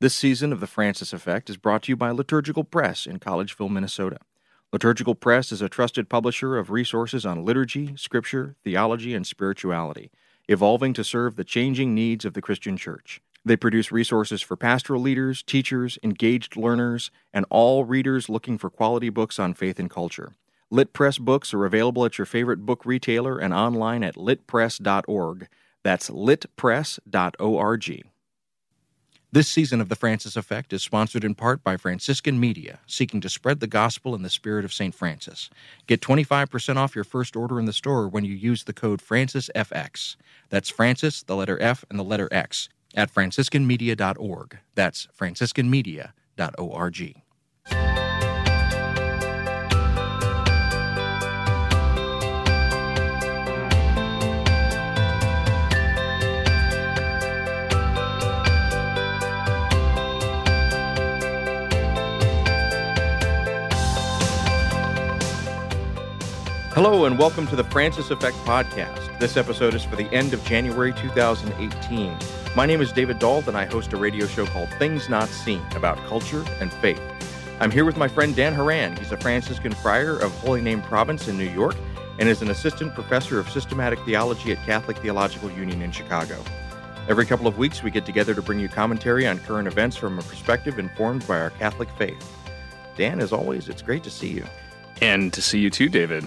This 0.00 0.14
season 0.14 0.52
of 0.52 0.60
The 0.60 0.68
Francis 0.68 1.12
Effect 1.12 1.50
is 1.50 1.56
brought 1.56 1.82
to 1.82 1.90
you 1.90 1.96
by 1.96 2.12
Liturgical 2.12 2.62
Press 2.62 3.04
in 3.04 3.18
Collegeville, 3.18 3.68
Minnesota. 3.68 4.18
Liturgical 4.72 5.16
Press 5.16 5.50
is 5.50 5.60
a 5.60 5.68
trusted 5.68 6.08
publisher 6.08 6.56
of 6.56 6.70
resources 6.70 7.26
on 7.26 7.44
liturgy, 7.44 7.96
scripture, 7.96 8.54
theology, 8.62 9.12
and 9.12 9.26
spirituality, 9.26 10.12
evolving 10.46 10.92
to 10.92 11.02
serve 11.02 11.34
the 11.34 11.42
changing 11.42 11.96
needs 11.96 12.24
of 12.24 12.34
the 12.34 12.40
Christian 12.40 12.76
church. 12.76 13.20
They 13.44 13.56
produce 13.56 13.90
resources 13.90 14.40
for 14.40 14.56
pastoral 14.56 15.02
leaders, 15.02 15.42
teachers, 15.42 15.98
engaged 16.04 16.56
learners, 16.56 17.10
and 17.34 17.44
all 17.50 17.84
readers 17.84 18.28
looking 18.28 18.56
for 18.56 18.70
quality 18.70 19.08
books 19.08 19.40
on 19.40 19.52
faith 19.52 19.80
and 19.80 19.90
culture. 19.90 20.36
Lit 20.70 20.92
Press 20.92 21.18
books 21.18 21.52
are 21.52 21.64
available 21.64 22.04
at 22.04 22.18
your 22.18 22.26
favorite 22.26 22.64
book 22.64 22.86
retailer 22.86 23.36
and 23.36 23.52
online 23.52 24.04
at 24.04 24.14
litpress.org. 24.14 25.48
That's 25.82 26.08
litpress.org. 26.08 28.04
This 29.30 29.46
season 29.46 29.82
of 29.82 29.90
The 29.90 29.96
Francis 29.96 30.36
Effect 30.36 30.72
is 30.72 30.82
sponsored 30.82 31.22
in 31.22 31.34
part 31.34 31.62
by 31.62 31.76
Franciscan 31.76 32.40
Media, 32.40 32.78
seeking 32.86 33.20
to 33.20 33.28
spread 33.28 33.60
the 33.60 33.66
gospel 33.66 34.14
in 34.14 34.22
the 34.22 34.30
spirit 34.30 34.64
of 34.64 34.72
St. 34.72 34.94
Francis. 34.94 35.50
Get 35.86 36.00
25% 36.00 36.76
off 36.76 36.94
your 36.94 37.04
first 37.04 37.36
order 37.36 37.58
in 37.58 37.66
the 37.66 37.74
store 37.74 38.08
when 38.08 38.24
you 38.24 38.32
use 38.32 38.64
the 38.64 38.72
code 38.72 39.02
FrancisFX. 39.02 40.16
That's 40.48 40.70
Francis, 40.70 41.22
the 41.22 41.36
letter 41.36 41.60
F, 41.60 41.84
and 41.90 41.98
the 41.98 42.04
letter 42.04 42.30
X 42.32 42.70
at 42.94 43.12
franciscanmedia.org. 43.12 44.58
That's 44.74 45.08
franciscanmedia.org. 45.18 47.97
Hello, 66.80 67.06
and 67.06 67.18
welcome 67.18 67.44
to 67.48 67.56
the 67.56 67.64
Francis 67.64 68.12
Effect 68.12 68.36
Podcast. 68.44 69.18
This 69.18 69.36
episode 69.36 69.74
is 69.74 69.82
for 69.82 69.96
the 69.96 70.08
end 70.14 70.32
of 70.32 70.44
January 70.44 70.92
2018. 70.92 72.16
My 72.54 72.66
name 72.66 72.80
is 72.80 72.92
David 72.92 73.18
Dault, 73.18 73.48
and 73.48 73.56
I 73.56 73.64
host 73.64 73.92
a 73.94 73.96
radio 73.96 74.28
show 74.28 74.46
called 74.46 74.68
Things 74.78 75.08
Not 75.08 75.28
Seen 75.28 75.60
about 75.74 75.98
culture 76.06 76.44
and 76.60 76.72
faith. 76.74 77.02
I'm 77.58 77.72
here 77.72 77.84
with 77.84 77.96
my 77.96 78.06
friend 78.06 78.36
Dan 78.36 78.54
Horan. 78.54 78.94
He's 78.96 79.10
a 79.10 79.16
Franciscan 79.16 79.72
friar 79.72 80.18
of 80.18 80.30
Holy 80.34 80.60
Name 80.60 80.80
Province 80.80 81.26
in 81.26 81.36
New 81.36 81.50
York 81.50 81.74
and 82.20 82.28
is 82.28 82.42
an 82.42 82.50
assistant 82.50 82.94
professor 82.94 83.40
of 83.40 83.50
systematic 83.50 83.98
theology 84.04 84.52
at 84.52 84.64
Catholic 84.64 84.98
Theological 84.98 85.50
Union 85.50 85.82
in 85.82 85.90
Chicago. 85.90 86.40
Every 87.08 87.26
couple 87.26 87.48
of 87.48 87.58
weeks, 87.58 87.82
we 87.82 87.90
get 87.90 88.06
together 88.06 88.36
to 88.36 88.40
bring 88.40 88.60
you 88.60 88.68
commentary 88.68 89.26
on 89.26 89.40
current 89.40 89.66
events 89.66 89.96
from 89.96 90.16
a 90.16 90.22
perspective 90.22 90.78
informed 90.78 91.26
by 91.26 91.40
our 91.40 91.50
Catholic 91.50 91.90
faith. 91.98 92.24
Dan, 92.96 93.18
as 93.18 93.32
always, 93.32 93.68
it's 93.68 93.82
great 93.82 94.04
to 94.04 94.10
see 94.12 94.28
you. 94.28 94.46
And 95.02 95.32
to 95.32 95.42
see 95.42 95.58
you 95.58 95.70
too, 95.70 95.88
David. 95.88 96.24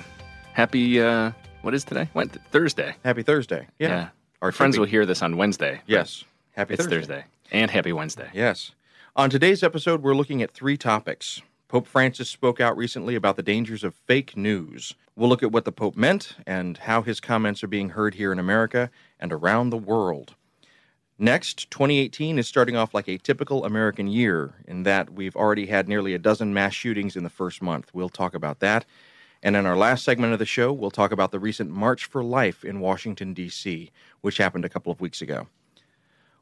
Happy, 0.53 1.01
uh, 1.01 1.31
what 1.61 1.73
is 1.73 1.83
today? 1.83 2.09
What, 2.13 2.29
Thursday. 2.51 2.95
Happy 3.03 3.23
Thursday. 3.23 3.67
Yeah. 3.79 4.09
Our 4.41 4.51
friends 4.51 4.77
will 4.77 4.85
hear 4.85 5.05
this 5.05 5.21
on 5.21 5.37
Wednesday. 5.37 5.81
Yes. 5.87 6.23
Happy 6.51 6.73
It's 6.73 6.83
Thursday. 6.83 6.97
Thursday. 6.97 7.25
And 7.51 7.71
happy 7.71 7.93
Wednesday. 7.93 8.29
Yes. 8.33 8.71
On 9.15 9.29
today's 9.29 9.63
episode, 9.63 10.01
we're 10.01 10.15
looking 10.15 10.41
at 10.41 10.51
three 10.51 10.77
topics. 10.77 11.41
Pope 11.67 11.87
Francis 11.87 12.29
spoke 12.29 12.59
out 12.59 12.75
recently 12.75 13.15
about 13.15 13.37
the 13.37 13.43
dangers 13.43 13.83
of 13.83 13.95
fake 13.95 14.35
news. 14.35 14.93
We'll 15.15 15.29
look 15.29 15.43
at 15.43 15.51
what 15.51 15.63
the 15.63 15.71
Pope 15.71 15.95
meant 15.95 16.35
and 16.45 16.77
how 16.77 17.01
his 17.01 17.21
comments 17.21 17.63
are 17.63 17.67
being 17.67 17.89
heard 17.89 18.15
here 18.15 18.31
in 18.31 18.39
America 18.39 18.89
and 19.19 19.31
around 19.31 19.69
the 19.69 19.77
world. 19.77 20.35
Next, 21.17 21.69
2018 21.69 22.39
is 22.39 22.47
starting 22.47 22.75
off 22.75 22.93
like 22.93 23.07
a 23.07 23.17
typical 23.19 23.63
American 23.63 24.07
year 24.07 24.55
in 24.67 24.83
that 24.83 25.11
we've 25.13 25.35
already 25.35 25.67
had 25.67 25.87
nearly 25.87 26.13
a 26.13 26.19
dozen 26.19 26.53
mass 26.53 26.73
shootings 26.73 27.15
in 27.15 27.23
the 27.23 27.29
first 27.29 27.61
month. 27.61 27.91
We'll 27.93 28.09
talk 28.09 28.33
about 28.33 28.59
that. 28.59 28.85
And 29.43 29.55
in 29.55 29.65
our 29.65 29.75
last 29.75 30.03
segment 30.03 30.33
of 30.33 30.39
the 30.39 30.45
show, 30.45 30.71
we'll 30.71 30.91
talk 30.91 31.11
about 31.11 31.31
the 31.31 31.39
recent 31.39 31.71
March 31.71 32.05
for 32.05 32.23
Life 32.23 32.63
in 32.63 32.79
Washington, 32.79 33.33
D.C., 33.33 33.91
which 34.21 34.37
happened 34.37 34.65
a 34.65 34.69
couple 34.69 34.91
of 34.91 35.01
weeks 35.01 35.21
ago. 35.21 35.47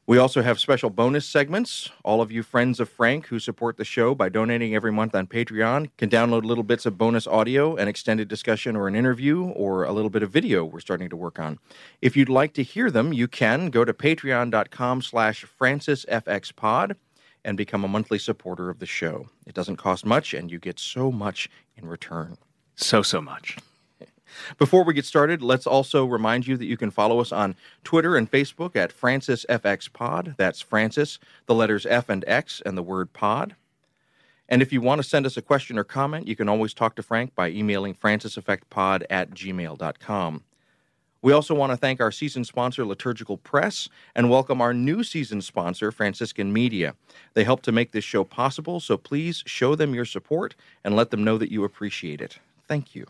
We 0.06 0.18
also 0.18 0.42
have 0.42 0.58
special 0.58 0.90
bonus 0.90 1.24
segments. 1.24 1.88
All 2.04 2.20
of 2.20 2.32
you 2.32 2.42
friends 2.42 2.80
of 2.80 2.88
Frank 2.88 3.28
who 3.28 3.38
support 3.38 3.76
the 3.76 3.84
show 3.84 4.12
by 4.12 4.28
donating 4.28 4.74
every 4.74 4.90
month 4.90 5.14
on 5.14 5.28
Patreon 5.28 5.90
can 5.98 6.10
download 6.10 6.42
little 6.42 6.64
bits 6.64 6.84
of 6.84 6.98
bonus 6.98 7.28
audio, 7.28 7.76
an 7.76 7.86
extended 7.86 8.26
discussion 8.26 8.74
or 8.74 8.88
an 8.88 8.96
interview, 8.96 9.44
or 9.44 9.84
a 9.84 9.92
little 9.92 10.10
bit 10.10 10.24
of 10.24 10.30
video 10.30 10.64
we're 10.64 10.80
starting 10.80 11.08
to 11.10 11.16
work 11.16 11.38
on. 11.38 11.60
If 12.02 12.16
you'd 12.16 12.28
like 12.28 12.54
to 12.54 12.64
hear 12.64 12.90
them, 12.90 13.12
you 13.12 13.28
can 13.28 13.70
go 13.70 13.84
to 13.84 13.94
patreon.com 13.94 15.02
slash 15.02 15.44
francisfxpod 15.44 16.96
and 17.44 17.56
become 17.56 17.84
a 17.84 17.88
monthly 17.88 18.18
supporter 18.18 18.68
of 18.68 18.80
the 18.80 18.86
show. 18.86 19.28
It 19.46 19.54
doesn't 19.54 19.76
cost 19.76 20.04
much, 20.04 20.34
and 20.34 20.50
you 20.50 20.58
get 20.58 20.80
so 20.80 21.12
much 21.12 21.48
in 21.76 21.86
return. 21.86 22.36
So, 22.82 23.02
so 23.02 23.20
much. 23.20 23.58
Before 24.58 24.84
we 24.84 24.94
get 24.94 25.04
started, 25.04 25.42
let's 25.42 25.66
also 25.66 26.04
remind 26.06 26.46
you 26.46 26.56
that 26.56 26.64
you 26.64 26.76
can 26.76 26.90
follow 26.90 27.20
us 27.20 27.30
on 27.30 27.54
Twitter 27.84 28.16
and 28.16 28.30
Facebook 28.30 28.74
at 28.74 28.92
FrancisFXPod. 28.92 30.36
That's 30.36 30.60
Francis, 30.60 31.18
the 31.46 31.54
letters 31.54 31.86
F 31.86 32.08
and 32.08 32.24
X, 32.26 32.62
and 32.64 32.76
the 32.76 32.82
word 32.82 33.12
pod. 33.12 33.54
And 34.48 34.62
if 34.62 34.72
you 34.72 34.80
want 34.80 35.00
to 35.00 35.08
send 35.08 35.26
us 35.26 35.36
a 35.36 35.42
question 35.42 35.78
or 35.78 35.84
comment, 35.84 36.26
you 36.26 36.34
can 36.34 36.48
always 36.48 36.74
talk 36.74 36.96
to 36.96 37.02
Frank 37.02 37.34
by 37.34 37.50
emailing 37.50 37.94
franciseffectpod 37.94 39.04
at 39.08 39.30
gmail.com. 39.30 40.42
We 41.22 41.32
also 41.32 41.54
want 41.54 41.70
to 41.70 41.76
thank 41.76 42.00
our 42.00 42.10
season 42.10 42.44
sponsor, 42.44 42.84
Liturgical 42.86 43.36
Press, 43.36 43.90
and 44.14 44.30
welcome 44.30 44.62
our 44.62 44.72
new 44.72 45.04
season 45.04 45.42
sponsor, 45.42 45.92
Franciscan 45.92 46.50
Media. 46.50 46.94
They 47.34 47.44
help 47.44 47.60
to 47.62 47.72
make 47.72 47.92
this 47.92 48.04
show 48.04 48.24
possible, 48.24 48.80
so 48.80 48.96
please 48.96 49.44
show 49.46 49.74
them 49.74 49.94
your 49.94 50.06
support 50.06 50.54
and 50.82 50.96
let 50.96 51.10
them 51.10 51.22
know 51.22 51.36
that 51.36 51.52
you 51.52 51.62
appreciate 51.62 52.22
it. 52.22 52.38
Thank 52.70 52.94
you. 52.94 53.04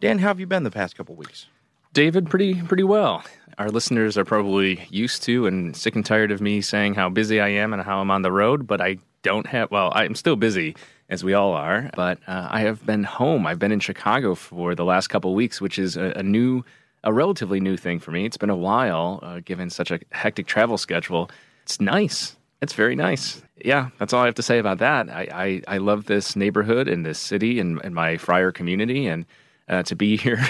Dan, 0.00 0.18
how 0.18 0.28
have 0.28 0.40
you 0.40 0.46
been 0.46 0.62
the 0.62 0.70
past 0.70 0.96
couple 0.96 1.14
weeks? 1.14 1.46
David, 1.92 2.30
pretty 2.30 2.54
pretty 2.62 2.84
well. 2.84 3.22
Our 3.58 3.68
listeners 3.68 4.16
are 4.16 4.24
probably 4.24 4.86
used 4.88 5.22
to 5.24 5.46
and 5.46 5.76
sick 5.76 5.94
and 5.94 6.06
tired 6.06 6.30
of 6.32 6.40
me 6.40 6.62
saying 6.62 6.94
how 6.94 7.10
busy 7.10 7.38
I 7.38 7.48
am 7.48 7.74
and 7.74 7.82
how 7.82 8.00
I'm 8.00 8.10
on 8.10 8.22
the 8.22 8.32
road, 8.32 8.66
but 8.66 8.80
I 8.80 8.96
don't 9.20 9.46
have, 9.46 9.70
well, 9.70 9.92
I'm 9.94 10.14
still 10.14 10.36
busy, 10.36 10.74
as 11.10 11.22
we 11.22 11.34
all 11.34 11.52
are, 11.52 11.90
but 11.96 12.18
uh, 12.26 12.48
I 12.50 12.60
have 12.60 12.86
been 12.86 13.04
home. 13.04 13.46
I've 13.46 13.58
been 13.58 13.72
in 13.72 13.80
Chicago 13.80 14.34
for 14.34 14.74
the 14.74 14.86
last 14.86 15.08
couple 15.08 15.34
weeks, 15.34 15.60
which 15.60 15.78
is 15.78 15.98
a, 15.98 16.14
a 16.16 16.22
new, 16.22 16.64
a 17.04 17.12
relatively 17.12 17.60
new 17.60 17.76
thing 17.76 17.98
for 17.98 18.10
me. 18.10 18.24
It's 18.24 18.38
been 18.38 18.48
a 18.48 18.56
while, 18.56 19.20
uh, 19.22 19.40
given 19.44 19.68
such 19.68 19.90
a 19.90 20.00
hectic 20.12 20.46
travel 20.46 20.78
schedule. 20.78 21.28
It's 21.64 21.78
nice. 21.78 22.36
It's 22.60 22.72
very 22.72 22.96
nice. 22.96 23.42
Yeah, 23.62 23.90
that's 23.98 24.12
all 24.12 24.22
I 24.22 24.26
have 24.26 24.34
to 24.36 24.42
say 24.42 24.58
about 24.58 24.78
that. 24.78 25.08
I, 25.10 25.62
I, 25.68 25.74
I 25.74 25.78
love 25.78 26.06
this 26.06 26.36
neighborhood 26.36 26.88
and 26.88 27.04
this 27.04 27.18
city 27.18 27.60
and, 27.60 27.80
and 27.84 27.94
my 27.94 28.16
friar 28.16 28.52
community, 28.52 29.06
and 29.06 29.26
uh, 29.68 29.82
to 29.84 29.96
be 29.96 30.16
here, 30.24 30.42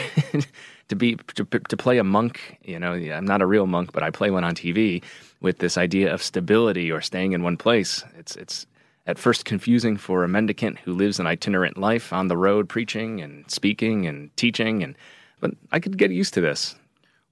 to 0.88 0.96
be 0.96 1.16
to, 1.34 1.44
to 1.44 1.76
play 1.76 1.98
a 1.98 2.04
monk. 2.04 2.58
You 2.62 2.78
know, 2.78 2.92
I'm 2.92 3.26
not 3.26 3.42
a 3.42 3.46
real 3.46 3.66
monk, 3.66 3.92
but 3.92 4.02
I 4.02 4.10
play 4.10 4.30
one 4.30 4.44
on 4.44 4.54
TV 4.54 5.02
with 5.40 5.58
this 5.58 5.76
idea 5.76 6.12
of 6.12 6.22
stability 6.22 6.90
or 6.90 7.00
staying 7.00 7.32
in 7.32 7.42
one 7.42 7.56
place. 7.56 8.04
It's 8.18 8.36
it's 8.36 8.66
at 9.06 9.18
first 9.18 9.44
confusing 9.44 9.96
for 9.96 10.24
a 10.24 10.28
mendicant 10.28 10.78
who 10.80 10.92
lives 10.92 11.20
an 11.20 11.26
itinerant 11.26 11.76
life 11.76 12.12
on 12.12 12.28
the 12.28 12.36
road, 12.36 12.68
preaching 12.68 13.20
and 13.20 13.48
speaking 13.50 14.06
and 14.06 14.36
teaching, 14.36 14.82
and 14.82 14.96
but 15.40 15.52
I 15.72 15.80
could 15.80 15.98
get 15.98 16.10
used 16.10 16.34
to 16.34 16.40
this. 16.40 16.76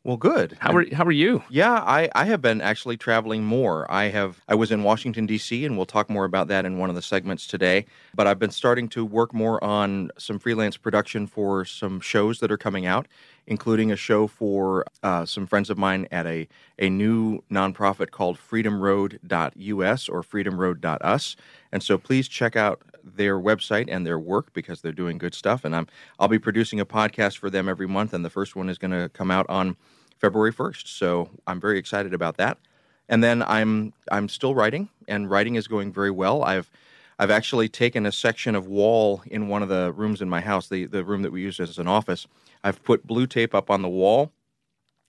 Well, 0.04 0.18
good. 0.18 0.58
How 0.60 0.76
are 0.76 0.84
how 0.94 1.04
are 1.04 1.10
you? 1.10 1.42
Yeah, 1.48 1.72
I, 1.72 2.10
I 2.14 2.26
have 2.26 2.42
been 2.42 2.60
actually 2.60 2.98
traveling 2.98 3.42
more. 3.42 3.90
I 3.90 4.10
have 4.10 4.42
I 4.46 4.54
was 4.54 4.70
in 4.70 4.82
Washington 4.82 5.24
D.C. 5.24 5.64
and 5.64 5.78
we'll 5.78 5.86
talk 5.86 6.10
more 6.10 6.26
about 6.26 6.46
that 6.48 6.66
in 6.66 6.76
one 6.76 6.90
of 6.90 6.94
the 6.94 7.00
segments 7.00 7.46
today. 7.46 7.86
But 8.14 8.26
I've 8.26 8.38
been 8.38 8.50
starting 8.50 8.90
to 8.90 9.02
work 9.02 9.32
more 9.32 9.64
on 9.64 10.10
some 10.18 10.38
freelance 10.38 10.76
production 10.76 11.26
for 11.26 11.64
some 11.64 12.00
shows 12.00 12.40
that 12.40 12.52
are 12.52 12.58
coming 12.58 12.84
out, 12.84 13.08
including 13.46 13.90
a 13.90 13.96
show 13.96 14.26
for 14.26 14.84
uh, 15.02 15.24
some 15.24 15.46
friends 15.46 15.70
of 15.70 15.78
mine 15.78 16.06
at 16.10 16.26
a 16.26 16.48
a 16.78 16.90
new 16.90 17.42
nonprofit 17.50 18.10
called 18.10 18.36
FreedomRoad.us 18.36 20.08
or 20.10 20.22
FreedomRoad.us. 20.22 21.36
And 21.72 21.82
so 21.82 21.96
please 21.96 22.28
check 22.28 22.56
out 22.56 22.82
their 23.04 23.38
website 23.38 23.86
and 23.88 24.06
their 24.06 24.18
work 24.18 24.52
because 24.52 24.80
they're 24.80 24.92
doing 24.92 25.18
good 25.18 25.34
stuff. 25.34 25.64
And 25.64 25.76
I'm 25.76 25.86
I'll 26.18 26.28
be 26.28 26.38
producing 26.38 26.80
a 26.80 26.86
podcast 26.86 27.38
for 27.38 27.50
them 27.50 27.68
every 27.68 27.86
month, 27.86 28.12
and 28.12 28.24
the 28.24 28.30
first 28.30 28.56
one 28.56 28.68
is 28.68 28.78
going 28.78 28.90
to 28.90 29.08
come 29.10 29.30
out 29.30 29.46
on 29.48 29.76
February 30.18 30.52
1st. 30.52 30.86
So 30.86 31.30
I'm 31.46 31.60
very 31.60 31.78
excited 31.78 32.14
about 32.14 32.36
that. 32.38 32.58
And 33.08 33.22
then 33.22 33.42
I'm 33.42 33.92
I'm 34.10 34.28
still 34.28 34.54
writing, 34.54 34.88
and 35.06 35.30
writing 35.30 35.56
is 35.56 35.68
going 35.68 35.92
very 35.92 36.10
well. 36.10 36.42
I've 36.42 36.70
I've 37.18 37.30
actually 37.30 37.68
taken 37.68 38.06
a 38.06 38.12
section 38.12 38.54
of 38.54 38.66
wall 38.66 39.22
in 39.26 39.48
one 39.48 39.62
of 39.62 39.68
the 39.68 39.92
rooms 39.92 40.20
in 40.20 40.28
my 40.28 40.40
house, 40.40 40.68
the, 40.68 40.86
the 40.86 41.04
room 41.04 41.22
that 41.22 41.30
we 41.30 41.42
use 41.42 41.60
as 41.60 41.78
an 41.78 41.86
office. 41.86 42.26
I've 42.64 42.82
put 42.82 43.06
blue 43.06 43.26
tape 43.26 43.54
up 43.54 43.70
on 43.70 43.82
the 43.82 43.88
wall 43.88 44.32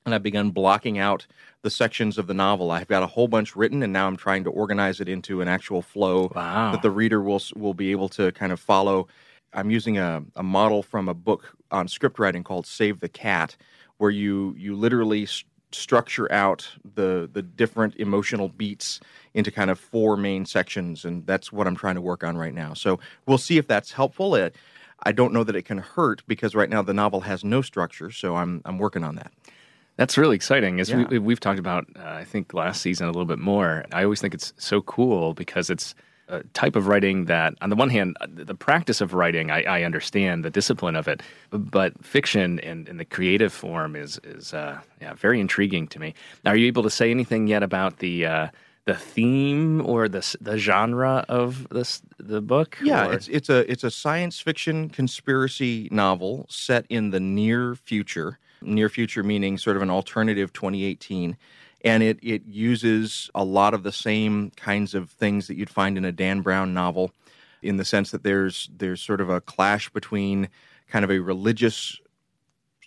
and 0.06 0.14
I've 0.14 0.24
begun 0.24 0.52
blocking 0.52 0.98
out 1.00 1.26
the 1.64 1.70
sections 1.70 2.18
of 2.18 2.28
the 2.28 2.34
novel. 2.34 2.70
I've 2.72 2.88
got 2.88 3.02
a 3.04 3.08
whole 3.08 3.28
bunch 3.28 3.56
written, 3.56 3.82
and 3.82 3.92
now 3.92 4.08
I'm 4.08 4.18
trying 4.18 4.44
to 4.44 4.52
organize 4.52 5.02
it 5.02 5.10
into 5.10 5.42
an 5.42 5.48
actual 5.48 5.82
flow 5.82 6.32
Wow. 6.36 6.72
that 6.72 6.82
the 6.82 6.92
reader 6.92 7.22
will 7.22 7.42
will 7.56 7.74
be 7.74 7.92
able 7.92 8.10
to 8.10 8.32
kind 8.34 8.52
of 8.52 8.60
follow. 8.60 9.08
I'm 9.54 9.72
using 9.72 9.98
a, 9.98 10.24
a 10.36 10.44
model 10.44 10.84
from 10.84 11.10
a 11.10 11.14
book 11.14 11.56
on 11.72 11.88
script 11.88 12.20
writing 12.20 12.44
called 12.44 12.68
Save 12.68 13.00
the 13.00 13.10
Cat, 13.10 13.56
where 13.98 14.12
you 14.12 14.54
you 14.58 14.76
literally 14.76 15.24
s- 15.24 15.44
structure 15.72 16.32
out 16.32 16.70
the 16.94 17.28
the 17.34 17.42
different 17.42 17.96
emotional 17.96 18.50
beats 18.50 19.00
into 19.34 19.50
kind 19.50 19.72
of 19.72 19.80
four 19.80 20.16
main 20.18 20.46
sections, 20.46 21.04
and 21.04 21.26
that's 21.26 21.52
what 21.52 21.66
I'm 21.66 21.76
trying 21.76 21.96
to 21.96 22.02
work 22.02 22.24
on 22.24 22.38
right 22.38 22.54
now. 22.54 22.76
So 22.76 23.00
we'll 23.26 23.40
see 23.40 23.58
if 23.58 23.66
that's 23.68 23.92
helpful. 23.94 24.36
It, 24.36 24.56
I 25.04 25.12
don't 25.14 25.34
know 25.34 25.44
that 25.44 25.56
it 25.56 25.64
can 25.66 25.80
hurt 25.80 26.22
because 26.28 26.54
right 26.54 26.70
now 26.70 26.82
the 26.84 26.94
novel 26.94 27.22
has 27.22 27.44
no 27.44 27.64
structure, 27.64 28.12
so 28.12 28.36
I'm 28.36 28.62
I'm 28.66 28.78
working 28.78 29.04
on 29.04 29.16
that. 29.16 29.32
That's 29.98 30.18
really 30.18 30.36
exciting. 30.36 30.80
As 30.80 30.90
Yeah. 30.90 31.06
we, 31.10 31.20
we've 31.20 31.40
talked 31.40 31.60
about, 31.60 31.86
uh, 31.98 32.02
I 32.04 32.24
think 32.26 32.54
last 32.54 32.82
season 32.82 33.06
a 33.08 33.12
little 33.12 33.26
bit 33.26 33.40
more. 33.40 33.86
I 33.94 34.04
always 34.04 34.20
think 34.22 34.34
it's 34.34 34.54
so 34.58 34.82
cool 34.82 35.34
because 35.34 35.70
it's 35.70 35.96
a 36.28 36.42
type 36.54 36.76
of 36.76 36.88
writing 36.88 37.26
that, 37.26 37.54
on 37.62 37.70
the 37.70 37.76
one 37.76 37.90
hand, 37.90 38.18
uh, 38.20 38.28
the 38.30 38.56
practice 38.56 39.00
of 39.00 39.14
writing, 39.14 39.52
I, 39.52 39.62
I 39.64 39.84
understand 39.84 40.44
the 40.44 40.50
discipline 40.50 40.96
of 40.96 41.08
it, 41.08 41.22
but 41.52 42.04
fiction 42.04 42.60
and, 42.62 42.90
and 42.90 43.00
the 43.00 43.06
creative 43.06 43.54
form 43.54 43.96
is 43.96 44.20
is 44.24 44.52
uh, 44.54 44.80
yeah 45.00 45.14
very 45.14 45.40
intriguing 45.40 45.88
to 45.90 46.00
me. 46.00 46.14
Now, 46.44 46.52
are 46.52 46.56
you 46.58 46.66
able 46.68 46.82
to 46.84 46.90
say 46.90 47.12
anything 47.12 47.46
yet 47.48 47.62
about 47.62 48.00
the 48.00 48.26
uh, 48.26 48.48
the 48.86 48.96
theme 48.96 49.86
or 49.86 50.10
the 50.10 50.36
the 50.42 50.58
genre 50.58 51.24
of 51.30 51.70
this 51.70 52.02
the 52.18 52.42
book? 52.42 52.78
Yeah, 52.84 53.08
Or- 53.08 53.14
it's 53.14 53.28
it's 53.28 53.50
a 53.50 53.72
it's 53.72 53.84
a 53.84 53.92
science 53.92 54.40
fiction 54.40 54.90
conspiracy 54.90 55.88
novel 55.92 56.48
set 56.50 56.86
in 56.90 57.12
the 57.12 57.20
near 57.20 57.76
future. 57.76 58.40
Near 58.62 58.90
future 58.90 59.24
meaning 59.24 59.58
sort 59.58 59.76
of 59.76 59.82
an 59.82 59.90
alternative 59.90 60.54
2018. 60.54 61.38
And 61.84 62.02
it, 62.02 62.20
it 62.24 62.44
uses 62.48 63.30
a 63.36 63.44
lot 63.44 63.74
of 63.74 63.84
the 63.84 63.92
same 63.92 64.52
kinds 64.56 64.96
of 64.96 65.10
things 65.12 65.48
that 65.48 65.56
you'd 65.56 65.70
find 65.70 65.98
in 65.98 66.06
a 66.06 66.12
Dan 66.12 66.42
Brown 66.42 66.74
novel, 66.74 67.12
in 67.62 67.78
the 67.78 67.86
sense 67.86 68.12
that 68.12 68.24
there's 68.24 68.70
there's 68.76 69.02
sort 69.02 69.22
of 69.22 69.30
a 69.30 69.42
clash 69.42 69.90
between 69.90 70.50
kind 70.90 71.06
of 71.06 71.12
a 71.12 71.20
religious 71.20 72.00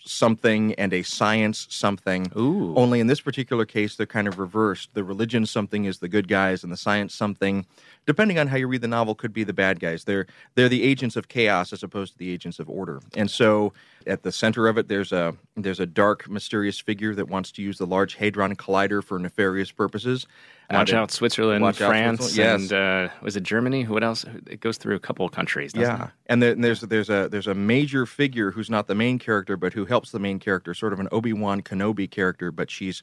something 0.08 0.74
and 0.74 0.92
a 0.92 1.02
science 1.02 1.66
something. 1.70 2.30
Ooh. 2.36 2.74
Only 2.76 3.00
in 3.00 3.06
this 3.06 3.20
particular 3.20 3.64
case, 3.64 3.96
they're 3.96 4.06
kind 4.06 4.28
of 4.28 4.38
reversed. 4.38 4.90
The 4.94 5.04
religion 5.04 5.46
something 5.46 5.84
is 5.84 5.98
the 5.98 6.08
good 6.08 6.28
guys, 6.28 6.62
and 6.62 6.72
the 6.72 6.76
science 6.76 7.14
something, 7.14 7.66
depending 8.06 8.38
on 8.38 8.46
how 8.46 8.56
you 8.56 8.66
read 8.66 8.80
the 8.80 8.88
novel, 8.88 9.14
could 9.14 9.32
be 9.32 9.44
the 9.44 9.52
bad 9.52 9.80
guys. 9.80 10.04
They're 10.04 10.26
they're 10.54 10.68
the 10.68 10.82
agents 10.82 11.16
of 11.16 11.28
chaos 11.28 11.72
as 11.72 11.82
opposed 11.82 12.12
to 12.12 12.18
the 12.18 12.30
agents 12.30 12.58
of 12.58 12.68
order. 12.68 13.00
And 13.16 13.30
so, 13.30 13.72
at 14.06 14.22
the 14.22 14.32
center 14.32 14.68
of 14.68 14.78
it, 14.78 14.88
there's 14.88 15.12
a 15.12 15.34
there's 15.56 15.80
a 15.80 15.86
dark, 15.86 16.28
mysterious 16.28 16.78
figure 16.78 17.14
that 17.14 17.28
wants 17.28 17.52
to 17.52 17.62
use 17.62 17.78
the 17.78 17.86
Large 17.86 18.14
Hadron 18.14 18.56
Collider 18.56 19.02
for 19.02 19.18
nefarious 19.18 19.70
purposes. 19.70 20.26
Watch 20.70 20.92
out, 20.92 21.10
Switzerland, 21.10 21.62
Watch 21.62 21.80
out, 21.80 21.88
France, 21.88 22.20
Switzerland, 22.20 22.62
yes. 22.62 22.72
and 22.72 23.08
uh, 23.10 23.14
was 23.22 23.36
it 23.36 23.42
Germany? 23.42 23.84
What 23.86 24.04
else? 24.04 24.24
It 24.46 24.60
goes 24.60 24.76
through 24.76 24.96
a 24.96 25.00
couple 25.00 25.24
of 25.24 25.32
countries. 25.32 25.72
doesn't 25.72 25.96
Yeah, 25.98 26.04
it? 26.06 26.10
and 26.26 26.42
then 26.42 26.60
there's 26.60 26.82
there's 26.82 27.08
a 27.08 27.28
there's 27.30 27.46
a 27.46 27.54
major 27.54 28.04
figure 28.04 28.50
who's 28.50 28.68
not 28.68 28.86
the 28.86 28.94
main 28.94 29.18
character, 29.18 29.56
but 29.56 29.72
who 29.72 29.86
helps 29.86 30.10
the 30.10 30.18
main 30.18 30.38
character, 30.38 30.74
sort 30.74 30.92
of 30.92 31.00
an 31.00 31.08
Obi 31.10 31.32
Wan 31.32 31.62
Kenobi 31.62 32.10
character, 32.10 32.52
but 32.52 32.70
she's 32.70 33.02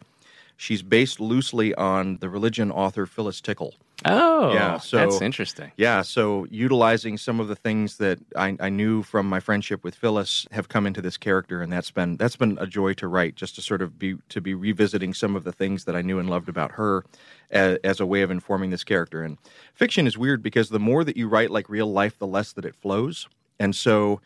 she's 0.57 0.81
based 0.83 1.19
loosely 1.19 1.73
on 1.75 2.17
the 2.17 2.29
religion 2.29 2.71
author 2.71 3.05
Phyllis 3.05 3.41
Tickle. 3.41 3.73
Oh, 4.05 4.53
Yeah, 4.53 4.77
so- 4.77 4.97
that's 4.97 5.21
interesting. 5.21 5.71
Yeah, 5.77 6.01
so 6.01 6.45
utilizing 6.51 7.17
some 7.17 7.39
of 7.39 7.47
the 7.47 7.55
things 7.55 7.95
that 7.97 8.19
I, 8.35 8.55
I 8.59 8.69
knew 8.69 9.03
from 9.03 9.27
my 9.27 9.39
friendship 9.39 9.83
with 9.85 9.95
Phyllis 9.95 10.45
have 10.51 10.67
come 10.67 10.85
into 10.85 11.01
this 11.01 11.15
character, 11.17 11.61
and 11.61 11.71
that's 11.71 11.91
been 11.91 12.17
that's 12.17 12.35
been 12.35 12.57
a 12.59 12.67
joy 12.67 12.93
to 12.95 13.07
write, 13.07 13.35
just 13.35 13.55
to 13.55 13.61
sort 13.61 13.81
of 13.81 13.97
be 13.97 14.15
to 14.29 14.39
be 14.41 14.53
revisiting 14.53 15.13
some 15.13 15.35
of 15.35 15.43
the 15.45 15.51
things 15.53 15.85
that 15.85 15.95
I 15.95 16.01
knew 16.01 16.19
and 16.19 16.29
loved 16.29 16.47
about 16.49 16.71
her 16.73 17.05
as, 17.51 17.77
as 17.83 17.99
a 17.99 18.05
way 18.05 18.21
of 18.21 18.31
informing 18.31 18.69
this 18.69 18.83
character. 18.83 19.21
And 19.23 19.37
fiction 19.73 20.07
is 20.07 20.17
weird 20.17 20.41
because 20.41 20.69
the 20.69 20.79
more 20.79 21.03
that 21.03 21.17
you 21.17 21.27
write 21.27 21.51
like 21.51 21.69
real 21.69 21.91
life, 21.91 22.17
the 22.17 22.27
less 22.27 22.53
that 22.53 22.65
it 22.65 22.75
flows, 22.75 23.27
and 23.59 23.75
so 23.75 24.21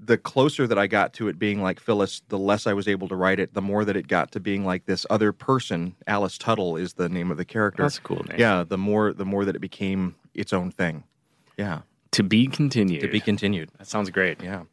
the 0.00 0.18
closer 0.18 0.66
that 0.66 0.78
I 0.78 0.86
got 0.86 1.12
to 1.14 1.28
it 1.28 1.38
being 1.38 1.60
like 1.62 1.80
Phyllis, 1.80 2.22
the 2.28 2.38
less 2.38 2.66
I 2.66 2.72
was 2.72 2.86
able 2.86 3.08
to 3.08 3.16
write 3.16 3.40
it. 3.40 3.54
The 3.54 3.62
more 3.62 3.84
that 3.84 3.96
it 3.96 4.06
got 4.06 4.30
to 4.32 4.38
being 4.40 4.64
like 4.64 4.84
this 4.86 5.04
other 5.10 5.32
person, 5.32 5.96
Alice 6.06 6.38
Tuttle 6.38 6.76
is 6.76 6.92
the 6.92 7.08
name 7.08 7.30
of 7.32 7.36
the 7.36 7.44
character. 7.44 7.82
That's 7.82 7.98
a 7.98 8.02
cool 8.02 8.22
name. 8.28 8.38
Yeah, 8.38 8.62
the 8.64 8.78
more 8.78 9.12
the 9.12 9.24
more 9.24 9.44
that 9.44 9.56
it 9.56 9.60
became 9.60 10.14
its 10.34 10.52
own 10.52 10.70
thing. 10.70 11.02
Yeah, 11.56 11.80
To 12.12 12.22
be 12.22 12.46
continued. 12.46 13.00
to 13.00 13.08
be 13.08 13.18
continued. 13.18 13.70
that 13.78 13.88
sounds 13.88 14.10
great. 14.10 14.40
Yeah. 14.42 14.64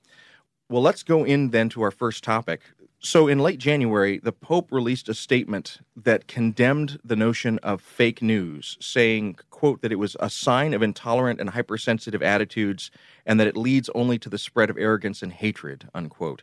Well, 0.69 0.81
let's 0.83 1.01
go 1.03 1.23
in 1.23 1.49
then 1.51 1.69
to 1.69 1.81
our 1.83 1.91
first 1.91 2.23
topic. 2.23 2.61
So, 3.05 3.27
in 3.27 3.37
late 3.37 3.59
January, 3.59 4.17
the 4.17 4.31
Pope 4.31 4.71
released 4.71 5.09
a 5.09 5.13
statement 5.13 5.77
that 5.95 6.27
condemned 6.27 6.97
the 7.05 7.15
notion 7.15 7.59
of 7.59 7.79
fake 7.79 8.19
news, 8.19 8.79
saying, 8.81 9.35
quote, 9.51 9.83
that 9.83 9.91
it 9.91 9.99
was 9.99 10.17
a 10.19 10.27
sign 10.27 10.73
of 10.73 10.81
intolerant 10.81 11.39
and 11.39 11.51
hypersensitive 11.51 12.23
attitudes 12.23 12.89
and 13.23 13.39
that 13.39 13.45
it 13.45 13.55
leads 13.55 13.91
only 13.93 14.17
to 14.17 14.27
the 14.27 14.39
spread 14.39 14.71
of 14.71 14.77
arrogance 14.79 15.21
and 15.21 15.33
hatred, 15.33 15.87
unquote. 15.93 16.41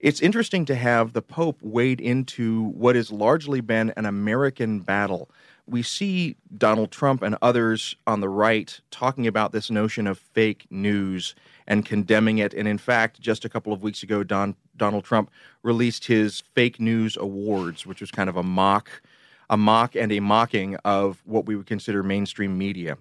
It's 0.00 0.22
interesting 0.22 0.64
to 0.64 0.76
have 0.76 1.12
the 1.12 1.20
Pope 1.20 1.58
wade 1.60 2.00
into 2.00 2.70
what 2.70 2.96
has 2.96 3.12
largely 3.12 3.60
been 3.60 3.92
an 3.94 4.06
American 4.06 4.80
battle. 4.80 5.30
We 5.66 5.82
see 5.82 6.36
Donald 6.56 6.90
Trump 6.90 7.22
and 7.22 7.36
others 7.40 7.96
on 8.06 8.20
the 8.20 8.28
right 8.28 8.80
talking 8.90 9.26
about 9.26 9.52
this 9.52 9.70
notion 9.70 10.06
of 10.06 10.18
fake 10.18 10.66
news 10.70 11.34
and 11.66 11.86
condemning 11.86 12.38
it. 12.38 12.52
And 12.52 12.66
in 12.66 12.78
fact, 12.78 13.20
just 13.20 13.44
a 13.44 13.48
couple 13.48 13.72
of 13.72 13.82
weeks 13.82 14.02
ago, 14.02 14.24
Don, 14.24 14.56
Donald 14.76 15.04
Trump 15.04 15.30
released 15.62 16.06
his 16.06 16.42
fake 16.54 16.80
news 16.80 17.16
awards, 17.16 17.86
which 17.86 18.00
was 18.00 18.10
kind 18.10 18.28
of 18.28 18.36
a 18.36 18.42
mock, 18.42 19.02
a 19.48 19.56
mock 19.56 19.94
and 19.94 20.10
a 20.10 20.20
mocking 20.20 20.76
of 20.84 21.22
what 21.24 21.46
we 21.46 21.54
would 21.54 21.66
consider 21.66 22.02
mainstream 22.02 22.58
media. 22.58 22.98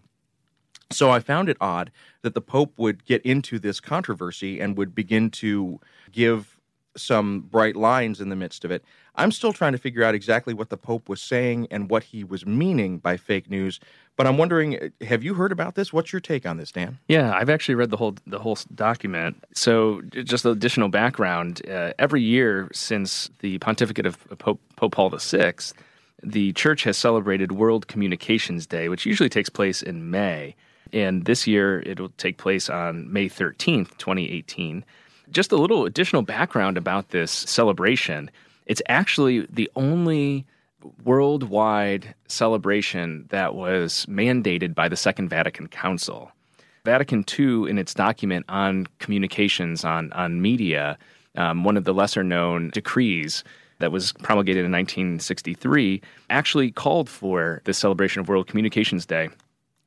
So 0.91 1.09
I 1.09 1.19
found 1.19 1.49
it 1.49 1.57
odd 1.59 1.91
that 2.21 2.35
the 2.35 2.41
Pope 2.41 2.73
would 2.77 3.05
get 3.05 3.21
into 3.23 3.57
this 3.57 3.79
controversy 3.79 4.59
and 4.59 4.77
would 4.77 4.93
begin 4.93 5.29
to 5.31 5.79
give 6.11 6.59
some 6.95 7.41
bright 7.41 7.75
lines 7.75 8.19
in 8.19 8.29
the 8.29 8.35
midst 8.35 8.65
of 8.65 8.71
it. 8.71 8.83
I'm 9.15 9.31
still 9.31 9.51
trying 9.51 9.73
to 9.73 9.77
figure 9.77 10.03
out 10.03 10.15
exactly 10.15 10.53
what 10.53 10.69
the 10.69 10.77
Pope 10.77 11.09
was 11.09 11.21
saying 11.21 11.67
and 11.69 11.89
what 11.89 12.03
he 12.03 12.23
was 12.23 12.45
meaning 12.45 12.97
by 12.97 13.17
fake 13.17 13.49
news. 13.49 13.79
But 14.15 14.27
I'm 14.27 14.37
wondering, 14.37 14.91
have 15.01 15.23
you 15.23 15.33
heard 15.33 15.51
about 15.51 15.75
this? 15.75 15.91
What's 15.91 16.13
your 16.13 16.19
take 16.19 16.45
on 16.45 16.57
this, 16.57 16.71
Dan? 16.71 16.99
Yeah, 17.07 17.33
I've 17.33 17.49
actually 17.49 17.75
read 17.75 17.89
the 17.89 17.97
whole 17.97 18.15
the 18.27 18.39
whole 18.39 18.57
document. 18.75 19.43
So, 19.53 20.01
just 20.01 20.45
additional 20.45 20.89
background: 20.89 21.61
uh, 21.69 21.93
every 21.97 22.21
year 22.21 22.69
since 22.73 23.29
the 23.39 23.57
pontificate 23.59 24.05
of 24.05 24.17
Pope, 24.37 24.61
Pope 24.75 24.93
Paul 24.93 25.09
VI, 25.09 25.53
the 26.21 26.53
Church 26.53 26.83
has 26.83 26.97
celebrated 26.97 27.53
World 27.53 27.87
Communications 27.87 28.67
Day, 28.67 28.89
which 28.89 29.05
usually 29.05 29.29
takes 29.29 29.49
place 29.49 29.81
in 29.81 30.11
May, 30.11 30.55
and 30.93 31.25
this 31.25 31.47
year 31.47 31.81
it'll 31.81 32.09
take 32.09 32.37
place 32.37 32.69
on 32.69 33.11
May 33.11 33.27
thirteenth, 33.27 33.97
twenty 33.97 34.29
eighteen. 34.31 34.85
Just 35.31 35.51
a 35.51 35.57
little 35.57 35.85
additional 35.85 36.21
background 36.21 36.77
about 36.77 37.09
this 37.09 37.31
celebration: 37.31 38.29
it's 38.65 38.81
actually 38.87 39.47
the 39.49 39.69
only 39.75 40.45
worldwide 41.03 42.13
celebration 42.27 43.25
that 43.29 43.55
was 43.55 44.05
mandated 44.07 44.73
by 44.73 44.87
the 44.89 44.95
Second 44.95 45.29
Vatican 45.29 45.67
Council. 45.67 46.31
Vatican 46.83 47.23
II, 47.37 47.69
in 47.69 47.77
its 47.77 47.93
document 47.93 48.45
on 48.49 48.87
communications 48.99 49.85
on, 49.85 50.11
on 50.13 50.41
media, 50.41 50.97
um, 51.35 51.63
one 51.63 51.77
of 51.77 51.83
the 51.83 51.93
lesser 51.93 52.23
known 52.23 52.69
decrees 52.71 53.43
that 53.79 53.91
was 53.91 54.13
promulgated 54.13 54.65
in 54.65 54.71
1963, 54.71 56.01
actually 56.29 56.71
called 56.71 57.09
for 57.09 57.61
the 57.65 57.73
celebration 57.73 58.19
of 58.19 58.29
World 58.29 58.47
Communications 58.47 59.05
Day. 59.05 59.29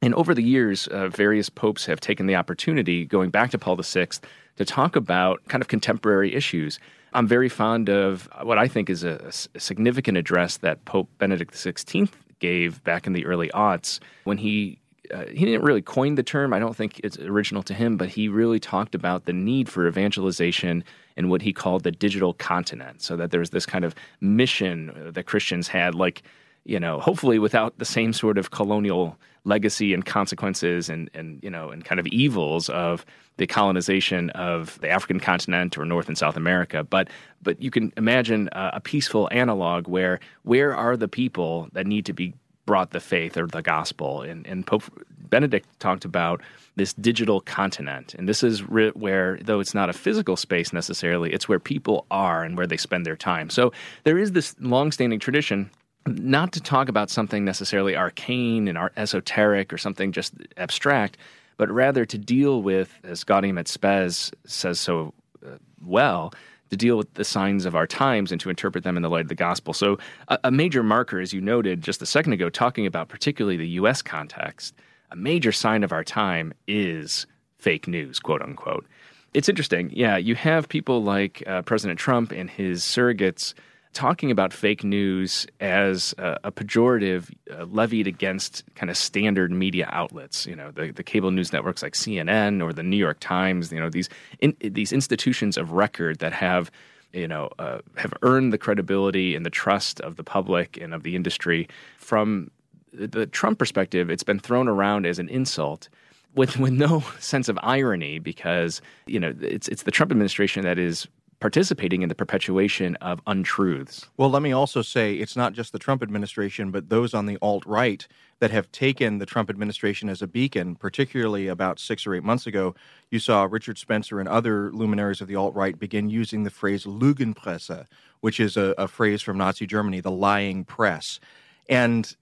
And 0.02 0.14
over 0.14 0.34
the 0.34 0.42
years, 0.42 0.86
uh, 0.88 1.08
various 1.08 1.48
popes 1.48 1.86
have 1.86 2.00
taken 2.00 2.26
the 2.26 2.36
opportunity, 2.36 3.04
going 3.04 3.30
back 3.30 3.50
to 3.52 3.58
Paul 3.58 3.76
VI, 3.76 4.08
to 4.56 4.64
talk 4.64 4.96
about 4.96 5.42
kind 5.48 5.62
of 5.62 5.68
contemporary 5.68 6.34
issues. 6.34 6.78
I'm 7.12 7.26
very 7.28 7.48
fond 7.48 7.88
of 7.88 8.28
what 8.42 8.58
I 8.58 8.66
think 8.66 8.90
is 8.90 9.04
a 9.04 9.30
significant 9.30 10.18
address 10.18 10.56
that 10.58 10.84
Pope 10.84 11.08
Benedict 11.18 11.54
XVI 11.54 12.08
gave 12.40 12.82
back 12.84 13.06
in 13.06 13.12
the 13.12 13.24
early 13.24 13.48
aughts 13.50 14.00
when 14.24 14.38
he 14.38 14.78
uh, 15.12 15.26
he 15.26 15.44
didn't 15.44 15.62
really 15.62 15.82
coin 15.82 16.14
the 16.14 16.22
term. 16.22 16.54
I 16.54 16.58
don't 16.58 16.74
think 16.74 16.98
it's 17.04 17.18
original 17.18 17.62
to 17.64 17.74
him, 17.74 17.98
but 17.98 18.08
he 18.08 18.26
really 18.28 18.58
talked 18.58 18.94
about 18.94 19.26
the 19.26 19.34
need 19.34 19.68
for 19.68 19.86
evangelization 19.86 20.82
in 21.16 21.28
what 21.28 21.42
he 21.42 21.52
called 21.52 21.82
the 21.84 21.92
digital 21.92 22.32
continent. 22.32 23.02
So 23.02 23.14
that 23.16 23.30
there 23.30 23.40
was 23.40 23.50
this 23.50 23.66
kind 23.66 23.84
of 23.84 23.94
mission 24.20 24.90
uh, 24.90 25.10
that 25.10 25.24
Christians 25.24 25.68
had, 25.68 25.94
like 25.94 26.22
you 26.64 26.80
know, 26.80 27.00
hopefully 27.00 27.38
without 27.38 27.78
the 27.78 27.84
same 27.84 28.12
sort 28.12 28.38
of 28.38 28.50
colonial 28.50 29.18
legacy 29.44 29.92
and 29.92 30.04
consequences 30.04 30.88
and, 30.88 31.10
and 31.12 31.38
you 31.42 31.50
know 31.50 31.68
and 31.68 31.84
kind 31.84 32.00
of 32.00 32.06
evils 32.06 32.68
of 32.70 33.04
the 33.36 33.46
colonization 33.46 34.30
of 34.30 34.78
the 34.80 34.88
African 34.88 35.20
continent 35.20 35.76
or 35.76 35.84
North 35.84 36.08
and 36.08 36.16
South 36.16 36.36
America. 36.36 36.82
But 36.82 37.08
but 37.42 37.60
you 37.60 37.70
can 37.70 37.92
imagine 37.96 38.48
a, 38.52 38.72
a 38.74 38.80
peaceful 38.80 39.28
analog 39.30 39.86
where 39.86 40.20
where 40.42 40.74
are 40.74 40.96
the 40.96 41.08
people 41.08 41.68
that 41.72 41.86
need 41.86 42.06
to 42.06 42.12
be 42.12 42.34
brought 42.66 42.90
the 42.92 43.00
faith 43.00 43.36
or 43.36 43.46
the 43.46 43.62
gospel? 43.62 44.22
And, 44.22 44.46
and 44.46 44.66
Pope 44.66 44.84
Benedict 45.28 45.68
talked 45.80 46.04
about 46.04 46.40
this 46.76 46.94
digital 46.94 47.40
continent. 47.40 48.14
And 48.14 48.28
this 48.28 48.42
is 48.42 48.62
re- 48.68 48.90
where, 48.90 49.38
though 49.42 49.60
it's 49.60 49.74
not 49.74 49.90
a 49.90 49.92
physical 49.92 50.36
space 50.36 50.72
necessarily, 50.72 51.32
it's 51.32 51.48
where 51.48 51.58
people 51.58 52.06
are 52.10 52.42
and 52.42 52.56
where 52.56 52.66
they 52.66 52.76
spend 52.76 53.04
their 53.04 53.16
time. 53.16 53.50
So 53.50 53.72
there 54.04 54.18
is 54.18 54.32
this 54.32 54.54
longstanding 54.60 55.20
tradition 55.20 55.70
not 56.06 56.52
to 56.52 56.60
talk 56.60 56.88
about 56.88 57.10
something 57.10 57.44
necessarily 57.44 57.96
arcane 57.96 58.68
and 58.68 58.78
esoteric 58.96 59.72
or 59.72 59.78
something 59.78 60.12
just 60.12 60.34
abstract, 60.56 61.16
but 61.56 61.70
rather 61.70 62.04
to 62.04 62.18
deal 62.18 62.62
with, 62.62 62.98
as 63.04 63.24
Gaudium 63.24 63.58
et 63.58 63.68
Spes 63.68 64.30
says 64.44 64.78
so 64.78 65.14
uh, 65.44 65.56
well, 65.84 66.32
to 66.70 66.76
deal 66.76 66.96
with 66.96 67.12
the 67.14 67.24
signs 67.24 67.64
of 67.64 67.74
our 67.74 67.86
times 67.86 68.32
and 68.32 68.40
to 68.40 68.50
interpret 68.50 68.84
them 68.84 68.96
in 68.96 69.02
the 69.02 69.10
light 69.10 69.22
of 69.22 69.28
the 69.28 69.34
gospel. 69.34 69.72
So, 69.72 69.98
a, 70.28 70.38
a 70.44 70.50
major 70.50 70.82
marker, 70.82 71.20
as 71.20 71.32
you 71.32 71.40
noted 71.40 71.82
just 71.82 72.02
a 72.02 72.06
second 72.06 72.32
ago, 72.32 72.50
talking 72.50 72.86
about 72.86 73.08
particularly 73.08 73.56
the 73.56 73.68
U.S. 73.68 74.02
context, 74.02 74.74
a 75.10 75.16
major 75.16 75.52
sign 75.52 75.84
of 75.84 75.92
our 75.92 76.04
time 76.04 76.52
is 76.66 77.26
fake 77.58 77.86
news, 77.86 78.18
quote 78.18 78.42
unquote. 78.42 78.86
It's 79.34 79.48
interesting. 79.48 79.90
Yeah, 79.92 80.16
you 80.16 80.34
have 80.36 80.68
people 80.68 81.02
like 81.02 81.42
uh, 81.46 81.62
President 81.62 81.98
Trump 81.98 82.32
and 82.32 82.48
his 82.48 82.82
surrogates 82.82 83.54
talking 83.94 84.30
about 84.30 84.52
fake 84.52 84.84
news 84.84 85.46
as 85.60 86.14
a, 86.18 86.38
a 86.44 86.52
pejorative 86.52 87.32
uh, 87.50 87.64
levied 87.64 88.06
against 88.06 88.62
kind 88.74 88.90
of 88.90 88.96
standard 88.96 89.50
media 89.50 89.88
outlets. 89.90 90.46
You 90.46 90.56
know, 90.56 90.70
the, 90.70 90.90
the 90.90 91.02
cable 91.02 91.30
news 91.30 91.52
networks 91.52 91.82
like 91.82 91.94
CNN 91.94 92.62
or 92.62 92.72
the 92.72 92.82
New 92.82 92.96
York 92.96 93.18
Times. 93.20 93.72
You 93.72 93.80
know, 93.80 93.88
these 93.88 94.08
in, 94.40 94.54
these 94.60 94.92
institutions 94.92 95.56
of 95.56 95.72
record 95.72 96.18
that 96.18 96.32
have 96.32 96.70
you 97.12 97.28
know 97.28 97.48
uh, 97.58 97.78
have 97.96 98.12
earned 98.22 98.52
the 98.52 98.58
credibility 98.58 99.34
and 99.34 99.46
the 99.46 99.50
trust 99.50 100.00
of 100.00 100.16
the 100.16 100.24
public 100.24 100.76
and 100.76 100.92
of 100.92 101.02
the 101.02 101.16
industry. 101.16 101.68
From 101.98 102.50
the 102.92 103.26
Trump 103.26 103.58
perspective, 103.58 104.10
it's 104.10 104.22
been 104.22 104.38
thrown 104.38 104.68
around 104.68 105.06
as 105.06 105.18
an 105.18 105.28
insult 105.28 105.88
with 106.34 106.58
with 106.58 106.72
no 106.72 107.00
sense 107.18 107.48
of 107.48 107.58
irony 107.62 108.18
because 108.18 108.82
you 109.06 109.20
know 109.20 109.34
it's 109.40 109.68
it's 109.68 109.84
the 109.84 109.90
Trump 109.90 110.10
administration 110.10 110.64
that 110.64 110.78
is 110.78 111.08
participating 111.44 112.00
in 112.00 112.08
the 112.08 112.14
perpetuation 112.14 112.96
of 113.02 113.20
untruths. 113.26 114.08
Well, 114.16 114.30
let 114.30 114.40
me 114.40 114.52
also 114.52 114.80
say 114.80 115.16
it's 115.16 115.36
not 115.36 115.52
just 115.52 115.72
the 115.72 115.78
Trump 115.78 116.02
administration, 116.02 116.70
but 116.70 116.88
those 116.88 117.12
on 117.12 117.26
the 117.26 117.36
alt 117.42 117.66
right 117.66 118.08
that 118.38 118.50
have 118.50 118.72
taken 118.72 119.18
the 119.18 119.26
Trump 119.26 119.50
administration 119.50 120.08
as 120.08 120.22
a 120.22 120.26
beacon, 120.26 120.74
particularly 120.74 121.48
about 121.48 121.78
six 121.78 122.06
or 122.06 122.14
eight 122.14 122.22
months 122.24 122.46
ago. 122.46 122.74
You 123.10 123.18
saw 123.18 123.44
Richard 123.44 123.76
Spencer 123.76 124.20
and 124.20 124.26
other 124.26 124.72
luminaries 124.72 125.20
of 125.20 125.28
the 125.28 125.36
alt 125.36 125.54
right 125.54 125.78
begin 125.78 126.08
using 126.08 126.44
the 126.44 126.50
phrase 126.50 126.86
Lügenpresse, 126.86 127.84
which 128.22 128.40
is 128.40 128.56
a, 128.56 128.74
a 128.78 128.88
phrase 128.88 129.20
from 129.20 129.36
Nazi 129.36 129.66
Germany, 129.66 130.00
the 130.00 130.10
lying 130.10 130.64
press. 130.64 131.20
And 131.68 132.16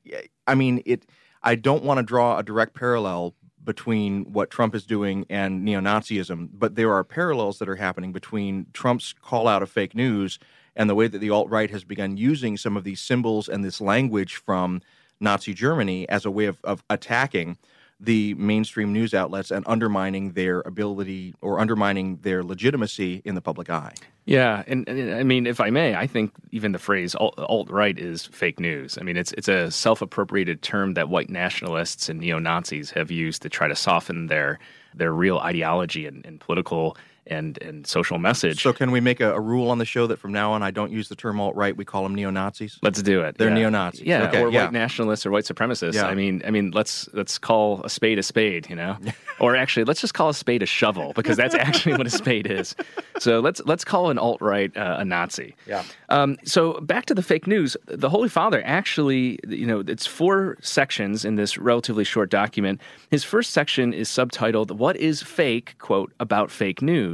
I 0.49 0.57
mean, 0.57 0.83
it. 0.85 1.07
I 1.45 1.55
don't 1.55 1.85
want 1.85 1.99
to 1.99 2.03
draw 2.03 2.39
a 2.39 2.43
direct 2.43 2.75
parallel 2.75 3.35
between 3.65 4.33
what 4.33 4.51
Trump 4.51 4.75
is 4.75 4.85
doing 4.85 5.25
and 5.31 5.65
neo 5.65 5.81
Nazism, 5.81 6.49
but 6.53 6.75
there 6.75 6.93
are 6.93 7.05
parallels 7.05 7.59
that 7.59 7.69
are 7.69 7.77
happening 7.77 8.13
between 8.13 8.67
Trump's 8.73 9.15
call 9.23 9.47
out 9.47 9.63
of 9.63 9.71
fake 9.71 9.95
news 9.95 10.39
and 10.75 10.89
the 10.89 10.95
way 10.95 11.07
that 11.07 11.19
the 11.19 11.31
alt 11.31 11.49
right 11.51 11.71
has 11.71 11.85
begun 11.85 12.17
using 12.17 12.57
some 12.57 12.77
of 12.77 12.85
these 12.85 13.01
symbols 13.01 13.49
and 13.49 13.65
this 13.65 13.81
language 13.81 14.37
from 14.37 14.81
Nazi 15.21 15.55
Germany 15.55 16.09
as 16.09 16.25
a 16.25 16.31
way 16.31 16.47
of, 16.47 16.59
of 16.65 16.83
attacking 16.91 17.57
the 18.03 18.35
mainstream 18.35 18.93
news 18.93 19.15
outlets 19.15 19.53
and 19.53 19.65
undermining 19.69 20.33
their 20.33 20.61
ability 20.63 21.35
or 21.41 21.61
undermining 21.61 22.17
their 22.23 22.43
legitimacy 22.43 23.23
in 23.25 23.37
the 23.37 23.41
public 23.41 23.71
eye. 23.71 23.95
Yeah, 24.25 24.65
and, 24.67 24.89
and, 24.89 25.15
I 25.15 25.23
mean, 25.23 25.47
if 25.47 25.61
I 25.61 25.71
may, 25.71 25.95
I 25.95 26.07
think 26.09 26.33
even 26.51 26.73
the 26.73 26.79
phrase 26.79 27.15
alt 27.15 27.71
right 27.71 27.97
is 27.97 28.27
fake 28.27 28.61
news. 28.61 28.99
I 28.99 29.03
mean, 29.03 29.17
it's 29.17 29.33
it's 29.33 29.49
a 29.49 29.71
self 29.71 30.03
appropriated 30.03 30.63
term 30.63 30.95
that 30.95 31.09
white 31.09 31.31
nationalists 31.31 32.09
and 32.09 32.21
neo 32.21 32.39
Nazis 32.39 32.91
have 32.91 33.11
used 33.11 33.43
to 33.43 33.49
try 33.49 33.69
to 33.69 33.77
soften 33.77 34.27
their 34.27 34.59
their 34.95 35.13
real 35.13 35.39
ideology 35.39 36.07
and, 36.07 36.25
and 36.27 36.41
political 36.41 36.97
and 37.27 37.61
and 37.63 37.87
social 37.87 38.19
message. 38.19 38.63
So, 38.63 38.73
can 38.73 38.91
we 38.91 39.01
make 39.01 39.21
a, 39.21 39.35
a, 39.35 39.41
rule 39.41 39.71
on 39.71 39.79
the 39.79 39.85
show 39.85 40.07
that 40.07 40.19
from 40.19 40.33
now 40.33 40.53
on 40.53 40.63
I 40.63 40.71
don't 40.71 40.91
use 40.91 41.09
the 41.09 41.15
term 41.15 41.41
alt 41.41 41.55
right? 41.55 41.77
We 41.77 41.85
call 41.85 42.03
them 42.03 42.15
neo 42.15 42.31
Nazis. 42.31 42.79
Let's 42.83 43.03
do 43.03 43.21
it. 43.23 43.39
They're 43.39 43.49
yeah. 43.49 43.55
neo 43.55 43.71
Nazis. 43.71 44.03
Yeah, 44.03 44.29
okay, 44.29 44.43
or 44.43 44.51
yeah. 44.51 44.65
white 44.65 44.73
nationalists 44.73 45.25
or 45.25 45.31
white 45.31 45.45
supremacists. 45.45 45.95
Yeah. 45.95 46.07
I 46.07 46.15
mean, 46.15 46.43
I 46.45 46.51
mean, 46.51 46.73
let's 46.73 47.09
let's 47.13 47.39
call 47.39 47.83
a 47.85 47.91
spade 47.91 48.19
a 48.19 48.23
spade. 48.23 48.69
You 48.69 48.77
know, 48.77 48.97
or 49.41 49.57
actually, 49.57 49.85
let's 49.85 50.01
just 50.01 50.15
call 50.15 50.29
a 50.29 50.35
spade 50.35 50.63
a 50.63 50.67
shovel 50.67 51.13
because 51.15 51.37
that's 51.37 51.55
actually 51.55 51.97
what 51.97 52.07
a 52.07 52.11
spade 52.11 52.47
is. 52.47 52.75
So 53.19 53.41
let's 53.41 53.61
let's 53.67 53.85
call 53.85 54.11
an 54.11 54.19
alt 54.19 54.41
right 54.41 54.77
uh, 54.77 54.97
a 54.99 55.05
Nazi. 55.05 55.55
Yeah. 55.67 55.85
Um, 56.09 56.37
so 56.45 56.81
back 56.81 57.07
to 57.07 57.15
the 57.15 57.23
fake 57.23 57.47
news. 57.47 57.77
The 57.87 58.11
Holy 58.11 58.29
Father 58.29 58.63
actually, 58.65 59.39
you 59.47 59.67
know, 59.67 59.81
it's 59.87 60.07
four 60.07 60.59
sections 60.61 61.25
in 61.25 61.37
this 61.37 61.57
relatively 61.57 62.05
short 62.05 62.31
document. 62.31 62.81
His 63.11 63.23
first 63.23 63.51
section 63.51 63.93
is 63.93 64.09
subtitled 64.09 64.73
"What 64.73 64.97
is 64.97 65.23
fake?" 65.23 65.77
quote 65.79 66.13
about 66.19 66.51
fake 66.51 66.83
news 66.83 67.12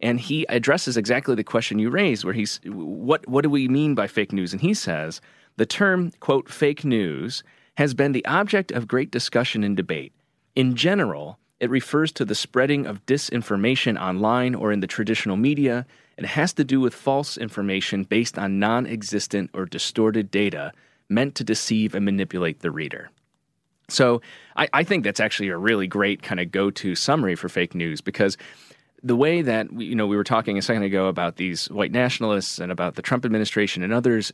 and 0.00 0.20
he 0.20 0.46
addresses 0.48 0.96
exactly 0.96 1.34
the 1.34 1.44
question 1.44 1.78
you 1.78 1.90
raised, 1.90 2.24
where 2.24 2.34
he's 2.34 2.60
what 2.64 3.26
what 3.28 3.42
do 3.42 3.50
we 3.50 3.68
mean 3.68 3.94
by 3.94 4.06
fake 4.06 4.32
news? 4.32 4.52
And 4.52 4.60
he 4.60 4.74
says 4.74 5.20
the 5.56 5.66
term 5.66 6.12
quote 6.20 6.48
fake 6.48 6.84
news 6.84 7.42
has 7.76 7.94
been 7.94 8.12
the 8.12 8.24
object 8.26 8.72
of 8.72 8.88
great 8.88 9.10
discussion 9.10 9.62
and 9.62 9.76
debate. 9.76 10.12
In 10.54 10.74
general, 10.74 11.38
it 11.60 11.70
refers 11.70 12.12
to 12.12 12.24
the 12.24 12.34
spreading 12.34 12.86
of 12.86 13.04
disinformation 13.06 14.00
online 14.00 14.54
or 14.54 14.72
in 14.72 14.80
the 14.80 14.86
traditional 14.86 15.36
media 15.36 15.86
It 16.18 16.24
has 16.24 16.52
to 16.54 16.64
do 16.64 16.80
with 16.80 16.94
false 16.94 17.36
information 17.36 18.04
based 18.04 18.38
on 18.38 18.58
non 18.58 18.86
existent 18.86 19.50
or 19.52 19.66
distorted 19.66 20.30
data 20.30 20.72
meant 21.08 21.34
to 21.36 21.44
deceive 21.44 21.94
and 21.94 22.04
manipulate 22.04 22.60
the 22.60 22.70
reader. 22.70 23.10
So 23.88 24.20
I, 24.56 24.68
I, 24.72 24.82
think 24.82 25.04
that's 25.04 25.20
actually 25.20 25.50
a 25.50 25.56
really 25.56 25.86
great 25.86 26.22
kind 26.22 26.40
of 26.40 26.50
go 26.50 26.70
to 26.70 26.94
summary 26.96 27.36
for 27.36 27.48
fake 27.48 27.74
news 27.74 28.00
because 28.00 28.36
the 29.06 29.16
way 29.16 29.40
that 29.40 29.72
we, 29.72 29.84
you 29.84 29.94
know 29.94 30.06
we 30.06 30.16
were 30.16 30.24
talking 30.24 30.58
a 30.58 30.62
second 30.62 30.82
ago 30.82 31.06
about 31.06 31.36
these 31.36 31.70
white 31.70 31.92
nationalists 31.92 32.58
and 32.58 32.72
about 32.72 32.96
the 32.96 33.02
Trump 33.02 33.24
administration 33.24 33.82
and 33.82 33.92
others 33.92 34.32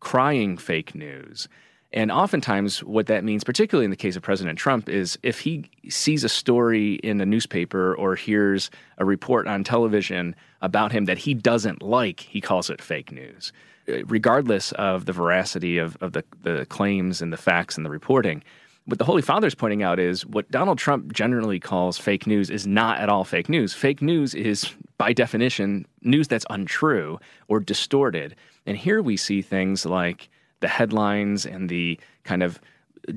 crying 0.00 0.58
fake 0.58 0.94
news. 0.94 1.48
And 1.94 2.10
oftentimes, 2.10 2.82
what 2.82 3.06
that 3.06 3.22
means, 3.22 3.44
particularly 3.44 3.84
in 3.84 3.90
the 3.90 3.96
case 3.96 4.16
of 4.16 4.22
President 4.22 4.58
Trump, 4.58 4.88
is 4.88 5.18
if 5.22 5.40
he 5.40 5.70
sees 5.88 6.24
a 6.24 6.28
story 6.28 6.94
in 6.94 7.20
a 7.20 7.26
newspaper 7.26 7.94
or 7.94 8.14
hears 8.14 8.70
a 8.96 9.04
report 9.04 9.46
on 9.46 9.62
television 9.62 10.34
about 10.62 10.92
him 10.92 11.04
that 11.04 11.18
he 11.18 11.34
doesn't 11.34 11.82
like, 11.82 12.20
he 12.20 12.40
calls 12.40 12.70
it 12.70 12.80
fake 12.80 13.12
news, 13.12 13.52
uh, 13.88 14.04
regardless 14.06 14.72
of 14.72 15.04
the 15.04 15.12
veracity 15.12 15.76
of, 15.76 15.96
of 16.00 16.12
the, 16.12 16.24
the 16.42 16.64
claims 16.66 17.20
and 17.20 17.30
the 17.30 17.36
facts 17.36 17.76
and 17.76 17.84
the 17.84 17.90
reporting 17.90 18.42
what 18.84 18.98
the 18.98 19.04
Holy 19.04 19.22
Father 19.22 19.46
is 19.46 19.54
pointing 19.54 19.82
out 19.82 19.98
is 19.98 20.26
what 20.26 20.50
Donald 20.50 20.78
Trump 20.78 21.12
generally 21.12 21.60
calls 21.60 21.98
fake 21.98 22.26
news 22.26 22.50
is 22.50 22.66
not 22.66 22.98
at 22.98 23.08
all 23.08 23.24
fake 23.24 23.48
news. 23.48 23.72
Fake 23.72 24.02
news 24.02 24.34
is, 24.34 24.70
by 24.98 25.12
definition, 25.12 25.86
news 26.02 26.28
that's 26.28 26.46
untrue 26.50 27.18
or 27.48 27.60
distorted. 27.60 28.34
And 28.66 28.76
here 28.76 29.00
we 29.00 29.16
see 29.16 29.40
things 29.42 29.86
like 29.86 30.28
the 30.60 30.68
headlines 30.68 31.46
and 31.46 31.68
the 31.68 31.98
kind 32.24 32.42
of 32.42 32.60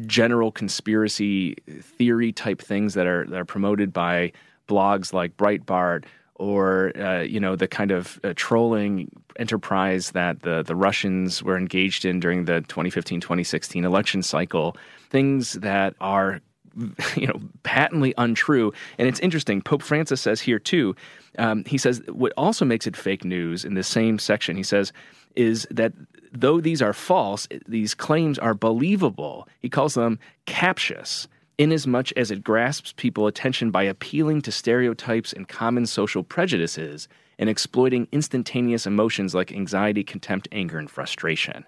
general 0.05 0.51
conspiracy 0.51 1.55
theory 1.81 2.31
type 2.31 2.61
things 2.61 2.93
that 2.95 3.05
are 3.05 3.25
that 3.25 3.39
are 3.39 3.45
promoted 3.45 3.93
by 3.93 4.31
blogs 4.67 5.13
like 5.13 5.37
Breitbart 5.37 6.05
or 6.35 6.91
uh, 6.97 7.21
you 7.21 7.39
know 7.39 7.55
the 7.55 7.67
kind 7.67 7.91
of 7.91 8.19
uh, 8.23 8.33
trolling 8.35 9.09
enterprise 9.37 10.11
that 10.11 10.41
the 10.41 10.63
the 10.63 10.75
Russians 10.75 11.41
were 11.43 11.57
engaged 11.57 12.05
in 12.05 12.19
during 12.19 12.45
the 12.45 12.61
2015-2016 12.67 13.83
election 13.83 14.21
cycle 14.21 14.75
things 15.09 15.53
that 15.53 15.95
are 15.99 16.41
you 17.15 17.27
know 17.27 17.39
patently 17.63 18.13
untrue. 18.17 18.73
And 18.97 19.07
it's 19.07 19.19
interesting 19.19 19.61
pope 19.61 19.81
francis 19.81 20.21
says 20.21 20.41
here 20.41 20.59
too 20.59 20.95
um, 21.37 21.63
he 21.65 21.77
says 21.77 22.01
what 22.07 22.33
also 22.37 22.65
makes 22.65 22.87
it 22.87 22.95
fake 22.95 23.23
news 23.23 23.65
in 23.65 23.73
the 23.73 23.83
same 23.83 24.19
section 24.19 24.55
he 24.55 24.63
says 24.63 24.91
is 25.35 25.67
that 25.71 25.93
though 26.31 26.59
these 26.59 26.81
are 26.81 26.93
false 26.93 27.47
these 27.67 27.93
claims 27.93 28.37
are 28.39 28.53
believable. 28.53 29.47
He 29.61 29.69
calls 29.69 29.93
them 29.93 30.19
captious 30.45 31.27
inasmuch 31.57 32.11
as 32.13 32.31
it 32.31 32.43
grasps 32.43 32.93
people 32.93 33.27
attention 33.27 33.71
by 33.71 33.83
appealing 33.83 34.41
to 34.41 34.51
stereotypes 34.51 35.33
and 35.33 35.47
common 35.47 35.85
social 35.85 36.23
prejudices 36.23 37.07
and 37.37 37.49
exploiting 37.49 38.07
instantaneous 38.11 38.85
emotions 38.85 39.35
like 39.35 39.51
anxiety 39.51 40.03
contempt 40.03 40.47
anger 40.51 40.77
and 40.77 40.89
frustration 40.89 41.65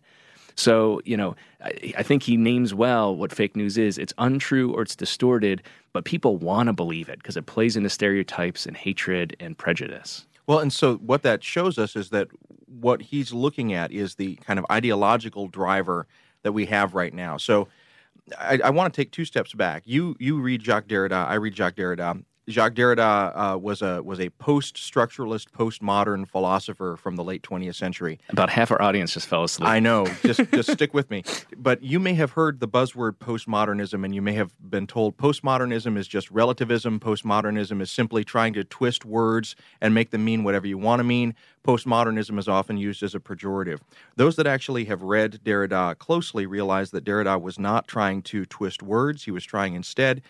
so, 0.57 1.01
you 1.05 1.15
know, 1.15 1.35
I, 1.63 1.93
I 1.99 2.03
think 2.03 2.23
he 2.23 2.35
names 2.35 2.73
well 2.73 3.15
what 3.15 3.31
fake 3.31 3.55
news 3.55 3.77
is. 3.77 3.97
It's 3.97 4.13
untrue 4.17 4.73
or 4.73 4.81
it's 4.81 4.95
distorted, 4.95 5.61
but 5.93 6.03
people 6.03 6.37
want 6.37 6.67
to 6.67 6.73
believe 6.73 7.09
it 7.09 7.19
because 7.19 7.37
it 7.37 7.45
plays 7.45 7.77
into 7.77 7.89
stereotypes 7.89 8.65
and 8.65 8.75
hatred 8.75 9.37
and 9.39 9.57
prejudice. 9.57 10.25
Well, 10.47 10.59
and 10.59 10.73
so 10.73 10.95
what 10.95 11.21
that 11.23 11.43
shows 11.43 11.77
us 11.77 11.95
is 11.95 12.09
that 12.09 12.29
what 12.65 13.01
he's 13.01 13.33
looking 13.33 13.73
at 13.73 13.91
is 13.91 14.15
the 14.15 14.35
kind 14.37 14.57
of 14.57 14.65
ideological 14.71 15.47
driver 15.47 16.07
that 16.41 16.53
we 16.53 16.65
have 16.65 16.95
right 16.95 17.13
now. 17.13 17.37
So 17.37 17.67
I, 18.37 18.59
I 18.63 18.69
want 18.71 18.93
to 18.93 19.01
take 19.01 19.11
two 19.11 19.25
steps 19.25 19.53
back. 19.53 19.83
You 19.85 20.15
you 20.19 20.39
read 20.39 20.63
Jacques 20.63 20.87
Derrida, 20.87 21.27
I 21.27 21.35
read 21.35 21.55
Jacques 21.55 21.75
Derrida, 21.75 22.23
Jacques 22.49 22.75
Derrida 22.75 23.33
uh, 23.35 23.57
was 23.57 23.81
a 23.81 24.01
was 24.01 24.21
a 24.21 24.29
post-structuralist, 24.29 25.51
postmodern 25.51 26.27
philosopher 26.27 26.95
from 26.95 27.17
the 27.17 27.23
late 27.23 27.43
20th 27.43 27.75
century. 27.75 28.19
About 28.29 28.49
half 28.49 28.71
our 28.71 28.81
audience 28.81 29.13
just 29.13 29.27
fell 29.27 29.43
asleep. 29.43 29.67
I 29.67 29.79
know. 29.79 30.07
Just 30.23 30.39
just 30.53 30.71
stick 30.71 30.93
with 30.93 31.09
me. 31.09 31.23
But 31.57 31.83
you 31.83 31.99
may 31.99 32.13
have 32.13 32.31
heard 32.31 32.61
the 32.61 32.67
buzzword 32.67 33.17
postmodernism, 33.17 34.05
and 34.05 34.15
you 34.15 34.21
may 34.21 34.33
have 34.33 34.53
been 34.69 34.87
told 34.87 35.17
postmodernism 35.17 35.97
is 35.97 36.07
just 36.07 36.31
relativism. 36.31 37.01
Postmodernism 37.01 37.81
is 37.81 37.91
simply 37.91 38.23
trying 38.23 38.53
to 38.53 38.63
twist 38.63 39.03
words 39.03 39.55
and 39.81 39.93
make 39.93 40.11
them 40.11 40.23
mean 40.23 40.45
whatever 40.45 40.67
you 40.67 40.77
want 40.77 41.01
to 41.01 41.03
mean. 41.03 41.35
Postmodernism 41.65 42.39
is 42.39 42.47
often 42.47 42.77
used 42.77 43.03
as 43.03 43.13
a 43.13 43.19
pejorative. 43.19 43.81
Those 44.15 44.37
that 44.37 44.47
actually 44.47 44.85
have 44.85 45.01
read 45.01 45.41
Derrida 45.43 45.97
closely 45.97 46.45
realize 46.45 46.91
that 46.91 47.03
Derrida 47.03 47.41
was 47.41 47.59
not 47.59 47.89
trying 47.89 48.21
to 48.23 48.45
twist 48.45 48.81
words. 48.81 49.25
He 49.25 49.31
was 49.31 49.43
trying 49.43 49.73
instead 49.73 50.21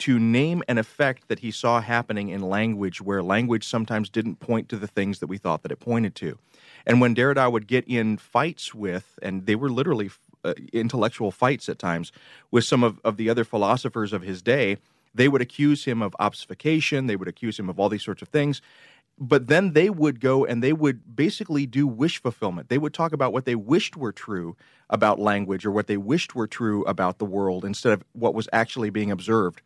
to 0.00 0.18
name 0.18 0.62
an 0.66 0.78
effect 0.78 1.28
that 1.28 1.40
he 1.40 1.50
saw 1.50 1.80
happening 1.80 2.30
in 2.30 2.40
language 2.40 3.00
where 3.00 3.22
language 3.22 3.66
sometimes 3.66 4.08
didn't 4.08 4.36
point 4.36 4.68
to 4.70 4.76
the 4.76 4.86
things 4.86 5.18
that 5.20 5.26
we 5.26 5.38
thought 5.38 5.62
that 5.62 5.70
it 5.70 5.80
pointed 5.80 6.14
to. 6.16 6.38
And 6.86 7.00
when 7.00 7.14
Derrida 7.14 7.52
would 7.52 7.66
get 7.66 7.86
in 7.86 8.16
fights 8.16 8.74
with, 8.74 9.18
and 9.22 9.46
they 9.46 9.54
were 9.54 9.70
literally 9.70 10.10
uh, 10.42 10.54
intellectual 10.72 11.30
fights 11.30 11.68
at 11.68 11.78
times, 11.78 12.12
with 12.50 12.64
some 12.64 12.82
of, 12.82 12.98
of 13.04 13.18
the 13.18 13.28
other 13.28 13.44
philosophers 13.44 14.12
of 14.12 14.22
his 14.22 14.40
day, 14.40 14.78
they 15.14 15.28
would 15.28 15.42
accuse 15.42 15.84
him 15.84 16.00
of 16.00 16.16
obfuscation, 16.18 17.06
they 17.06 17.16
would 17.16 17.28
accuse 17.28 17.58
him 17.58 17.68
of 17.68 17.78
all 17.78 17.88
these 17.88 18.04
sorts 18.04 18.22
of 18.22 18.28
things. 18.28 18.62
But 19.18 19.48
then 19.48 19.74
they 19.74 19.90
would 19.90 20.18
go 20.18 20.46
and 20.46 20.62
they 20.62 20.72
would 20.72 21.14
basically 21.14 21.66
do 21.66 21.86
wish 21.86 22.22
fulfillment. 22.22 22.70
They 22.70 22.78
would 22.78 22.94
talk 22.94 23.12
about 23.12 23.34
what 23.34 23.44
they 23.44 23.54
wished 23.54 23.98
were 23.98 24.12
true 24.12 24.56
about 24.88 25.18
language 25.18 25.66
or 25.66 25.70
what 25.70 25.88
they 25.88 25.98
wished 25.98 26.34
were 26.34 26.46
true 26.46 26.84
about 26.84 27.18
the 27.18 27.26
world 27.26 27.66
instead 27.66 27.92
of 27.92 28.02
what 28.12 28.34
was 28.34 28.48
actually 28.50 28.88
being 28.88 29.10
observed 29.10 29.60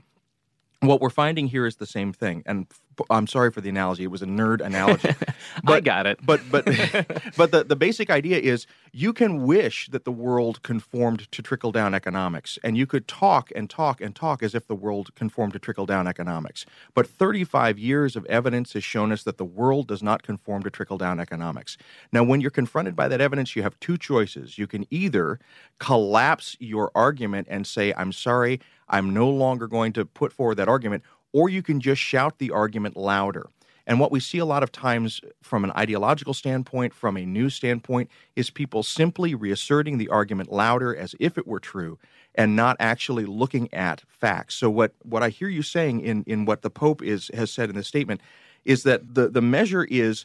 what 0.87 1.00
we're 1.00 1.11
finding 1.11 1.47
here 1.47 1.67
is 1.67 1.76
the 1.76 1.87
same 1.87 2.12
thing 2.12 2.43
and 2.47 2.67
i'm 3.11 3.27
sorry 3.27 3.51
for 3.51 3.61
the 3.61 3.69
analogy 3.69 4.05
it 4.05 4.11
was 4.11 4.23
a 4.23 4.27
nerd 4.27 4.61
analogy. 4.61 5.11
But, 5.63 5.75
i 5.75 5.81
got 5.81 6.07
it. 6.07 6.19
but 6.25 6.41
but 6.51 6.65
but 7.37 7.51
the, 7.51 7.65
the 7.65 7.77
basic 7.77 8.11
idea 8.11 8.39
is 8.39 8.67
you 8.93 9.13
can 9.13 9.45
wish 9.45 9.89
that 9.89 10.05
the 10.05 10.13
world 10.13 10.63
conformed 10.63 11.31
to 11.33 11.43
trickle 11.43 11.73
down 11.73 11.95
economics 11.95 12.59
and 12.63 12.77
you 12.77 12.87
could 12.87 13.07
talk 13.09 13.51
and 13.55 13.69
talk 13.69 14.01
and 14.01 14.15
talk 14.15 14.43
as 14.43 14.55
if 14.55 14.67
the 14.67 14.75
world 14.75 15.15
conformed 15.15 15.53
to 15.53 15.59
trickle 15.59 15.87
down 15.87 16.07
economics. 16.07 16.65
But 16.95 17.07
35 17.07 17.79
years 17.79 18.17
of 18.17 18.25
evidence 18.27 18.73
has 18.73 18.85
shown 18.85 19.13
us 19.13 19.23
that 19.25 19.39
the 19.39 19.45
world 19.45 19.89
does 19.89 20.03
not 20.03 20.23
conform 20.23 20.63
to 20.63 20.71
trickle 20.71 20.99
down 20.99 21.21
economics. 21.21 21.77
Now 22.13 22.25
when 22.25 22.41
you're 22.41 22.51
confronted 22.51 22.97
by 22.97 23.09
that 23.09 23.21
evidence 23.21 23.55
you 23.57 23.63
have 23.63 23.79
two 23.81 23.99
choices. 23.99 24.59
You 24.59 24.67
can 24.67 24.87
either 24.91 25.39
collapse 25.79 26.57
your 26.61 26.91
argument 26.95 27.47
and 27.51 27.67
say 27.67 27.93
i'm 27.97 28.13
sorry 28.13 28.61
I'm 28.89 29.15
no 29.15 29.29
longer 29.29 29.67
going 29.67 29.93
to 29.95 30.05
put 30.05 30.33
forward 30.33 30.57
that 30.57 30.69
argument, 30.69 31.03
or 31.35 31.50
you 31.50 31.62
can 31.62 31.81
just 31.81 32.00
shout 32.00 32.38
the 32.38 32.53
argument 32.53 32.97
louder. 32.97 33.50
And 33.87 34.00
what 34.00 34.11
we 34.11 34.21
see 34.21 34.38
a 34.38 34.47
lot 34.47 34.62
of 34.62 34.73
times 34.73 35.21
from 35.43 35.62
an 35.62 35.73
ideological 35.73 36.33
standpoint, 36.33 36.95
from 36.95 37.19
a 37.19 37.26
news 37.26 37.55
standpoint, 37.55 38.09
is 38.35 38.49
people 38.49 38.83
simply 38.83 39.35
reasserting 39.35 39.99
the 39.99 40.09
argument 40.09 40.50
louder 40.50 40.97
as 40.97 41.14
if 41.21 41.37
it 41.37 41.47
were 41.47 41.61
true 41.61 41.99
and 42.35 42.57
not 42.57 42.76
actually 42.81 43.26
looking 43.26 43.73
at 43.75 44.03
facts. 44.09 44.55
So 44.55 44.71
what, 44.71 44.95
what 45.03 45.23
I 45.23 45.29
hear 45.29 45.49
you 45.49 45.62
saying 45.62 46.00
in, 46.00 46.25
in 46.26 46.47
what 46.47 46.62
the 46.62 46.71
Pope 46.71 47.03
is 47.03 47.31
has 47.35 47.50
said 47.50 47.69
in 47.69 47.76
the 47.76 47.85
statement 47.85 48.23
is 48.64 48.85
that 48.85 49.14
the, 49.14 49.29
the 49.29 49.43
measure 49.43 49.85
is 49.85 50.25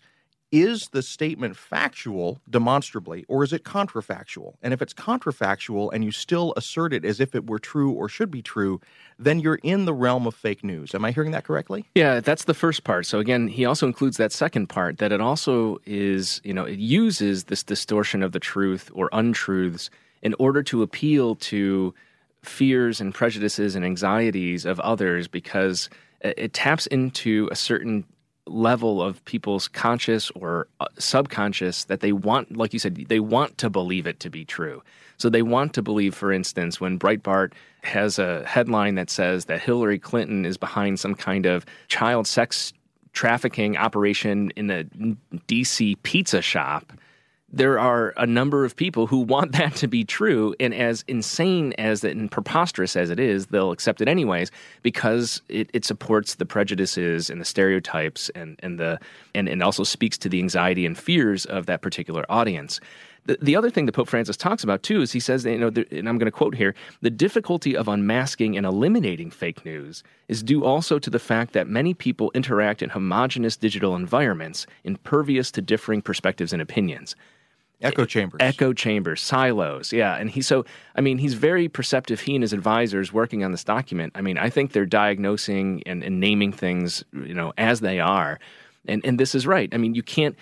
is 0.52 0.90
the 0.90 1.02
statement 1.02 1.56
factual 1.56 2.40
demonstrably 2.50 3.26
or 3.28 3.44
is 3.44 3.54
it 3.54 3.64
contrafactual? 3.64 4.56
And 4.62 4.74
if 4.74 4.82
it's 4.82 4.94
contrafactual 4.94 5.92
and 5.94 6.04
you 6.04 6.12
still 6.12 6.54
assert 6.58 6.94
it 6.94 7.06
as 7.06 7.20
if 7.20 7.36
it 7.36 7.48
were 7.48 7.60
true 7.60 7.92
or 7.92 8.10
should 8.10 8.32
be 8.32 8.42
true, 8.42 8.82
then 9.18 9.40
you're 9.40 9.60
in 9.64 9.86
the 9.86 9.94
realm 9.94 10.26
of 10.26 10.34
fake 10.34 10.64
news. 10.64 10.96
Am 10.96 11.06
I 11.06 11.12
hearing 11.12 11.32
that 11.32 11.44
correctly? 11.44 11.86
Yeah, 11.96 12.20
that's 12.20 12.46
the 12.46 12.54
first 12.54 12.84
part. 12.84 13.06
So 13.06 13.20
again, 13.20 13.48
he 13.48 13.66
also 13.66 13.86
includes 13.86 14.18
that 14.18 14.32
second 14.32 14.68
part 14.68 14.98
that 14.98 15.12
it 15.12 15.22
also 15.22 15.80
is, 15.86 16.42
you 16.44 16.54
know, 16.54 16.66
it 16.66 16.80
uses 16.80 17.46
this 17.46 17.64
distortion 17.64 18.24
of 18.24 18.32
the 18.32 18.40
truth 18.40 18.90
or 18.94 19.10
untruths 19.12 19.90
in 20.22 20.36
order 20.40 20.64
to 20.64 20.82
appeal 20.82 21.36
to 21.36 21.94
fears 22.44 23.02
and 23.02 23.14
prejudices 23.14 23.76
and 23.76 23.86
anxieties 23.86 24.66
of 24.66 24.80
others 24.80 25.28
because 25.28 25.90
it 26.22 26.54
taps 26.54 26.88
into 26.88 27.48
a 27.52 27.56
certain 27.56 28.04
level 28.50 29.02
of 29.02 29.24
people's 29.26 29.68
conscious 29.68 30.30
or 30.32 30.68
uh, 30.80 30.88
subconscious 30.98 31.86
that 31.86 32.02
they 32.02 32.12
want, 32.12 32.56
like 32.58 32.74
you 32.74 32.80
said, 32.80 32.96
they 33.08 33.20
want 33.20 33.58
to 33.60 33.70
believe 33.70 34.08
it 34.08 34.20
to 34.22 34.30
be 34.30 34.46
true. 34.46 34.82
So 35.18 35.30
they 35.30 35.42
want 35.42 35.74
to 35.74 35.82
believe, 35.82 36.16
for 36.16 36.32
instance, 36.32 36.80
when 36.80 36.98
Breitbart 36.98 37.54
has 37.84 38.20
a 38.20 38.46
headline 38.46 38.96
that 38.96 39.10
says 39.10 39.46
that 39.46 39.62
Hillary 39.62 40.00
Clinton 40.00 40.46
is 40.46 40.58
behind 40.58 41.00
some 41.00 41.16
kind 41.16 41.46
of 41.46 41.66
child 41.88 42.28
sex 42.28 42.74
trafficking 43.14 43.78
operation 43.78 44.52
in 44.56 44.70
a 44.70 44.84
DC 45.48 45.96
pizza 46.04 46.42
shop 46.42 46.94
there 47.52 47.80
are 47.80 48.14
a 48.18 48.28
number 48.28 48.64
of 48.64 48.76
people 48.76 49.08
who 49.08 49.20
want 49.20 49.52
that 49.54 49.76
to 49.76 49.88
be 49.88 50.04
true. 50.04 50.56
And 50.60 50.74
as 50.74 51.04
insane 51.08 51.74
as 51.78 52.04
and 52.04 52.32
preposterous 52.32 52.96
as 52.96 53.10
it 53.10 53.20
is, 53.20 53.48
they'll 53.48 53.72
accept 53.72 54.02
it 54.02 54.08
anyways 54.08 54.52
because 54.84 55.42
it, 55.50 55.70
it 55.74 55.86
supports 55.86 56.36
the 56.36 56.46
prejudices 56.46 57.30
and 57.30 57.42
the 57.42 57.46
stereotypes 57.46 58.30
and, 58.30 58.60
and 58.62 58.80
the 58.80 59.00
and, 59.36 59.48
and 59.48 59.64
also 59.64 59.84
speaks 59.84 60.18
to 60.20 60.30
the 60.30 60.40
anxiety 60.40 60.86
and 60.86 60.98
fears 60.98 61.46
of 61.46 61.66
that 61.66 61.82
particular 61.82 62.26
audience. 62.30 62.80
The, 63.26 63.38
the 63.42 63.56
other 63.56 63.70
thing 63.70 63.86
that 63.86 63.92
Pope 63.92 64.08
Francis 64.08 64.38
talks 64.38 64.64
about 64.64 64.82
too 64.82 65.02
is 65.02 65.12
he 65.12 65.20
says, 65.20 65.46
you 65.46 65.58
know, 65.58 65.68
and 65.68 66.10
I'm 66.10 66.18
going 66.18 66.26
to 66.26 66.32
quote 66.32 66.56
here: 66.56 66.74
the 67.02 67.10
difficulty 67.10 67.76
of 67.76 67.88
unmasking 67.88 68.58
and 68.58 68.66
eliminating 68.66 69.30
fake 69.30 69.66
news 69.66 70.04
is 70.28 70.42
due 70.42 70.64
also 70.64 70.98
to 71.00 71.10
the 71.10 71.20
fact 71.20 71.54
that 71.54 71.68
many 71.68 71.94
people 71.94 72.32
interact 72.34 72.82
in 72.82 72.90
homogenous 72.90 73.58
digital 73.58 73.96
environments, 73.96 74.66
impervious 74.84 75.52
to 75.52 75.62
differing 75.62 76.02
perspectives 76.02 76.54
and 76.54 76.62
opinions. 76.62 77.16
Echo 77.82 78.06
chambers. 78.06 78.38
Echo 78.42 78.74
chambers, 78.74 79.22
silos. 79.22 79.94
Yeah. 79.94 80.16
And 80.16 80.30
he, 80.30 80.42
so, 80.42 80.66
I 80.96 81.02
mean, 81.02 81.18
he's 81.18 81.34
very 81.34 81.70
perceptive. 81.70 82.20
He 82.20 82.36
and 82.36 82.44
his 82.44 82.52
advisors 82.52 83.14
working 83.14 83.44
on 83.44 83.52
this 83.52 83.64
document. 83.64 84.12
I 84.16 84.22
mean, 84.22 84.38
I 84.38 84.50
think 84.50 84.74
they're 84.74 84.86
diagnosing 84.86 85.84
and, 85.86 86.04
and 86.04 86.20
naming 86.20 86.52
things, 86.52 87.06
you 87.14 87.34
know, 87.34 87.54
as 87.58 87.80
they 87.80 88.00
are. 88.00 88.40
And, 88.86 89.06
and 89.06 89.20
this 89.20 89.34
is 89.34 89.48
right. 89.48 89.74
I 89.74 89.78
mean, 89.78 89.96
you 89.96 90.04
can't, 90.04 90.36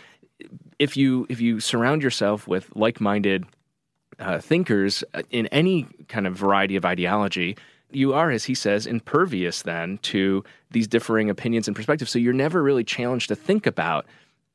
if 0.79 0.97
you, 0.97 1.27
if 1.29 1.39
you 1.39 1.59
surround 1.59 2.01
yourself 2.01 2.47
with 2.47 2.75
like 2.75 2.99
minded 2.99 3.45
uh, 4.19 4.39
thinkers 4.39 5.03
uh, 5.13 5.21
in 5.29 5.45
any 5.47 5.85
kind 6.07 6.25
of 6.25 6.35
variety 6.35 6.75
of 6.75 6.85
ideology, 6.85 7.55
you 7.91 8.13
are, 8.13 8.31
as 8.31 8.45
he 8.45 8.55
says, 8.55 8.85
impervious 8.85 9.61
then 9.61 9.99
to 9.99 10.43
these 10.71 10.87
differing 10.87 11.29
opinions 11.29 11.67
and 11.67 11.75
perspectives. 11.75 12.11
So 12.11 12.19
you're 12.19 12.33
never 12.33 12.63
really 12.63 12.83
challenged 12.83 13.29
to 13.29 13.35
think 13.35 13.65
about, 13.65 14.05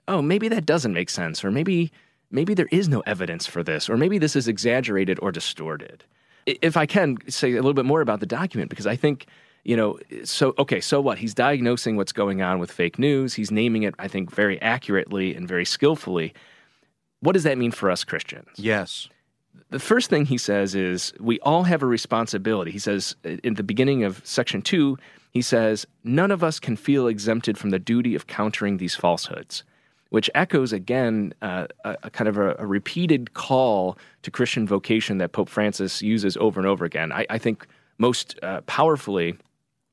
oh, 0.09 0.21
maybe 0.21 0.49
that 0.49 0.67
doesn't 0.67 0.93
make 0.93 1.11
sense, 1.11 1.45
or 1.45 1.51
maybe 1.51 1.93
maybe 2.33 2.55
there 2.55 2.69
is 2.73 2.89
no 2.89 3.01
evidence 3.01 3.47
for 3.47 3.63
this, 3.63 3.89
or 3.89 3.97
maybe 3.97 4.19
this 4.19 4.35
is 4.35 4.49
exaggerated 4.49 5.19
or 5.23 5.31
distorted. 5.31 6.03
If 6.47 6.77
I 6.77 6.87
can 6.87 7.19
say 7.29 7.53
a 7.53 7.57
little 7.57 7.75
bit 7.75 7.85
more 7.85 8.01
about 8.01 8.19
the 8.19 8.27
document, 8.27 8.71
because 8.71 8.87
I 8.87 8.97
think, 8.97 9.27
you 9.63 9.77
know, 9.77 10.01
so, 10.25 10.55
okay, 10.59 10.81
so 10.81 11.01
what? 11.01 11.19
He's 11.19 11.35
diagnosing 11.35 11.97
what's 11.97 12.13
going 12.13 12.43
on 12.43 12.59
with 12.59 12.73
fake 12.73 12.99
news. 12.99 13.35
He's 13.35 13.53
naming 13.53 13.85
it, 13.85 13.95
I 14.01 14.09
think, 14.09 14.35
very 14.35 14.61
accurately 14.61 15.37
and 15.37 15.47
very 15.47 15.65
skillfully. 15.65 16.35
What 17.21 17.35
does 17.35 17.45
that 17.45 17.59
mean 17.59 17.71
for 17.71 17.91
us 17.91 18.03
Christians? 18.03 18.49
Yes. 18.57 19.09
The 19.71 19.79
first 19.79 20.11
thing 20.11 20.27
he 20.27 20.39
says 20.39 20.75
is 20.75 21.13
we 21.21 21.39
all 21.41 21.63
have 21.63 21.83
a 21.83 21.87
responsibility. 21.87 22.73
He 22.73 22.79
says 22.79 23.15
uh, 23.25 23.37
in 23.45 23.55
the 23.55 23.63
beginning 23.63 24.03
of 24.03 24.21
section 24.25 24.63
two, 24.63 24.99
he 25.31 25.43
says, 25.43 25.87
none 26.03 26.31
of 26.31 26.43
us 26.43 26.59
can 26.59 26.77
feel 26.77 27.07
exempted 27.07 27.57
from 27.57 27.71
the 27.71 27.79
duty 27.79 28.15
of 28.15 28.27
countering 28.27 28.79
these 28.79 28.97
falsehoods 28.97 29.63
which 30.13 30.29
echoes 30.35 30.75
again 30.75 31.33
uh, 31.41 31.67
a, 31.87 31.97
a, 32.03 32.11
kind 32.11 32.29
of 32.29 32.37
a, 32.37 32.55
a, 32.59 32.67
repeated 32.67 33.33
call 33.33 33.97
to 34.21 34.31
Christian 34.31 34.67
vocation 34.67 35.17
that 35.17 35.33
Pope 35.33 35.49
Francis 35.49 36.03
uses 36.03 36.37
over 36.37 36.61
and 36.61 36.67
over 36.67 36.85
again. 36.85 37.11
I, 37.13 37.25
I 37.31 37.39
think 37.39 37.67
most 37.97 38.39
uh, 38.43 38.61
powerfully 38.67 39.39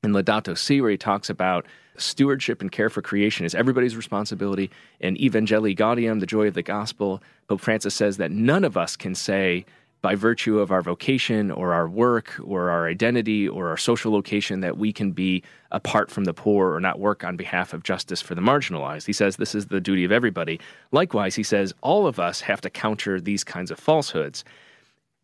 in 0.02 0.12
Laudato 0.12 0.58
Si, 0.58 0.78
where 0.82 0.90
he 0.90 0.98
talks 0.98 1.30
about 1.30 1.64
stewardship 1.96 2.60
and 2.60 2.70
care 2.70 2.90
for 2.90 3.00
creation 3.00 3.46
is 3.46 3.54
everybody's 3.54 3.96
responsibility. 3.96 4.70
And 5.00 5.16
Evangelii 5.16 5.74
Gaudium, 5.74 6.20
the 6.20 6.26
joy 6.26 6.48
of 6.48 6.54
the 6.54 6.62
gospel, 6.62 7.22
Pope 7.48 7.62
Francis 7.62 7.94
says 7.94 8.18
that 8.18 8.30
none 8.30 8.64
of 8.64 8.76
us 8.76 8.96
can 8.96 9.14
say 9.14 9.64
by 10.02 10.14
virtue 10.14 10.58
of 10.58 10.70
our 10.70 10.82
vocation 10.82 11.50
or 11.50 11.72
our 11.74 11.88
work 11.88 12.34
or 12.42 12.70
our 12.70 12.88
identity 12.88 13.48
or 13.48 13.68
our 13.68 13.76
social 13.76 14.12
location 14.12 14.60
that 14.60 14.78
we 14.78 14.92
can 14.92 15.12
be 15.12 15.42
apart 15.70 16.10
from 16.10 16.24
the 16.24 16.32
poor 16.32 16.72
or 16.74 16.80
not 16.80 16.98
work 16.98 17.22
on 17.22 17.36
behalf 17.36 17.72
of 17.72 17.82
justice 17.82 18.22
for 18.22 18.34
the 18.34 18.40
marginalized. 18.40 19.06
He 19.06 19.12
says 19.12 19.36
this 19.36 19.54
is 19.54 19.66
the 19.66 19.80
duty 19.80 20.04
of 20.04 20.12
everybody. 20.12 20.58
Likewise, 20.90 21.34
he 21.34 21.42
says 21.42 21.74
all 21.82 22.06
of 22.06 22.18
us 22.18 22.40
have 22.40 22.60
to 22.62 22.70
counter 22.70 23.20
these 23.20 23.44
kinds 23.44 23.70
of 23.70 23.78
falsehoods. 23.78 24.44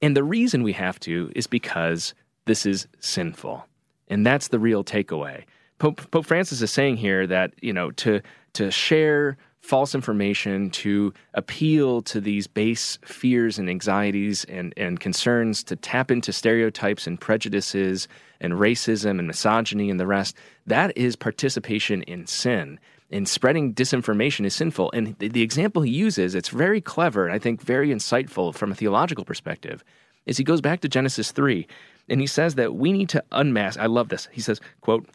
And 0.03 0.17
the 0.17 0.25
reason 0.25 0.63
we 0.63 0.75
have 0.75 1.01
to 1.01 1.33
is 1.35 1.47
because 1.47 2.15
this 2.45 2.67
is 2.67 2.87
sinful. 3.01 3.67
And 4.09 4.27
that's 4.27 4.49
the 4.49 4.59
real 4.59 4.85
takeaway. 4.85 5.45
Pope, 5.79 6.11
Pope 6.11 6.27
Francis 6.27 6.63
is 6.63 6.71
saying 6.71 6.97
here 6.97 7.27
that, 7.27 7.53
you 7.61 7.73
know, 7.73 7.91
to 7.93 8.21
to 8.55 8.71
share 8.71 9.37
false 9.67 9.97
information 9.97 10.71
to 10.71 11.13
appeal 11.35 12.01
to 12.01 12.21
these 12.21 12.47
base 12.47 12.99
fears 13.05 13.59
and 13.59 13.69
anxieties 13.69 14.45
and, 14.45 14.73
and 14.77 15.01
concerns, 15.01 15.65
to 15.65 15.75
tap 15.75 16.11
into 16.11 16.33
stereotypes 16.33 17.07
and 17.07 17.21
prejudices 17.21 18.07
and 18.41 18.55
racism 18.55 19.19
and 19.19 19.27
misogyny 19.27 19.91
and 19.91 19.99
the 19.99 20.07
rest, 20.07 20.37
that 20.67 20.97
is 20.97 21.17
participation 21.17 22.03
in 22.03 22.27
sin. 22.27 22.79
And 23.11 23.29
spreading 23.29 23.75
disinformation 23.75 24.47
is 24.47 24.55
sinful. 24.55 24.93
And 24.93 25.17
the, 25.19 25.29
the 25.29 25.43
example 25.43 25.83
he 25.83 25.91
uses, 25.91 26.35
it's 26.35 26.49
very 26.49 26.81
clever 26.81 27.27
and 27.27 27.35
I 27.35 27.39
think 27.41 27.61
very 27.61 27.89
insightful 27.89 28.55
from 28.55 28.71
a 28.71 28.75
theological 28.77 29.25
perspective, 29.25 29.83
is 30.27 30.37
he 30.37 30.45
goes 30.45 30.61
back 30.61 30.81
to 30.81 30.89
Genesis 30.89 31.33
3 31.33 31.67
and 32.09 32.21
he 32.21 32.27
says 32.29 32.55
that 32.55 32.75
we 32.75 32.93
need 32.93 33.09
to 33.11 33.25
unmask. 33.33 33.81
I 33.81 33.87
love 33.87 34.11
this. 34.11 34.29
He 34.31 34.41
says, 34.41 34.61
quote, 34.81 35.09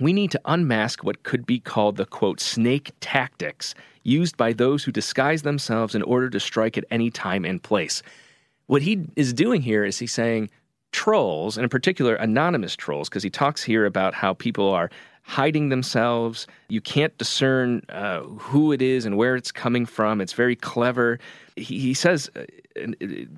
we 0.00 0.12
need 0.12 0.30
to 0.30 0.40
unmask 0.44 1.02
what 1.02 1.22
could 1.22 1.46
be 1.46 1.58
called 1.58 1.96
the 1.96 2.06
quote 2.06 2.40
snake 2.40 2.92
tactics 3.00 3.74
used 4.02 4.36
by 4.36 4.52
those 4.52 4.84
who 4.84 4.92
disguise 4.92 5.42
themselves 5.42 5.94
in 5.94 6.02
order 6.02 6.28
to 6.30 6.38
strike 6.38 6.76
at 6.76 6.84
any 6.90 7.10
time 7.10 7.44
and 7.44 7.62
place. 7.62 8.02
What 8.66 8.82
he 8.82 9.06
is 9.16 9.32
doing 9.32 9.62
here 9.62 9.84
is 9.84 9.98
he's 9.98 10.12
saying 10.12 10.50
trolls, 10.92 11.56
and 11.56 11.64
in 11.64 11.68
particular 11.68 12.14
anonymous 12.14 12.76
trolls, 12.76 13.08
because 13.08 13.22
he 13.22 13.30
talks 13.30 13.62
here 13.62 13.86
about 13.86 14.14
how 14.14 14.34
people 14.34 14.70
are 14.70 14.90
hiding 15.22 15.70
themselves. 15.70 16.46
You 16.68 16.80
can't 16.80 17.16
discern 17.18 17.82
uh, 17.88 18.20
who 18.20 18.70
it 18.72 18.80
is 18.80 19.06
and 19.06 19.16
where 19.16 19.34
it's 19.34 19.50
coming 19.50 19.84
from. 19.84 20.20
It's 20.20 20.32
very 20.32 20.54
clever. 20.54 21.18
He, 21.56 21.80
he 21.80 21.94
says, 21.94 22.30
uh, 22.36 22.44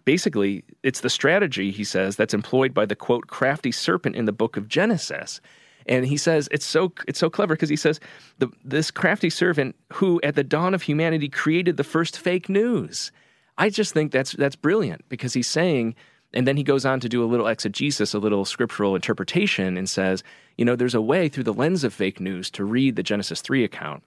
basically, 0.04 0.64
it's 0.82 1.00
the 1.00 1.08
strategy, 1.10 1.70
he 1.70 1.84
says, 1.84 2.16
that's 2.16 2.34
employed 2.34 2.74
by 2.74 2.84
the 2.84 2.96
quote, 2.96 3.28
crafty 3.28 3.72
serpent 3.72 4.16
in 4.16 4.26
the 4.26 4.32
book 4.32 4.56
of 4.56 4.68
Genesis. 4.68 5.40
And 5.88 6.06
he 6.06 6.16
says 6.16 6.48
it's 6.52 6.66
so 6.66 6.92
it's 7.06 7.18
so 7.18 7.30
clever 7.30 7.54
because 7.54 7.70
he 7.70 7.76
says 7.76 7.98
the, 8.38 8.48
this 8.64 8.90
crafty 8.90 9.30
servant 9.30 9.74
who 9.94 10.20
at 10.22 10.34
the 10.34 10.44
dawn 10.44 10.74
of 10.74 10.82
humanity 10.82 11.28
created 11.28 11.76
the 11.76 11.84
first 11.84 12.18
fake 12.18 12.48
news. 12.48 13.10
I 13.56 13.70
just 13.70 13.94
think 13.94 14.12
that's 14.12 14.32
that's 14.32 14.56
brilliant 14.56 15.08
because 15.08 15.32
he's 15.34 15.48
saying 15.48 15.94
and 16.34 16.46
then 16.46 16.56
he 16.56 16.62
goes 16.62 16.84
on 16.84 17.00
to 17.00 17.08
do 17.08 17.24
a 17.24 17.26
little 17.26 17.46
exegesis, 17.46 18.12
a 18.12 18.18
little 18.18 18.44
scriptural 18.44 18.94
interpretation, 18.94 19.76
and 19.78 19.88
says, 19.88 20.22
you 20.58 20.64
know, 20.64 20.76
there's 20.76 20.94
a 20.94 21.00
way 21.00 21.28
through 21.28 21.44
the 21.44 21.54
lens 21.54 21.84
of 21.84 21.94
fake 21.94 22.20
news 22.20 22.50
to 22.50 22.64
read 22.64 22.96
the 22.96 23.02
Genesis 23.02 23.40
3 23.40 23.64
account. 23.64 24.02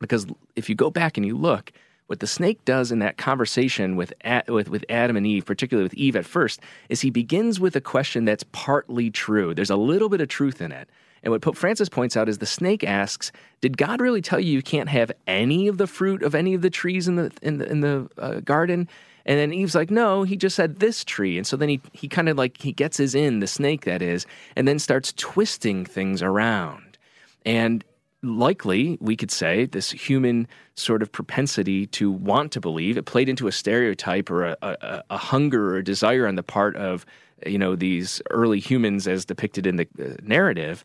Because 0.00 0.26
if 0.56 0.68
you 0.68 0.74
go 0.74 0.90
back 0.90 1.16
and 1.16 1.24
you 1.24 1.36
look, 1.36 1.72
what 2.08 2.18
the 2.18 2.26
snake 2.26 2.64
does 2.64 2.90
in 2.90 2.98
that 2.98 3.18
conversation 3.18 3.94
with, 3.94 4.12
with, 4.48 4.68
with 4.68 4.84
Adam 4.88 5.16
and 5.16 5.26
Eve, 5.26 5.44
particularly 5.44 5.84
with 5.84 5.94
Eve 5.94 6.16
at 6.16 6.26
first, 6.26 6.60
is 6.88 7.02
he 7.02 7.10
begins 7.10 7.60
with 7.60 7.76
a 7.76 7.80
question 7.80 8.24
that's 8.24 8.44
partly 8.50 9.10
true. 9.10 9.54
There's 9.54 9.70
a 9.70 9.76
little 9.76 10.08
bit 10.08 10.20
of 10.20 10.26
truth 10.26 10.60
in 10.60 10.72
it. 10.72 10.88
And 11.22 11.30
what 11.30 11.42
Pope 11.42 11.56
Francis 11.56 11.88
points 11.88 12.16
out 12.16 12.28
is 12.28 12.38
the 12.38 12.46
snake 12.46 12.82
asks, 12.84 13.30
"Did 13.60 13.76
God 13.76 14.00
really 14.00 14.22
tell 14.22 14.40
you 14.40 14.52
you 14.52 14.62
can't 14.62 14.88
have 14.88 15.12
any 15.26 15.68
of 15.68 15.78
the 15.78 15.86
fruit 15.86 16.22
of 16.22 16.34
any 16.34 16.54
of 16.54 16.62
the 16.62 16.70
trees 16.70 17.08
in 17.08 17.16
the 17.16 17.30
in 17.42 17.58
the, 17.58 17.70
in 17.70 17.80
the 17.80 18.08
uh, 18.18 18.40
garden?" 18.40 18.88
And 19.26 19.38
then 19.38 19.52
Eve's 19.52 19.74
like, 19.74 19.90
"No, 19.90 20.22
he 20.22 20.36
just 20.36 20.56
said 20.56 20.80
this 20.80 21.04
tree." 21.04 21.36
And 21.36 21.46
so 21.46 21.56
then 21.56 21.68
he 21.68 21.80
he 21.92 22.08
kind 22.08 22.28
of 22.28 22.38
like 22.38 22.60
he 22.60 22.72
gets 22.72 22.96
his 22.96 23.14
in 23.14 23.40
the 23.40 23.46
snake 23.46 23.84
that 23.84 24.02
is, 24.02 24.26
and 24.56 24.66
then 24.66 24.78
starts 24.78 25.12
twisting 25.16 25.84
things 25.84 26.22
around. 26.22 26.98
And 27.44 27.84
likely 28.22 28.98
we 29.00 29.16
could 29.16 29.30
say 29.30 29.64
this 29.64 29.90
human 29.90 30.46
sort 30.74 31.02
of 31.02 31.10
propensity 31.10 31.86
to 31.86 32.10
want 32.10 32.52
to 32.52 32.60
believe 32.60 32.98
it 32.98 33.06
played 33.06 33.30
into 33.30 33.46
a 33.46 33.52
stereotype 33.52 34.30
or 34.30 34.44
a, 34.44 34.56
a, 34.60 35.02
a 35.10 35.16
hunger 35.16 35.74
or 35.74 35.78
a 35.78 35.84
desire 35.84 36.26
on 36.26 36.34
the 36.34 36.42
part 36.42 36.76
of 36.76 37.06
you 37.46 37.58
know 37.58 37.74
these 37.74 38.20
early 38.30 38.60
humans 38.60 39.08
as 39.08 39.24
depicted 39.24 39.66
in 39.66 39.76
the 39.76 39.88
uh, 39.98 40.16
narrative 40.22 40.84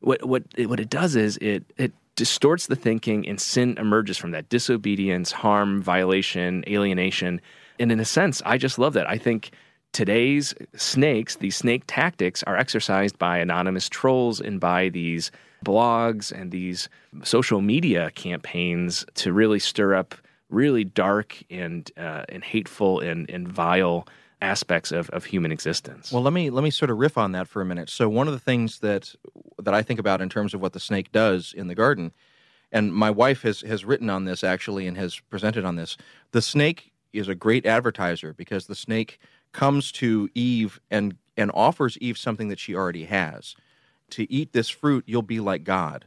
what 0.00 0.24
what 0.24 0.42
it, 0.56 0.68
what 0.68 0.80
it 0.80 0.90
does 0.90 1.16
is 1.16 1.36
it 1.38 1.64
it 1.76 1.92
distorts 2.16 2.66
the 2.66 2.76
thinking 2.76 3.26
and 3.26 3.40
sin 3.40 3.76
emerges 3.78 4.18
from 4.18 4.32
that 4.32 4.48
disobedience, 4.48 5.32
harm, 5.32 5.80
violation, 5.80 6.64
alienation. 6.68 7.40
And 7.78 7.90
in 7.90 7.98
a 7.98 8.04
sense, 8.04 8.42
I 8.44 8.58
just 8.58 8.78
love 8.78 8.92
that. 8.92 9.08
I 9.08 9.16
think 9.16 9.52
today's 9.92 10.54
snakes, 10.76 11.36
these 11.36 11.56
snake 11.56 11.84
tactics 11.86 12.42
are 12.42 12.56
exercised 12.56 13.18
by 13.18 13.38
anonymous 13.38 13.88
trolls 13.88 14.38
and 14.38 14.60
by 14.60 14.90
these 14.90 15.30
blogs 15.64 16.30
and 16.30 16.50
these 16.50 16.88
social 17.22 17.60
media 17.60 18.10
campaigns 18.10 19.06
to 19.14 19.32
really 19.32 19.58
stir 19.58 19.94
up 19.94 20.14
really 20.50 20.84
dark 20.84 21.36
and 21.50 21.90
uh, 21.96 22.24
and 22.28 22.44
hateful 22.44 23.00
and, 23.00 23.30
and 23.30 23.48
vile 23.48 24.06
aspects 24.42 24.92
of, 24.92 25.10
of 25.10 25.26
human 25.26 25.52
existence. 25.52 26.12
Well, 26.12 26.22
let 26.22 26.32
me 26.32 26.50
let 26.50 26.64
me 26.64 26.70
sort 26.70 26.90
of 26.90 26.98
riff 26.98 27.18
on 27.18 27.32
that 27.32 27.48
for 27.48 27.60
a 27.60 27.64
minute. 27.64 27.90
So 27.90 28.08
one 28.08 28.26
of 28.26 28.32
the 28.32 28.40
things 28.40 28.78
that 28.80 29.14
that 29.58 29.74
I 29.74 29.82
think 29.82 30.00
about 30.00 30.20
in 30.20 30.28
terms 30.28 30.54
of 30.54 30.60
what 30.60 30.72
the 30.72 30.80
snake 30.80 31.12
does 31.12 31.52
in 31.56 31.68
the 31.68 31.74
garden, 31.74 32.12
and 32.72 32.94
my 32.94 33.10
wife 33.10 33.42
has 33.42 33.60
has 33.62 33.84
written 33.84 34.10
on 34.10 34.24
this 34.24 34.42
actually 34.42 34.86
and 34.86 34.96
has 34.96 35.18
presented 35.18 35.64
on 35.64 35.76
this. 35.76 35.96
The 36.32 36.42
snake 36.42 36.92
is 37.12 37.28
a 37.28 37.34
great 37.34 37.66
advertiser 37.66 38.32
because 38.32 38.66
the 38.66 38.74
snake 38.74 39.18
comes 39.52 39.92
to 39.92 40.28
Eve 40.34 40.80
and 40.90 41.16
and 41.36 41.50
offers 41.54 41.98
Eve 41.98 42.18
something 42.18 42.48
that 42.48 42.58
she 42.58 42.74
already 42.74 43.04
has. 43.04 43.54
To 44.10 44.30
eat 44.30 44.52
this 44.52 44.68
fruit, 44.68 45.04
you'll 45.06 45.22
be 45.22 45.40
like 45.40 45.64
God. 45.64 46.06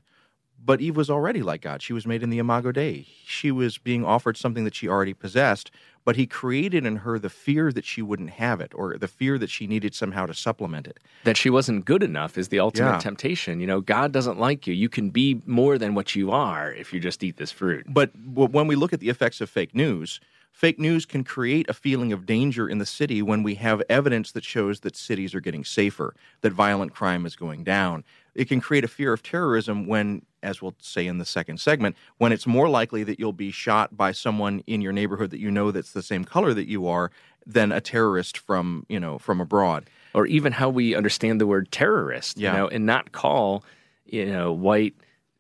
But 0.66 0.80
Eve 0.80 0.96
was 0.96 1.10
already 1.10 1.42
like 1.42 1.62
God. 1.62 1.82
She 1.82 1.94
was 1.94 2.08
made 2.08 2.24
in 2.24 2.30
the 2.30 2.40
imago 2.40 2.72
Dei. 2.72 3.06
She 3.26 3.52
was 3.52 3.78
being 3.78 4.06
offered 4.06 4.38
something 4.38 4.64
that 4.64 4.76
she 4.76 4.88
already 4.88 5.14
possessed, 5.14 5.72
but 6.06 6.16
he 6.16 6.26
created 6.26 6.86
in 6.86 6.98
her 6.98 7.18
the 7.18 7.30
fear 7.30 7.72
that 7.72 7.86
she 7.86 8.02
wouldn't 8.02 8.32
have 8.32 8.60
it 8.62 8.72
or 8.76 8.98
the 8.98 9.08
fear 9.08 9.38
that 9.38 9.50
she 9.50 9.68
needed 9.68 9.96
somehow 9.96 10.26
to 10.26 10.34
supplement 10.34 10.88
it. 10.88 11.00
That 11.24 11.38
she 11.38 11.50
wasn't 11.50 11.86
good 11.86 12.04
enough 12.04 12.38
is 12.38 12.50
the 12.50 12.60
ultimate 12.60 12.94
yeah. 12.94 13.00
temptation. 13.00 13.60
You 13.60 13.68
know, 13.68 13.82
God 13.82 14.12
doesn't 14.12 14.40
like 14.40 14.68
you. 14.68 14.74
You 14.74 14.90
can 14.90 15.10
be 15.10 15.42
more 15.46 15.78
than 15.78 15.96
what 15.96 16.16
you 16.16 16.32
are 16.32 16.74
if 16.74 16.94
you 16.94 17.00
just 17.00 17.24
eat 17.24 17.38
this 17.38 17.52
fruit. 17.52 17.86
But 17.88 18.12
when 18.34 18.68
we 18.68 18.76
look 18.76 18.94
at 18.94 19.00
the 19.00 19.10
effects 19.10 19.42
of 19.42 19.50
fake 19.50 19.74
news, 19.74 20.20
fake 20.52 20.80
news 20.80 21.06
can 21.06 21.24
create 21.24 21.70
a 21.70 21.74
feeling 21.74 22.12
of 22.12 22.26
danger 22.26 22.68
in 22.68 22.78
the 22.78 22.86
city 22.86 23.22
when 23.22 23.44
we 23.44 23.56
have 23.56 23.82
evidence 23.90 24.32
that 24.34 24.44
shows 24.44 24.82
that 24.82 24.96
cities 24.96 25.34
are 25.34 25.42
getting 25.42 25.64
safer, 25.64 26.16
that 26.42 26.54
violent 26.54 26.94
crime 26.94 27.26
is 27.26 27.36
going 27.36 27.64
down. 27.64 28.04
It 28.36 28.50
can 28.50 28.62
create 28.62 28.84
a 28.84 28.88
fear 28.90 29.14
of 29.14 29.24
terrorism 29.24 29.88
when 29.88 30.24
as 30.44 30.62
we'll 30.62 30.76
say 30.80 31.08
in 31.08 31.18
the 31.18 31.26
second 31.26 31.60
segment, 31.60 31.96
when 32.18 32.32
it's 32.32 32.46
more 32.46 32.70
likely 32.70 33.04
that 33.04 33.20
you'll 33.20 33.34
be 33.34 33.52
shot 33.52 33.96
by 33.96 34.12
someone 34.12 34.64
in 34.68 34.82
your 34.82 34.94
neighborhood 34.94 35.32
that 35.32 35.40
you 35.40 35.50
know 35.50 35.72
that's 35.72 35.94
the 35.94 36.04
same 36.04 36.24
color 36.24 36.54
that 36.54 36.68
you 36.68 36.88
are 36.88 37.10
than 37.46 37.72
a 37.72 37.82
terrorist 37.82 38.38
from, 38.38 38.86
you 38.90 39.00
know, 39.00 39.18
from 39.18 39.42
abroad. 39.42 39.90
Or 40.14 40.28
even 40.28 40.54
how 40.54 40.70
we 40.70 40.94
understand 40.94 41.42
the 41.42 41.48
word 41.48 41.72
terrorist, 41.72 42.38
yeah. 42.38 42.52
you 42.52 42.58
know, 42.58 42.68
and 42.68 42.86
not 42.86 43.12
call, 43.12 43.66
you 44.06 44.26
know, 44.26 44.52
white 44.52 44.94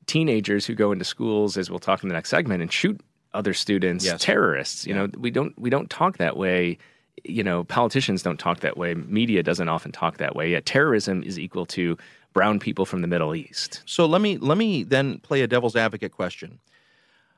teenagers 0.08 0.66
who 0.66 0.74
go 0.74 0.92
into 0.92 1.06
schools, 1.06 1.58
as 1.58 1.70
we'll 1.70 1.80
talk 1.80 2.02
in 2.04 2.10
the 2.10 2.16
next 2.16 2.30
segment, 2.30 2.62
and 2.62 2.72
shoot 2.72 3.00
other 3.34 3.54
students 3.54 4.06
yes. 4.06 4.22
terrorists. 4.22 4.86
You 4.86 4.96
yeah. 4.96 5.02
know, 5.02 5.10
we 5.18 5.32
don't 5.32 5.58
we 5.60 5.70
don't 5.70 5.90
talk 5.90 6.18
that 6.18 6.38
way. 6.38 6.78
You 7.24 7.44
know, 7.44 7.64
politicians 7.64 8.24
don't 8.24 8.40
talk 8.40 8.62
that 8.62 8.76
way. 8.76 8.96
Media 8.96 9.44
doesn't 9.44 9.70
often 9.70 9.92
talk 9.92 10.18
that 10.18 10.36
way. 10.36 10.52
Yet 10.52 10.66
terrorism 10.66 11.24
is 11.24 11.40
equal 11.40 11.66
to 11.68 11.98
brown 12.34 12.60
people 12.60 12.86
from 12.86 13.02
the 13.02 13.08
Middle 13.08 13.36
East. 13.36 13.82
So 13.86 14.06
let 14.06 14.22
me 14.22 14.38
let 14.38 14.58
me 14.58 14.84
then 14.84 15.20
play 15.20 15.42
a 15.42 15.48
devil's 15.48 15.76
advocate 15.76 16.12
question. 16.12 16.60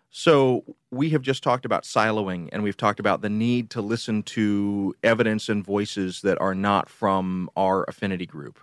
So 0.10 0.64
we 0.92 1.10
have 1.10 1.22
just 1.22 1.44
talked 1.44 1.66
about 1.66 1.84
siloing 1.84 2.48
and 2.54 2.64
we've 2.64 2.78
talked 2.78 3.02
about 3.02 3.22
the 3.22 3.30
need 3.30 3.70
to 3.72 3.82
listen 3.82 4.24
to 4.24 4.96
evidence 5.04 5.50
and 5.50 5.64
voices 5.64 6.22
that 6.22 6.40
are 6.40 6.56
not 6.56 6.90
from 6.90 7.50
our 7.58 7.84
affinity 7.90 8.26
group. 8.26 8.60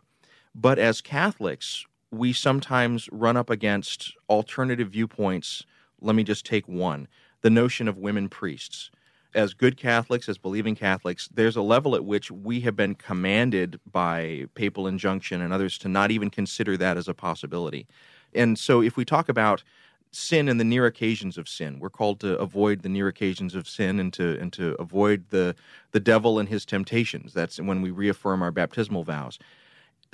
But 0.55 0.79
as 0.79 1.03
Catholics, 1.03 1.85
we 2.11 2.33
sometimes 2.33 3.09
run 3.13 3.37
up 3.37 3.51
against 3.51 4.15
alternative 4.31 4.89
viewpoints. 4.91 5.65
Let 6.01 6.17
me 6.17 6.25
just 6.25 6.47
take 6.47 6.67
one 6.67 7.07
the 7.43 7.51
notion 7.51 7.89
of 7.89 7.99
women 7.99 8.29
priests 8.29 8.91
as 9.35 9.55
good 9.55 9.77
Catholics, 9.77 10.29
as 10.29 10.39
believing 10.39 10.75
Catholics, 10.75 11.29
there's 11.33 11.57
a 11.57 11.63
level 11.63 11.95
at 11.95 12.05
which 12.05 12.31
we 12.31 12.61
have 12.61 12.77
been 12.77 12.95
commanded 12.95 13.81
by 13.91 14.47
papal 14.55 14.87
injunction 14.87 15.41
and 15.41 15.53
others 15.53 15.79
to 15.79 15.89
not 15.89 16.11
even 16.11 16.31
consider 16.31 16.77
that 16.77 16.97
as 16.97 17.09
a 17.09 17.15
possibility. 17.15 17.87
And 18.35 18.59
so, 18.59 18.83
if 18.83 18.97
we 18.97 19.05
talk 19.05 19.29
about 19.29 19.63
sin 20.11 20.49
and 20.49 20.61
the 20.61 20.65
near 20.65 20.87
occasions 20.87 21.39
of 21.39 21.49
sin, 21.49 21.79
we're 21.79 21.91
called 21.91 22.21
to 22.21 22.39
avoid 22.39 22.83
the 22.83 22.89
near 22.89 23.09
occasions 23.09 23.55
of 23.55 23.69
sin 23.69 23.99
and 23.99 24.13
to 24.13 24.39
and 24.41 24.53
to 24.55 24.75
avoid 24.79 25.25
the 25.31 25.55
the 25.93 26.01
devil 26.01 26.39
and 26.39 26.49
his 26.49 26.65
temptations. 26.65 27.33
That's 27.33 27.59
when 27.59 27.83
we 27.83 27.91
reaffirm 27.91 28.43
our 28.43 28.53
baptismal 28.53 29.05
vows. 29.05 29.39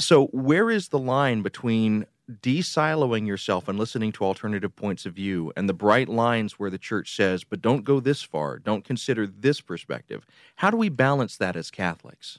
So, 0.00 0.26
where 0.26 0.70
is 0.70 0.88
the 0.88 0.98
line 0.98 1.42
between 1.42 2.06
de-siloing 2.42 3.26
yourself 3.26 3.68
and 3.68 3.78
listening 3.78 4.12
to 4.12 4.24
alternative 4.24 4.74
points 4.76 5.06
of 5.06 5.14
view 5.14 5.52
and 5.56 5.68
the 5.68 5.74
bright 5.74 6.08
lines 6.08 6.58
where 6.58 6.70
the 6.70 6.78
church 6.78 7.16
says, 7.16 7.44
but 7.44 7.62
don't 7.62 7.84
go 7.84 8.00
this 8.00 8.22
far, 8.22 8.58
don't 8.58 8.84
consider 8.84 9.26
this 9.26 9.60
perspective. 9.60 10.26
How 10.56 10.70
do 10.70 10.76
we 10.76 10.88
balance 10.88 11.36
that 11.38 11.56
as 11.56 11.70
Catholics? 11.70 12.38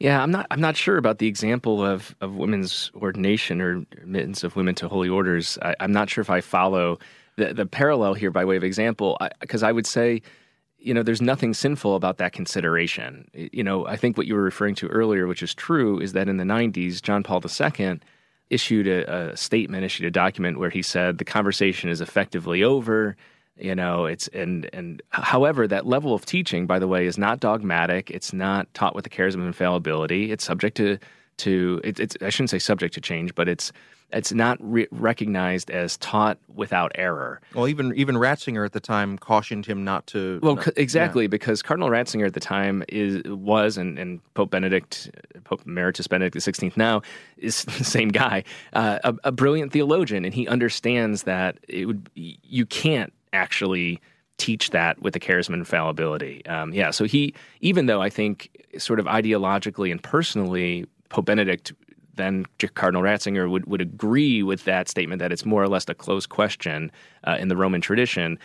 Yeah, 0.00 0.20
I'm 0.20 0.32
not. 0.32 0.48
I'm 0.50 0.60
not 0.60 0.76
sure 0.76 0.96
about 0.96 1.18
the 1.18 1.28
example 1.28 1.84
of, 1.84 2.16
of 2.20 2.34
women's 2.34 2.90
ordination 2.96 3.60
or 3.60 3.84
admittance 3.92 4.42
of 4.42 4.56
women 4.56 4.74
to 4.76 4.88
holy 4.88 5.08
orders. 5.08 5.58
I, 5.62 5.76
am 5.78 5.92
not 5.92 6.10
sure 6.10 6.22
if 6.22 6.30
I 6.30 6.40
follow 6.40 6.98
the, 7.36 7.54
the 7.54 7.66
parallel 7.66 8.14
here 8.14 8.32
by 8.32 8.44
way 8.44 8.56
of 8.56 8.64
example, 8.64 9.16
because 9.38 9.62
I, 9.62 9.68
I 9.68 9.72
would 9.72 9.86
say, 9.86 10.20
you 10.76 10.92
know, 10.92 11.04
there's 11.04 11.22
nothing 11.22 11.54
sinful 11.54 11.94
about 11.94 12.18
that 12.18 12.32
consideration. 12.32 13.30
You 13.32 13.62
know, 13.62 13.86
I 13.86 13.94
think 13.96 14.16
what 14.16 14.26
you 14.26 14.34
were 14.34 14.42
referring 14.42 14.74
to 14.76 14.88
earlier, 14.88 15.28
which 15.28 15.40
is 15.40 15.54
true, 15.54 16.00
is 16.00 16.14
that 16.14 16.28
in 16.28 16.36
the 16.36 16.44
'90s, 16.44 17.00
John 17.00 17.22
Paul 17.22 17.40
II 17.40 18.00
issued 18.50 18.86
a, 18.86 19.32
a, 19.32 19.36
statement, 19.36 19.84
issued 19.84 20.06
a 20.06 20.10
document 20.10 20.58
where 20.58 20.70
he 20.70 20.82
said 20.82 21.18
the 21.18 21.24
conversation 21.24 21.88
is 21.88 22.00
effectively 22.00 22.62
over. 22.62 23.16
You 23.56 23.74
know, 23.74 24.06
it's 24.06 24.28
and 24.28 24.68
and 24.72 25.02
however 25.10 25.68
that 25.68 25.86
level 25.86 26.14
of 26.14 26.24
teaching, 26.24 26.66
by 26.66 26.78
the 26.78 26.88
way, 26.88 27.06
is 27.06 27.18
not 27.18 27.40
dogmatic. 27.40 28.10
It's 28.10 28.32
not 28.32 28.72
taught 28.74 28.94
with 28.94 29.04
the 29.04 29.10
charism 29.10 29.36
of 29.36 29.46
infallibility. 29.46 30.32
It's 30.32 30.44
subject 30.44 30.76
to 30.78 30.98
to 31.38 31.80
it, 31.84 32.00
it's 32.00 32.16
I 32.20 32.30
shouldn't 32.30 32.50
say 32.50 32.58
subject 32.58 32.94
to 32.94 33.00
change, 33.00 33.34
but 33.34 33.48
it's 33.48 33.72
it's 34.12 34.32
not 34.32 34.58
re- 34.60 34.88
recognized 34.90 35.70
as 35.70 35.96
taught 35.98 36.38
without 36.54 36.92
error. 36.94 37.40
Well, 37.54 37.68
even 37.68 37.94
even 37.96 38.16
Ratzinger 38.16 38.64
at 38.64 38.72
the 38.72 38.80
time 38.80 39.18
cautioned 39.18 39.66
him 39.66 39.84
not 39.84 40.06
to. 40.08 40.40
Well, 40.42 40.56
not, 40.56 40.68
exactly 40.76 41.24
yeah. 41.24 41.28
because 41.28 41.62
Cardinal 41.62 41.88
Ratzinger 41.88 42.26
at 42.26 42.34
the 42.34 42.40
time 42.40 42.84
is 42.88 43.22
was 43.24 43.76
and, 43.76 43.98
and 43.98 44.20
Pope 44.34 44.50
Benedict, 44.50 45.10
Pope 45.44 45.62
Emeritus 45.66 46.06
Benedict 46.06 46.36
XVI 46.36 46.76
now 46.76 47.02
is 47.38 47.64
the 47.78 47.84
same 47.84 48.08
guy, 48.08 48.44
uh, 48.72 48.98
a, 49.04 49.14
a 49.24 49.32
brilliant 49.32 49.72
theologian, 49.72 50.24
and 50.24 50.34
he 50.34 50.46
understands 50.48 51.24
that 51.24 51.58
it 51.68 51.86
would 51.86 52.08
you 52.14 52.66
can't 52.66 53.12
actually 53.32 54.00
teach 54.38 54.70
that 54.70 55.00
with 55.00 55.14
the 55.14 55.20
charism 55.20 55.54
infallibility. 55.54 56.44
Um, 56.46 56.72
yeah, 56.72 56.90
so 56.90 57.04
he, 57.04 57.34
even 57.60 57.86
though 57.86 58.02
I 58.02 58.10
think 58.10 58.50
sort 58.76 58.98
of 58.98 59.06
ideologically 59.06 59.90
and 59.90 60.02
personally, 60.02 60.86
Pope 61.10 61.26
Benedict 61.26 61.72
then 62.14 62.46
Cardinal 62.74 63.02
Ratzinger 63.02 63.50
would, 63.50 63.66
would 63.66 63.80
agree 63.80 64.42
with 64.42 64.64
that 64.64 64.88
statement 64.88 65.20
that 65.20 65.32
it's 65.32 65.46
more 65.46 65.62
or 65.62 65.68
less 65.68 65.88
a 65.88 65.94
closed 65.94 66.28
question 66.28 66.90
uh, 67.24 67.36
in 67.38 67.48
the 67.48 67.56
Roman 67.56 67.80
tradition. 67.80 68.38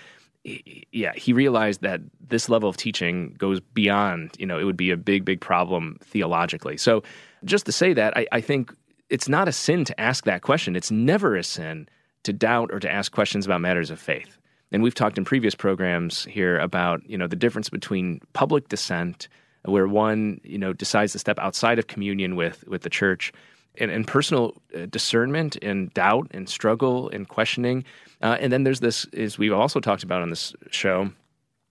Yeah, 0.92 1.14
he 1.14 1.34
realized 1.34 1.82
that 1.82 2.00
this 2.30 2.48
level 2.48 2.70
of 2.70 2.78
teaching 2.78 3.36
goes 3.38 3.60
beyond, 3.60 4.32
you 4.40 4.46
know, 4.46 4.58
it 4.58 4.64
would 4.64 4.78
be 4.78 4.92
a 4.92 4.98
big, 4.98 5.26
big 5.26 5.42
problem 5.42 5.98
theologically. 6.02 6.78
So, 6.78 7.04
just 7.44 7.66
to 7.66 7.72
say 7.72 7.94
that, 7.94 8.16
I, 8.18 8.28
I 8.32 8.42
think 8.42 8.74
it's 9.10 9.30
not 9.30 9.48
a 9.48 9.52
sin 9.52 9.84
to 9.86 10.00
ask 10.00 10.24
that 10.26 10.42
question. 10.42 10.76
It's 10.76 10.92
never 10.92 11.36
a 11.36 11.44
sin 11.44 11.88
to 12.24 12.34
doubt 12.34 12.72
or 12.72 12.80
to 12.80 12.92
ask 12.92 13.12
questions 13.12 13.46
about 13.46 13.62
matters 13.62 13.92
of 13.92 14.00
faith. 14.00 14.38
And 14.72 14.84
we've 14.84 14.96
talked 14.96 15.18
in 15.18 15.26
previous 15.26 15.56
programs 15.56 16.26
here 16.26 16.60
about, 16.60 17.08
you 17.10 17.18
know, 17.18 17.28
the 17.28 17.36
difference 17.36 17.70
between 17.70 18.22
public 18.34 18.68
dissent, 18.68 19.28
where 19.64 19.88
one, 19.88 20.42
you 20.44 20.58
know, 20.58 20.74
decides 20.74 21.14
to 21.14 21.20
step 21.20 21.40
outside 21.40 21.80
of 21.80 21.88
communion 21.88 22.36
with 22.36 22.68
with 22.68 22.82
the 22.82 22.90
church, 22.90 23.32
and, 23.80 23.92
and 23.92 24.08
personal 24.08 24.56
uh, 24.76 24.86
discernment 24.90 25.58
and 25.62 25.94
doubt 25.94 26.28
and 26.32 26.50
struggle 26.50 27.10
and 27.10 27.28
questioning. 27.28 27.84
Uh, 28.22 28.38
and 28.40 28.52
then 28.52 28.64
there's 28.64 28.80
this, 28.80 29.06
as 29.14 29.38
we've 29.38 29.54
also 29.54 29.80
talked 29.80 30.04
about 30.04 30.22
on 30.22 30.30
this 30.30 30.54
show, 30.72 31.10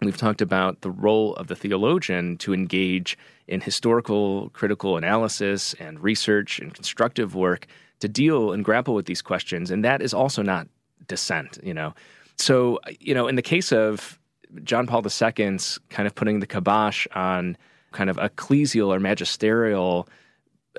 we've 0.01 0.17
talked 0.17 0.41
about 0.41 0.83
the 0.83 0.91
role 0.91 1.35
of 1.37 1.47
the 1.49 1.57
theologian 1.57 2.37
to 2.39 2.53
engage 2.53 3.17
in 3.49 3.61
historical 3.61 4.51
critical 4.51 4.97
analysis 4.97 5.75
and 5.75 6.01
research 6.01 6.59
and 6.59 6.75
constructive 6.75 7.35
work 7.35 7.67
to 8.01 8.09
deal 8.09 8.53
and 8.53 8.65
grapple 8.65 8.95
with 8.95 9.07
these 9.07 9.23
questions. 9.23 9.71
And 9.71 9.85
that 9.85 10.03
is 10.03 10.13
also 10.13 10.43
not 10.43 10.69
dissent, 11.09 11.59
you 11.63 11.75
know. 11.75 11.95
So, 12.37 12.81
you 13.01 13.15
know, 13.15 13.29
in 13.29 13.37
the 13.37 13.43
case 13.43 13.73
of 13.73 14.19
John 14.63 14.87
Paul 14.87 15.03
II's 15.05 15.79
kind 15.91 16.07
of 16.07 16.15
putting 16.15 16.41
the 16.41 16.47
kibosh 16.47 17.07
on 17.15 17.57
kind 17.93 18.11
of 18.11 18.17
ecclesial 18.19 18.89
or 18.89 19.01
magisterial 19.01 20.09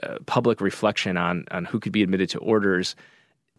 uh, 0.04 0.18
public 0.26 0.62
reflection 0.62 1.18
on 1.18 1.46
on 1.52 1.66
who 1.66 1.80
could 1.80 1.92
be 1.92 2.04
admitted 2.04 2.30
to 2.30 2.40
orders, 2.40 2.96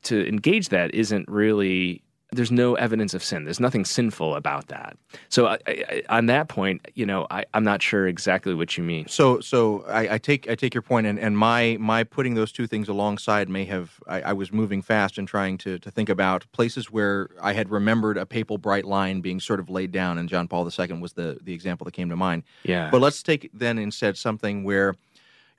to 0.03 0.27
engage 0.29 0.69
that 0.69 0.95
isn't 0.95 1.29
really 1.29 2.03
there's 2.33 2.53
no 2.53 2.75
evidence 2.75 3.15
of 3.15 3.25
sin. 3.25 3.45
There's 3.45 3.61
nothing 3.61 3.87
sinful 3.87 4.35
about 4.35 4.69
that. 4.69 4.99
So 5.31 5.47
I, 5.47 5.59
I, 5.67 6.03
on 6.11 6.27
that 6.27 6.49
point, 6.49 6.87
you 6.95 7.07
know, 7.07 7.27
I, 7.31 7.47
am 7.55 7.65
not 7.65 7.81
sure 7.81 8.07
exactly 8.07 8.55
what 8.55 8.77
you 8.77 8.85
mean. 8.85 9.09
So, 9.09 9.41
so 9.41 9.85
I, 9.89 10.15
I, 10.15 10.19
take 10.19 10.49
I 10.49 10.55
take 10.55 10.75
your 10.75 10.83
point, 10.83 11.07
and, 11.07 11.19
and 11.19 11.39
my 11.39 11.79
my 11.81 12.05
putting 12.05 12.35
those 12.35 12.53
two 12.53 12.67
things 12.67 12.89
alongside 12.89 13.49
may 13.49 13.65
have 13.65 13.99
I, 14.07 14.35
was 14.35 14.53
moving 14.53 14.83
fast 14.83 15.17
and 15.17 15.27
trying 15.27 15.57
to 15.59 15.79
to 15.79 15.91
think 15.91 16.11
about 16.11 16.45
places 16.53 16.91
where 16.91 17.31
I 17.41 17.55
had 17.55 17.71
remembered 17.71 18.19
a 18.19 18.27
papal 18.27 18.59
bright 18.59 18.85
line 18.85 19.23
being 19.23 19.41
sort 19.41 19.59
of 19.59 19.71
laid 19.71 19.91
down, 19.91 20.19
and 20.19 20.29
John 20.29 20.49
Paul 20.49 20.69
II 20.69 20.99
was 20.99 21.15
the 21.15 21.39
the 21.43 21.55
example 21.55 21.87
that 21.87 21.93
came 21.93 22.11
to 22.11 22.17
mind. 22.17 22.43
Yeah. 22.63 22.91
But 22.91 23.01
let's 23.01 23.23
take 23.23 23.51
then 23.55 23.79
instead 23.79 24.19
something 24.19 24.65
where 24.65 24.97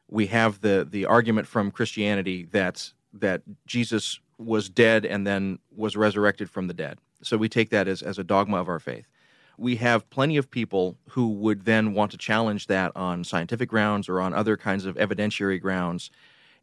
we 0.10 0.28
have 0.28 0.62
the 0.62 0.88
the 0.90 1.06
argument 1.06 1.48
from 1.48 1.72
Christianity 1.72 2.48
that 2.52 2.92
that 3.14 3.42
Jesus 3.66 4.20
was 4.38 4.70
dead 4.70 5.06
and 5.06 5.26
then 5.26 5.60
was 5.76 5.96
resurrected 5.96 6.50
from 6.50 6.68
the 6.68 6.74
dead. 6.74 6.98
So 7.22 7.38
we 7.38 7.50
take 7.50 7.70
that 7.72 7.88
as, 7.88 8.02
as 8.02 8.18
a 8.18 8.24
dogma 8.24 8.58
of 8.58 8.70
our 8.70 8.80
faith. 8.80 9.06
We 9.58 9.76
have 9.78 10.10
plenty 10.10 10.38
of 10.38 10.50
people 10.50 10.98
who 11.10 11.28
would 11.30 11.66
then 11.66 11.94
want 11.94 12.12
to 12.12 12.18
challenge 12.18 12.68
that 12.68 12.94
on 12.96 13.26
scientific 13.26 13.68
grounds 13.68 14.08
or 14.08 14.22
on 14.22 14.34
other 14.34 14.56
kinds 14.56 14.86
of 14.86 14.96
evidentiary 14.96 15.60
grounds. 15.60 16.10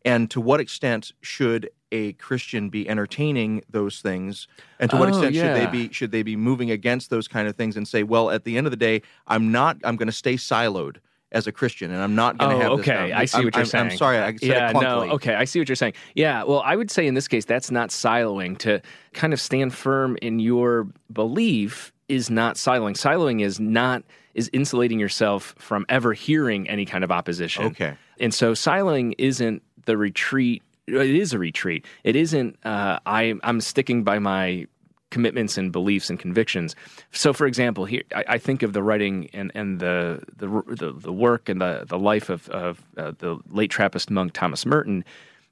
And 0.03 0.31
to 0.31 0.41
what 0.41 0.61
extent 0.61 1.13
should 1.21 1.69
a 1.93 2.15
Christian 2.15 2.71
be 2.71 2.89
entertaining 2.89 3.63
those 3.69 4.01
things? 4.01 4.49
And 4.79 4.91
to 4.91 4.97
what 4.97 5.09
oh, 5.09 5.13
extent 5.13 5.35
yeah. 5.35 5.55
should 5.55 5.63
they 5.63 5.71
be 5.71 5.93
should 5.93 6.11
they 6.11 6.23
be 6.23 6.37
moving 6.37 6.71
against 6.71 7.11
those 7.11 7.29
kind 7.29 7.49
of 7.49 7.57
things 7.57 7.77
and 7.77 7.87
say, 7.87 8.03
well, 8.03 8.31
at 8.31 8.45
the 8.45 8.57
end 8.57 8.67
of 8.67 8.71
the 8.71 8.77
day, 8.79 9.03
I'm 9.27 9.53
not 9.53 9.77
I'm 9.85 9.97
going 9.97 10.09
to 10.09 10.13
stay 10.13 10.35
siloed 10.35 10.97
as 11.33 11.47
a 11.47 11.53
Christian, 11.53 11.91
and 11.91 12.03
I'm 12.03 12.15
not 12.15 12.39
going 12.39 12.51
to 12.51 12.57
oh, 12.57 12.61
have. 12.61 12.73
okay, 12.81 13.09
this, 13.09 13.17
I 13.17 13.25
see 13.25 13.39
I'm, 13.39 13.45
what 13.45 13.55
you're 13.55 13.61
I'm, 13.61 13.67
saying. 13.67 13.91
I'm 13.91 13.97
sorry, 13.97 14.19
I 14.19 14.31
said 14.37 14.43
yeah, 14.43 14.73
no, 14.73 15.11
okay, 15.13 15.35
I 15.35 15.45
see 15.45 15.59
what 15.59 15.69
you're 15.69 15.77
saying. 15.77 15.95
Yeah, 16.15 16.45
well, 16.45 16.63
I 16.65 16.77
would 16.77 16.91
say 16.91 17.07
in 17.07 17.15
this 17.15 17.29
case 17.29 17.45
that's 17.45 17.71
not 17.71 17.91
siloing. 17.91 18.59
To 18.59 18.81
kind 19.13 19.33
of 19.33 19.41
stand 19.41 19.75
firm 19.75 20.17
in 20.23 20.39
your 20.39 20.89
belief 21.13 21.93
is 22.09 22.31
not 22.31 22.57
siloing. 22.57 22.93
Siloing 22.93 23.43
is 23.43 23.59
not 23.59 24.03
is 24.35 24.51
insulating 24.53 25.01
yourself 25.01 25.55
from 25.59 25.85
ever 25.89 26.13
hearing 26.13 26.69
any 26.69 26.85
kind 26.85 27.03
of 27.03 27.11
opposition. 27.11 27.65
Okay, 27.67 27.95
and 28.21 28.33
so 28.33 28.53
siloing 28.53 29.15
isn't 29.19 29.63
the 29.87 29.97
retreat. 29.97 30.63
It 30.87 30.95
is 30.95 31.33
a 31.33 31.39
retreat. 31.39 31.85
It 32.05 32.15
isn't. 32.15 32.57
Uh, 32.65 33.01
I 33.05 33.35
I'm 33.43 33.61
sticking 33.61 34.05
by 34.05 34.21
my 34.21 34.67
commitments 35.11 35.57
and 35.57 35.73
beliefs 35.73 36.11
and 36.11 36.19
convictions. 36.19 36.75
So, 37.13 37.33
for 37.33 37.47
example, 37.47 37.85
here 37.85 38.03
I, 38.15 38.25
I 38.29 38.39
think 38.39 38.63
of 38.63 38.73
the 38.73 38.83
writing 38.83 39.29
and, 39.33 39.53
and 39.55 39.81
the, 39.81 40.23
the, 40.37 40.49
the 40.67 40.93
the 40.93 41.13
work 41.13 41.49
and 41.49 41.61
the 41.61 41.85
the 41.87 41.99
life 41.99 42.29
of, 42.29 42.49
of 42.51 42.83
uh, 42.97 43.13
the 43.19 43.39
late 43.51 43.71
Trappist 43.71 44.11
monk 44.11 44.33
Thomas 44.33 44.67
Merton. 44.67 45.05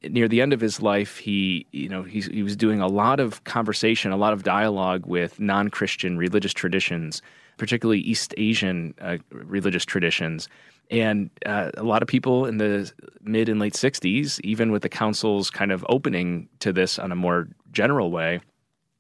Near 0.03 0.29
the 0.29 0.43
end 0.43 0.53
of 0.53 0.61
his 0.61 0.83
life, 0.83 1.17
he 1.17 1.67
you 1.73 1.89
know 1.89 2.03
he 2.03 2.43
was 2.43 2.57
doing 2.57 2.81
a 2.81 2.87
lot 2.87 3.21
of 3.21 3.43
conversation, 3.45 4.13
a 4.13 4.19
lot 4.19 4.33
of 4.35 4.43
dialogue 4.43 5.07
with 5.07 5.41
non 5.41 5.69
Christian 5.69 6.19
religious 6.19 6.53
traditions, 6.53 7.23
particularly 7.57 8.01
East 8.01 8.35
Asian 8.37 8.95
uh, 9.01 9.17
religious 9.31 9.85
traditions. 9.85 10.49
And 10.91 11.31
uh, 11.47 11.71
a 11.79 11.83
lot 11.83 12.03
of 12.03 12.09
people 12.09 12.45
in 12.45 12.59
the 12.59 12.93
mid 13.23 13.49
and 13.49 13.59
late 13.59 13.73
60s, 13.73 14.39
even 14.45 14.71
with 14.71 14.83
the 14.83 14.91
council's 14.91 15.49
kind 15.49 15.73
of 15.73 15.85
opening 15.89 16.47
to 16.61 16.75
this 16.75 16.99
on 16.99 17.11
a 17.11 17.17
more 17.17 17.49
general 17.73 18.11
way, 18.11 18.41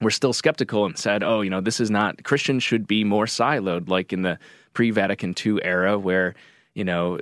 were 0.00 0.11
still 0.11 0.33
skeptical 0.33 0.85
and 0.85 0.98
said, 0.98 1.22
oh, 1.22 1.40
you 1.40 1.50
know, 1.50 1.61
this 1.61 1.80
is 1.80 1.90
not, 1.90 2.22
Christians 2.24 2.62
should 2.62 2.87
be 2.87 3.04
more 3.04 3.26
siloed, 3.26 3.88
like 3.88 4.12
in 4.12 4.22
the 4.22 4.38
pre 4.72 4.90
Vatican 4.90 5.35
II 5.44 5.59
era, 5.62 5.98
where, 5.98 6.35
you 6.74 6.85
know, 6.85 7.18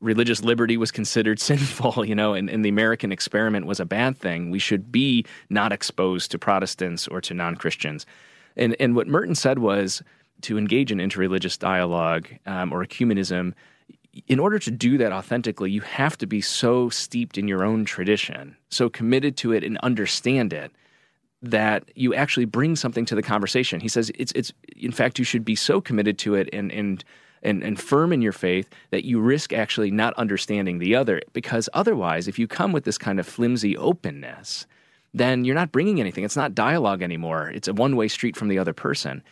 religious 0.00 0.42
liberty 0.42 0.76
was 0.76 0.90
considered 0.90 1.40
sinful, 1.40 2.04
you 2.04 2.14
know, 2.14 2.34
and, 2.34 2.48
and, 2.50 2.64
the 2.64 2.68
American 2.68 3.12
experiment 3.12 3.66
was 3.66 3.80
a 3.80 3.84
bad 3.84 4.18
thing. 4.18 4.50
We 4.50 4.58
should 4.58 4.90
be 4.90 5.24
not 5.50 5.72
exposed 5.72 6.30
to 6.30 6.38
Protestants 6.38 7.08
or 7.08 7.20
to 7.22 7.34
non 7.34 7.56
Christians. 7.56 8.06
And, 8.56 8.76
and 8.80 8.96
what 8.96 9.06
Merton 9.06 9.34
said 9.34 9.58
was 9.58 10.02
to 10.42 10.58
engage 10.58 10.92
in 10.92 10.98
interreligious 10.98 11.58
dialogue 11.58 12.28
um, 12.46 12.72
or 12.72 12.84
ecumenism. 12.84 13.54
In 14.28 14.38
order 14.38 14.58
to 14.58 14.70
do 14.70 14.96
that 14.98 15.12
authentically, 15.12 15.70
you 15.70 15.82
have 15.82 16.16
to 16.18 16.26
be 16.26 16.40
so 16.40 16.88
steeped 16.88 17.36
in 17.36 17.48
your 17.48 17.62
own 17.62 17.84
tradition, 17.84 18.56
so 18.70 18.88
committed 18.88 19.36
to 19.38 19.52
it 19.52 19.62
and 19.62 19.76
understand 19.78 20.54
it 20.54 20.72
that 21.50 21.90
you 21.94 22.14
actually 22.14 22.44
bring 22.44 22.76
something 22.76 23.04
to 23.06 23.14
the 23.14 23.22
conversation. 23.22 23.80
He 23.80 23.88
says 23.88 24.10
it's 24.14 24.32
it's 24.32 24.52
in 24.76 24.92
fact 24.92 25.18
you 25.18 25.24
should 25.24 25.44
be 25.44 25.54
so 25.54 25.80
committed 25.80 26.18
to 26.18 26.34
it 26.34 26.48
and 26.52 26.70
and 26.72 27.04
and, 27.42 27.62
and 27.62 27.78
firm 27.78 28.12
in 28.12 28.22
your 28.22 28.32
faith 28.32 28.68
that 28.90 29.04
you 29.04 29.20
risk 29.20 29.52
actually 29.52 29.90
not 29.90 30.14
understanding 30.14 30.78
the 30.78 30.96
other. 30.96 31.20
Because 31.32 31.68
otherwise 31.74 32.28
if 32.28 32.38
you 32.38 32.46
come 32.46 32.72
with 32.72 32.84
this 32.84 32.98
kind 32.98 33.20
of 33.20 33.26
flimsy 33.26 33.76
openness 33.76 34.66
then 35.14 35.46
you're 35.46 35.54
not 35.54 35.72
bringing 35.72 35.98
anything. 35.98 36.24
It's 36.24 36.36
not 36.36 36.54
dialogue 36.54 37.00
anymore. 37.00 37.48
It's 37.48 37.68
a 37.68 37.72
one-way 37.72 38.08
street 38.08 38.36
from 38.36 38.48
the 38.48 38.58
other 38.58 38.74
person 38.74 39.22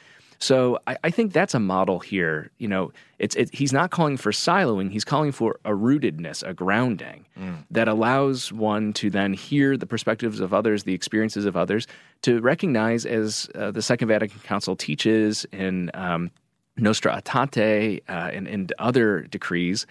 so 0.44 0.78
I, 0.86 0.98
I, 1.04 1.10
think 1.10 1.32
that's 1.32 1.54
a 1.54 1.58
model 1.58 2.00
here. 2.00 2.50
You 2.58 2.68
know, 2.68 2.92
it's 3.18 3.34
it, 3.34 3.48
he's 3.54 3.72
not 3.72 3.90
calling 3.90 4.18
for 4.18 4.30
siloing; 4.30 4.90
he's 4.90 5.02
calling 5.02 5.32
for 5.32 5.58
a 5.64 5.70
rootedness, 5.70 6.46
a 6.46 6.52
grounding 6.52 7.24
mm. 7.40 7.64
that 7.70 7.88
allows 7.88 8.52
one 8.52 8.92
to 8.94 9.08
then 9.08 9.32
hear 9.32 9.78
the 9.78 9.86
perspectives 9.86 10.40
of 10.40 10.52
others, 10.52 10.84
the 10.84 10.92
experiences 10.92 11.46
of 11.46 11.56
others, 11.56 11.86
to 12.22 12.42
recognize, 12.42 13.06
as 13.06 13.48
uh, 13.54 13.70
the 13.70 13.80
Second 13.80 14.08
Vatican 14.08 14.38
Council 14.40 14.76
teaches 14.76 15.46
in 15.50 15.90
um, 15.94 16.30
Nostra 16.76 17.22
Aetate 17.22 18.02
uh, 18.10 18.30
and, 18.34 18.46
and 18.46 18.70
other 18.78 19.22
decrees, 19.22 19.86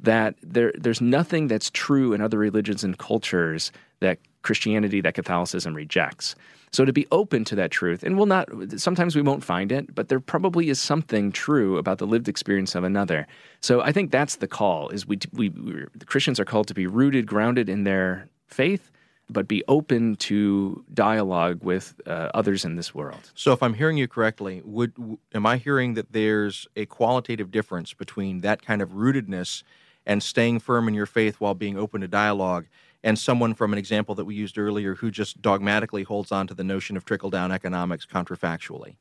that 0.00 0.34
there 0.42 0.74
there's 0.76 1.00
nothing 1.00 1.48
that's 1.48 1.70
true 1.70 2.12
in 2.12 2.20
other 2.20 2.36
religions 2.36 2.84
and 2.84 2.98
cultures 2.98 3.72
that 4.00 4.18
Christianity, 4.42 5.00
that 5.00 5.14
Catholicism 5.14 5.72
rejects. 5.72 6.34
So 6.74 6.84
to 6.84 6.92
be 6.92 7.06
open 7.12 7.44
to 7.44 7.54
that 7.54 7.70
truth, 7.70 8.02
and 8.02 8.16
we'll 8.16 8.26
not, 8.26 8.48
sometimes 8.78 9.14
we 9.14 9.22
won't 9.22 9.44
find 9.44 9.70
it, 9.70 9.94
but 9.94 10.08
there 10.08 10.18
probably 10.18 10.70
is 10.70 10.80
something 10.80 11.30
true 11.30 11.78
about 11.78 11.98
the 11.98 12.06
lived 12.06 12.28
experience 12.28 12.74
of 12.74 12.82
another. 12.82 13.28
So 13.60 13.80
I 13.80 13.92
think 13.92 14.10
that's 14.10 14.36
the 14.36 14.48
call: 14.48 14.88
is 14.88 15.06
we, 15.06 15.20
we 15.32 15.50
the 15.50 16.04
Christians 16.04 16.40
are 16.40 16.44
called 16.44 16.66
to 16.66 16.74
be 16.74 16.88
rooted, 16.88 17.26
grounded 17.26 17.68
in 17.68 17.84
their 17.84 18.28
faith, 18.48 18.90
but 19.30 19.46
be 19.46 19.62
open 19.68 20.16
to 20.16 20.84
dialogue 20.92 21.62
with 21.62 21.94
uh, 22.08 22.30
others 22.34 22.64
in 22.64 22.74
this 22.74 22.92
world. 22.92 23.30
So, 23.36 23.52
if 23.52 23.62
I'm 23.62 23.74
hearing 23.74 23.96
you 23.96 24.08
correctly, 24.08 24.60
would 24.64 24.92
am 25.32 25.46
I 25.46 25.58
hearing 25.58 25.94
that 25.94 26.10
there's 26.10 26.66
a 26.74 26.86
qualitative 26.86 27.52
difference 27.52 27.92
between 27.92 28.40
that 28.40 28.62
kind 28.62 28.82
of 28.82 28.90
rootedness 28.90 29.62
and 30.04 30.24
staying 30.24 30.58
firm 30.58 30.88
in 30.88 30.94
your 30.94 31.06
faith 31.06 31.36
while 31.38 31.54
being 31.54 31.78
open 31.78 32.00
to 32.00 32.08
dialogue, 32.08 32.66
and 33.04 33.18
someone 33.18 33.54
from 33.54 33.72
an 33.72 33.78
example 33.78 34.16
that 34.16 34.24
we 34.24 34.34
used 34.34 34.58
earlier 34.58 34.94
who 34.94 35.10
just 35.10 35.40
dogmatically 35.40 36.02
holds 36.02 36.32
on 36.32 36.46
to 36.48 36.54
the 36.54 36.64
notion 36.64 36.96
of 36.96 37.04
trickle 37.04 37.30
down 37.30 37.52
economics 37.52 38.06
counterfactually. 38.06 38.96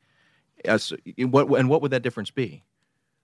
As, 0.66 0.94
what, 1.18 1.48
and 1.58 1.70
what 1.70 1.82
would 1.82 1.92
that 1.92 2.04
difference 2.04 2.30
be? 2.30 2.64